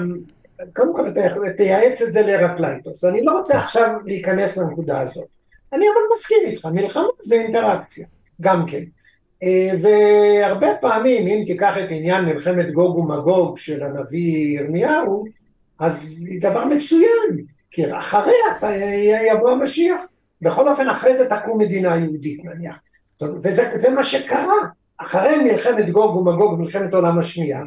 קודם 0.76 0.96
כל 0.96 1.12
תייעץ 1.58 2.02
את 2.02 2.14
זה 2.14 2.22
לרקלייטוס, 2.22 3.06
אני 3.06 3.24
לא 3.24 3.40
רוצה 3.40 3.60
עכשיו 3.60 3.94
להיכנס 4.06 4.58
לנקודה 4.58 5.00
הזאת. 5.00 5.28
אני 5.74 5.86
אבל 5.86 6.02
מסכים 6.16 6.38
איתך, 6.46 6.66
מלחמה 6.66 7.08
זה 7.22 7.36
אינטראקציה, 7.36 8.08
גם 8.42 8.66
כן. 8.66 8.84
אה, 9.44 9.70
והרבה 9.82 10.68
פעמים, 10.82 11.28
אם 11.28 11.44
תיקח 11.46 11.78
את 11.78 11.88
עניין 11.90 12.26
מלחמת 12.26 12.72
גוג 12.72 12.98
ומגוג 12.98 13.58
של 13.58 13.84
הנביא 13.84 14.60
ירמיהו, 14.60 15.26
אז 15.80 16.22
היא 16.26 16.42
דבר 16.42 16.66
מצוין, 16.66 17.46
כי 17.72 17.98
אחריה 17.98 18.36
יבוא 19.32 19.52
המשיח. 19.52 20.02
בכל 20.42 20.70
אופן, 20.70 20.90
אחרי 20.90 21.16
זה 21.16 21.30
תקום 21.30 21.58
מדינה 21.58 21.98
יהודית 21.98 22.46
נניח. 22.46 22.80
וזה 23.22 23.90
מה 23.96 24.04
שקרה. 24.04 24.54
אחרי 24.98 25.44
מלחמת 25.44 25.90
גוג 25.90 26.16
ומגוג, 26.16 26.60
מלחמת 26.60 26.94
העולם 26.94 27.20
השנייה, 27.20 27.62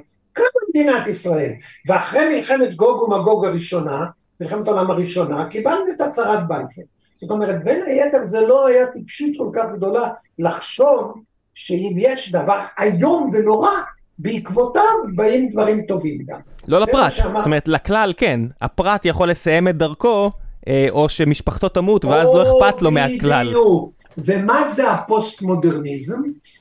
מדינת 0.74 1.06
ישראל. 1.06 1.52
ואחרי 1.86 2.36
מלחמת 2.36 2.74
גוג 2.74 3.02
ומגוג 3.02 3.44
הראשונה, 3.44 4.06
מלחמת 4.40 4.68
העולם 4.68 4.90
הראשונה, 4.90 5.46
קיבלנו 5.50 5.84
את 5.96 6.00
הצהרת 6.00 6.48
בלפור. 6.48 6.84
זאת 7.20 7.30
אומרת, 7.30 7.64
בין 7.64 7.82
היתר 7.86 8.24
זה 8.24 8.40
לא 8.40 8.66
היה 8.66 8.86
טיפשות 8.86 9.28
כל 9.38 9.50
כך 9.54 9.64
גדולה 9.76 10.08
לחשוב 10.38 11.14
שאם 11.54 11.94
יש 11.98 12.32
דבר 12.32 12.60
איום 12.80 13.30
ונורא, 13.32 13.70
בעקבותיו 14.18 14.82
באים 15.14 15.50
דברים 15.52 15.82
טובים 15.82 16.18
גם. 16.26 16.40
לא 16.68 16.80
לפרט, 16.80 17.12
זאת 17.12 17.46
אומרת 17.46 17.68
לכלל 17.68 18.12
כן, 18.16 18.40
הפרט 18.62 19.04
יכול 19.04 19.30
לסיים 19.30 19.68
את 19.68 19.76
דרכו, 19.76 20.30
אה, 20.68 20.86
או 20.90 21.08
שמשפחתו 21.08 21.68
תמות 21.68 22.04
ואז 22.04 22.28
לא 22.34 22.42
אכפת 22.42 22.82
לו 22.82 22.90
מהכלל. 22.90 23.46
בדיוק. 23.46 23.92
ומה 24.18 24.64
זה 24.64 24.90
הפוסט 24.90 25.42
מודרניזם? 25.42 26.20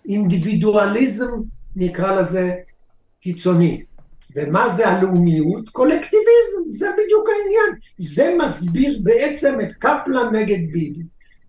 אינדיבידואליזם 0.10 1.32
נקרא 1.76 2.16
לזה 2.16 2.54
קיצוני. 3.22 3.84
ומה 4.36 4.70
זה 4.70 4.88
הלאומיות? 4.88 5.70
קולקטיביזם, 5.70 6.70
זה 6.70 6.88
בדיוק 6.94 7.30
העניין. 7.30 7.80
זה 7.98 8.36
מסביר 8.46 9.00
בעצם 9.04 9.58
את 9.62 9.74
קפלן 9.74 10.36
נגד 10.36 10.72
ביבי. 10.72 11.04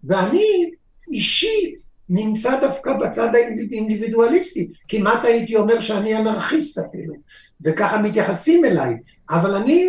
ואני 0.05 0.71
אישית 1.13 1.75
נמצא 2.09 2.61
דווקא 2.61 2.93
בצד 2.93 3.35
האינדיבידואליסטי. 3.35 4.69
כמעט 4.89 5.25
הייתי 5.25 5.57
אומר 5.57 5.81
שאני 5.81 6.17
אנרכיסט 6.17 6.79
אפילו, 6.79 7.15
וככה 7.61 8.03
מתייחסים 8.03 8.65
אליי. 8.65 8.97
אבל 9.31 9.55
אני 9.55 9.89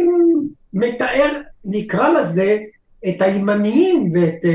מתאר, 0.74 1.42
נקרא 1.66 2.10
לזה, 2.10 2.58
את 3.10 3.22
הימניים 3.22 4.12
ואת, 4.14 4.46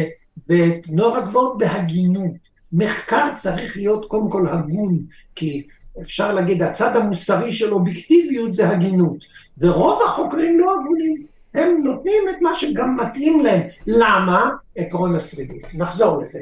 ואת 0.49 0.89
נוער 0.89 1.17
הגבוהות 1.17 1.59
בהגינות. 1.59 2.51
מחקר 2.73 3.31
צריך 3.35 3.77
להיות 3.77 4.07
קודם 4.09 4.31
כל 4.31 4.47
הגון, 4.49 4.99
כי 5.35 5.67
אפשר 6.02 6.32
להגיד, 6.32 6.62
הצד 6.62 6.97
המוסרי 6.97 7.52
של 7.52 7.72
אובייקטיביות 7.72 8.52
זה 8.52 8.68
הגינות. 8.68 9.24
ורוב 9.59 10.02
החוקרים 10.06 10.59
לא 10.59 10.74
הגונים, 10.81 11.27
הם 11.55 11.82
נותנים 11.85 12.22
את 12.31 12.36
מה 12.40 12.55
שגם 12.55 12.97
מתאים 12.97 13.40
להם. 13.40 13.68
למה? 13.86 14.51
עקרון 14.77 15.16
השרידות. 15.16 15.74
נחזור 15.74 16.22
לזה. 16.22 16.40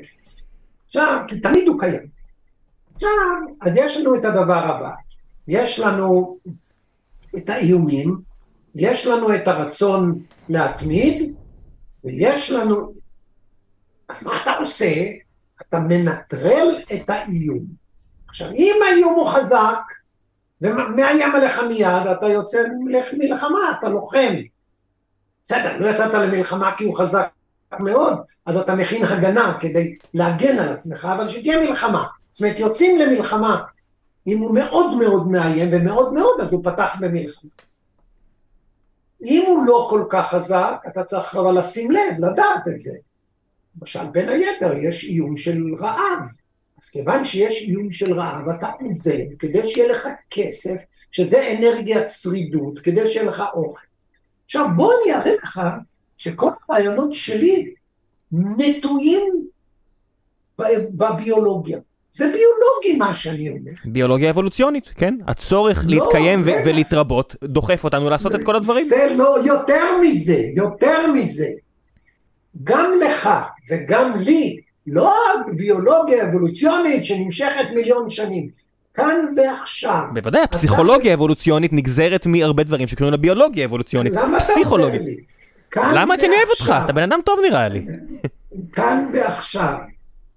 עכשיו, 0.86 1.20
כי 1.28 1.40
תמיד 1.40 1.68
הוא 1.68 1.80
קיים. 1.80 2.06
עכשיו, 2.94 3.10
אז 3.62 3.72
יש 3.76 3.96
לנו 3.96 4.16
את 4.16 4.24
הדבר 4.24 4.64
הבא. 4.64 4.90
יש 5.48 5.80
לנו 5.80 6.38
את 7.36 7.48
האיומים, 7.48 8.16
יש 8.74 9.06
לנו 9.06 9.34
את 9.34 9.48
הרצון 9.48 10.22
להתמיד, 10.48 11.34
ויש 12.04 12.52
לנו... 12.52 12.92
אז 14.08 14.26
מה 14.26 14.42
אתה 14.42 14.52
עושה? 14.52 14.92
אתה 15.62 15.78
מנטרל 15.78 16.82
את 16.94 17.10
האיום. 17.10 17.77
עכשיו, 18.28 18.50
אם 18.50 18.74
האיום 18.86 19.14
הוא 19.14 19.26
חזק, 19.26 19.80
ומאיים 20.60 21.34
עליך 21.34 21.58
מיד, 21.58 22.06
אתה 22.12 22.28
יוצא 22.28 22.58
למלחמה, 23.12 23.58
אתה 23.78 23.88
לוחם. 23.88 24.34
בסדר, 25.44 25.76
לא 25.78 25.86
יצאת 25.86 26.14
למלחמה 26.14 26.76
כי 26.76 26.84
הוא 26.84 26.98
חזק 26.98 27.28
מאוד, 27.80 28.18
אז 28.46 28.56
אתה 28.56 28.74
מכין 28.74 29.04
הגנה 29.04 29.56
כדי 29.60 29.96
להגן 30.14 30.58
על 30.58 30.68
עצמך, 30.68 31.08
אבל 31.16 31.28
שתהיה 31.28 31.60
מלחמה. 31.60 32.06
זאת 32.32 32.40
אומרת, 32.40 32.58
יוצאים 32.58 32.98
למלחמה, 32.98 33.62
אם 34.26 34.38
הוא 34.38 34.54
מאוד 34.54 34.98
מאוד 34.98 35.28
מאיים, 35.28 35.68
ומאוד 35.72 36.12
מאוד, 36.12 36.40
אז 36.40 36.52
הוא 36.52 36.64
פתח 36.64 36.96
במלחמה. 37.00 37.50
אם 39.22 39.44
הוא 39.46 39.66
לא 39.66 39.86
כל 39.90 40.04
כך 40.10 40.28
חזק, 40.28 40.82
אתה 40.88 41.04
צריך 41.04 41.36
אבל 41.36 41.58
לשים 41.58 41.90
לב, 41.90 42.14
לדעת 42.18 42.68
את 42.68 42.80
זה. 42.80 42.92
למשל, 43.80 44.06
בין 44.12 44.28
היתר, 44.28 44.76
יש 44.76 45.04
איום 45.04 45.36
של 45.36 45.74
רעב. 45.80 46.28
אז 46.82 46.88
כיוון 46.88 47.24
שיש 47.24 47.62
איום 47.62 47.90
של 47.90 48.20
רעב, 48.20 48.48
אתה 48.48 48.70
עובד 48.80 49.36
כדי 49.38 49.66
שיהיה 49.66 49.88
לך 49.88 50.08
כסף, 50.30 50.76
שזה 51.10 51.52
אנרגיית 51.52 52.08
שרידות, 52.08 52.78
כדי 52.78 53.08
שיהיה 53.08 53.26
לך 53.26 53.42
אוכל. 53.54 53.86
עכשיו 54.44 54.66
בוא 54.76 54.92
אני 55.04 55.14
אראה 55.14 55.32
לך 55.42 55.60
שכל 56.18 56.48
הרעיונות 56.68 57.14
שלי 57.14 57.70
נטועים 58.32 59.46
בביולוגיה. 60.90 61.78
זה 62.12 62.24
ביולוגי 62.24 62.98
מה 62.98 63.14
שאני 63.14 63.48
אומר. 63.48 63.72
ביולוגיה 63.84 64.30
אבולוציונית, 64.30 64.92
כן. 64.94 65.14
הצורך 65.26 65.84
לא, 65.86 65.96
להתקיים 65.96 66.42
ו- 66.44 66.50
ולהתרבות 66.66 67.36
דוחף 67.44 67.84
אותנו 67.84 68.10
לעשות 68.10 68.34
את 68.34 68.44
כל 68.44 68.56
הדברים. 68.56 68.86
זה 68.86 69.06
לא, 69.14 69.36
יותר 69.44 70.00
מזה, 70.00 70.42
יותר 70.54 71.12
מזה. 71.12 71.48
גם 72.64 72.92
לך 73.00 73.30
וגם 73.70 74.16
לי 74.16 74.60
לא 74.90 75.14
הביולוגיה 75.46 76.24
אבולוציונית 76.28 77.04
שנמשכת 77.04 77.66
מיליון 77.74 78.10
שנים. 78.10 78.50
כאן 78.94 79.34
ועכשיו. 79.36 80.04
בוודאי, 80.14 80.42
הפסיכולוגיה 80.42 81.10
האבולוציונית 81.10 81.72
נגזרת 81.72 82.26
מהרבה 82.26 82.62
דברים 82.62 82.88
שקשורים 82.88 83.14
לביולוגיה 83.14 83.64
האבולוציונית. 83.64 84.12
למה 84.12 84.38
אתה 84.38 84.52
עוזר 84.70 85.02
לי? 85.02 85.16
למה 85.76 86.16
כי 86.16 86.26
אני 86.26 86.34
אוהב 86.36 86.48
אותך? 86.48 86.74
אתה 86.84 86.92
בן 86.92 87.02
אדם 87.02 87.20
טוב 87.24 87.38
נראה 87.48 87.68
לי. 87.68 87.86
כאן 88.76 89.10
ועכשיו, 89.12 89.78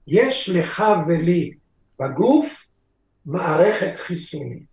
יש 0.07 0.49
לך 0.53 0.83
ולי 1.07 1.51
בגוף 1.99 2.65
מערכת 3.25 3.91
חיסונית. 3.95 4.71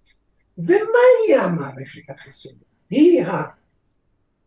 ומהי 0.58 1.40
המערכת 1.40 2.10
החיסונית? 2.10 2.68
היא 2.90 3.24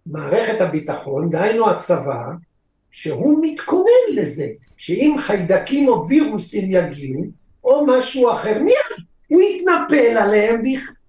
מערכת 0.06 0.62
הביטחון, 0.62 1.30
דהיינו 1.30 1.70
הצבא, 1.70 2.24
שהוא 2.92 3.40
מתכונן 3.42 4.14
לזה, 4.14 4.48
שאם 4.78 5.16
חיידקים 5.20 5.88
או 5.88 6.08
וירוסים 6.08 6.72
יגיעו, 6.72 7.24
או 7.64 7.86
משהו 7.88 8.32
אחר, 8.32 8.60
מיד 8.60 9.06
הוא 9.28 9.42
יתנפל 9.42 10.18
עליהם 10.18 10.64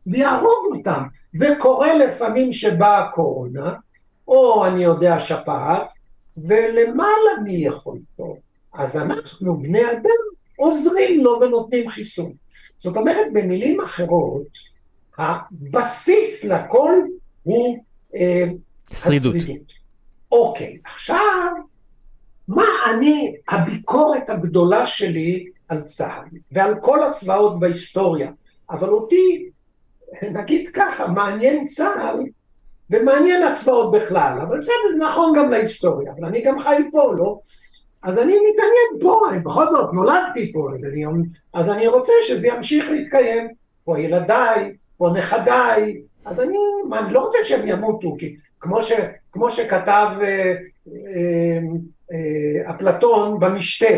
ויהרוג 0.07 0.77
אותם. 0.77 1.03
וקורה 1.41 1.95
לפעמים 1.95 2.53
שבאה 2.53 2.99
הקורונה, 2.99 3.75
או 4.29 4.67
אני 4.67 4.85
יודע 4.85 5.19
שפעת, 5.19 5.87
ולמעלה 6.37 7.33
מיכולתו. 7.45 8.37
אז 8.75 8.97
אנחנו, 8.97 9.57
בני 9.57 9.93
אדם, 9.93 10.23
עוזרים 10.57 11.21
לו 11.21 11.39
ונותנים 11.41 11.89
חיסון. 11.89 12.33
זאת 12.77 12.97
אומרת, 12.97 13.27
במילים 13.33 13.81
אחרות, 13.81 14.47
הבסיס 15.19 16.45
לכל 16.45 16.95
הוא 17.43 17.79
אה, 18.15 18.45
שרידות. 18.93 19.35
אוקיי, 20.33 20.79
עכשיו, 20.85 21.53
מה 22.48 22.64
אני, 22.90 23.36
הביקורת 23.48 24.31
הגדולה 24.31 24.86
שלי 24.86 25.47
על 25.69 25.82
צה"ל 25.82 26.39
ועל 26.52 26.74
כל 26.81 27.02
הצבאות 27.02 27.60
בהיסטוריה, 27.60 28.31
אבל 28.70 28.89
אותי, 28.89 29.48
נגיד 30.23 30.70
ככה, 30.73 31.06
מעניין 31.06 31.64
צה"ל 31.64 32.20
ומעניין 32.90 33.43
הצבאות 33.43 33.93
בכלל, 33.93 34.39
אבל 34.43 34.59
בסדר, 34.59 34.74
זה 34.93 35.05
נכון 35.05 35.32
גם 35.39 35.51
להיסטוריה, 35.51 36.12
אבל 36.12 36.28
אני 36.28 36.43
גם 36.43 36.59
חי 36.59 36.82
פה, 36.93 37.14
לא? 37.16 37.39
אז 38.02 38.19
אני 38.19 38.32
מתעניין 38.32 39.01
פה, 39.01 39.20
אני 39.31 39.39
בכל 39.39 39.66
זאת 39.66 39.93
נולדתי 39.93 40.52
פה, 40.52 40.69
אז 40.74 40.85
אני, 40.85 41.05
אז 41.55 41.70
אני 41.70 41.86
רוצה 41.86 42.12
שזה 42.27 42.48
ימשיך 42.48 42.90
להתקיים, 42.90 43.48
פה 43.85 44.01
ילדיי, 44.01 44.77
פה 44.97 45.10
נכדיי, 45.19 46.02
אז 46.24 46.40
אני, 46.40 46.59
מה, 46.89 46.98
אני 46.98 47.12
לא 47.12 47.20
רוצה 47.20 47.39
שהם 47.43 47.69
ימותו, 47.69 48.16
כי 48.19 48.36
כמו, 48.60 48.82
ש, 48.82 48.93
כמו 49.32 49.51
שכתב 49.51 50.09
אה, 50.23 50.55
אפלטון 52.71 53.41
במשתה, 53.41 53.95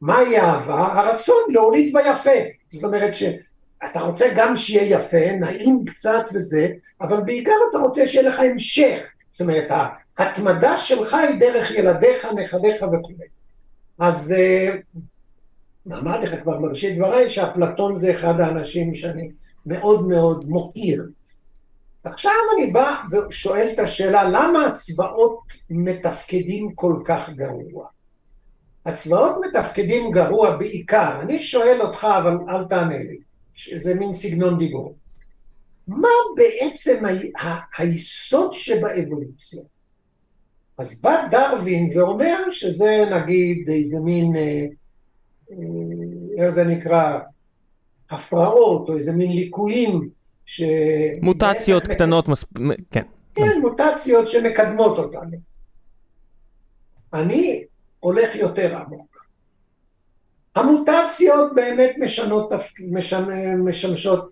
מהי 0.00 0.40
אהבה? 0.40 0.86
הרצון 0.92 1.42
להוליד 1.48 1.96
ביפה. 1.96 2.30
זאת 2.68 2.84
אומרת 2.84 3.14
שאתה 3.14 4.00
רוצה 4.00 4.26
גם 4.36 4.56
שיהיה 4.56 4.98
יפה, 4.98 5.32
נעים 5.40 5.84
קצת 5.86 6.24
וזה, 6.34 6.68
אבל 7.00 7.20
בעיקר 7.20 7.52
אתה 7.70 7.78
רוצה 7.78 8.06
שיהיה 8.06 8.28
לך 8.28 8.40
המשך. 8.40 9.02
זאת 9.30 9.40
אומרת, 9.40 9.70
ההתמדה 10.18 10.78
שלך 10.78 11.14
היא 11.14 11.40
דרך 11.40 11.70
ילדיך, 11.70 12.26
נכדיך 12.36 12.82
וכו'. 12.82 13.12
אז 13.98 14.32
אה, 14.32 14.68
אמרתי 15.98 16.26
לך 16.26 16.42
כבר 16.42 16.58
בראשית 16.58 16.98
דבריי 16.98 17.30
שאפלטון 17.30 17.96
זה 17.96 18.10
אחד 18.10 18.40
האנשים 18.40 18.94
שאני 18.94 19.30
מאוד 19.66 20.08
מאוד 20.08 20.48
מוקיר. 20.48 21.06
עכשיו 22.06 22.32
אני 22.56 22.70
בא 22.72 22.94
ושואל 23.28 23.68
את 23.74 23.78
השאלה, 23.78 24.24
למה 24.24 24.66
הצבאות 24.66 25.38
מתפקדים 25.70 26.74
כל 26.74 27.02
כך 27.04 27.30
גרוע? 27.30 27.86
הצבאות 28.86 29.36
מתפקדים 29.46 30.10
גרוע 30.10 30.56
בעיקר, 30.56 31.20
אני 31.20 31.38
שואל 31.38 31.80
אותך 31.80 32.06
אבל 32.18 32.36
אל 32.48 32.64
תענה 32.64 32.98
לי, 32.98 33.18
זה 33.80 33.94
מין 33.94 34.12
סגנון 34.12 34.58
דיבור. 34.58 34.96
מה 35.88 36.08
בעצם 36.36 37.04
ה- 37.38 37.82
היסוד 37.82 38.52
שבאבולוציה? 38.52 39.62
אז 40.78 41.00
בא 41.00 41.28
דרווין 41.30 41.98
ואומר 41.98 42.50
שזה 42.50 43.04
נגיד 43.12 43.70
איזה 43.70 44.00
מין, 44.00 44.36
אה, 44.36 44.64
אה, 45.50 45.56
איך 46.38 46.50
זה 46.50 46.64
נקרא, 46.64 47.18
הפרעות 48.10 48.88
או 48.88 48.96
איזה 48.96 49.12
מין 49.12 49.32
ליקויים 49.32 50.15
ש... 50.46 50.62
מוטציות 51.22 51.86
קטנות, 51.86 52.28
מס... 52.28 52.44
כן. 52.90 53.02
כן, 53.34 53.60
מוטציות 53.60 54.28
שמקדמות 54.28 54.98
אותנו. 54.98 55.36
אני 57.12 57.64
הולך 58.00 58.36
יותר 58.36 58.76
עמוק. 58.76 59.26
המוטציות 60.54 61.54
באמת 61.54 61.94
משנות 61.98 62.52
תפקיד, 62.52 62.92
משמשות 63.58 64.30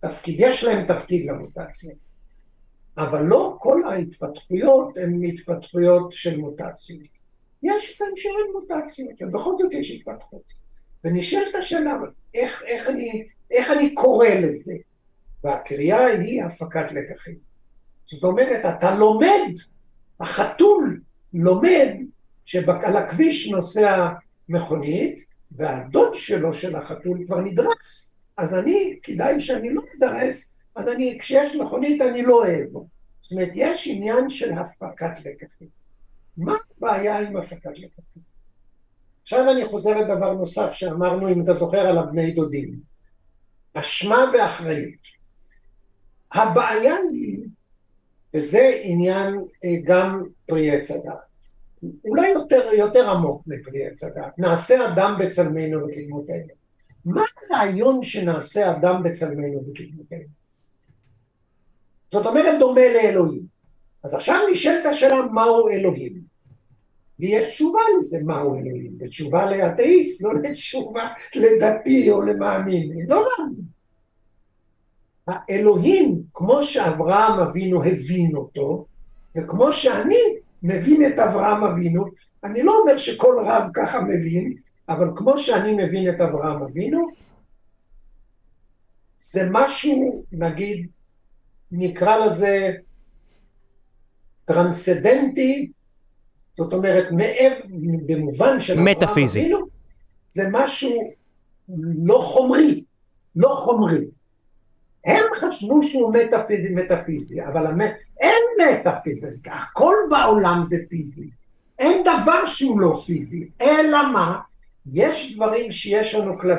תפקיד, 0.00 0.34
יש 0.38 0.64
להן 0.64 0.86
תפקיד 0.86 1.30
למוטציות. 1.30 1.98
אבל 2.98 3.22
לא 3.22 3.56
כל 3.60 3.82
ההתפתחויות 3.84 4.96
הן 4.96 5.24
התפתחויות 5.24 6.12
של 6.12 6.36
מוטציות. 6.36 7.00
יש 7.62 7.92
לפעמים 7.92 8.16
שאין 8.16 8.52
מוטציות, 8.52 9.10
ובכל 9.20 9.50
זאת 9.58 9.74
יש 9.74 9.90
התפתחות. 9.90 10.52
ונשאלת 11.04 11.54
השאלה, 11.54 11.92
איך, 12.34 12.62
איך, 12.66 12.88
אני, 12.88 13.26
איך 13.50 13.70
אני 13.70 13.94
קורא 13.94 14.28
לזה? 14.28 14.74
והקריאה 15.44 16.06
היא 16.06 16.44
הפקת 16.44 16.92
לקחים. 16.92 17.34
זאת 18.06 18.24
אומרת, 18.24 18.64
אתה 18.64 18.94
לומד, 18.94 19.50
החתול 20.20 21.00
לומד 21.32 21.88
שעל 22.44 22.96
הכביש 22.96 23.50
נוסע 23.50 24.08
מכונית, 24.48 25.24
והדוד 25.52 26.14
שלו 26.14 26.54
של 26.54 26.76
החתול 26.76 27.24
כבר 27.26 27.40
נדרס. 27.40 28.16
אז 28.36 28.54
אני, 28.54 28.98
כדאי 29.02 29.40
שאני 29.40 29.74
לא 29.74 29.82
אדרס, 29.96 30.56
אז 30.76 30.88
אני, 30.88 31.18
כשיש 31.20 31.56
מכונית 31.56 32.02
אני 32.02 32.22
לא 32.22 32.34
אוהב. 32.34 32.68
זאת 33.22 33.32
אומרת, 33.32 33.50
יש 33.54 33.88
עניין 33.88 34.28
של 34.28 34.52
הפקת 34.52 35.18
לקחים. 35.24 35.68
מה 36.36 36.54
הבעיה 36.76 37.18
עם 37.18 37.36
הפקת 37.36 37.70
לקחים? 37.78 38.22
עכשיו 39.22 39.50
אני 39.52 39.64
חוזר 39.64 39.98
לדבר 39.98 40.32
נוסף 40.32 40.72
שאמרנו, 40.72 41.28
אם 41.28 41.42
אתה 41.42 41.54
זוכר, 41.54 41.80
על 41.80 41.98
הבני 41.98 42.30
דודים. 42.30 42.74
אשמה 43.74 44.30
ואחריות. 44.34 45.11
הבעיה 46.34 46.96
היא, 47.10 47.38
וזה 48.34 48.80
עניין 48.82 49.34
אה, 49.64 49.76
גם 49.84 50.24
פרי 50.46 50.70
עץ 50.70 50.90
הדת, 50.90 51.14
אולי 52.04 52.28
יותר, 52.28 52.70
יותר 52.72 53.10
עמוק 53.10 53.42
מפרי 53.46 53.86
עץ 53.86 54.04
הדת, 54.04 54.38
נעשה 54.38 54.88
אדם 54.92 55.16
בצלמנו 55.20 55.86
וקדמותינו. 55.86 56.52
מה 57.04 57.22
הרעיון 57.50 58.02
שנעשה 58.02 58.70
אדם 58.70 59.02
בצלמנו 59.02 59.62
וקדמותינו? 59.68 60.28
זאת 62.10 62.26
אומרת 62.26 62.58
דומה 62.60 62.92
לאלוהים. 62.94 63.42
אז 64.04 64.14
עכשיו 64.14 64.40
נשאלת 64.52 64.86
השאלה 64.86 65.26
מהו 65.26 65.68
אלוהים. 65.68 66.32
ויש 67.18 67.54
תשובה 67.54 67.80
לזה 67.98 68.18
מהו 68.24 68.54
אלוהים, 68.54 68.92
ותשובה 69.00 69.50
לאתאיסט, 69.50 70.22
לא 70.22 70.34
לתשובה 70.34 71.08
לדתי 71.34 72.10
או 72.10 72.22
למאמין, 72.22 72.92
לא 73.08 73.24
מאמין. 73.38 73.64
האלוהים, 75.26 76.21
כמו 76.52 76.62
שאברהם 76.62 77.40
אבינו 77.40 77.84
הבין 77.84 78.36
אותו, 78.36 78.86
וכמו 79.36 79.72
שאני 79.72 80.18
מבין 80.62 81.06
את 81.06 81.18
אברהם 81.18 81.64
אבינו, 81.64 82.04
אני 82.44 82.62
לא 82.62 82.80
אומר 82.80 82.96
שכל 82.96 83.44
רב 83.46 83.70
ככה 83.74 84.00
מבין, 84.00 84.54
אבל 84.88 85.08
כמו 85.16 85.38
שאני 85.38 85.84
מבין 85.84 86.08
את 86.08 86.20
אברהם 86.20 86.62
אבינו, 86.62 87.08
זה 89.18 89.48
משהו, 89.50 90.24
נגיד, 90.32 90.88
נקרא 91.72 92.26
לזה 92.26 92.72
טרנסדנטי, 94.44 95.70
זאת 96.54 96.72
אומרת, 96.72 97.12
מעבר, 97.12 97.54
במובן 98.06 98.60
של 98.60 98.80
מטאפיזי. 98.80 99.40
אברהם 99.40 99.54
אבינו, 99.54 99.66
זה 100.30 100.48
משהו 100.50 101.12
לא 102.04 102.18
חומרי, 102.24 102.84
לא 103.36 103.62
חומרי. 103.64 104.04
הם 105.04 105.24
חשבו 105.34 105.82
שהוא 105.82 106.14
מטאפיזי, 106.14 106.68
מטאפיזי, 106.68 107.44
אבל 107.44 107.66
המ... 107.66 107.80
אין 108.20 108.42
מטאפיזיקה, 108.58 109.52
הכל 109.52 109.94
בעולם 110.10 110.62
זה 110.64 110.76
פיזי. 110.88 111.30
אין 111.78 112.02
דבר 112.02 112.46
שהוא 112.46 112.80
לא 112.80 113.02
פיזי, 113.06 113.48
אלא 113.60 114.12
מה? 114.12 114.38
יש 114.92 115.36
דברים 115.36 115.70
שיש 115.70 116.14
לנו 116.14 116.38
כל... 116.38 116.50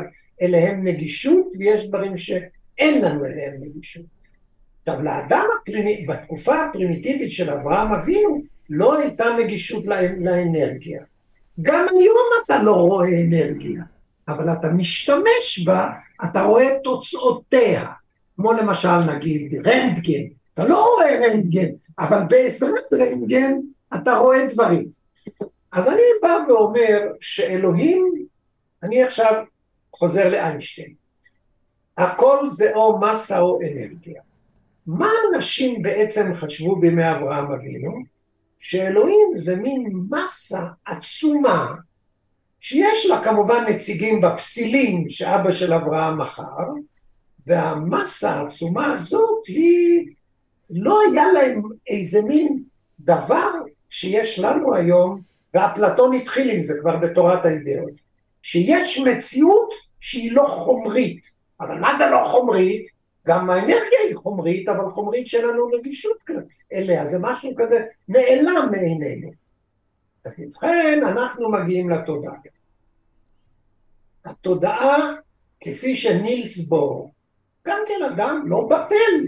אליהם 0.41 0.84
נגישות, 0.84 1.48
ויש 1.60 1.88
דברים 1.88 2.18
שאין 2.18 3.02
לנו 3.02 3.26
אליהם 3.26 3.53
נגישות. 3.60 4.06
עכשיו, 4.86 5.03
לאדם 5.03 5.45
הפרימי... 5.61 6.06
בתקופה 6.07 6.64
הפרימיטיבית 6.65 7.32
של 7.32 7.49
אברהם 7.49 7.94
אבינו, 7.94 8.41
לא 8.70 8.99
הייתה 8.99 9.26
נגישות 9.40 9.86
לא... 9.86 9.95
לאנרגיה. 10.02 11.03
גם 11.61 11.86
היום 11.90 12.28
אתה 12.45 12.64
לא 12.64 12.74
רואה 12.74 13.07
אנרגיה, 13.07 13.84
אבל 14.28 14.53
אתה 14.53 14.70
משתמש 14.70 15.64
בה, 15.65 15.90
אתה 16.26 16.41
רואה 16.41 16.76
תוצאותיה. 16.84 17.86
כמו 18.35 18.53
למשל 18.53 18.97
נגיד 18.97 19.68
רנטגן, 19.68 20.23
אתה 20.53 20.68
לא 20.68 20.85
רואה 20.85 21.27
רנטגן, 21.27 21.69
אבל 21.99 22.19
בעזרת 22.30 22.93
רנטגן 22.93 23.53
אתה 23.95 24.18
רואה 24.18 24.47
דברים. 24.53 24.88
אז 25.72 25.88
אני 25.88 26.01
בא 26.22 26.38
ואומר 26.47 27.01
שאלוהים, 27.19 28.26
אני 28.84 29.03
עכשיו 29.03 29.43
חוזר 29.93 30.30
לאיינשטיין, 30.30 30.93
הכל 31.97 32.49
זה 32.49 32.76
או 32.76 32.99
מסה 32.99 33.39
או 33.39 33.60
אנרגיה. 33.61 34.22
מה 34.88 35.10
אנשים 35.34 35.81
בעצם 35.81 36.34
חשבו 36.34 36.76
בימי 36.76 37.11
אברהם 37.11 37.51
אבינו? 37.51 38.03
שאלוהים 38.60 39.27
זה 39.35 39.55
מין 39.55 39.93
מסה 40.10 40.68
עצומה, 40.85 41.76
שיש 42.60 43.05
לה 43.05 43.23
כמובן 43.23 43.65
נציגים 43.69 44.22
בפסילים 44.22 45.10
שאבא 45.10 45.51
של 45.51 45.73
אברהם 45.73 46.22
מכר, 46.22 46.64
והמסה 47.48 48.32
העצומה 48.32 48.94
הזאת 48.94 49.48
היא, 49.48 50.07
לא 50.70 50.99
היה 51.11 51.32
להם 51.32 51.61
איזה 51.88 52.22
מין 52.22 52.64
דבר 52.99 53.52
שיש 53.90 54.40
לנו 54.40 54.76
היום, 54.76 55.22
ואפלטון 55.53 56.14
התחיל 56.14 56.49
עם 56.49 56.64
זה 56.64 56.74
כבר 56.82 56.98
בתורת 56.98 57.45
האידאות, 57.45 57.91
שיש 58.41 58.99
מציאות 58.99 59.74
שהיא 59.99 60.32
לא 60.32 60.45
חומרית, 60.48 61.22
אבל 61.60 61.80
מה 61.80 61.98
זה 61.98 62.06
לא 62.06 62.24
חומרית? 62.24 62.88
גם 63.28 63.49
האנרגיה 63.49 63.99
היא 64.07 64.15
חומרית, 64.15 64.70
אבל 64.70 64.90
חומרית 64.90 65.28
שאין 65.28 65.45
לנו 65.45 65.70
נגישות 65.78 66.18
אליה, 66.74 67.07
זה 67.07 67.18
משהו 67.22 67.52
כזה 67.57 67.86
נעלם 68.07 68.70
מעינינו. 68.72 69.32
אז 70.26 70.40
ובכן, 70.40 71.02
אנחנו 71.03 71.52
מגיעים 71.52 71.90
לתודעה. 71.90 72.34
התודעה, 74.26 75.14
כפי 75.60 75.95
שנילס 75.95 76.68
בור, 76.68 77.12
גם 77.68 77.80
כן 77.88 78.06
אדם 78.14 78.44
לא 78.45 78.68
בטל. 78.69 79.27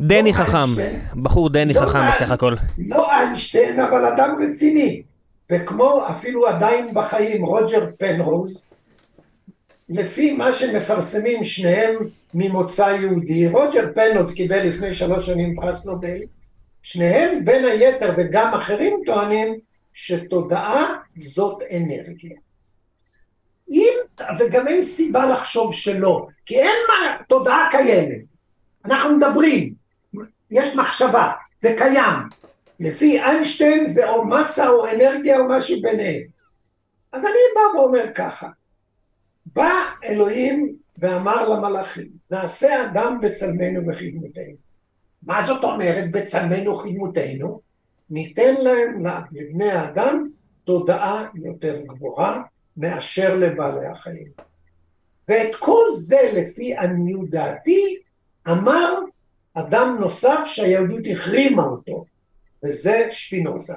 דני 0.00 0.32
לא 0.32 0.36
חכם, 0.36 0.56
איינשטיין, 0.56 1.00
בחור 1.22 1.48
דני 1.48 1.72
לא 1.72 1.80
חכם 1.80 1.98
בסך 2.14 2.30
הכל. 2.30 2.54
לא 2.78 3.12
איינשטיין, 3.12 3.80
אבל 3.80 4.04
אדם 4.04 4.36
רציני. 4.42 5.02
וכמו 5.50 6.02
אפילו 6.10 6.46
עדיין 6.46 6.94
בחיים 6.94 7.44
רוג'ר 7.44 7.90
פנרוז, 7.98 8.66
לפי 9.88 10.32
מה 10.32 10.52
שמפרסמים 10.52 11.44
שניהם 11.44 11.94
ממוצא 12.34 12.96
יהודי, 13.00 13.48
רוג'ר 13.48 13.92
פנרוז 13.94 14.34
קיבל 14.34 14.62
לפני 14.62 14.92
שלוש 14.92 15.26
שנים 15.26 15.56
פרס 15.56 15.86
נובל, 15.86 16.18
שניהם 16.82 17.44
בין 17.44 17.64
היתר 17.64 18.14
וגם 18.16 18.54
אחרים 18.54 19.00
טוענים 19.06 19.58
שתודעה 19.92 20.94
זאת 21.18 21.62
אנרגיה. 21.72 22.36
אם, 23.70 23.92
וגם 24.38 24.68
אין 24.68 24.82
סיבה 24.82 25.26
לחשוב 25.26 25.74
שלא, 25.74 26.26
כי 26.46 26.60
אין 26.60 26.76
מה, 26.88 27.16
תודעה 27.28 27.68
קיימת. 27.70 28.22
אנחנו 28.84 29.16
מדברים, 29.16 29.74
יש 30.50 30.76
מחשבה, 30.76 31.32
זה 31.58 31.74
קיים. 31.78 32.18
לפי 32.80 33.20
איינשטיין 33.20 33.86
זה 33.86 34.08
או 34.08 34.24
מסה 34.24 34.68
או 34.68 34.86
אנרגיה 34.86 35.38
או 35.38 35.48
משהו 35.48 35.82
ביניהם. 35.82 36.22
אז 37.12 37.24
אני 37.24 37.40
בא 37.54 37.78
ואומר 37.78 38.04
ככה, 38.14 38.48
בא 39.46 39.70
אלוהים 40.04 40.76
ואמר 40.98 41.48
למלאכים, 41.48 42.08
נעשה 42.30 42.84
אדם 42.84 43.18
בצלמנו 43.22 43.80
וחדמותנו. 43.88 44.54
מה 45.22 45.46
זאת 45.46 45.64
אומרת 45.64 46.10
בצלמנו 46.10 46.74
וחדמותנו? 46.74 47.60
ניתן 48.10 48.54
להם, 48.54 49.06
לבני 49.32 49.70
האדם, 49.70 50.28
תודעה 50.64 51.26
יותר 51.34 51.80
גבוהה 51.86 52.42
מאשר 52.76 53.36
לבעלי 53.36 53.86
החיים. 53.86 54.28
ואת 55.28 55.54
כל 55.54 55.86
זה 55.92 56.30
לפי 56.32 56.76
עניות 56.76 57.30
דעתי 57.30 57.96
אמר 58.48 58.98
אדם 59.54 59.96
נוסף 60.00 60.40
שהיהדות 60.44 61.02
החרימה 61.12 61.64
אותו, 61.64 62.04
וזה 62.64 63.06
שפינוזה. 63.10 63.74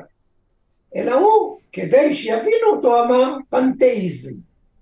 אלא 0.95 1.13
הוא, 1.13 1.59
כדי 1.71 2.15
שיבינו 2.15 2.67
אותו, 2.75 3.03
אמר 3.03 3.35
פנתאיזם. 3.49 4.35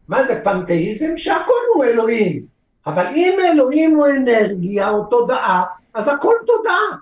מה 0.08 0.24
זה 0.24 0.44
פנתאיזם? 0.44 1.18
שהכל 1.18 1.64
הוא 1.76 1.84
אלוהים. 1.84 2.46
אבל 2.86 3.06
אם 3.16 3.40
אלוהים 3.44 3.96
הוא 3.96 4.06
אנרגיה 4.08 4.90
או 4.90 5.06
תודעה, 5.06 5.64
אז 5.94 6.08
הכל 6.08 6.34
תודעה. 6.48 6.98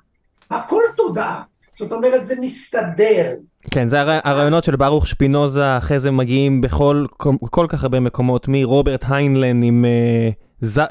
הכל 0.50 0.84
תודעה. 0.96 1.44
זאת 1.76 1.92
אומרת, 1.92 2.26
זה 2.26 2.36
מסתדר. 2.42 3.34
כן, 3.72 3.88
זה 3.90 4.02
הר... 4.02 4.20
הרעיונות 4.24 4.64
של 4.64 4.76
ברוך 4.76 5.08
שפינוזה, 5.08 5.78
אחרי 5.78 6.00
זה 6.00 6.12
מגיעים 6.12 6.62
בכל 6.62 7.06
כל 7.50 7.66
כך 7.70 7.84
הרבה 7.84 8.00
מקומות, 8.00 8.46
מרוברט 8.48 9.06
היינלן 9.10 9.64
עם 9.64 9.86
uh, 9.86 10.34
ז, 10.62 10.80
uh, 10.80 10.84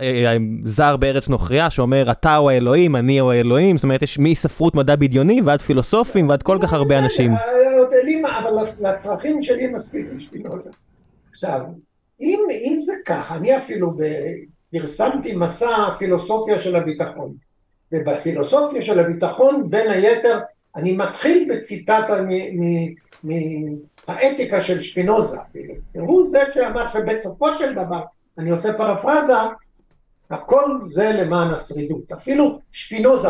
זר 0.64 0.96
בארץ 0.96 1.28
נוכריה, 1.28 1.70
שאומר, 1.70 2.10
אתה 2.10 2.36
הוא 2.36 2.50
האלוהים, 2.50 2.96
אני 2.96 3.18
הוא 3.18 3.32
האלוהים, 3.32 3.76
זאת 3.78 3.84
אומרת, 3.84 4.02
יש 4.02 4.18
מספרות 4.18 4.74
מדע 4.74 4.96
בדיוני 4.96 5.40
ועד 5.42 5.62
פילוסופים 5.62 6.28
ועד 6.28 6.42
כל 6.42 6.58
כך 6.62 6.72
הרבה 6.72 6.98
אנשים. 6.98 7.32
אבל 8.38 8.52
לצרכים 8.80 9.42
שלי 9.42 9.66
מספיק 9.66 10.06
שפינוזה. 10.18 10.70
עכשיו, 11.30 11.60
אם, 12.20 12.38
אם 12.50 12.76
זה 12.78 12.92
ככה, 13.06 13.36
אני 13.36 13.56
אפילו 13.56 13.96
פרסמתי 14.72 15.36
מסע 15.36 15.90
פילוסופיה 15.98 16.58
של 16.58 16.76
הביטחון. 16.76 17.32
ובפילוסופיה 17.92 18.82
של 18.82 19.00
הביטחון, 19.00 19.70
בין 19.70 19.90
היתר, 19.90 20.38
אני 20.76 20.96
מתחיל 20.96 21.48
בציטטה 21.50 22.06
מהאתיקה 24.08 24.60
של 24.60 24.80
שפינוזה, 24.80 25.36
הוא 25.94 26.30
זה 26.30 26.42
שאמר 26.54 26.86
שבסופו 26.86 27.54
של 27.58 27.74
דבר, 27.74 28.00
אני 28.38 28.50
עושה 28.50 28.72
פרפרזה, 28.72 29.32
הכל 30.30 30.64
זה 30.86 31.12
למען 31.12 31.54
השרידות. 31.54 32.12
אפילו 32.12 32.58
שפינוזה, 32.72 33.28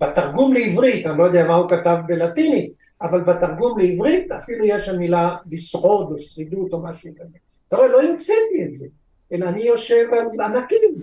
בתרגום 0.00 0.54
לעברית, 0.54 1.06
אני 1.06 1.18
לא 1.18 1.24
יודע 1.24 1.44
מה 1.44 1.54
הוא 1.54 1.68
כתב 1.68 1.96
בלטינית, 2.06 2.72
אבל 3.02 3.20
בתרגום 3.20 3.78
לעברית 3.78 4.32
אפילו 4.32 4.64
יש 4.64 4.88
המילה 4.88 5.36
לשרוד 5.50 6.12
או 6.12 6.18
שרידות 6.18 6.72
או 6.72 6.82
משהו 6.82 7.10
כזה. 7.20 7.38
אתה 7.68 7.76
רואה, 7.76 7.88
לא 7.88 8.02
המצאתי 8.02 8.64
את 8.64 8.74
זה, 8.74 8.86
אלא 9.32 9.48
אני 9.48 9.62
יושב 9.62 10.06
על 10.12 10.40
ענקים, 10.40 10.94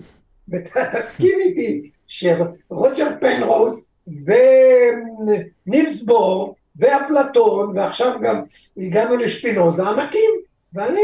ותסכים 0.48 1.38
איתי 1.40 1.90
שרוג'ר 2.06 3.08
פנרוז 3.20 3.91
ונילס 4.06 6.02
בור 6.02 6.56
ואפלטון 6.76 7.78
ועכשיו 7.78 8.18
גם 8.22 8.42
הגענו 8.76 9.16
לשפינוזה 9.16 9.88
ענקים 9.88 10.30
ואני 10.72 11.00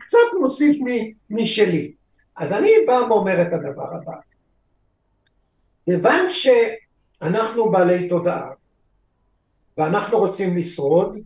קצת 0.00 0.18
מוסיף 0.40 0.76
משלי. 1.30 1.92
אז 2.36 2.52
אני 2.52 2.70
בא 2.86 2.92
ואומר 2.92 3.42
את 3.42 3.52
הדבר 3.52 3.94
הבא. 3.94 4.12
כיוון 5.84 6.26
שאנחנו 6.28 7.70
בעלי 7.70 8.08
תודעה 8.08 8.50
ואנחנו 9.78 10.18
רוצים 10.18 10.56
לשרוד, 10.56 11.18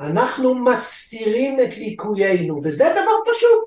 אנחנו 0.00 0.54
מסתירים 0.54 1.60
את 1.60 1.76
ליקויינו, 1.76 2.60
וזה 2.64 2.84
דבר 2.92 3.32
פשוט. 3.32 3.64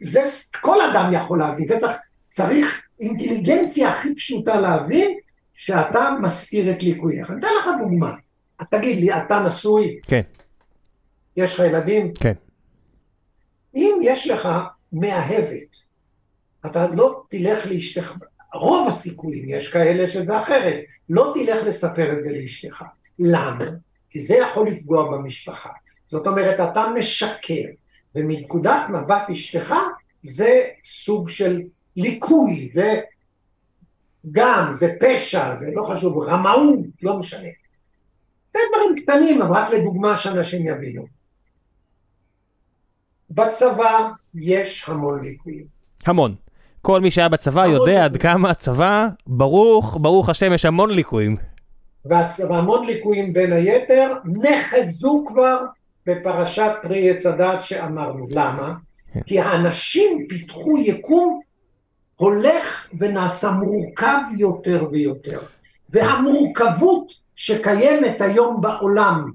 זה 0.00 0.22
כל 0.60 0.80
אדם 0.90 1.10
יכול 1.12 1.38
להבין, 1.38 1.66
זה 1.66 1.78
צריך, 1.78 1.96
צריך 2.30 2.82
אינטליגנציה 3.00 3.90
הכי 3.90 4.14
פשוטה 4.14 4.60
להבין 4.60 5.18
שאתה 5.58 6.10
מסתיר 6.22 6.70
את 6.70 6.82
ליקוייך. 6.82 7.30
אני 7.30 7.38
אתן 7.40 7.48
לך 7.60 7.68
דוגמה. 7.80 8.14
תגיד 8.70 9.00
לי, 9.00 9.16
אתה 9.16 9.42
נשוי? 9.46 9.98
כן. 10.02 10.20
יש 11.36 11.54
לך 11.54 11.66
ילדים? 11.66 12.12
כן. 12.14 12.32
אם 13.74 13.98
יש 14.02 14.30
לך 14.30 14.48
מאהבת, 14.92 15.76
אתה 16.66 16.86
לא 16.86 17.22
תלך 17.28 17.66
לאשתך, 17.66 18.14
רוב 18.54 18.88
הסיכויים, 18.88 19.44
יש 19.48 19.72
כאלה 19.72 20.08
שזה 20.08 20.40
אחרת, 20.40 20.84
לא 21.08 21.34
תלך 21.34 21.64
לספר 21.66 22.18
את 22.18 22.24
זה 22.24 22.30
לאשתך. 22.30 22.84
למה? 23.18 23.64
כי 24.10 24.20
זה 24.20 24.34
יכול 24.34 24.68
לפגוע 24.68 25.10
במשפחה. 25.12 25.70
זאת 26.08 26.26
אומרת, 26.26 26.70
אתה 26.70 26.86
משקר, 26.98 27.64
ומנקודת 28.14 28.82
מבט 28.88 29.30
אשתך 29.32 29.74
זה 30.22 30.62
סוג 30.84 31.28
של 31.28 31.62
ליקוי, 31.96 32.68
זה 32.72 33.00
גם, 34.32 34.68
זה 34.72 34.94
פשע, 35.00 35.54
זה 35.54 35.70
לא 35.74 35.82
חשוב, 35.82 36.18
רמאות, 36.18 36.78
לא 37.02 37.18
משנה. 37.18 37.48
זה 38.52 38.58
דברים 38.68 39.02
קטנים, 39.02 39.42
אבל 39.42 39.56
רק 39.56 39.70
לדוגמה 39.70 40.16
שאנשים 40.16 40.68
יבינו. 40.68 41.06
בצבא 43.30 44.08
יש 44.34 44.88
המון 44.88 45.24
ליקויים. 45.24 45.64
המון. 46.06 46.34
כל 46.82 47.00
מי 47.00 47.10
שהיה 47.10 47.28
בצבא 47.28 47.66
יודע 47.66 48.04
עד 48.04 48.16
כמה 48.16 48.50
הצבא, 48.50 49.06
ברוך, 49.26 49.96
ברוך 50.00 50.28
השם, 50.28 50.52
יש 50.52 50.64
המון 50.64 50.90
ליקויים. 50.90 51.36
והמון 52.04 52.86
ליקויים 52.86 53.32
בין 53.32 53.52
היתר 53.52 54.12
נחזו 54.24 55.24
כבר 55.28 55.58
בפרשת 56.06 56.72
פרי 56.82 57.10
עץ 57.10 57.26
הדעת 57.26 57.62
שאמרנו. 57.62 58.26
למה? 58.30 58.74
כן. 59.12 59.20
כי 59.20 59.40
האנשים 59.40 60.26
פיתחו 60.28 60.78
יקום 60.78 61.40
הולך 62.18 62.86
ונעשה 62.98 63.50
מורכב 63.50 64.20
יותר 64.36 64.86
ויותר. 64.90 65.40
והמורכבות 65.90 67.12
שקיימת 67.36 68.20
היום 68.20 68.60
בעולם 68.60 69.30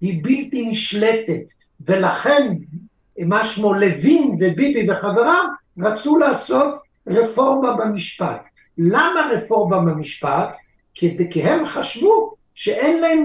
היא 0.00 0.24
בלתי 0.24 0.66
נשלטת, 0.66 1.42
ולכן 1.80 2.52
מה 3.26 3.44
שמו 3.44 3.74
לוין 3.74 4.36
וביבי 4.40 4.90
וחבריו 4.90 5.44
רצו 5.78 6.18
לעשות 6.18 6.74
רפורמה 7.06 7.76
במשפט. 7.76 8.48
למה 8.78 9.30
רפורמה 9.32 9.78
במשפט? 9.78 10.56
כי, 10.94 11.30
כי 11.30 11.42
הם 11.42 11.66
חשבו 11.66 12.34
שאין 12.54 13.00
להם, 13.00 13.24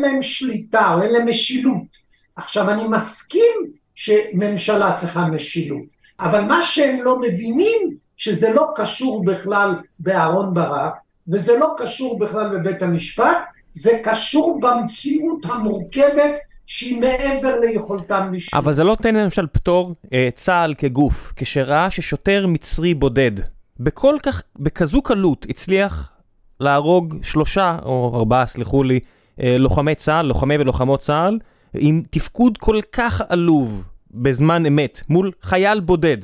להם 0.00 0.22
שליטה 0.22 0.94
או 0.94 1.02
אין 1.02 1.12
להם 1.12 1.26
משילות. 1.28 1.96
עכשיו 2.36 2.70
אני 2.70 2.88
מסכים 2.88 3.52
שממשלה 3.94 4.92
צריכה 4.96 5.28
משילות, 5.28 5.84
אבל 6.20 6.40
מה 6.40 6.62
שהם 6.62 7.02
לא 7.02 7.20
מבינים 7.20 7.96
שזה 8.20 8.52
לא 8.52 8.66
קשור 8.74 9.24
בכלל 9.24 9.74
באהרון 9.98 10.54
ברק, 10.54 10.94
וזה 11.28 11.58
לא 11.58 11.74
קשור 11.78 12.18
בכלל 12.18 12.58
בבית 12.58 12.82
המשפט, 12.82 13.38
זה 13.72 14.00
קשור 14.04 14.60
במציאות 14.60 15.44
המורכבת 15.44 16.34
שהיא 16.66 17.00
מעבר 17.00 17.60
ליכולתם 17.60 18.34
לשמור. 18.34 18.62
אבל 18.62 18.74
זה 18.74 18.84
לא 18.84 18.90
נותן 18.90 19.14
למשל 19.14 19.46
פטור 19.46 19.94
אה, 20.12 20.28
צה"ל 20.34 20.74
כגוף, 20.78 21.32
כשראה 21.36 21.90
ששוטר 21.90 22.46
מצרי 22.46 22.94
בודד, 22.94 23.32
בכל 23.80 24.16
כך, 24.22 24.42
בכזו 24.58 25.02
קלות 25.02 25.46
הצליח 25.48 26.12
להרוג 26.60 27.14
שלושה 27.22 27.76
או 27.84 28.12
ארבעה, 28.16 28.46
סלחו 28.46 28.82
לי, 28.82 29.00
אה, 29.42 29.58
לוחמי 29.58 29.94
צה"ל, 29.94 30.26
לוחמי 30.26 30.56
ולוחמות 30.58 31.00
צה"ל, 31.00 31.38
עם 31.74 32.02
תפקוד 32.10 32.58
כל 32.58 32.80
כך 32.92 33.22
עלוב 33.28 33.84
בזמן 34.10 34.66
אמת 34.66 35.00
מול 35.08 35.32
חייל 35.42 35.80
בודד. 35.80 36.18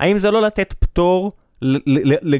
האם 0.00 0.18
זה 0.18 0.30
לא 0.30 0.42
לתת 0.42 0.72
פטור 0.72 1.32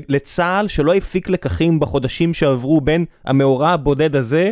לצה"ל 0.08 0.68
שלא 0.68 0.94
הפיק 0.94 1.28
לקחים 1.28 1.80
בחודשים 1.80 2.34
שעברו 2.34 2.80
בין 2.80 3.04
המאורע 3.24 3.70
הבודד 3.70 4.16
הזה 4.16 4.50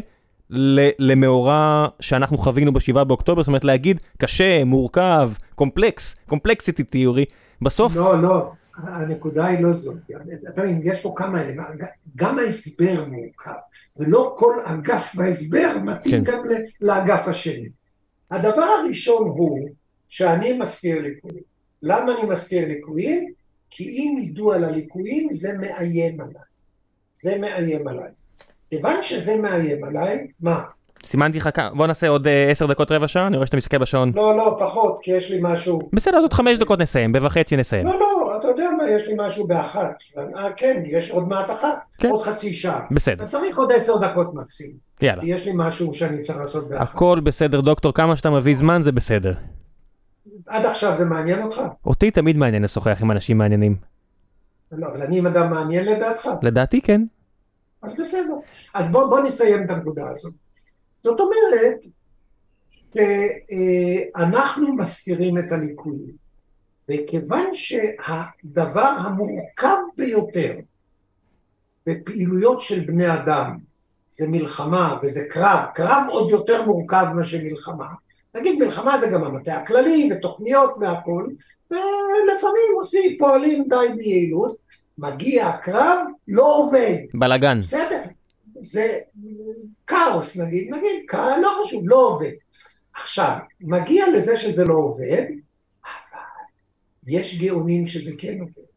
למאורע 0.98 1.86
שאנחנו 2.01 2.39
חווינו 2.39 2.72
בשבעה 2.72 3.05
באוקטובר, 3.05 3.43
זאת 3.43 3.48
אומרת 3.48 3.64
להגיד 3.64 4.01
קשה, 4.18 4.64
מורכב, 4.64 5.30
קומפלקס, 5.55 6.16
קומפלקסיטי 6.26 6.85
תיאורי, 6.85 7.24
בסוף... 7.62 7.97
לא, 7.97 8.22
לא, 8.22 8.52
הנקודה 8.76 9.47
היא 9.47 9.60
לא 9.60 9.72
זאת, 9.72 9.97
אתה 10.48 10.62
מבין, 10.62 10.80
יש 10.85 11.01
פה 11.01 11.12
כמה 11.16 11.43
אלמנטים, 11.43 11.86
גם 12.16 12.39
ההסבר 12.39 13.05
מורכב, 13.09 13.51
ולא 13.97 14.35
כל 14.39 14.55
אגף 14.64 15.14
בהסבר 15.14 15.78
מתאים 15.85 16.24
כן. 16.24 16.32
גם 16.32 16.43
לאגף 16.80 17.28
השני. 17.28 17.68
הדבר 18.30 18.62
הראשון 18.62 19.28
הוא 19.28 19.68
שאני 20.09 20.59
מסתיר 20.59 21.02
ליקויים. 21.02 21.57
למה 21.82 22.14
אני 22.18 22.28
מסתיר 22.28 22.68
ליקויים? 22.68 23.32
כי 23.70 23.84
אם 23.84 24.18
ידעו 24.22 24.52
על 24.52 24.64
הליקויים 24.64 25.28
זה 25.32 25.52
מאיים 25.52 26.20
עליי. 26.20 26.34
זה 27.14 27.38
מאיים 27.38 27.88
עליי. 27.88 28.10
כיוון 28.70 29.02
שזה 29.02 29.36
מאיים 29.36 29.84
עליי, 29.84 30.26
מה? 30.40 30.62
סימנתי 31.06 31.38
לך 31.38 31.48
כמה, 31.55 31.70
בוא 31.70 31.86
נעשה 31.86 32.09
עוד 32.09 32.26
uh, 32.26 32.30
עשר 32.50 32.66
דקות 32.66 32.92
רבע 32.92 33.09
שעה, 33.09 33.26
אני 33.26 33.36
רואה 33.36 33.46
שאתה 33.46 33.56
מסתכל 33.56 33.78
בשעון. 33.78 34.12
לא, 34.14 34.36
לא, 34.36 34.56
פחות, 34.60 34.98
כי 35.02 35.10
יש 35.10 35.30
לי 35.30 35.38
משהו... 35.42 35.80
בסדר, 35.92 36.16
אז 36.16 36.22
עוד 36.22 36.32
חמש 36.32 36.59
דקות 36.59 36.78
נסיים, 36.78 37.12
בוחצי 37.12 37.56
נסיים. 37.56 37.86
לא, 37.86 38.00
לא, 38.00 38.36
אתה 38.40 38.48
יודע 38.48 38.70
מה, 38.78 38.90
יש 38.90 39.09
לי 39.09 39.14
משהו 39.16 39.46
באחת. 39.46 39.90
אה, 40.36 40.52
כן, 40.52 40.82
יש 40.86 41.10
עוד 41.10 41.28
מעט 41.28 41.50
אחת, 41.50 41.78
כן. 41.98 42.09
עוד 42.09 42.22
חצי 42.22 42.52
שעה. 42.52 42.86
בסדר. 42.90 43.14
אתה 43.14 43.26
צריך 43.26 43.59
עוד 43.59 43.72
עשר 43.72 43.96
דקות 43.96 44.34
מקסימום. 44.34 44.76
יאללה. 45.02 45.22
יש 45.26 45.46
לי 45.46 45.52
משהו 45.55 45.94
שאני 45.94 46.22
צריך 46.22 46.38
לעשות 46.38 46.68
באחת. 46.68 46.94
הכל 46.94 47.20
בסדר, 47.22 47.60
דוקטור, 47.60 47.92
כמה 47.92 48.16
שאתה 48.16 48.30
מביא 48.30 48.56
זמן 48.56 48.80
זה 48.84 48.92
בסדר. 48.92 49.32
עד 50.48 50.66
עכשיו 50.66 50.98
זה 50.98 51.04
מעניין 51.04 51.42
אותך? 51.42 51.60
אותי 51.86 52.10
תמיד 52.10 52.36
מעניין 52.36 52.62
לשוחח 52.62 52.98
עם 53.02 53.10
אנשים 53.10 53.38
מעניינים. 53.38 53.76
לא, 54.72 54.86
אבל 54.86 55.02
אני 55.02 55.18
עם 55.18 55.26
אדם 55.26 55.50
מעניין 55.50 55.84
לדעתך? 55.84 56.28
לדעתי 56.42 56.80
כן. 56.80 57.00
אז 57.82 58.00
בסדר. 58.00 58.34
אז 58.74 58.92
בוא, 58.92 59.06
בוא 59.06 59.20
נסיים 59.20 59.64
את 59.64 59.70
הנקודה 59.70 60.10
הזאת. 60.10 60.34
זאת 61.02 61.20
אומרת, 61.20 61.80
שאנחנו 62.94 64.76
מסתירים 64.76 65.38
את 65.38 65.52
הליקויים, 65.52 66.28
וכיוון 66.88 67.46
שהדבר 67.52 68.80
המורכב 68.80 69.76
ביותר 69.96 70.54
בפעילויות 71.86 72.60
של 72.60 72.80
בני 72.80 73.14
אדם 73.14 73.58
זה 74.10 74.28
מלחמה 74.28 74.98
וזה 75.02 75.24
קרב, 75.28 75.58
קרב 75.74 76.02
עוד 76.10 76.30
יותר 76.30 76.66
מורכב 76.66 77.06
מאשר 77.16 77.38
מלחמה. 77.44 77.88
נגיד 78.39 78.59
מלחמה 78.59 78.98
זה 78.98 79.06
גם 79.06 79.24
המטה 79.24 79.56
הכללי 79.56 80.10
ותוכניות 80.12 80.74
והכל, 80.81 81.27
ולפעמים 81.70 82.73
עושים, 82.77 83.19
פועלים 83.19 83.65
די 83.69 83.94
ביעילות, 83.97 84.56
מגיע 84.98 85.47
הקרב, 85.47 85.98
לא 86.28 86.56
עובד. 86.56 86.97
בלאגן. 87.15 87.60
בסדר, 87.60 88.02
זה 88.60 88.98
כאוס 89.86 90.36
נגיד, 90.36 90.74
נגיד, 90.74 91.05
לא 91.12 91.62
חשוב, 91.65 91.82
לא 91.89 91.97
עובד. 91.97 92.31
עכשיו, 92.94 93.36
מגיע 93.60 94.09
לזה 94.09 94.36
שזה 94.36 94.65
לא 94.65 94.74
עובד, 94.74 95.24
אבל 95.85 96.23
יש 97.06 97.40
גאונים 97.40 97.86
שזה 97.86 98.12
כן 98.19 98.40
עובד. 98.40 98.69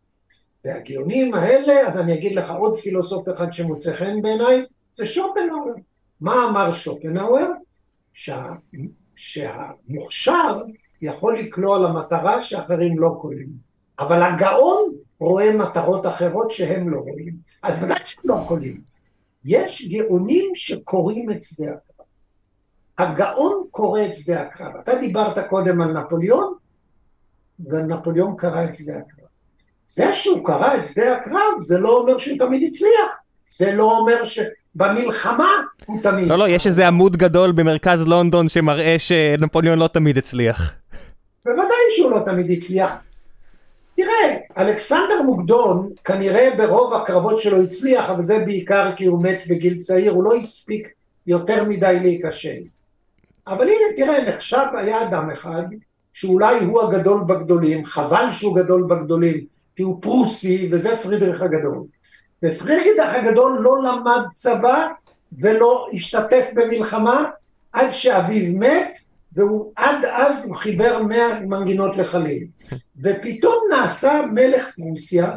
והגאונים 0.65 1.33
האלה, 1.33 1.87
אז 1.87 1.99
אני 1.99 2.13
אגיד 2.13 2.35
לך 2.35 2.51
עוד 2.51 2.79
פילוסוף 2.79 3.29
אחד 3.29 3.53
שמוצא 3.53 3.93
חן 3.93 4.21
בעיניי, 4.21 4.65
זה 4.93 5.05
שופנהאואר. 5.05 5.73
מה 6.21 6.45
אמר 6.49 6.71
שופנהאואר? 6.71 7.47
שה, 8.13 8.45
שהמוכשר 9.21 10.61
יכול 11.01 11.39
לקלוע 11.39 11.79
למטרה 11.79 12.41
שאחרים 12.41 12.99
לא 12.99 13.17
קולעים. 13.21 13.49
אבל 13.99 14.23
הגאון 14.23 14.93
רואה 15.19 15.53
מטרות 15.53 16.05
אחרות 16.05 16.51
שהם 16.51 16.89
לא 16.89 16.99
רואים. 16.99 17.33
אז 17.63 17.83
ודאי 17.83 17.99
שהם 18.05 18.23
לא 18.25 18.35
קולעים. 18.47 18.81
יש 19.45 19.87
גאונים 19.87 20.51
שקוראים 20.55 21.31
את 21.31 21.41
שדה 21.41 21.65
הקרב. 21.65 22.05
הגאון 22.97 23.63
קורא 23.71 24.01
את 24.05 24.15
שדה 24.15 24.41
הקרב. 24.41 24.75
אתה 24.83 24.95
דיברת 24.95 25.49
קודם 25.49 25.81
על 25.81 25.91
נפוליאון, 25.91 26.53
ונפוליאון 27.65 28.35
קרא 28.37 28.63
את 28.63 28.75
שדה 28.75 28.93
הקרב. 28.97 29.27
זה 29.87 30.13
שהוא 30.13 30.45
קרא 30.45 30.77
את 30.77 30.87
שדה 30.87 31.15
הקרב, 31.15 31.61
זה 31.61 31.79
לא 31.79 31.97
אומר 31.97 32.17
שהוא 32.17 32.37
תמיד 32.37 32.69
הצליח. 32.69 33.11
זה 33.47 33.75
לא 33.75 33.97
אומר 33.97 34.23
שבמלחמה 34.75 35.51
הוא 35.85 36.01
תמיד... 36.01 36.27
לא, 36.27 36.37
לא, 36.37 36.49
יש 36.49 36.67
איזה 36.67 36.87
עמוד 36.87 37.17
גדול 37.17 37.51
במרכז 37.51 38.07
לונדון 38.07 38.49
שמראה 38.49 38.95
שנפוליאון 38.99 39.79
לא 39.79 39.87
תמיד 39.87 40.17
הצליח. 40.17 40.73
בוודאי 41.45 41.75
שהוא 41.89 42.11
לא 42.11 42.19
תמיד 42.25 42.51
הצליח. 42.51 42.91
תראה, 43.95 44.37
אלכסנדר 44.57 45.21
מוקדון 45.25 45.89
כנראה 46.05 46.49
ברוב 46.57 46.93
הקרבות 46.93 47.41
שלו 47.41 47.63
הצליח, 47.63 48.09
אבל 48.09 48.21
זה 48.21 48.39
בעיקר 48.45 48.91
כי 48.95 49.05
הוא 49.05 49.23
מת 49.23 49.39
בגיל 49.47 49.77
צעיר, 49.77 50.11
הוא 50.11 50.23
לא 50.23 50.35
הספיק 50.35 50.87
יותר 51.27 51.63
מדי 51.63 51.99
להיכשל. 52.01 52.57
אבל 53.47 53.63
הנה 53.63 53.95
תראה, 53.95 54.23
נחשב 54.23 54.65
היה 54.73 55.03
אדם 55.03 55.29
אחד 55.29 55.63
שאולי 56.13 56.59
הוא 56.59 56.81
הגדול 56.81 57.23
בגדולים, 57.27 57.85
חבל 57.85 58.31
שהוא 58.31 58.55
גדול 58.55 58.83
בגדולים, 58.83 59.45
כי 59.75 59.83
הוא 59.83 60.01
פרוסי 60.01 60.69
וזה 60.71 60.97
פרידריך 60.97 61.41
הגדול. 61.41 61.83
ופרידריך 62.43 63.13
הגדול 63.13 63.59
לא 63.61 63.83
למד 63.83 64.21
צבא 64.33 64.87
ולא 65.39 65.87
השתתף 65.93 66.49
במלחמה 66.55 67.29
עד 67.73 67.91
שאביו 67.91 68.53
מת 68.53 68.97
והוא 69.33 69.71
עד 69.75 70.05
אז 70.05 70.45
הוא 70.45 70.55
חיבר 70.55 71.03
מאה 71.03 71.39
מנגינות 71.39 71.97
לחליל. 71.97 72.47
ופתאום 73.01 73.55
נעשה 73.69 74.21
מלך 74.33 74.73
רוסיה 74.79 75.31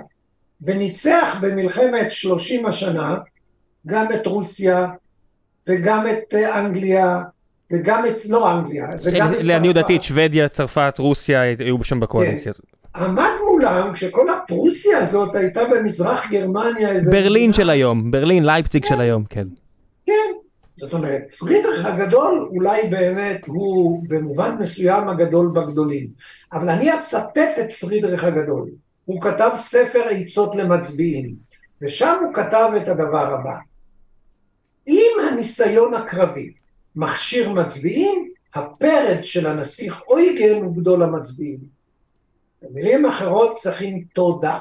וניצח 0.62 1.38
במלחמת 1.40 2.12
שלושים 2.12 2.66
השנה 2.66 3.16
גם 3.86 4.12
את 4.12 4.26
רוסיה 4.26 4.86
וגם 5.66 6.06
את 6.06 6.34
אה, 6.34 6.60
אנגליה 6.60 7.22
וגם 7.72 8.06
את, 8.06 8.26
לא 8.28 8.52
אנגליה, 8.52 8.86
וגם 9.02 9.28
את 9.28 9.36
צרפת. 9.36 9.46
לעניות 9.46 9.74
דעתי, 9.74 9.98
שוודיה, 10.00 10.48
צרפת, 10.48 10.94
רוסיה 10.98 11.40
היו 11.40 11.84
שם 11.84 12.00
בקואליציה. 12.00 12.52
כן. 12.52 12.73
עמד 12.96 13.30
מולם, 13.46 13.92
כשכל 13.92 14.28
הפרוסיה 14.28 14.98
הזאת 14.98 15.34
הייתה 15.34 15.64
במזרח 15.64 16.30
גרמניה 16.30 16.90
איזה... 16.90 17.10
ברלין 17.10 17.52
של 17.52 17.70
היום, 17.70 18.10
ברלין, 18.10 18.46
לייפציג 18.46 18.82
כן. 18.82 18.88
של 18.88 19.00
היום, 19.00 19.24
כן. 19.24 19.46
כן, 20.06 20.32
זאת 20.76 20.92
אומרת, 20.92 21.22
פרידריך 21.38 21.86
הגדול 21.86 22.48
אולי 22.50 22.88
באמת 22.88 23.40
הוא 23.46 24.02
במובן 24.08 24.56
מסוים 24.60 25.08
הגדול 25.08 25.50
בגדולים, 25.54 26.06
אבל 26.52 26.68
אני 26.68 26.94
אצטט 26.94 27.38
את 27.60 27.72
פרידריך 27.72 28.24
הגדול, 28.24 28.70
הוא 29.04 29.20
כתב 29.20 29.50
ספר 29.54 30.02
עצות 30.10 30.56
למצביעים, 30.56 31.34
ושם 31.82 32.16
הוא 32.24 32.34
כתב 32.34 32.68
את 32.76 32.88
הדבר 32.88 33.34
הבא, 33.34 33.56
אם 34.88 35.10
הניסיון 35.30 35.94
הקרבי 35.94 36.52
מכשיר 36.96 37.52
מצביעים, 37.52 38.28
הפרד 38.54 39.18
של 39.22 39.46
הנסיך 39.46 40.02
אויגן 40.08 40.62
הוא 40.62 40.76
גדול 40.76 41.02
המצביעים. 41.02 41.73
במילים 42.64 43.06
אחרות 43.06 43.56
צריכים 43.56 44.04
תודעה 44.14 44.58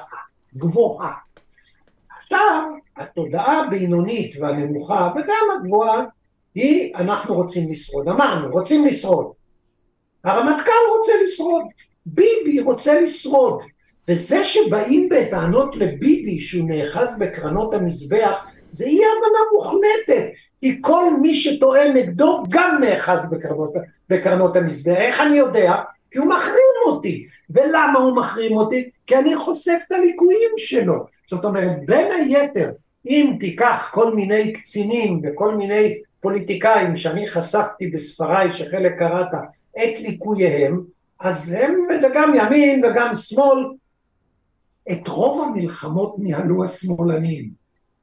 גבוהה. 0.57 1.13
עכשיו, 2.17 2.61
התודעה 2.97 3.59
הבינונית 3.59 4.35
והנמוכה 4.39 5.11
וגם 5.15 5.57
הגבוהה 5.57 6.05
היא 6.55 6.95
אנחנו 6.95 7.35
רוצים 7.35 7.71
לשרוד. 7.71 8.07
אמרנו, 8.07 8.51
רוצים 8.51 8.85
לשרוד. 8.85 9.31
הרמטכ"ל 10.23 10.71
רוצה 10.97 11.11
לשרוד, 11.23 11.63
ביבי 12.05 12.61
רוצה 12.61 13.01
לשרוד. 13.01 13.61
וזה 14.07 14.43
שבאים 14.43 15.09
בטענות 15.09 15.75
לביבי 15.75 16.39
שהוא 16.39 16.69
נאחז 16.69 17.17
בקרנות 17.19 17.73
המזבח 17.73 18.45
זה 18.71 18.85
אי 18.85 18.99
הבנה 19.05 19.39
מוחלטת 19.53 20.31
כי 20.61 20.77
כל 20.81 21.17
מי 21.21 21.35
שטוען 21.35 21.97
נגדו 21.97 22.43
גם 22.49 22.77
נאחז 22.81 23.19
בקרנות, 23.31 23.73
בקרנות 24.09 24.55
המזבח. 24.55 24.95
איך 24.95 25.19
אני 25.19 25.35
יודע? 25.37 25.75
כי 26.11 26.19
הוא 26.19 26.27
מחרים 26.27 26.65
אותי. 27.03 27.27
ולמה 27.49 27.99
הוא 27.99 28.15
מחרים 28.15 28.57
אותי? 28.57 28.89
כי 29.07 29.15
אני 29.15 29.35
חושף 29.35 29.77
את 29.87 29.91
הליקויים 29.91 30.51
שלו. 30.57 31.05
זאת 31.29 31.45
אומרת, 31.45 31.85
בין 31.85 32.11
היתר, 32.11 32.71
אם 33.07 33.37
תיקח 33.39 33.89
כל 33.93 34.15
מיני 34.15 34.53
קצינים 34.53 35.21
וכל 35.23 35.55
מיני 35.55 35.97
פוליטיקאים 36.21 36.95
שאני 36.95 37.27
חשפתי 37.27 37.87
בספריי, 37.87 38.51
שחלק 38.51 38.99
קראת, 38.99 39.33
את 39.77 39.99
ליקוייהם, 39.99 40.81
אז 41.19 41.53
הם, 41.53 41.87
זה 41.99 42.07
גם 42.15 42.33
ימין 42.35 42.85
וגם 42.85 43.15
שמאל, 43.15 43.65
את 44.91 45.07
רוב 45.07 45.47
המלחמות 45.47 46.15
ניהלו 46.19 46.63
השמאלנים. 46.63 47.49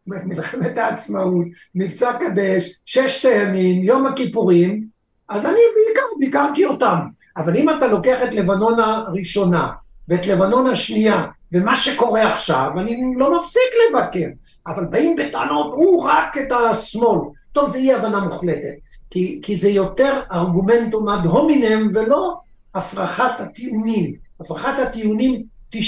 מלחמת 0.06 0.78
העצמאות, 0.78 1.46
מבצע 1.74 2.12
קדש, 2.20 2.80
ששת 2.84 3.28
הימים, 3.28 3.82
יום 3.82 4.06
הכיפורים, 4.06 4.86
אז 5.28 5.46
אני 5.46 5.60
בעיקר 5.76 6.06
ביקרתי 6.18 6.64
אותם. 6.64 6.98
אבל 7.36 7.56
אם 7.56 7.70
אתה 7.70 7.86
לוקח 7.86 8.18
את 8.24 8.34
לבנון 8.34 8.80
הראשונה 8.80 9.70
ואת 10.08 10.26
לבנון 10.26 10.66
השנייה 10.66 11.26
ומה 11.52 11.76
שקורה 11.76 12.32
עכשיו, 12.32 12.70
אני 12.80 13.14
לא 13.16 13.38
מפסיק 13.40 13.72
לבקר. 13.90 14.26
אבל 14.66 14.84
באים 14.84 15.16
בטענות, 15.16 15.72
הוא 15.74 16.02
רק 16.02 16.38
את 16.38 16.52
השמאל. 16.52 17.18
טוב, 17.52 17.70
זה 17.70 17.78
אי 17.78 17.94
הבנה 17.94 18.20
מוחלטת. 18.20 18.74
כי, 19.10 19.40
כי 19.42 19.56
זה 19.56 19.70
יותר 19.70 20.20
ארגומנטום 20.32 21.08
אד 21.08 21.24
הומינם 21.26 21.90
ולא 21.94 22.38
הפרחת 22.74 23.40
הטיעונים. 23.40 24.14
הפרחת 24.40 24.78
הטיעונים 24.78 25.42
99% 25.74 25.78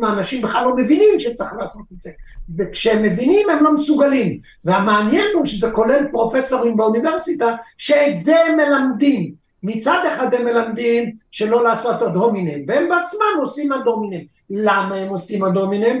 מהאנשים 0.00 0.42
בכלל 0.42 0.64
לא 0.64 0.76
מבינים 0.76 1.20
שצריך 1.20 1.50
לעשות 1.58 1.82
את 1.92 2.02
זה. 2.02 2.10
וכשהם 2.58 3.02
מבינים 3.02 3.50
הם 3.50 3.64
לא 3.64 3.74
מסוגלים. 3.74 4.38
והמעניין 4.64 5.26
הוא 5.34 5.46
שזה 5.46 5.70
כולל 5.70 6.08
פרופסורים 6.10 6.76
באוניברסיטה 6.76 7.54
שאת 7.78 8.18
זה 8.18 8.40
הם 8.40 8.56
מלמדים. 8.56 9.43
מצד 9.64 10.02
אחד 10.14 10.34
הם 10.34 10.44
מלמדים 10.44 11.12
שלא 11.30 11.64
לעשות 11.64 12.02
עוד 12.02 12.16
הומינם, 12.16 12.64
והם 12.68 12.88
בעצמם 12.88 13.40
עושים 13.40 13.72
עוד 13.72 13.86
הומינם. 13.86 14.24
למה 14.50 14.94
הם 14.94 15.08
עושים 15.08 15.44
עוד 15.44 15.56
הומינם? 15.56 15.98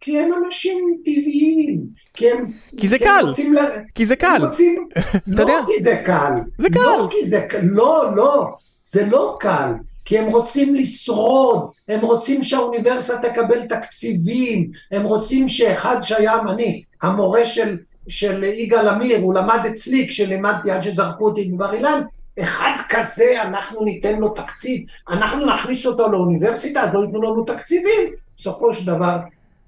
כי 0.00 0.18
הם 0.18 0.30
אנשים 0.44 0.98
טבעיים, 1.04 1.80
כי 2.14 2.30
הם... 2.30 2.52
כי 2.76 2.88
זה 2.88 2.98
כי 2.98 3.04
קל, 3.04 3.32
לה... 3.52 3.68
כי 3.94 4.06
זה 4.06 4.16
קל. 4.16 4.46
רוצים... 4.46 4.88
לא 5.26 5.62
כי 5.66 5.82
זה 5.82 6.02
קל. 6.04 6.32
זה 6.58 6.68
קל. 6.70 6.80
לא 6.80 7.08
כי 7.10 7.26
זה 7.26 7.40
קל, 7.48 7.60
לא, 7.62 8.16
לא, 8.16 8.46
זה 8.82 9.06
לא 9.06 9.36
קל. 9.40 9.72
כי 10.04 10.18
הם 10.18 10.32
רוצים 10.32 10.74
לשרוד, 10.74 11.70
הם 11.88 12.00
רוצים 12.00 12.44
שהאוניברסיטה 12.44 13.28
תקבל 13.28 13.66
תקציבים, 13.66 14.70
הם 14.92 15.02
רוצים 15.02 15.48
שאחד 15.48 16.00
שהיה 16.02 16.40
אני, 16.48 16.82
המורה 17.02 17.46
של, 17.46 17.76
של 18.08 18.44
יגאל 18.44 18.88
עמיר, 18.88 19.20
הוא 19.20 19.34
למד 19.34 19.60
אצלי 19.70 20.08
כשלימדתי 20.08 20.70
עד 20.70 20.82
שזרקו 20.82 21.24
אותי 21.24 21.44
בבר 21.44 21.74
אילן, 21.74 22.02
אחד 22.40 22.76
כזה 22.88 23.42
אנחנו 23.42 23.84
ניתן 23.84 24.18
לו 24.20 24.28
תקציב, 24.28 24.86
אנחנו 25.08 25.46
נכניס 25.46 25.86
אותו 25.86 26.12
לאוניברסיטה, 26.12 26.82
אז 26.82 26.94
לא 26.94 27.04
ייתנו 27.04 27.22
לנו 27.22 27.44
תקציבים, 27.44 28.12
בסופו 28.36 28.74
של 28.74 28.86
דבר 28.86 29.18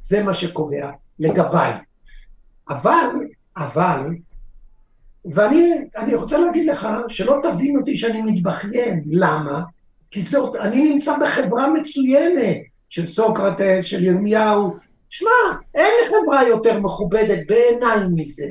זה 0.01 0.23
מה 0.23 0.35
שקובע 0.35 0.91
לגביי. 1.19 1.73
אבל, 2.69 3.09
אבל, 3.57 4.01
ואני 5.25 6.15
רוצה 6.15 6.39
להגיד 6.39 6.67
לך 6.67 6.89
שלא 7.09 7.41
תבין 7.43 7.77
אותי 7.77 7.97
שאני 7.97 8.23
מתבכיין, 8.23 9.03
למה? 9.07 9.63
כי 10.11 10.23
זאת, 10.23 10.57
אני 10.57 10.93
נמצא 10.93 11.19
בחברה 11.23 11.69
מצוינת 11.69 12.57
של 12.89 13.09
סוקרטס, 13.09 13.85
של 13.85 14.05
ירמיהו. 14.05 14.77
שמע, 15.11 15.31
אין 15.75 15.93
חברה 16.09 16.49
יותר 16.49 16.81
מכובדת 16.81 17.39
בעיניי 17.49 17.99
מזה. 18.15 18.47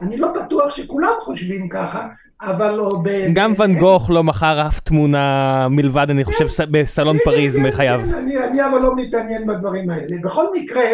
אני 0.00 0.16
לא 0.16 0.32
בטוח 0.32 0.76
שכולם 0.76 1.12
חושבים 1.20 1.68
ככה, 1.68 2.08
אבל 2.42 2.74
לא 2.74 2.90
ב... 3.02 3.26
גם 3.34 3.52
ואן 3.56 3.78
גוך 3.78 4.10
לא 4.10 4.24
מכר 4.24 4.66
אף 4.66 4.80
תמונה 4.80 5.66
מלבד, 5.70 6.06
אני 6.10 6.24
חושב, 6.24 6.48
כן. 6.48 6.64
בסלון 6.70 7.18
כן, 7.18 7.24
פריז 7.24 7.56
כן, 7.56 7.62
מחייו. 7.62 8.00
אני 8.18 8.66
אבל 8.66 8.82
לא 8.82 8.96
מתעניין 8.96 9.46
בדברים 9.46 9.90
האלה. 9.90 10.16
בכל 10.22 10.46
מקרה, 10.54 10.90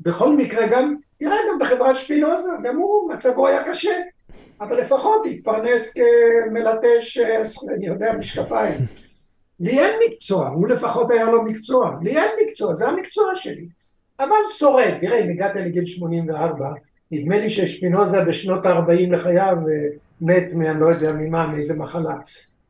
בכל 0.00 0.36
מקרה 0.36 0.66
גם, 0.66 0.94
תראה, 1.18 1.36
גם 1.50 1.58
בחברת 1.58 1.96
שפינוזה, 1.96 2.50
גם 2.64 2.76
הוא, 2.76 3.12
מצבו 3.12 3.48
היה 3.48 3.64
קשה. 3.64 3.92
אבל 4.60 4.80
לפחות 4.80 5.22
התפרנס 5.30 5.94
כמלטש, 5.94 7.18
אה, 7.18 7.42
אני 7.76 7.86
יודע, 7.86 8.12
משקפיים. 8.18 8.74
לי 9.60 9.80
אין 9.80 9.94
מקצוע, 10.06 10.48
הוא 10.48 10.68
לפחות 10.68 11.10
היה 11.10 11.24
לו 11.24 11.42
מקצוע, 11.42 11.90
לי 12.02 12.18
אין 12.18 12.30
מקצוע, 12.44 12.74
זה 12.74 12.88
המקצוע 12.88 13.24
שלי. 13.34 13.66
אבל 14.20 14.36
שורד, 14.52 14.94
תראה, 15.00 15.24
אם 15.24 15.30
הגעת 15.30 15.56
לגיל 15.56 15.86
84, 15.86 16.68
נדמה 17.10 17.38
לי 17.38 17.48
ששפינוזה 17.48 18.20
בשנות 18.20 18.66
ה-40 18.66 19.12
לחייו 19.12 19.56
אה, 19.68 19.88
מת 20.22 20.52
מאני 20.54 20.80
לא 20.80 20.86
יודע 20.86 21.12
ממה, 21.12 21.46
מאיזה 21.46 21.78
מחלה. 21.78 22.14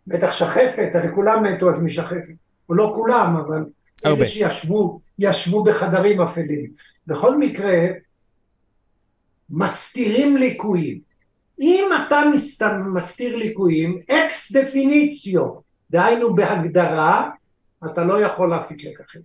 בטח 0.06 0.30
שחפת, 0.30 0.88
הרי 0.94 1.14
כולם 1.14 1.42
מתו 1.44 1.70
אז 1.70 1.82
משחפת. 1.82 2.34
או 2.68 2.74
לא 2.74 2.92
כולם, 2.96 3.36
אבל 3.36 3.64
הרבה. 4.04 4.18
אלה 4.18 4.26
שישבו, 4.26 5.00
ישבו 5.18 5.64
בחדרים 5.64 6.20
אפלים. 6.20 6.70
בכל 7.06 7.38
מקרה, 7.38 7.86
מסתירים 9.50 10.36
ליקויים. 10.36 11.00
אם 11.60 11.84
אתה 12.06 12.22
מסתיר 12.92 13.36
ליקויים, 13.36 14.00
אקס 14.10 14.52
דפיניציו, 14.52 15.48
דהיינו 15.90 16.34
בהגדרה, 16.34 17.30
אתה 17.86 18.04
לא 18.04 18.20
יכול 18.20 18.50
להפיק 18.50 18.84
לקחים. 18.84 19.22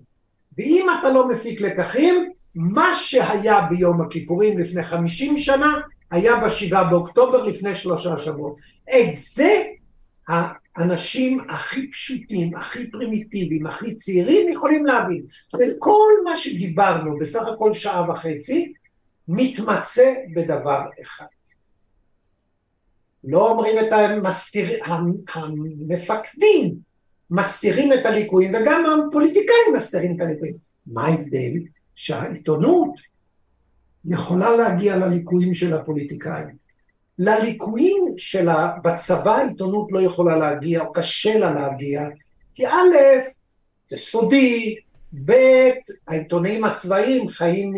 ואם 0.58 0.88
אתה 0.99 1.10
לא 1.10 1.30
מפיק 1.30 1.62
לקחים, 1.62 2.32
מה 2.56 2.95
שהיה 2.95 3.62
ביום 3.70 4.02
הכיפורים 4.02 4.58
לפני 4.58 4.84
חמישים 4.84 5.38
שנה, 5.38 5.78
היה 6.12 6.36
בשבעה 6.46 6.84
באוקטובר 6.84 7.44
לפני 7.44 7.76
שלושה 7.76 8.18
שבועות. 8.18 8.58
את 8.90 9.18
זה 9.18 9.64
האנשים 10.28 11.50
הכי 11.50 11.92
פשוטים, 11.92 12.56
הכי 12.56 12.92
פרימיטיביים, 12.92 13.68
הכי 13.68 13.96
צעירים 13.96 14.54
יכולים 14.54 14.86
להבין. 14.86 15.24
וכל 15.54 16.12
מה 16.24 16.38
שדיברנו 16.38 17.18
בסך 17.20 17.48
הכל 17.48 17.74
שעה 17.74 18.10
וחצי, 18.10 18.74
מתמצה 19.28 20.14
בדבר 20.36 20.82
אחד. 21.02 21.26
לא 23.24 23.50
אומרים 23.52 23.80
את 23.80 23.92
המסתיר... 23.92 24.80
המפקדים 25.34 26.76
מסתירים 27.32 27.94
את 27.94 28.06
הליקויים 28.06 28.52
וגם 28.56 28.86
הפוליטיקאים 29.10 29.74
מסתירים 29.76 30.16
את 30.16 30.22
הליקויים. 30.22 30.56
מה 30.88 31.06
ההבדל? 31.06 31.52
שהעיתונות 31.96 32.90
יכולה 34.08 34.56
להגיע 34.56 34.96
לליקויים 34.96 35.54
של 35.54 35.74
הפוליטיקאים. 35.74 36.68
לליקויים 37.20 38.14
שלה 38.18 38.72
בצבא 38.84 39.36
העיתונות 39.36 39.92
לא 39.92 40.02
יכולה 40.02 40.36
להגיע 40.36 40.82
או 40.82 40.92
קשה 40.92 41.40
לה 41.40 41.54
להגיע 41.54 42.04
כי 42.56 42.68
א' 42.68 42.96
זה 43.88 43.98
סודי, 43.98 44.76
ב' 45.26 45.34
העיתונאים 46.08 46.64
הצבאיים 46.64 47.28
חיים 47.28 47.74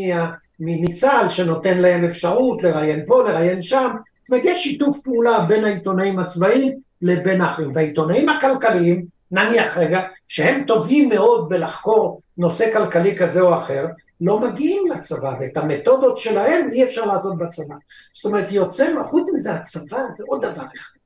מצה"ל 0.60 1.30
שנותן 1.30 1.78
להם 1.78 2.06
אפשרות 2.06 2.64
לראיין 2.64 3.06
פה, 3.06 3.24
לראיין 3.24 3.62
שם, 3.62 3.90
זאת 4.22 4.30
אומרת 4.30 4.46
יש 4.46 4.64
שיתוף 4.64 5.02
פעולה 5.04 5.46
בין 5.48 5.66
העיתונאים 5.66 6.20
הצבאיים 6.20 6.80
לבין 7.02 7.42
האחרים, 7.42 7.72
והעיתונאים 7.74 8.30
הכלכליים, 8.30 9.06
נניח 9.32 9.78
רגע, 9.78 10.02
שהם 10.28 10.64
טובים 10.68 11.10
מאוד 11.10 11.50
בלחקור 11.50 12.22
נושא 12.38 12.74
כלכלי 12.74 13.18
כזה 13.18 13.42
או 13.42 13.58
אחר, 13.58 13.86
לא 14.22 14.40
מגיעים 14.40 14.88
לצבא, 14.88 15.36
ואת 15.40 15.58
המתודות 15.58 16.18
שלהם 16.18 16.70
אי 16.72 16.84
אפשר 16.84 17.06
לעשות 17.06 17.38
בצבא. 17.38 17.76
זאת 18.14 18.26
אומרת, 18.26 18.52
יוצא, 18.52 19.04
חוץ 19.04 19.30
מזה 19.34 19.54
הצבא 19.54 20.02
זה 20.14 20.24
עוד 20.28 20.46
דבר 20.46 20.66
אחד. 20.76 21.00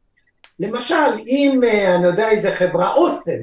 למשל, 0.60 1.19
אם, 1.27 1.61
אה, 1.64 1.95
אני 1.95 2.06
יודע 2.06 2.30
איזה 2.30 2.56
חברה, 2.56 2.94
אוסם, 2.94 3.40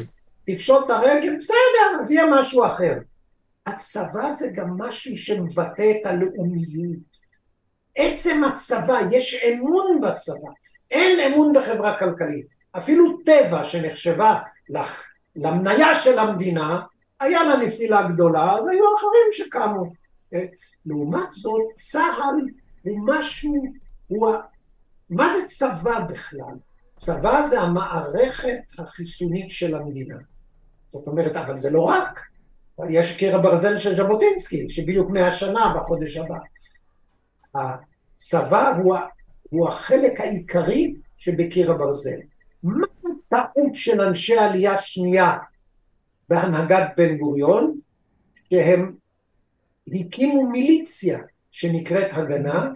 תפשוט 0.47 0.85
את 0.85 0.91
הרגל, 0.91 1.37
בסדר, 1.37 2.01
אז 2.01 2.11
יהיה 2.11 2.27
משהו 2.27 2.67
אחר. 2.67 2.95
הצבא 3.67 4.31
זה 4.31 4.51
גם 4.55 4.69
משהו 4.79 5.17
שמבטא 5.17 5.91
את 5.91 6.07
הלאומיות. 6.07 7.11
עצם 7.97 8.45
הצבא, 8.45 9.01
יש 9.11 9.35
אמון 9.35 10.01
בצבא, 10.01 10.49
אין 10.91 11.33
אמון 11.33 11.53
בחברה 11.53 11.99
כלכלית. 11.99 12.47
אפילו 12.73 13.19
טבע 13.27 13.65
שנחשבה. 13.65 14.39
למניה 15.37 15.95
של 15.95 16.19
המדינה, 16.19 16.81
היה 17.21 17.45
לה 17.45 17.57
נפילה 17.57 18.09
גדולה, 18.09 18.57
אז 18.57 18.69
היו 18.69 18.85
אחרים 18.97 19.29
שקמו. 19.33 19.93
אה, 20.35 20.45
לעומת 20.87 21.31
זאת, 21.31 21.63
צה"ל 21.77 22.49
הוא 22.83 22.99
משהו, 23.07 23.55
הוא... 24.09 24.33
מה 25.11 25.33
זה 25.33 25.47
צבא 25.47 26.01
בכלל? 26.01 26.55
צבא 26.97 27.47
זה 27.47 27.61
המערכת 27.61 28.61
החיסונית 28.79 29.51
של 29.51 29.75
המדינה. 29.75 30.17
זאת 30.93 31.07
אומרת, 31.07 31.37
אבל 31.37 31.59
זה 31.59 31.71
לא 31.71 31.81
רק. 31.81 32.21
יש 32.89 33.17
קיר 33.17 33.37
הברזל 33.37 33.79
של 33.79 33.97
ז'בוטינסקי, 33.97 34.71
שבדיוק 34.71 35.11
מאה 35.11 35.31
שנה 35.31 35.75
בחודש 35.77 36.17
הבא. 36.17 36.39
הצבא 37.55 38.77
הוא, 38.77 38.97
הוא 39.51 39.69
החלק 39.69 40.21
העיקרי 40.21 40.95
שבקיר 41.19 41.73
הברזל. 41.73 42.19
מה 42.63 42.87
הטעות 43.33 43.75
של 43.75 44.01
אנשי 44.01 44.39
עלייה 44.39 44.77
שנייה 44.77 45.37
בהנהגת 46.31 46.87
בן 46.97 47.17
גוריון? 47.17 47.79
שהם 48.53 48.95
הקימו 49.93 50.51
מיליציה 50.51 51.19
שנקראת 51.51 52.09
הגנה, 52.13 52.71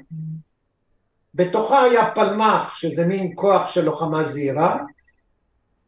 בתוכה 1.35 1.83
היה 1.83 2.11
פלמ"ח, 2.15 2.75
שזה 2.75 3.07
מין 3.07 3.33
כוח 3.35 3.71
של 3.71 3.85
לוחמה 3.85 4.25
זהירה, 4.25 4.79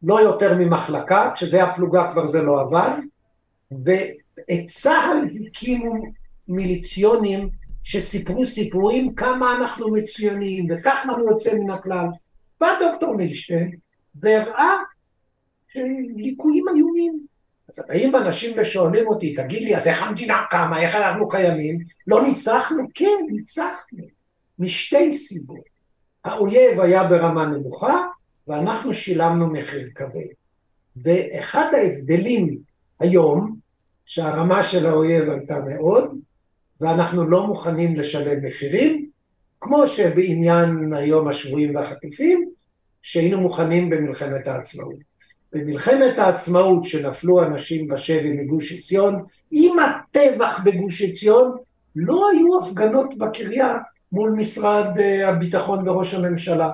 לא 0.03 0.21
יותר 0.21 0.57
ממחלקה, 0.57 1.31
כשזה 1.35 1.57
היה 1.57 1.73
פלוגה 1.75 2.11
כבר 2.11 2.25
זה 2.25 2.41
לא 2.41 2.61
עבד, 2.61 2.91
ואת 3.71 4.65
צה"ל 4.67 5.47
הקימו 5.47 5.93
מיליציונים 6.47 7.49
שסיפרו 7.83 8.45
סיפורים 8.45 9.15
כמה 9.15 9.55
אנחנו 9.55 9.91
מצוינים 9.91 10.67
וכך 10.69 11.01
אנחנו 11.05 11.31
יוצאים 11.31 11.63
מן 11.63 11.69
הכלל. 11.69 12.07
בא 12.61 12.67
דוקטור 12.79 13.15
מילשטיין 13.15 13.75
והראה 14.15 14.73
שליקויים 15.67 16.65
איומים. 16.75 17.36
אז 17.69 17.83
באים 17.87 18.15
אנשים 18.15 18.57
ושואלים 18.59 19.07
אותי, 19.07 19.35
תגיד 19.35 19.61
לי, 19.61 19.75
אז 19.75 19.87
איך 19.87 20.03
המדינה 20.03 20.45
קמה, 20.49 20.81
איך 20.81 20.95
אנחנו 20.95 21.27
קיימים? 21.27 21.79
לא 22.07 22.23
ניצחנו? 22.23 22.83
כן, 22.93 23.25
ניצחנו. 23.31 24.03
משתי 24.59 25.13
סיבות. 25.13 25.77
האויב 26.23 26.79
היה 26.79 27.03
ברמה 27.03 27.45
נמוכה, 27.45 28.07
ואנחנו 28.47 28.93
שילמנו 28.93 29.53
מחיר 29.53 29.89
כבד. 29.95 30.27
ואחד 31.03 31.73
ההבדלים 31.73 32.57
היום, 32.99 33.55
שהרמה 34.05 34.63
של 34.63 34.85
האויב 34.85 35.29
עלתה 35.29 35.59
מאוד, 35.59 36.17
ואנחנו 36.81 37.29
לא 37.29 37.47
מוכנים 37.47 37.95
לשלם 37.95 38.45
מחירים, 38.45 39.09
כמו 39.59 39.87
שבעניין 39.87 40.93
היום 40.93 41.27
השבויים 41.27 41.75
והחטופים, 41.75 42.49
שהיינו 43.01 43.41
מוכנים 43.41 43.89
במלחמת 43.89 44.47
העצמאות. 44.47 45.06
במלחמת 45.53 46.17
העצמאות 46.17 46.83
שנפלו 46.83 47.43
אנשים 47.43 47.87
בשבי 47.87 48.31
מגוש 48.33 48.71
עציון, 48.73 49.23
עם 49.51 49.79
הטבח 49.79 50.59
בגוש 50.63 51.01
עציון, 51.01 51.55
לא 51.95 52.29
היו 52.29 52.59
הפגנות 52.63 53.17
בקריה 53.17 53.77
מול 54.11 54.31
משרד 54.31 54.99
אה, 54.99 55.29
הביטחון 55.29 55.89
וראש 55.89 56.13
הממשלה. 56.13 56.71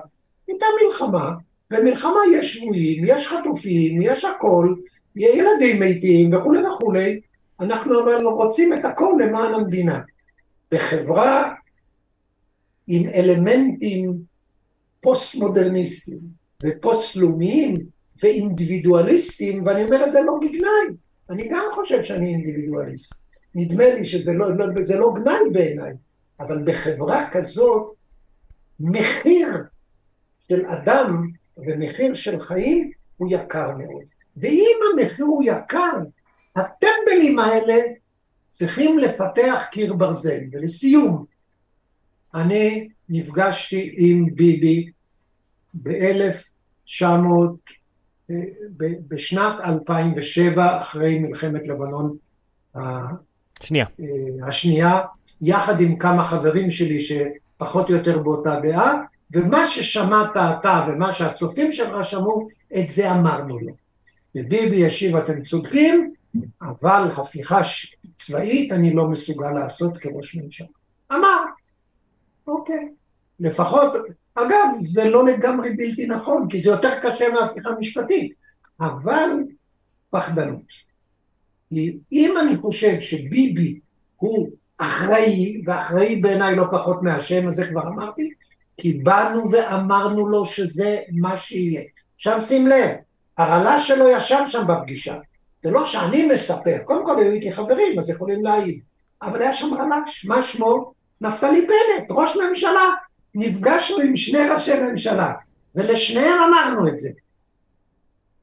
הייתה 0.47 0.65
מלחמה, 0.85 1.31
במלחמה 1.71 2.19
יש 2.33 2.57
שבויים, 2.57 3.03
יש 3.07 3.27
חטופים, 3.27 4.01
יש 4.01 4.25
הכל, 4.25 4.73
ילדים 5.15 5.79
מתים 5.79 6.33
וכולי 6.33 6.67
וכולי, 6.67 7.19
אנחנו 7.59 7.99
אבל 8.03 8.25
רוצים 8.25 8.73
את 8.73 8.85
הכל 8.85 9.13
למען 9.19 9.53
המדינה. 9.53 9.99
בחברה 10.71 11.53
עם 12.87 13.09
אלמנטים 13.09 14.13
פוסט-מודרניסטיים 15.01 16.19
ופוסט-לאומיים 16.63 17.92
ואינדיבידואליסטים, 18.21 19.65
ואני 19.65 19.83
אומר 19.83 20.05
את 20.05 20.11
זה 20.11 20.19
לא 20.21 20.37
כגנאי, 20.41 20.97
אני 21.29 21.47
גם 21.47 21.65
חושב 21.71 22.03
שאני 22.03 22.33
אינדיבידואליסט. 22.33 23.13
נדמה 23.55 23.93
לי 23.93 24.05
שזה 24.05 24.33
לא, 24.33 24.57
לא, 24.57 24.65
לא 24.99 25.13
גנאי 25.15 25.49
בעיניי, 25.51 25.93
אבל 26.39 26.63
בחברה 26.65 27.29
כזאת, 27.31 27.93
מחיר 28.79 29.49
של 30.49 30.65
אדם 30.65 31.27
ומחיר 31.57 32.13
של 32.13 32.41
חיים 32.41 32.91
הוא 33.17 33.27
יקר 33.31 33.71
מאוד. 33.77 34.03
ואם 34.37 34.77
המחיר 34.93 35.25
הוא 35.25 35.43
יקר, 35.45 35.97
הטמבלים 36.55 37.39
האלה 37.39 37.81
צריכים 38.49 38.99
לפתח 38.99 39.63
קיר 39.71 39.93
ברזל. 39.93 40.39
ולסיום, 40.51 41.25
אני 42.33 42.89
נפגשתי 43.09 43.93
עם 43.97 44.35
ביבי 44.35 44.89
ב-1900, 45.73 47.03
אה, 47.03 47.07
בשנת 49.07 49.59
2007, 49.59 50.81
אחרי 50.81 51.19
מלחמת 51.19 51.67
לבנון 51.67 52.15
שנייה. 53.61 53.85
אה, 53.99 54.47
השנייה, 54.47 55.01
יחד 55.41 55.81
עם 55.81 55.97
כמה 55.97 56.23
חברים 56.23 56.71
שלי 56.71 56.99
שפחות 57.01 57.89
או 57.89 57.95
יותר 57.95 58.17
באותה 58.17 58.59
דעה, 58.59 59.01
ומה 59.31 59.67
ששמעת 59.67 60.31
אתה 60.31 60.85
ומה 60.87 61.13
שהצופים 61.13 61.71
שלך 61.71 62.03
שמעו, 62.03 62.47
את 62.79 62.89
זה 62.89 63.11
אמרנו 63.11 63.59
לו. 63.59 63.73
וביבי 64.35 64.85
השיב, 64.85 65.15
אתם 65.15 65.41
צודקים, 65.41 66.13
אבל 66.61 67.07
הפיכה 67.17 67.61
צבאית 68.17 68.71
אני 68.71 68.93
לא 68.93 69.07
מסוגל 69.07 69.51
לעשות 69.51 69.97
כראש 69.97 70.35
ממשלה. 70.35 70.67
אמר, 71.11 71.37
אוקיי. 72.47 72.89
לפחות, 73.39 73.93
אגב, 74.35 74.67
זה 74.85 75.03
לא 75.03 75.25
לגמרי 75.25 75.69
בלתי 75.69 76.05
נכון, 76.05 76.47
כי 76.49 76.61
זה 76.61 76.69
יותר 76.69 76.99
קשה 76.99 77.29
מהפיכה 77.29 77.69
משפטית, 77.79 78.33
אבל 78.79 79.29
פחדנות. 80.09 80.93
אם 82.11 82.33
אני 82.41 82.57
חושב 82.57 82.99
שביבי 82.99 83.79
הוא 84.15 84.49
אחראי, 84.77 85.61
ואחראי 85.65 86.15
בעיניי 86.15 86.55
לא 86.55 86.65
פחות 86.71 87.03
מהשם, 87.03 87.47
אז 87.47 87.55
זה 87.55 87.67
כבר 87.67 87.87
אמרתי, 87.87 88.29
כי 88.77 88.93
באנו 88.93 89.51
ואמרנו 89.51 90.27
לו 90.27 90.45
שזה 90.45 90.99
מה 91.11 91.37
שיהיה. 91.37 91.81
עכשיו 92.15 92.41
שים 92.41 92.67
לב, 92.67 92.89
הרל"ש 93.37 93.87
שלו 93.87 94.09
ישב 94.09 94.43
שם 94.47 94.67
בפגישה. 94.67 95.15
זה 95.61 95.71
לא 95.71 95.85
שאני 95.85 96.27
מספר, 96.27 96.77
קודם 96.85 97.05
כל 97.05 97.19
היו 97.19 97.31
איתי 97.31 97.53
חברים, 97.53 97.99
אז 97.99 98.09
יכולים 98.09 98.43
להעיד. 98.43 98.79
אבל 99.21 99.41
היה 99.41 99.53
שם 99.53 99.73
רל"ש, 99.73 100.25
מה 100.25 100.43
שמו? 100.43 100.93
נפתלי 101.21 101.61
בנט, 101.61 102.07
ראש 102.09 102.37
ממשלה. 102.37 102.89
נפגשנו 103.35 103.97
עם 103.97 104.17
שני 104.17 104.49
ראשי 104.49 104.79
ממשלה, 104.79 105.33
ולשניהם 105.75 106.37
אמרנו 106.47 106.87
את 106.87 106.99
זה. 106.99 107.09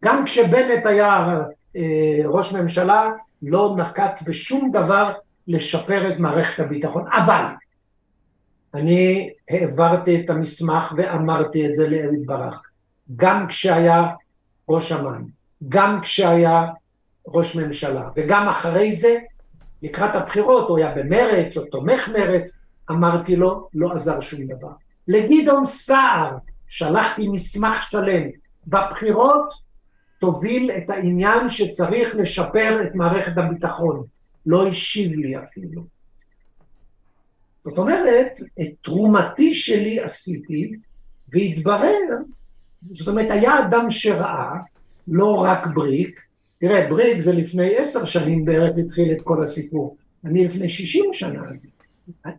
גם 0.05 0.25
כשבנט 0.25 0.87
היה 0.87 1.41
אה, 1.77 2.21
ראש 2.25 2.53
ממשלה, 2.53 3.11
לא 3.43 3.77
נקט 3.79 4.23
בשום 4.27 4.71
דבר 4.71 5.13
לשפר 5.49 6.13
את 6.13 6.19
מערכת 6.19 6.61
הביטחון. 6.61 7.05
אבל 7.13 7.45
אני 8.75 9.31
העברתי 9.51 10.21
את 10.21 10.31
המסמך 10.31 10.95
ואמרתי 10.97 11.67
את 11.67 11.75
זה 11.75 11.89
לאהוד 11.89 12.27
ברק, 12.27 12.69
גם 13.17 13.47
כשהיה 13.47 14.07
ראש 14.69 14.93
אמ"ן, 14.93 15.23
גם 15.69 16.01
כשהיה 16.01 16.65
ראש 17.27 17.57
ממשלה, 17.57 18.09
וגם 18.17 18.49
אחרי 18.49 18.97
זה, 18.97 19.19
לקראת 19.83 20.15
הבחירות, 20.15 20.69
הוא 20.69 20.79
היה 20.79 20.95
במרץ 20.95 21.57
או 21.57 21.65
תומך 21.65 22.09
מרץ, 22.09 22.59
אמרתי 22.91 23.37
לו, 23.37 23.69
לא 23.75 23.93
עזר 23.93 24.21
שום 24.21 24.47
דבר. 24.47 24.73
לגדעון 25.09 25.65
סער 25.65 26.37
שלחתי 26.69 27.29
מסמך 27.29 27.83
שלם, 27.91 28.29
בבחירות 28.67 29.55
תוביל 30.21 30.71
את 30.71 30.91
העניין 30.91 31.49
שצריך 31.49 32.15
לשפר 32.15 32.83
את 32.83 32.95
מערכת 32.95 33.33
הביטחון. 33.39 34.05
לא 34.47 34.69
השיב 34.69 35.13
לי 35.13 35.39
אפילו. 35.39 35.83
זאת 37.65 37.79
אומרת, 37.79 38.41
את 38.61 38.69
תרומתי 38.83 39.55
שלי 39.55 40.01
עשיתי, 40.01 40.73
והתברר, 41.29 42.09
זאת 42.93 43.09
אומרת, 43.09 43.31
היה 43.31 43.59
אדם 43.61 43.91
שראה, 43.91 44.53
לא 45.09 45.43
רק 45.43 45.67
בריק, 45.67 46.21
תראה, 46.59 46.87
בריק 46.89 47.21
זה 47.21 47.33
לפני 47.33 47.77
עשר 47.77 48.05
שנים 48.05 48.45
בערך 48.45 48.77
התחיל 48.79 49.13
את 49.13 49.23
כל 49.25 49.43
הסיפור, 49.43 49.97
אני 50.25 50.45
לפני 50.45 50.69
שישים 50.69 51.05
שנה, 51.13 51.43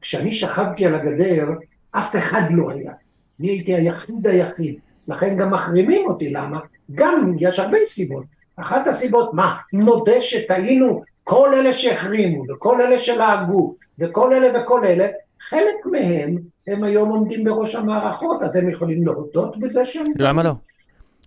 כשאני 0.01 0.31
שכבתי 0.31 0.85
על 0.85 0.95
הגדר, 0.95 1.49
אף 1.91 2.15
אחד 2.15 2.41
לא 2.51 2.71
היה, 2.71 2.91
אני 3.39 3.49
הייתי 3.49 3.75
היחיד 3.75 4.27
היחיד, 4.27 4.75
לכן 5.07 5.37
גם 5.37 5.53
מחרימים 5.53 6.07
אותי, 6.07 6.29
למה? 6.29 6.59
גם 6.95 7.33
יש 7.39 7.59
הרבה 7.59 7.77
סיבות, 7.85 8.23
אחת 8.55 8.87
הסיבות, 8.87 9.33
מה, 9.33 9.55
נודה 9.73 10.21
שטעינו, 10.21 11.01
כל 11.23 11.53
אלה 11.53 11.73
שהחרימו, 11.73 12.43
וכל 12.49 12.81
אלה 12.81 12.97
שלעגו, 12.97 13.75
וכל 13.99 14.33
אלה 14.33 14.61
וכל 14.61 14.85
אלה, 14.85 15.07
חלק 15.41 15.85
מהם, 15.91 16.37
הם 16.67 16.83
היום 16.83 17.09
עומדים 17.09 17.43
בראש 17.43 17.75
המערכות, 17.75 18.41
אז 18.41 18.55
הם 18.55 18.69
יכולים 18.69 19.05
להודות 19.05 19.59
בזה 19.59 19.85
שהם... 19.85 20.05
למה 20.15 20.43
לא? 20.43 20.53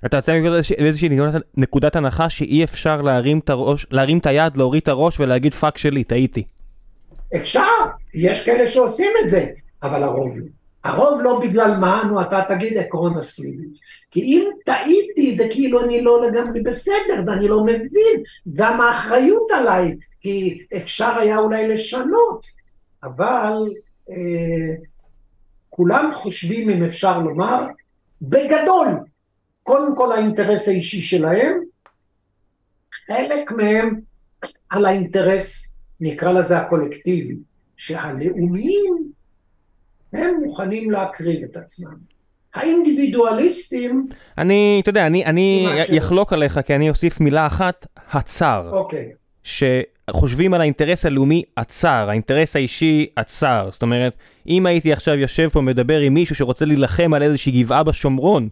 אתה 0.07 0.17
יוצא 0.17 0.41
מאיזושהי 0.81 1.09
נקודת 1.57 1.97
הנחה 1.97 2.31
שאי 2.31 2.65
אפשר 2.65 3.03
להרים 3.03 3.39
את 3.39 3.51
הראש, 3.51 3.87
להרים 3.91 4.19
את 4.19 4.27
היד, 4.27 4.57
להוריד 4.57 4.83
את 4.83 4.89
הראש 4.89 5.21
ולהגיד 5.21 5.55
פאק 5.55 5.79
שלי, 5.79 6.05
טעיתי. 6.05 6.45
אפשר, 7.37 7.61
יש 8.15 8.45
כאלה 8.45 8.67
שעושים 8.67 9.11
את 9.25 9.29
זה, 9.29 9.47
אבל 9.83 10.03
הרוב 10.03 10.39
לא. 10.39 10.45
הרוב 10.85 11.21
לא 11.23 11.41
בגלל 11.41 11.77
מה, 11.77 12.03
נו 12.09 12.23
אתה 12.23 12.43
תגיד 12.49 12.79
עקרון 12.79 13.19
השרידות. 13.19 13.73
כי 14.11 14.21
אם 14.21 14.51
טעיתי 14.65 15.37
זה 15.37 15.49
כאילו 15.51 15.85
אני 15.85 16.03
לא 16.03 16.27
לגמרי 16.27 16.61
בסדר, 16.63 17.25
זה 17.25 17.33
אני 17.33 17.49
לא 17.49 17.65
מבין, 17.65 18.23
גם 18.55 18.81
האחריות 18.81 19.51
עליי, 19.51 19.97
כי 20.21 20.59
אפשר 20.77 21.19
היה 21.19 21.39
אולי 21.39 21.69
לשנות, 21.69 22.47
אבל 23.03 23.55
אה, 24.11 24.75
כולם 25.71 26.11
חושבים, 26.13 26.71
אם 26.71 26.85
אפשר 26.85 27.19
לומר, 27.19 27.67
בגדול, 28.23 28.89
קודם 29.63 29.97
כל 29.97 30.13
האינטרס 30.13 30.69
האישי 30.69 31.03
שלהם, 31.03 31.61
חלק 33.07 33.53
מהם 33.53 34.01
על 34.71 34.87
האינטרס, 34.87 35.77
נקרא 36.01 36.33
לזה 36.33 36.59
הקולקטיבי, 36.59 37.37
שהלאומיים 37.77 39.13
הם 40.13 40.35
מוכנים 40.45 40.91
להקריב 40.91 41.45
את 41.51 41.57
עצמם. 41.57 41.95
האינדיבידואליסטים... 42.55 44.07
אני, 44.39 44.81
אתה 44.83 44.91
יודע, 44.91 45.07
אני, 45.07 45.25
אני 45.25 45.67
אחלוק 45.99 46.33
עליך, 46.33 46.61
כי 46.67 46.75
אני 46.75 46.91
אוסיף 46.91 47.21
מילה 47.21 47.47
אחת, 47.47 47.87
הצר. 48.11 48.71
אוקיי. 48.73 49.13
שחושבים 49.43 50.55
על 50.55 50.61
האינטרס 50.61 51.07
הלאומי 51.07 51.43
הצר, 51.57 52.07
האינטרס 52.09 52.57
האישי 52.57 53.07
הצר. 53.17 53.69
זאת 53.71 53.83
אומרת, 53.83 54.13
אם 54.49 54.67
הייתי 54.67 54.93
עכשיו 54.93 55.15
יושב 55.15 55.49
פה 55.49 55.61
מדבר 55.61 56.01
עם 56.01 56.15
מישהו 56.15 56.37
שרוצה 56.37 56.65
להילחם 56.65 57.15
על 57.15 57.23
איזושהי 57.23 57.63
גבעה 57.63 57.83
בשומרון, 57.83 58.49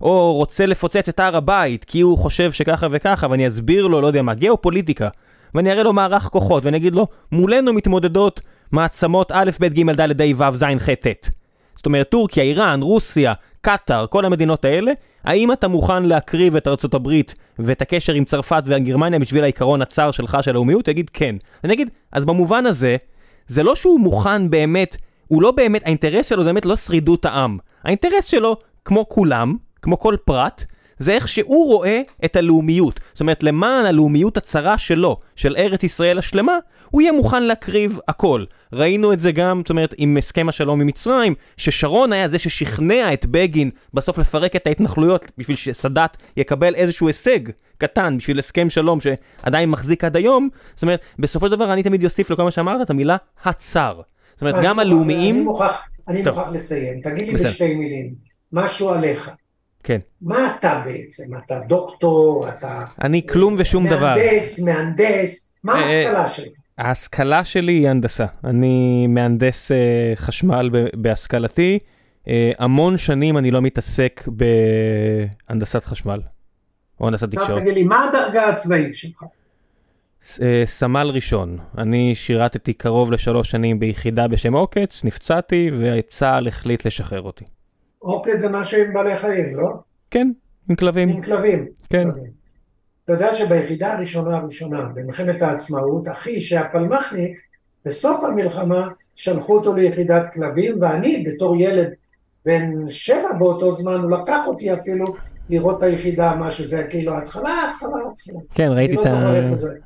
או 0.00 0.34
רוצה 0.34 0.66
לפוצץ 0.66 1.08
את 1.08 1.20
הר 1.20 1.36
הבית, 1.36 1.84
כי 1.84 2.00
הוא 2.00 2.18
חושב 2.18 2.52
שככה 2.52 2.86
וככה, 2.90 3.26
ואני 3.30 3.48
אסביר 3.48 3.86
לו, 3.86 4.00
לא 4.00 4.06
יודע 4.06 4.22
מה, 4.22 4.34
גיאופוליטיקה. 4.34 5.08
ואני 5.54 5.72
אראה 5.72 5.82
לו 5.82 5.92
מערך 5.92 6.22
כוחות, 6.22 6.64
ואני 6.64 6.76
אגיד 6.76 6.94
לו, 6.94 7.06
מולנו 7.32 7.72
מתמודדות 7.72 8.40
מעצמות 8.72 9.32
א', 9.34 9.50
ב', 9.60 9.66
ג', 9.66 9.90
ד', 9.90 10.20
ה', 10.20 10.24
ו', 10.36 10.56
ז', 10.56 10.64
ח', 10.78 10.88
ט'. 10.90 11.30
זאת 11.76 11.86
אומרת, 11.86 12.08
טורקיה, 12.08 12.44
איראן, 12.44 12.82
רוסיה, 12.82 13.32
קטאר, 13.60 14.06
כל 14.06 14.24
המדינות 14.24 14.64
האלה, 14.64 14.92
האם 15.24 15.52
אתה 15.52 15.68
מוכן 15.68 16.02
להקריב 16.02 16.56
את 16.56 16.68
ארצות 16.68 16.94
הברית 16.94 17.34
ואת 17.58 17.82
הקשר 17.82 18.12
עם 18.12 18.24
צרפת 18.24 18.62
וגרמניה 18.66 19.18
בשביל 19.18 19.42
העיקרון 19.42 19.82
הצר 19.82 20.10
שלך 20.10 20.38
של 20.40 20.52
לאומיות? 20.52 20.88
יגיד 20.88 21.10
כן. 21.10 21.36
אני 21.64 21.72
אגיד, 21.72 21.90
אז 22.12 22.24
במובן 22.24 22.66
הזה, 22.66 22.96
זה 23.46 23.62
לא 23.62 23.74
שהוא 23.74 24.00
מוכן 24.00 24.50
באמת, 24.50 24.96
הוא 25.28 25.42
לא 25.42 25.50
באמת, 25.50 25.82
האינטרס 25.84 26.26
שלו 26.26 26.42
זה 26.44 26.48
באמת 26.48 26.64
לא 26.64 26.76
שרידות 26.76 27.24
העם. 27.24 27.58
האינטרס 27.84 28.24
שלו, 28.24 28.56
כמו 28.84 29.08
כולם, 29.08 29.56
כמו 29.82 29.98
כל 29.98 30.16
פרט, 30.24 30.64
זה 31.00 31.12
איך 31.12 31.28
שהוא 31.28 31.66
רואה 31.66 32.00
את 32.24 32.36
הלאומיות. 32.36 33.00
זאת 33.12 33.20
אומרת, 33.20 33.42
למען 33.42 33.84
הלאומיות 33.84 34.36
הצרה 34.36 34.78
שלו, 34.78 35.16
של 35.36 35.54
ארץ 35.58 35.84
ישראל 35.84 36.18
השלמה, 36.18 36.58
הוא 36.90 37.02
יהיה 37.02 37.12
מוכן 37.12 37.42
להקריב 37.42 37.98
הכל. 38.08 38.44
ראינו 38.72 39.12
את 39.12 39.20
זה 39.20 39.32
גם, 39.32 39.58
זאת 39.58 39.70
אומרת, 39.70 39.94
עם 39.96 40.16
הסכם 40.16 40.48
השלום 40.48 40.80
עם 40.80 40.86
מצרים, 40.86 41.34
ששרון 41.56 42.12
היה 42.12 42.28
זה 42.28 42.38
ששכנע 42.38 43.12
את 43.12 43.26
בגין 43.26 43.70
בסוף 43.94 44.18
לפרק 44.18 44.56
את 44.56 44.66
ההתנחלויות 44.66 45.24
בשביל 45.38 45.56
שסאדאת 45.56 46.16
יקבל 46.36 46.74
איזשהו 46.74 47.06
הישג 47.06 47.40
קטן 47.78 48.18
בשביל 48.18 48.38
הסכם 48.38 48.70
שלום 48.70 48.98
שעדיין 49.00 49.70
מחזיק 49.70 50.04
עד 50.04 50.16
היום. 50.16 50.48
זאת 50.74 50.82
אומרת, 50.82 51.00
בסופו 51.18 51.46
של 51.46 51.52
דבר 51.52 51.72
אני 51.72 51.82
תמיד 51.82 52.04
אוסיף 52.04 52.30
לכל 52.30 52.42
מה 52.42 52.50
שאמרת 52.50 52.80
את 52.80 52.90
המילה 52.90 53.16
הצר. 53.44 54.00
זאת 54.32 54.42
אומרת, 54.42 54.54
גם 54.64 54.78
הלאומיים... 54.78 55.34
אני 56.08 56.22
מוכרח, 56.22 56.52
לסיים. 56.52 57.00
תגיד 57.00 57.28
לי 57.28 57.34
בשתי 57.34 57.74
מילים, 57.74 58.14
משהו 58.52 58.88
עליך. 58.88 59.30
כן. 59.82 59.98
מה 60.22 60.56
אתה 60.58 60.82
בעצם? 60.84 61.36
אתה 61.36 61.60
דוקטור, 61.68 62.48
אתה... 62.48 62.84
אני 63.04 63.26
כלום 63.26 63.54
ושום 63.58 63.86
דבר. 63.88 64.14
מהנדס, 64.14 64.60
מהנדס, 64.60 65.52
מה 65.64 65.72
ההשכלה 65.72 66.30
שלך? 66.30 66.52
ההשכלה 66.78 67.44
שלי 67.44 67.72
היא 67.72 67.88
הנדסה. 67.88 68.26
אני 68.44 69.06
מהנדס 69.06 69.70
uh, 69.70 69.74
חשמל 70.16 70.70
בהשכלתי. 70.94 71.78
Uh, 72.24 72.28
המון 72.58 72.98
שנים 72.98 73.38
אני 73.38 73.50
לא 73.50 73.62
מתעסק 73.62 74.28
בהנדסת 75.48 75.84
חשמל. 75.84 76.20
או 77.00 77.06
הנדסת 77.06 77.30
תקשורת. 77.30 77.62
תגיד 77.62 77.74
לי, 77.74 77.84
מה 77.84 78.08
הדרגה 78.08 78.48
הצבאית 78.48 78.94
שלך? 78.94 79.24
סמל 80.64 81.10
ראשון, 81.14 81.58
אני 81.78 82.14
שירתתי 82.14 82.72
קרוב 82.72 83.12
לשלוש 83.12 83.50
שנים 83.50 83.78
ביחידה 83.78 84.28
בשם 84.28 84.54
עוקץ, 84.54 85.04
נפצעתי 85.04 85.70
וצה"ל 85.80 86.48
החליט 86.48 86.86
לשחרר 86.86 87.22
אותי. 87.22 87.44
עוקץ 88.00 88.40
זה 88.40 88.48
משהו 88.48 88.84
עם 88.84 88.92
בעלי 88.92 89.16
חיים, 89.16 89.56
לא? 89.56 89.68
כן, 90.10 90.30
עם 90.70 90.76
כלבים. 90.76 91.08
עם 91.08 91.20
כלבים. 91.22 91.66
כן. 91.90 92.10
כלבים. 92.10 92.40
אתה 93.04 93.12
יודע 93.12 93.34
שביחידה 93.34 93.92
הראשונה 93.92 94.36
הראשונה, 94.36 94.88
במלחמת 94.94 95.42
העצמאות, 95.42 96.08
אחי 96.08 96.40
שהיה 96.40 96.68
פלמחניק, 96.68 97.38
בסוף 97.84 98.24
המלחמה 98.24 98.88
שלחו 99.14 99.56
אותו 99.56 99.74
ליחידת 99.74 100.32
כלבים, 100.34 100.76
ואני 100.80 101.24
בתור 101.26 101.56
ילד 101.60 101.88
בן 102.44 102.88
שבע 102.88 103.32
באותו 103.38 103.72
זמן, 103.72 104.00
הוא 104.02 104.10
לקח 104.10 104.46
אותי 104.46 104.74
אפילו 104.74 105.06
לראות 105.48 105.78
את 105.78 105.82
היחידה, 105.82 106.34
משהו, 106.38 106.64
זה 106.64 106.86
כאילו 106.90 107.18
התחלה, 107.18 107.70
התחלה, 107.70 107.90
התחלה. 108.12 108.40
כן, 108.54 108.68
ראיתי 108.68 108.94
לא 108.94 109.02
את 109.02 109.06
ה... 109.06 109.32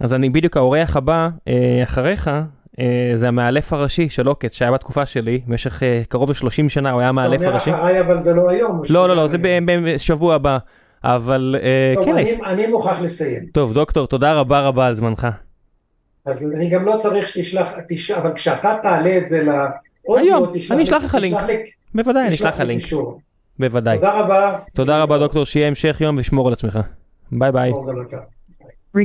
אז 0.01 0.15
אני 0.15 0.31
בדיוק 0.31 0.57
האורח 0.57 0.97
הבא 0.97 1.29
אה, 1.49 1.83
אחריך, 1.83 2.31
זה 3.15 3.29
המאלף 3.29 3.73
הראשי 3.73 4.09
של 4.09 4.27
עוקץ 4.27 4.55
שהיה 4.55 4.71
בתקופה 4.71 5.07
שלי 5.07 5.41
במשך 5.47 5.83
אה, 5.83 6.03
קרוב 6.09 6.31
ל-30 6.31 6.69
שנה 6.69 6.91
הוא 6.91 7.01
היה 7.01 7.09
המאלף 7.09 7.43
הראשי. 7.43 7.71
אתה 7.71 7.79
אומר 7.79 7.89
אחריי 7.89 8.01
אבל 8.01 8.23
זה 8.23 8.35
לא 8.35 8.51
היום. 8.51 8.83
לא 8.91 9.09
לא 9.09 9.17
לא 9.17 9.27
זה 9.27 9.37
בשבוע 9.65 10.35
הבא. 10.35 10.59
אבל 11.05 11.57
טוב, 11.95 12.05
כן. 12.05 12.13
אני, 12.13 12.37
אני 12.45 12.67
מוכרח 12.67 13.01
לסיים. 13.01 13.47
טוב 13.53 13.75
דוקטור 13.75 14.07
תודה 14.07 14.35
רבה 14.35 14.61
רבה 14.61 14.87
על 14.87 14.95
זמנך. 14.95 15.29
אז 16.27 16.53
אני 16.57 16.71
גם 16.71 16.85
לא 16.85 16.97
צריך 17.03 17.29
שתשלח, 17.29 17.73
תשלח, 17.89 18.19
אבל 18.19 18.33
כשאתה 18.35 18.77
תעלה 18.83 19.19
את 19.19 19.29
זה 19.29 19.43
לאודיו, 19.43 20.25
היום, 20.25 20.53
אני 20.71 20.85
אשלח 20.85 21.05
לך 21.05 21.15
לינק. 21.15 21.39
בוודאי 21.95 22.27
אני 22.27 22.35
אשלח 22.35 22.55
לך 22.55 22.61
לינק. 22.61 22.83
בוודאי. 23.59 23.97
תודה 23.97 24.21
רבה. 24.21 24.59
תודה 24.75 25.03
רבה 25.03 25.19
דוקטור 25.19 25.47
שיהיה 25.47 25.69
המשך 25.69 26.01
יום 26.01 26.17
ושמור 26.19 26.47
על 26.47 26.53
עצמך. 26.53 26.79
ביי 27.33 27.53
ביי. 27.53 27.73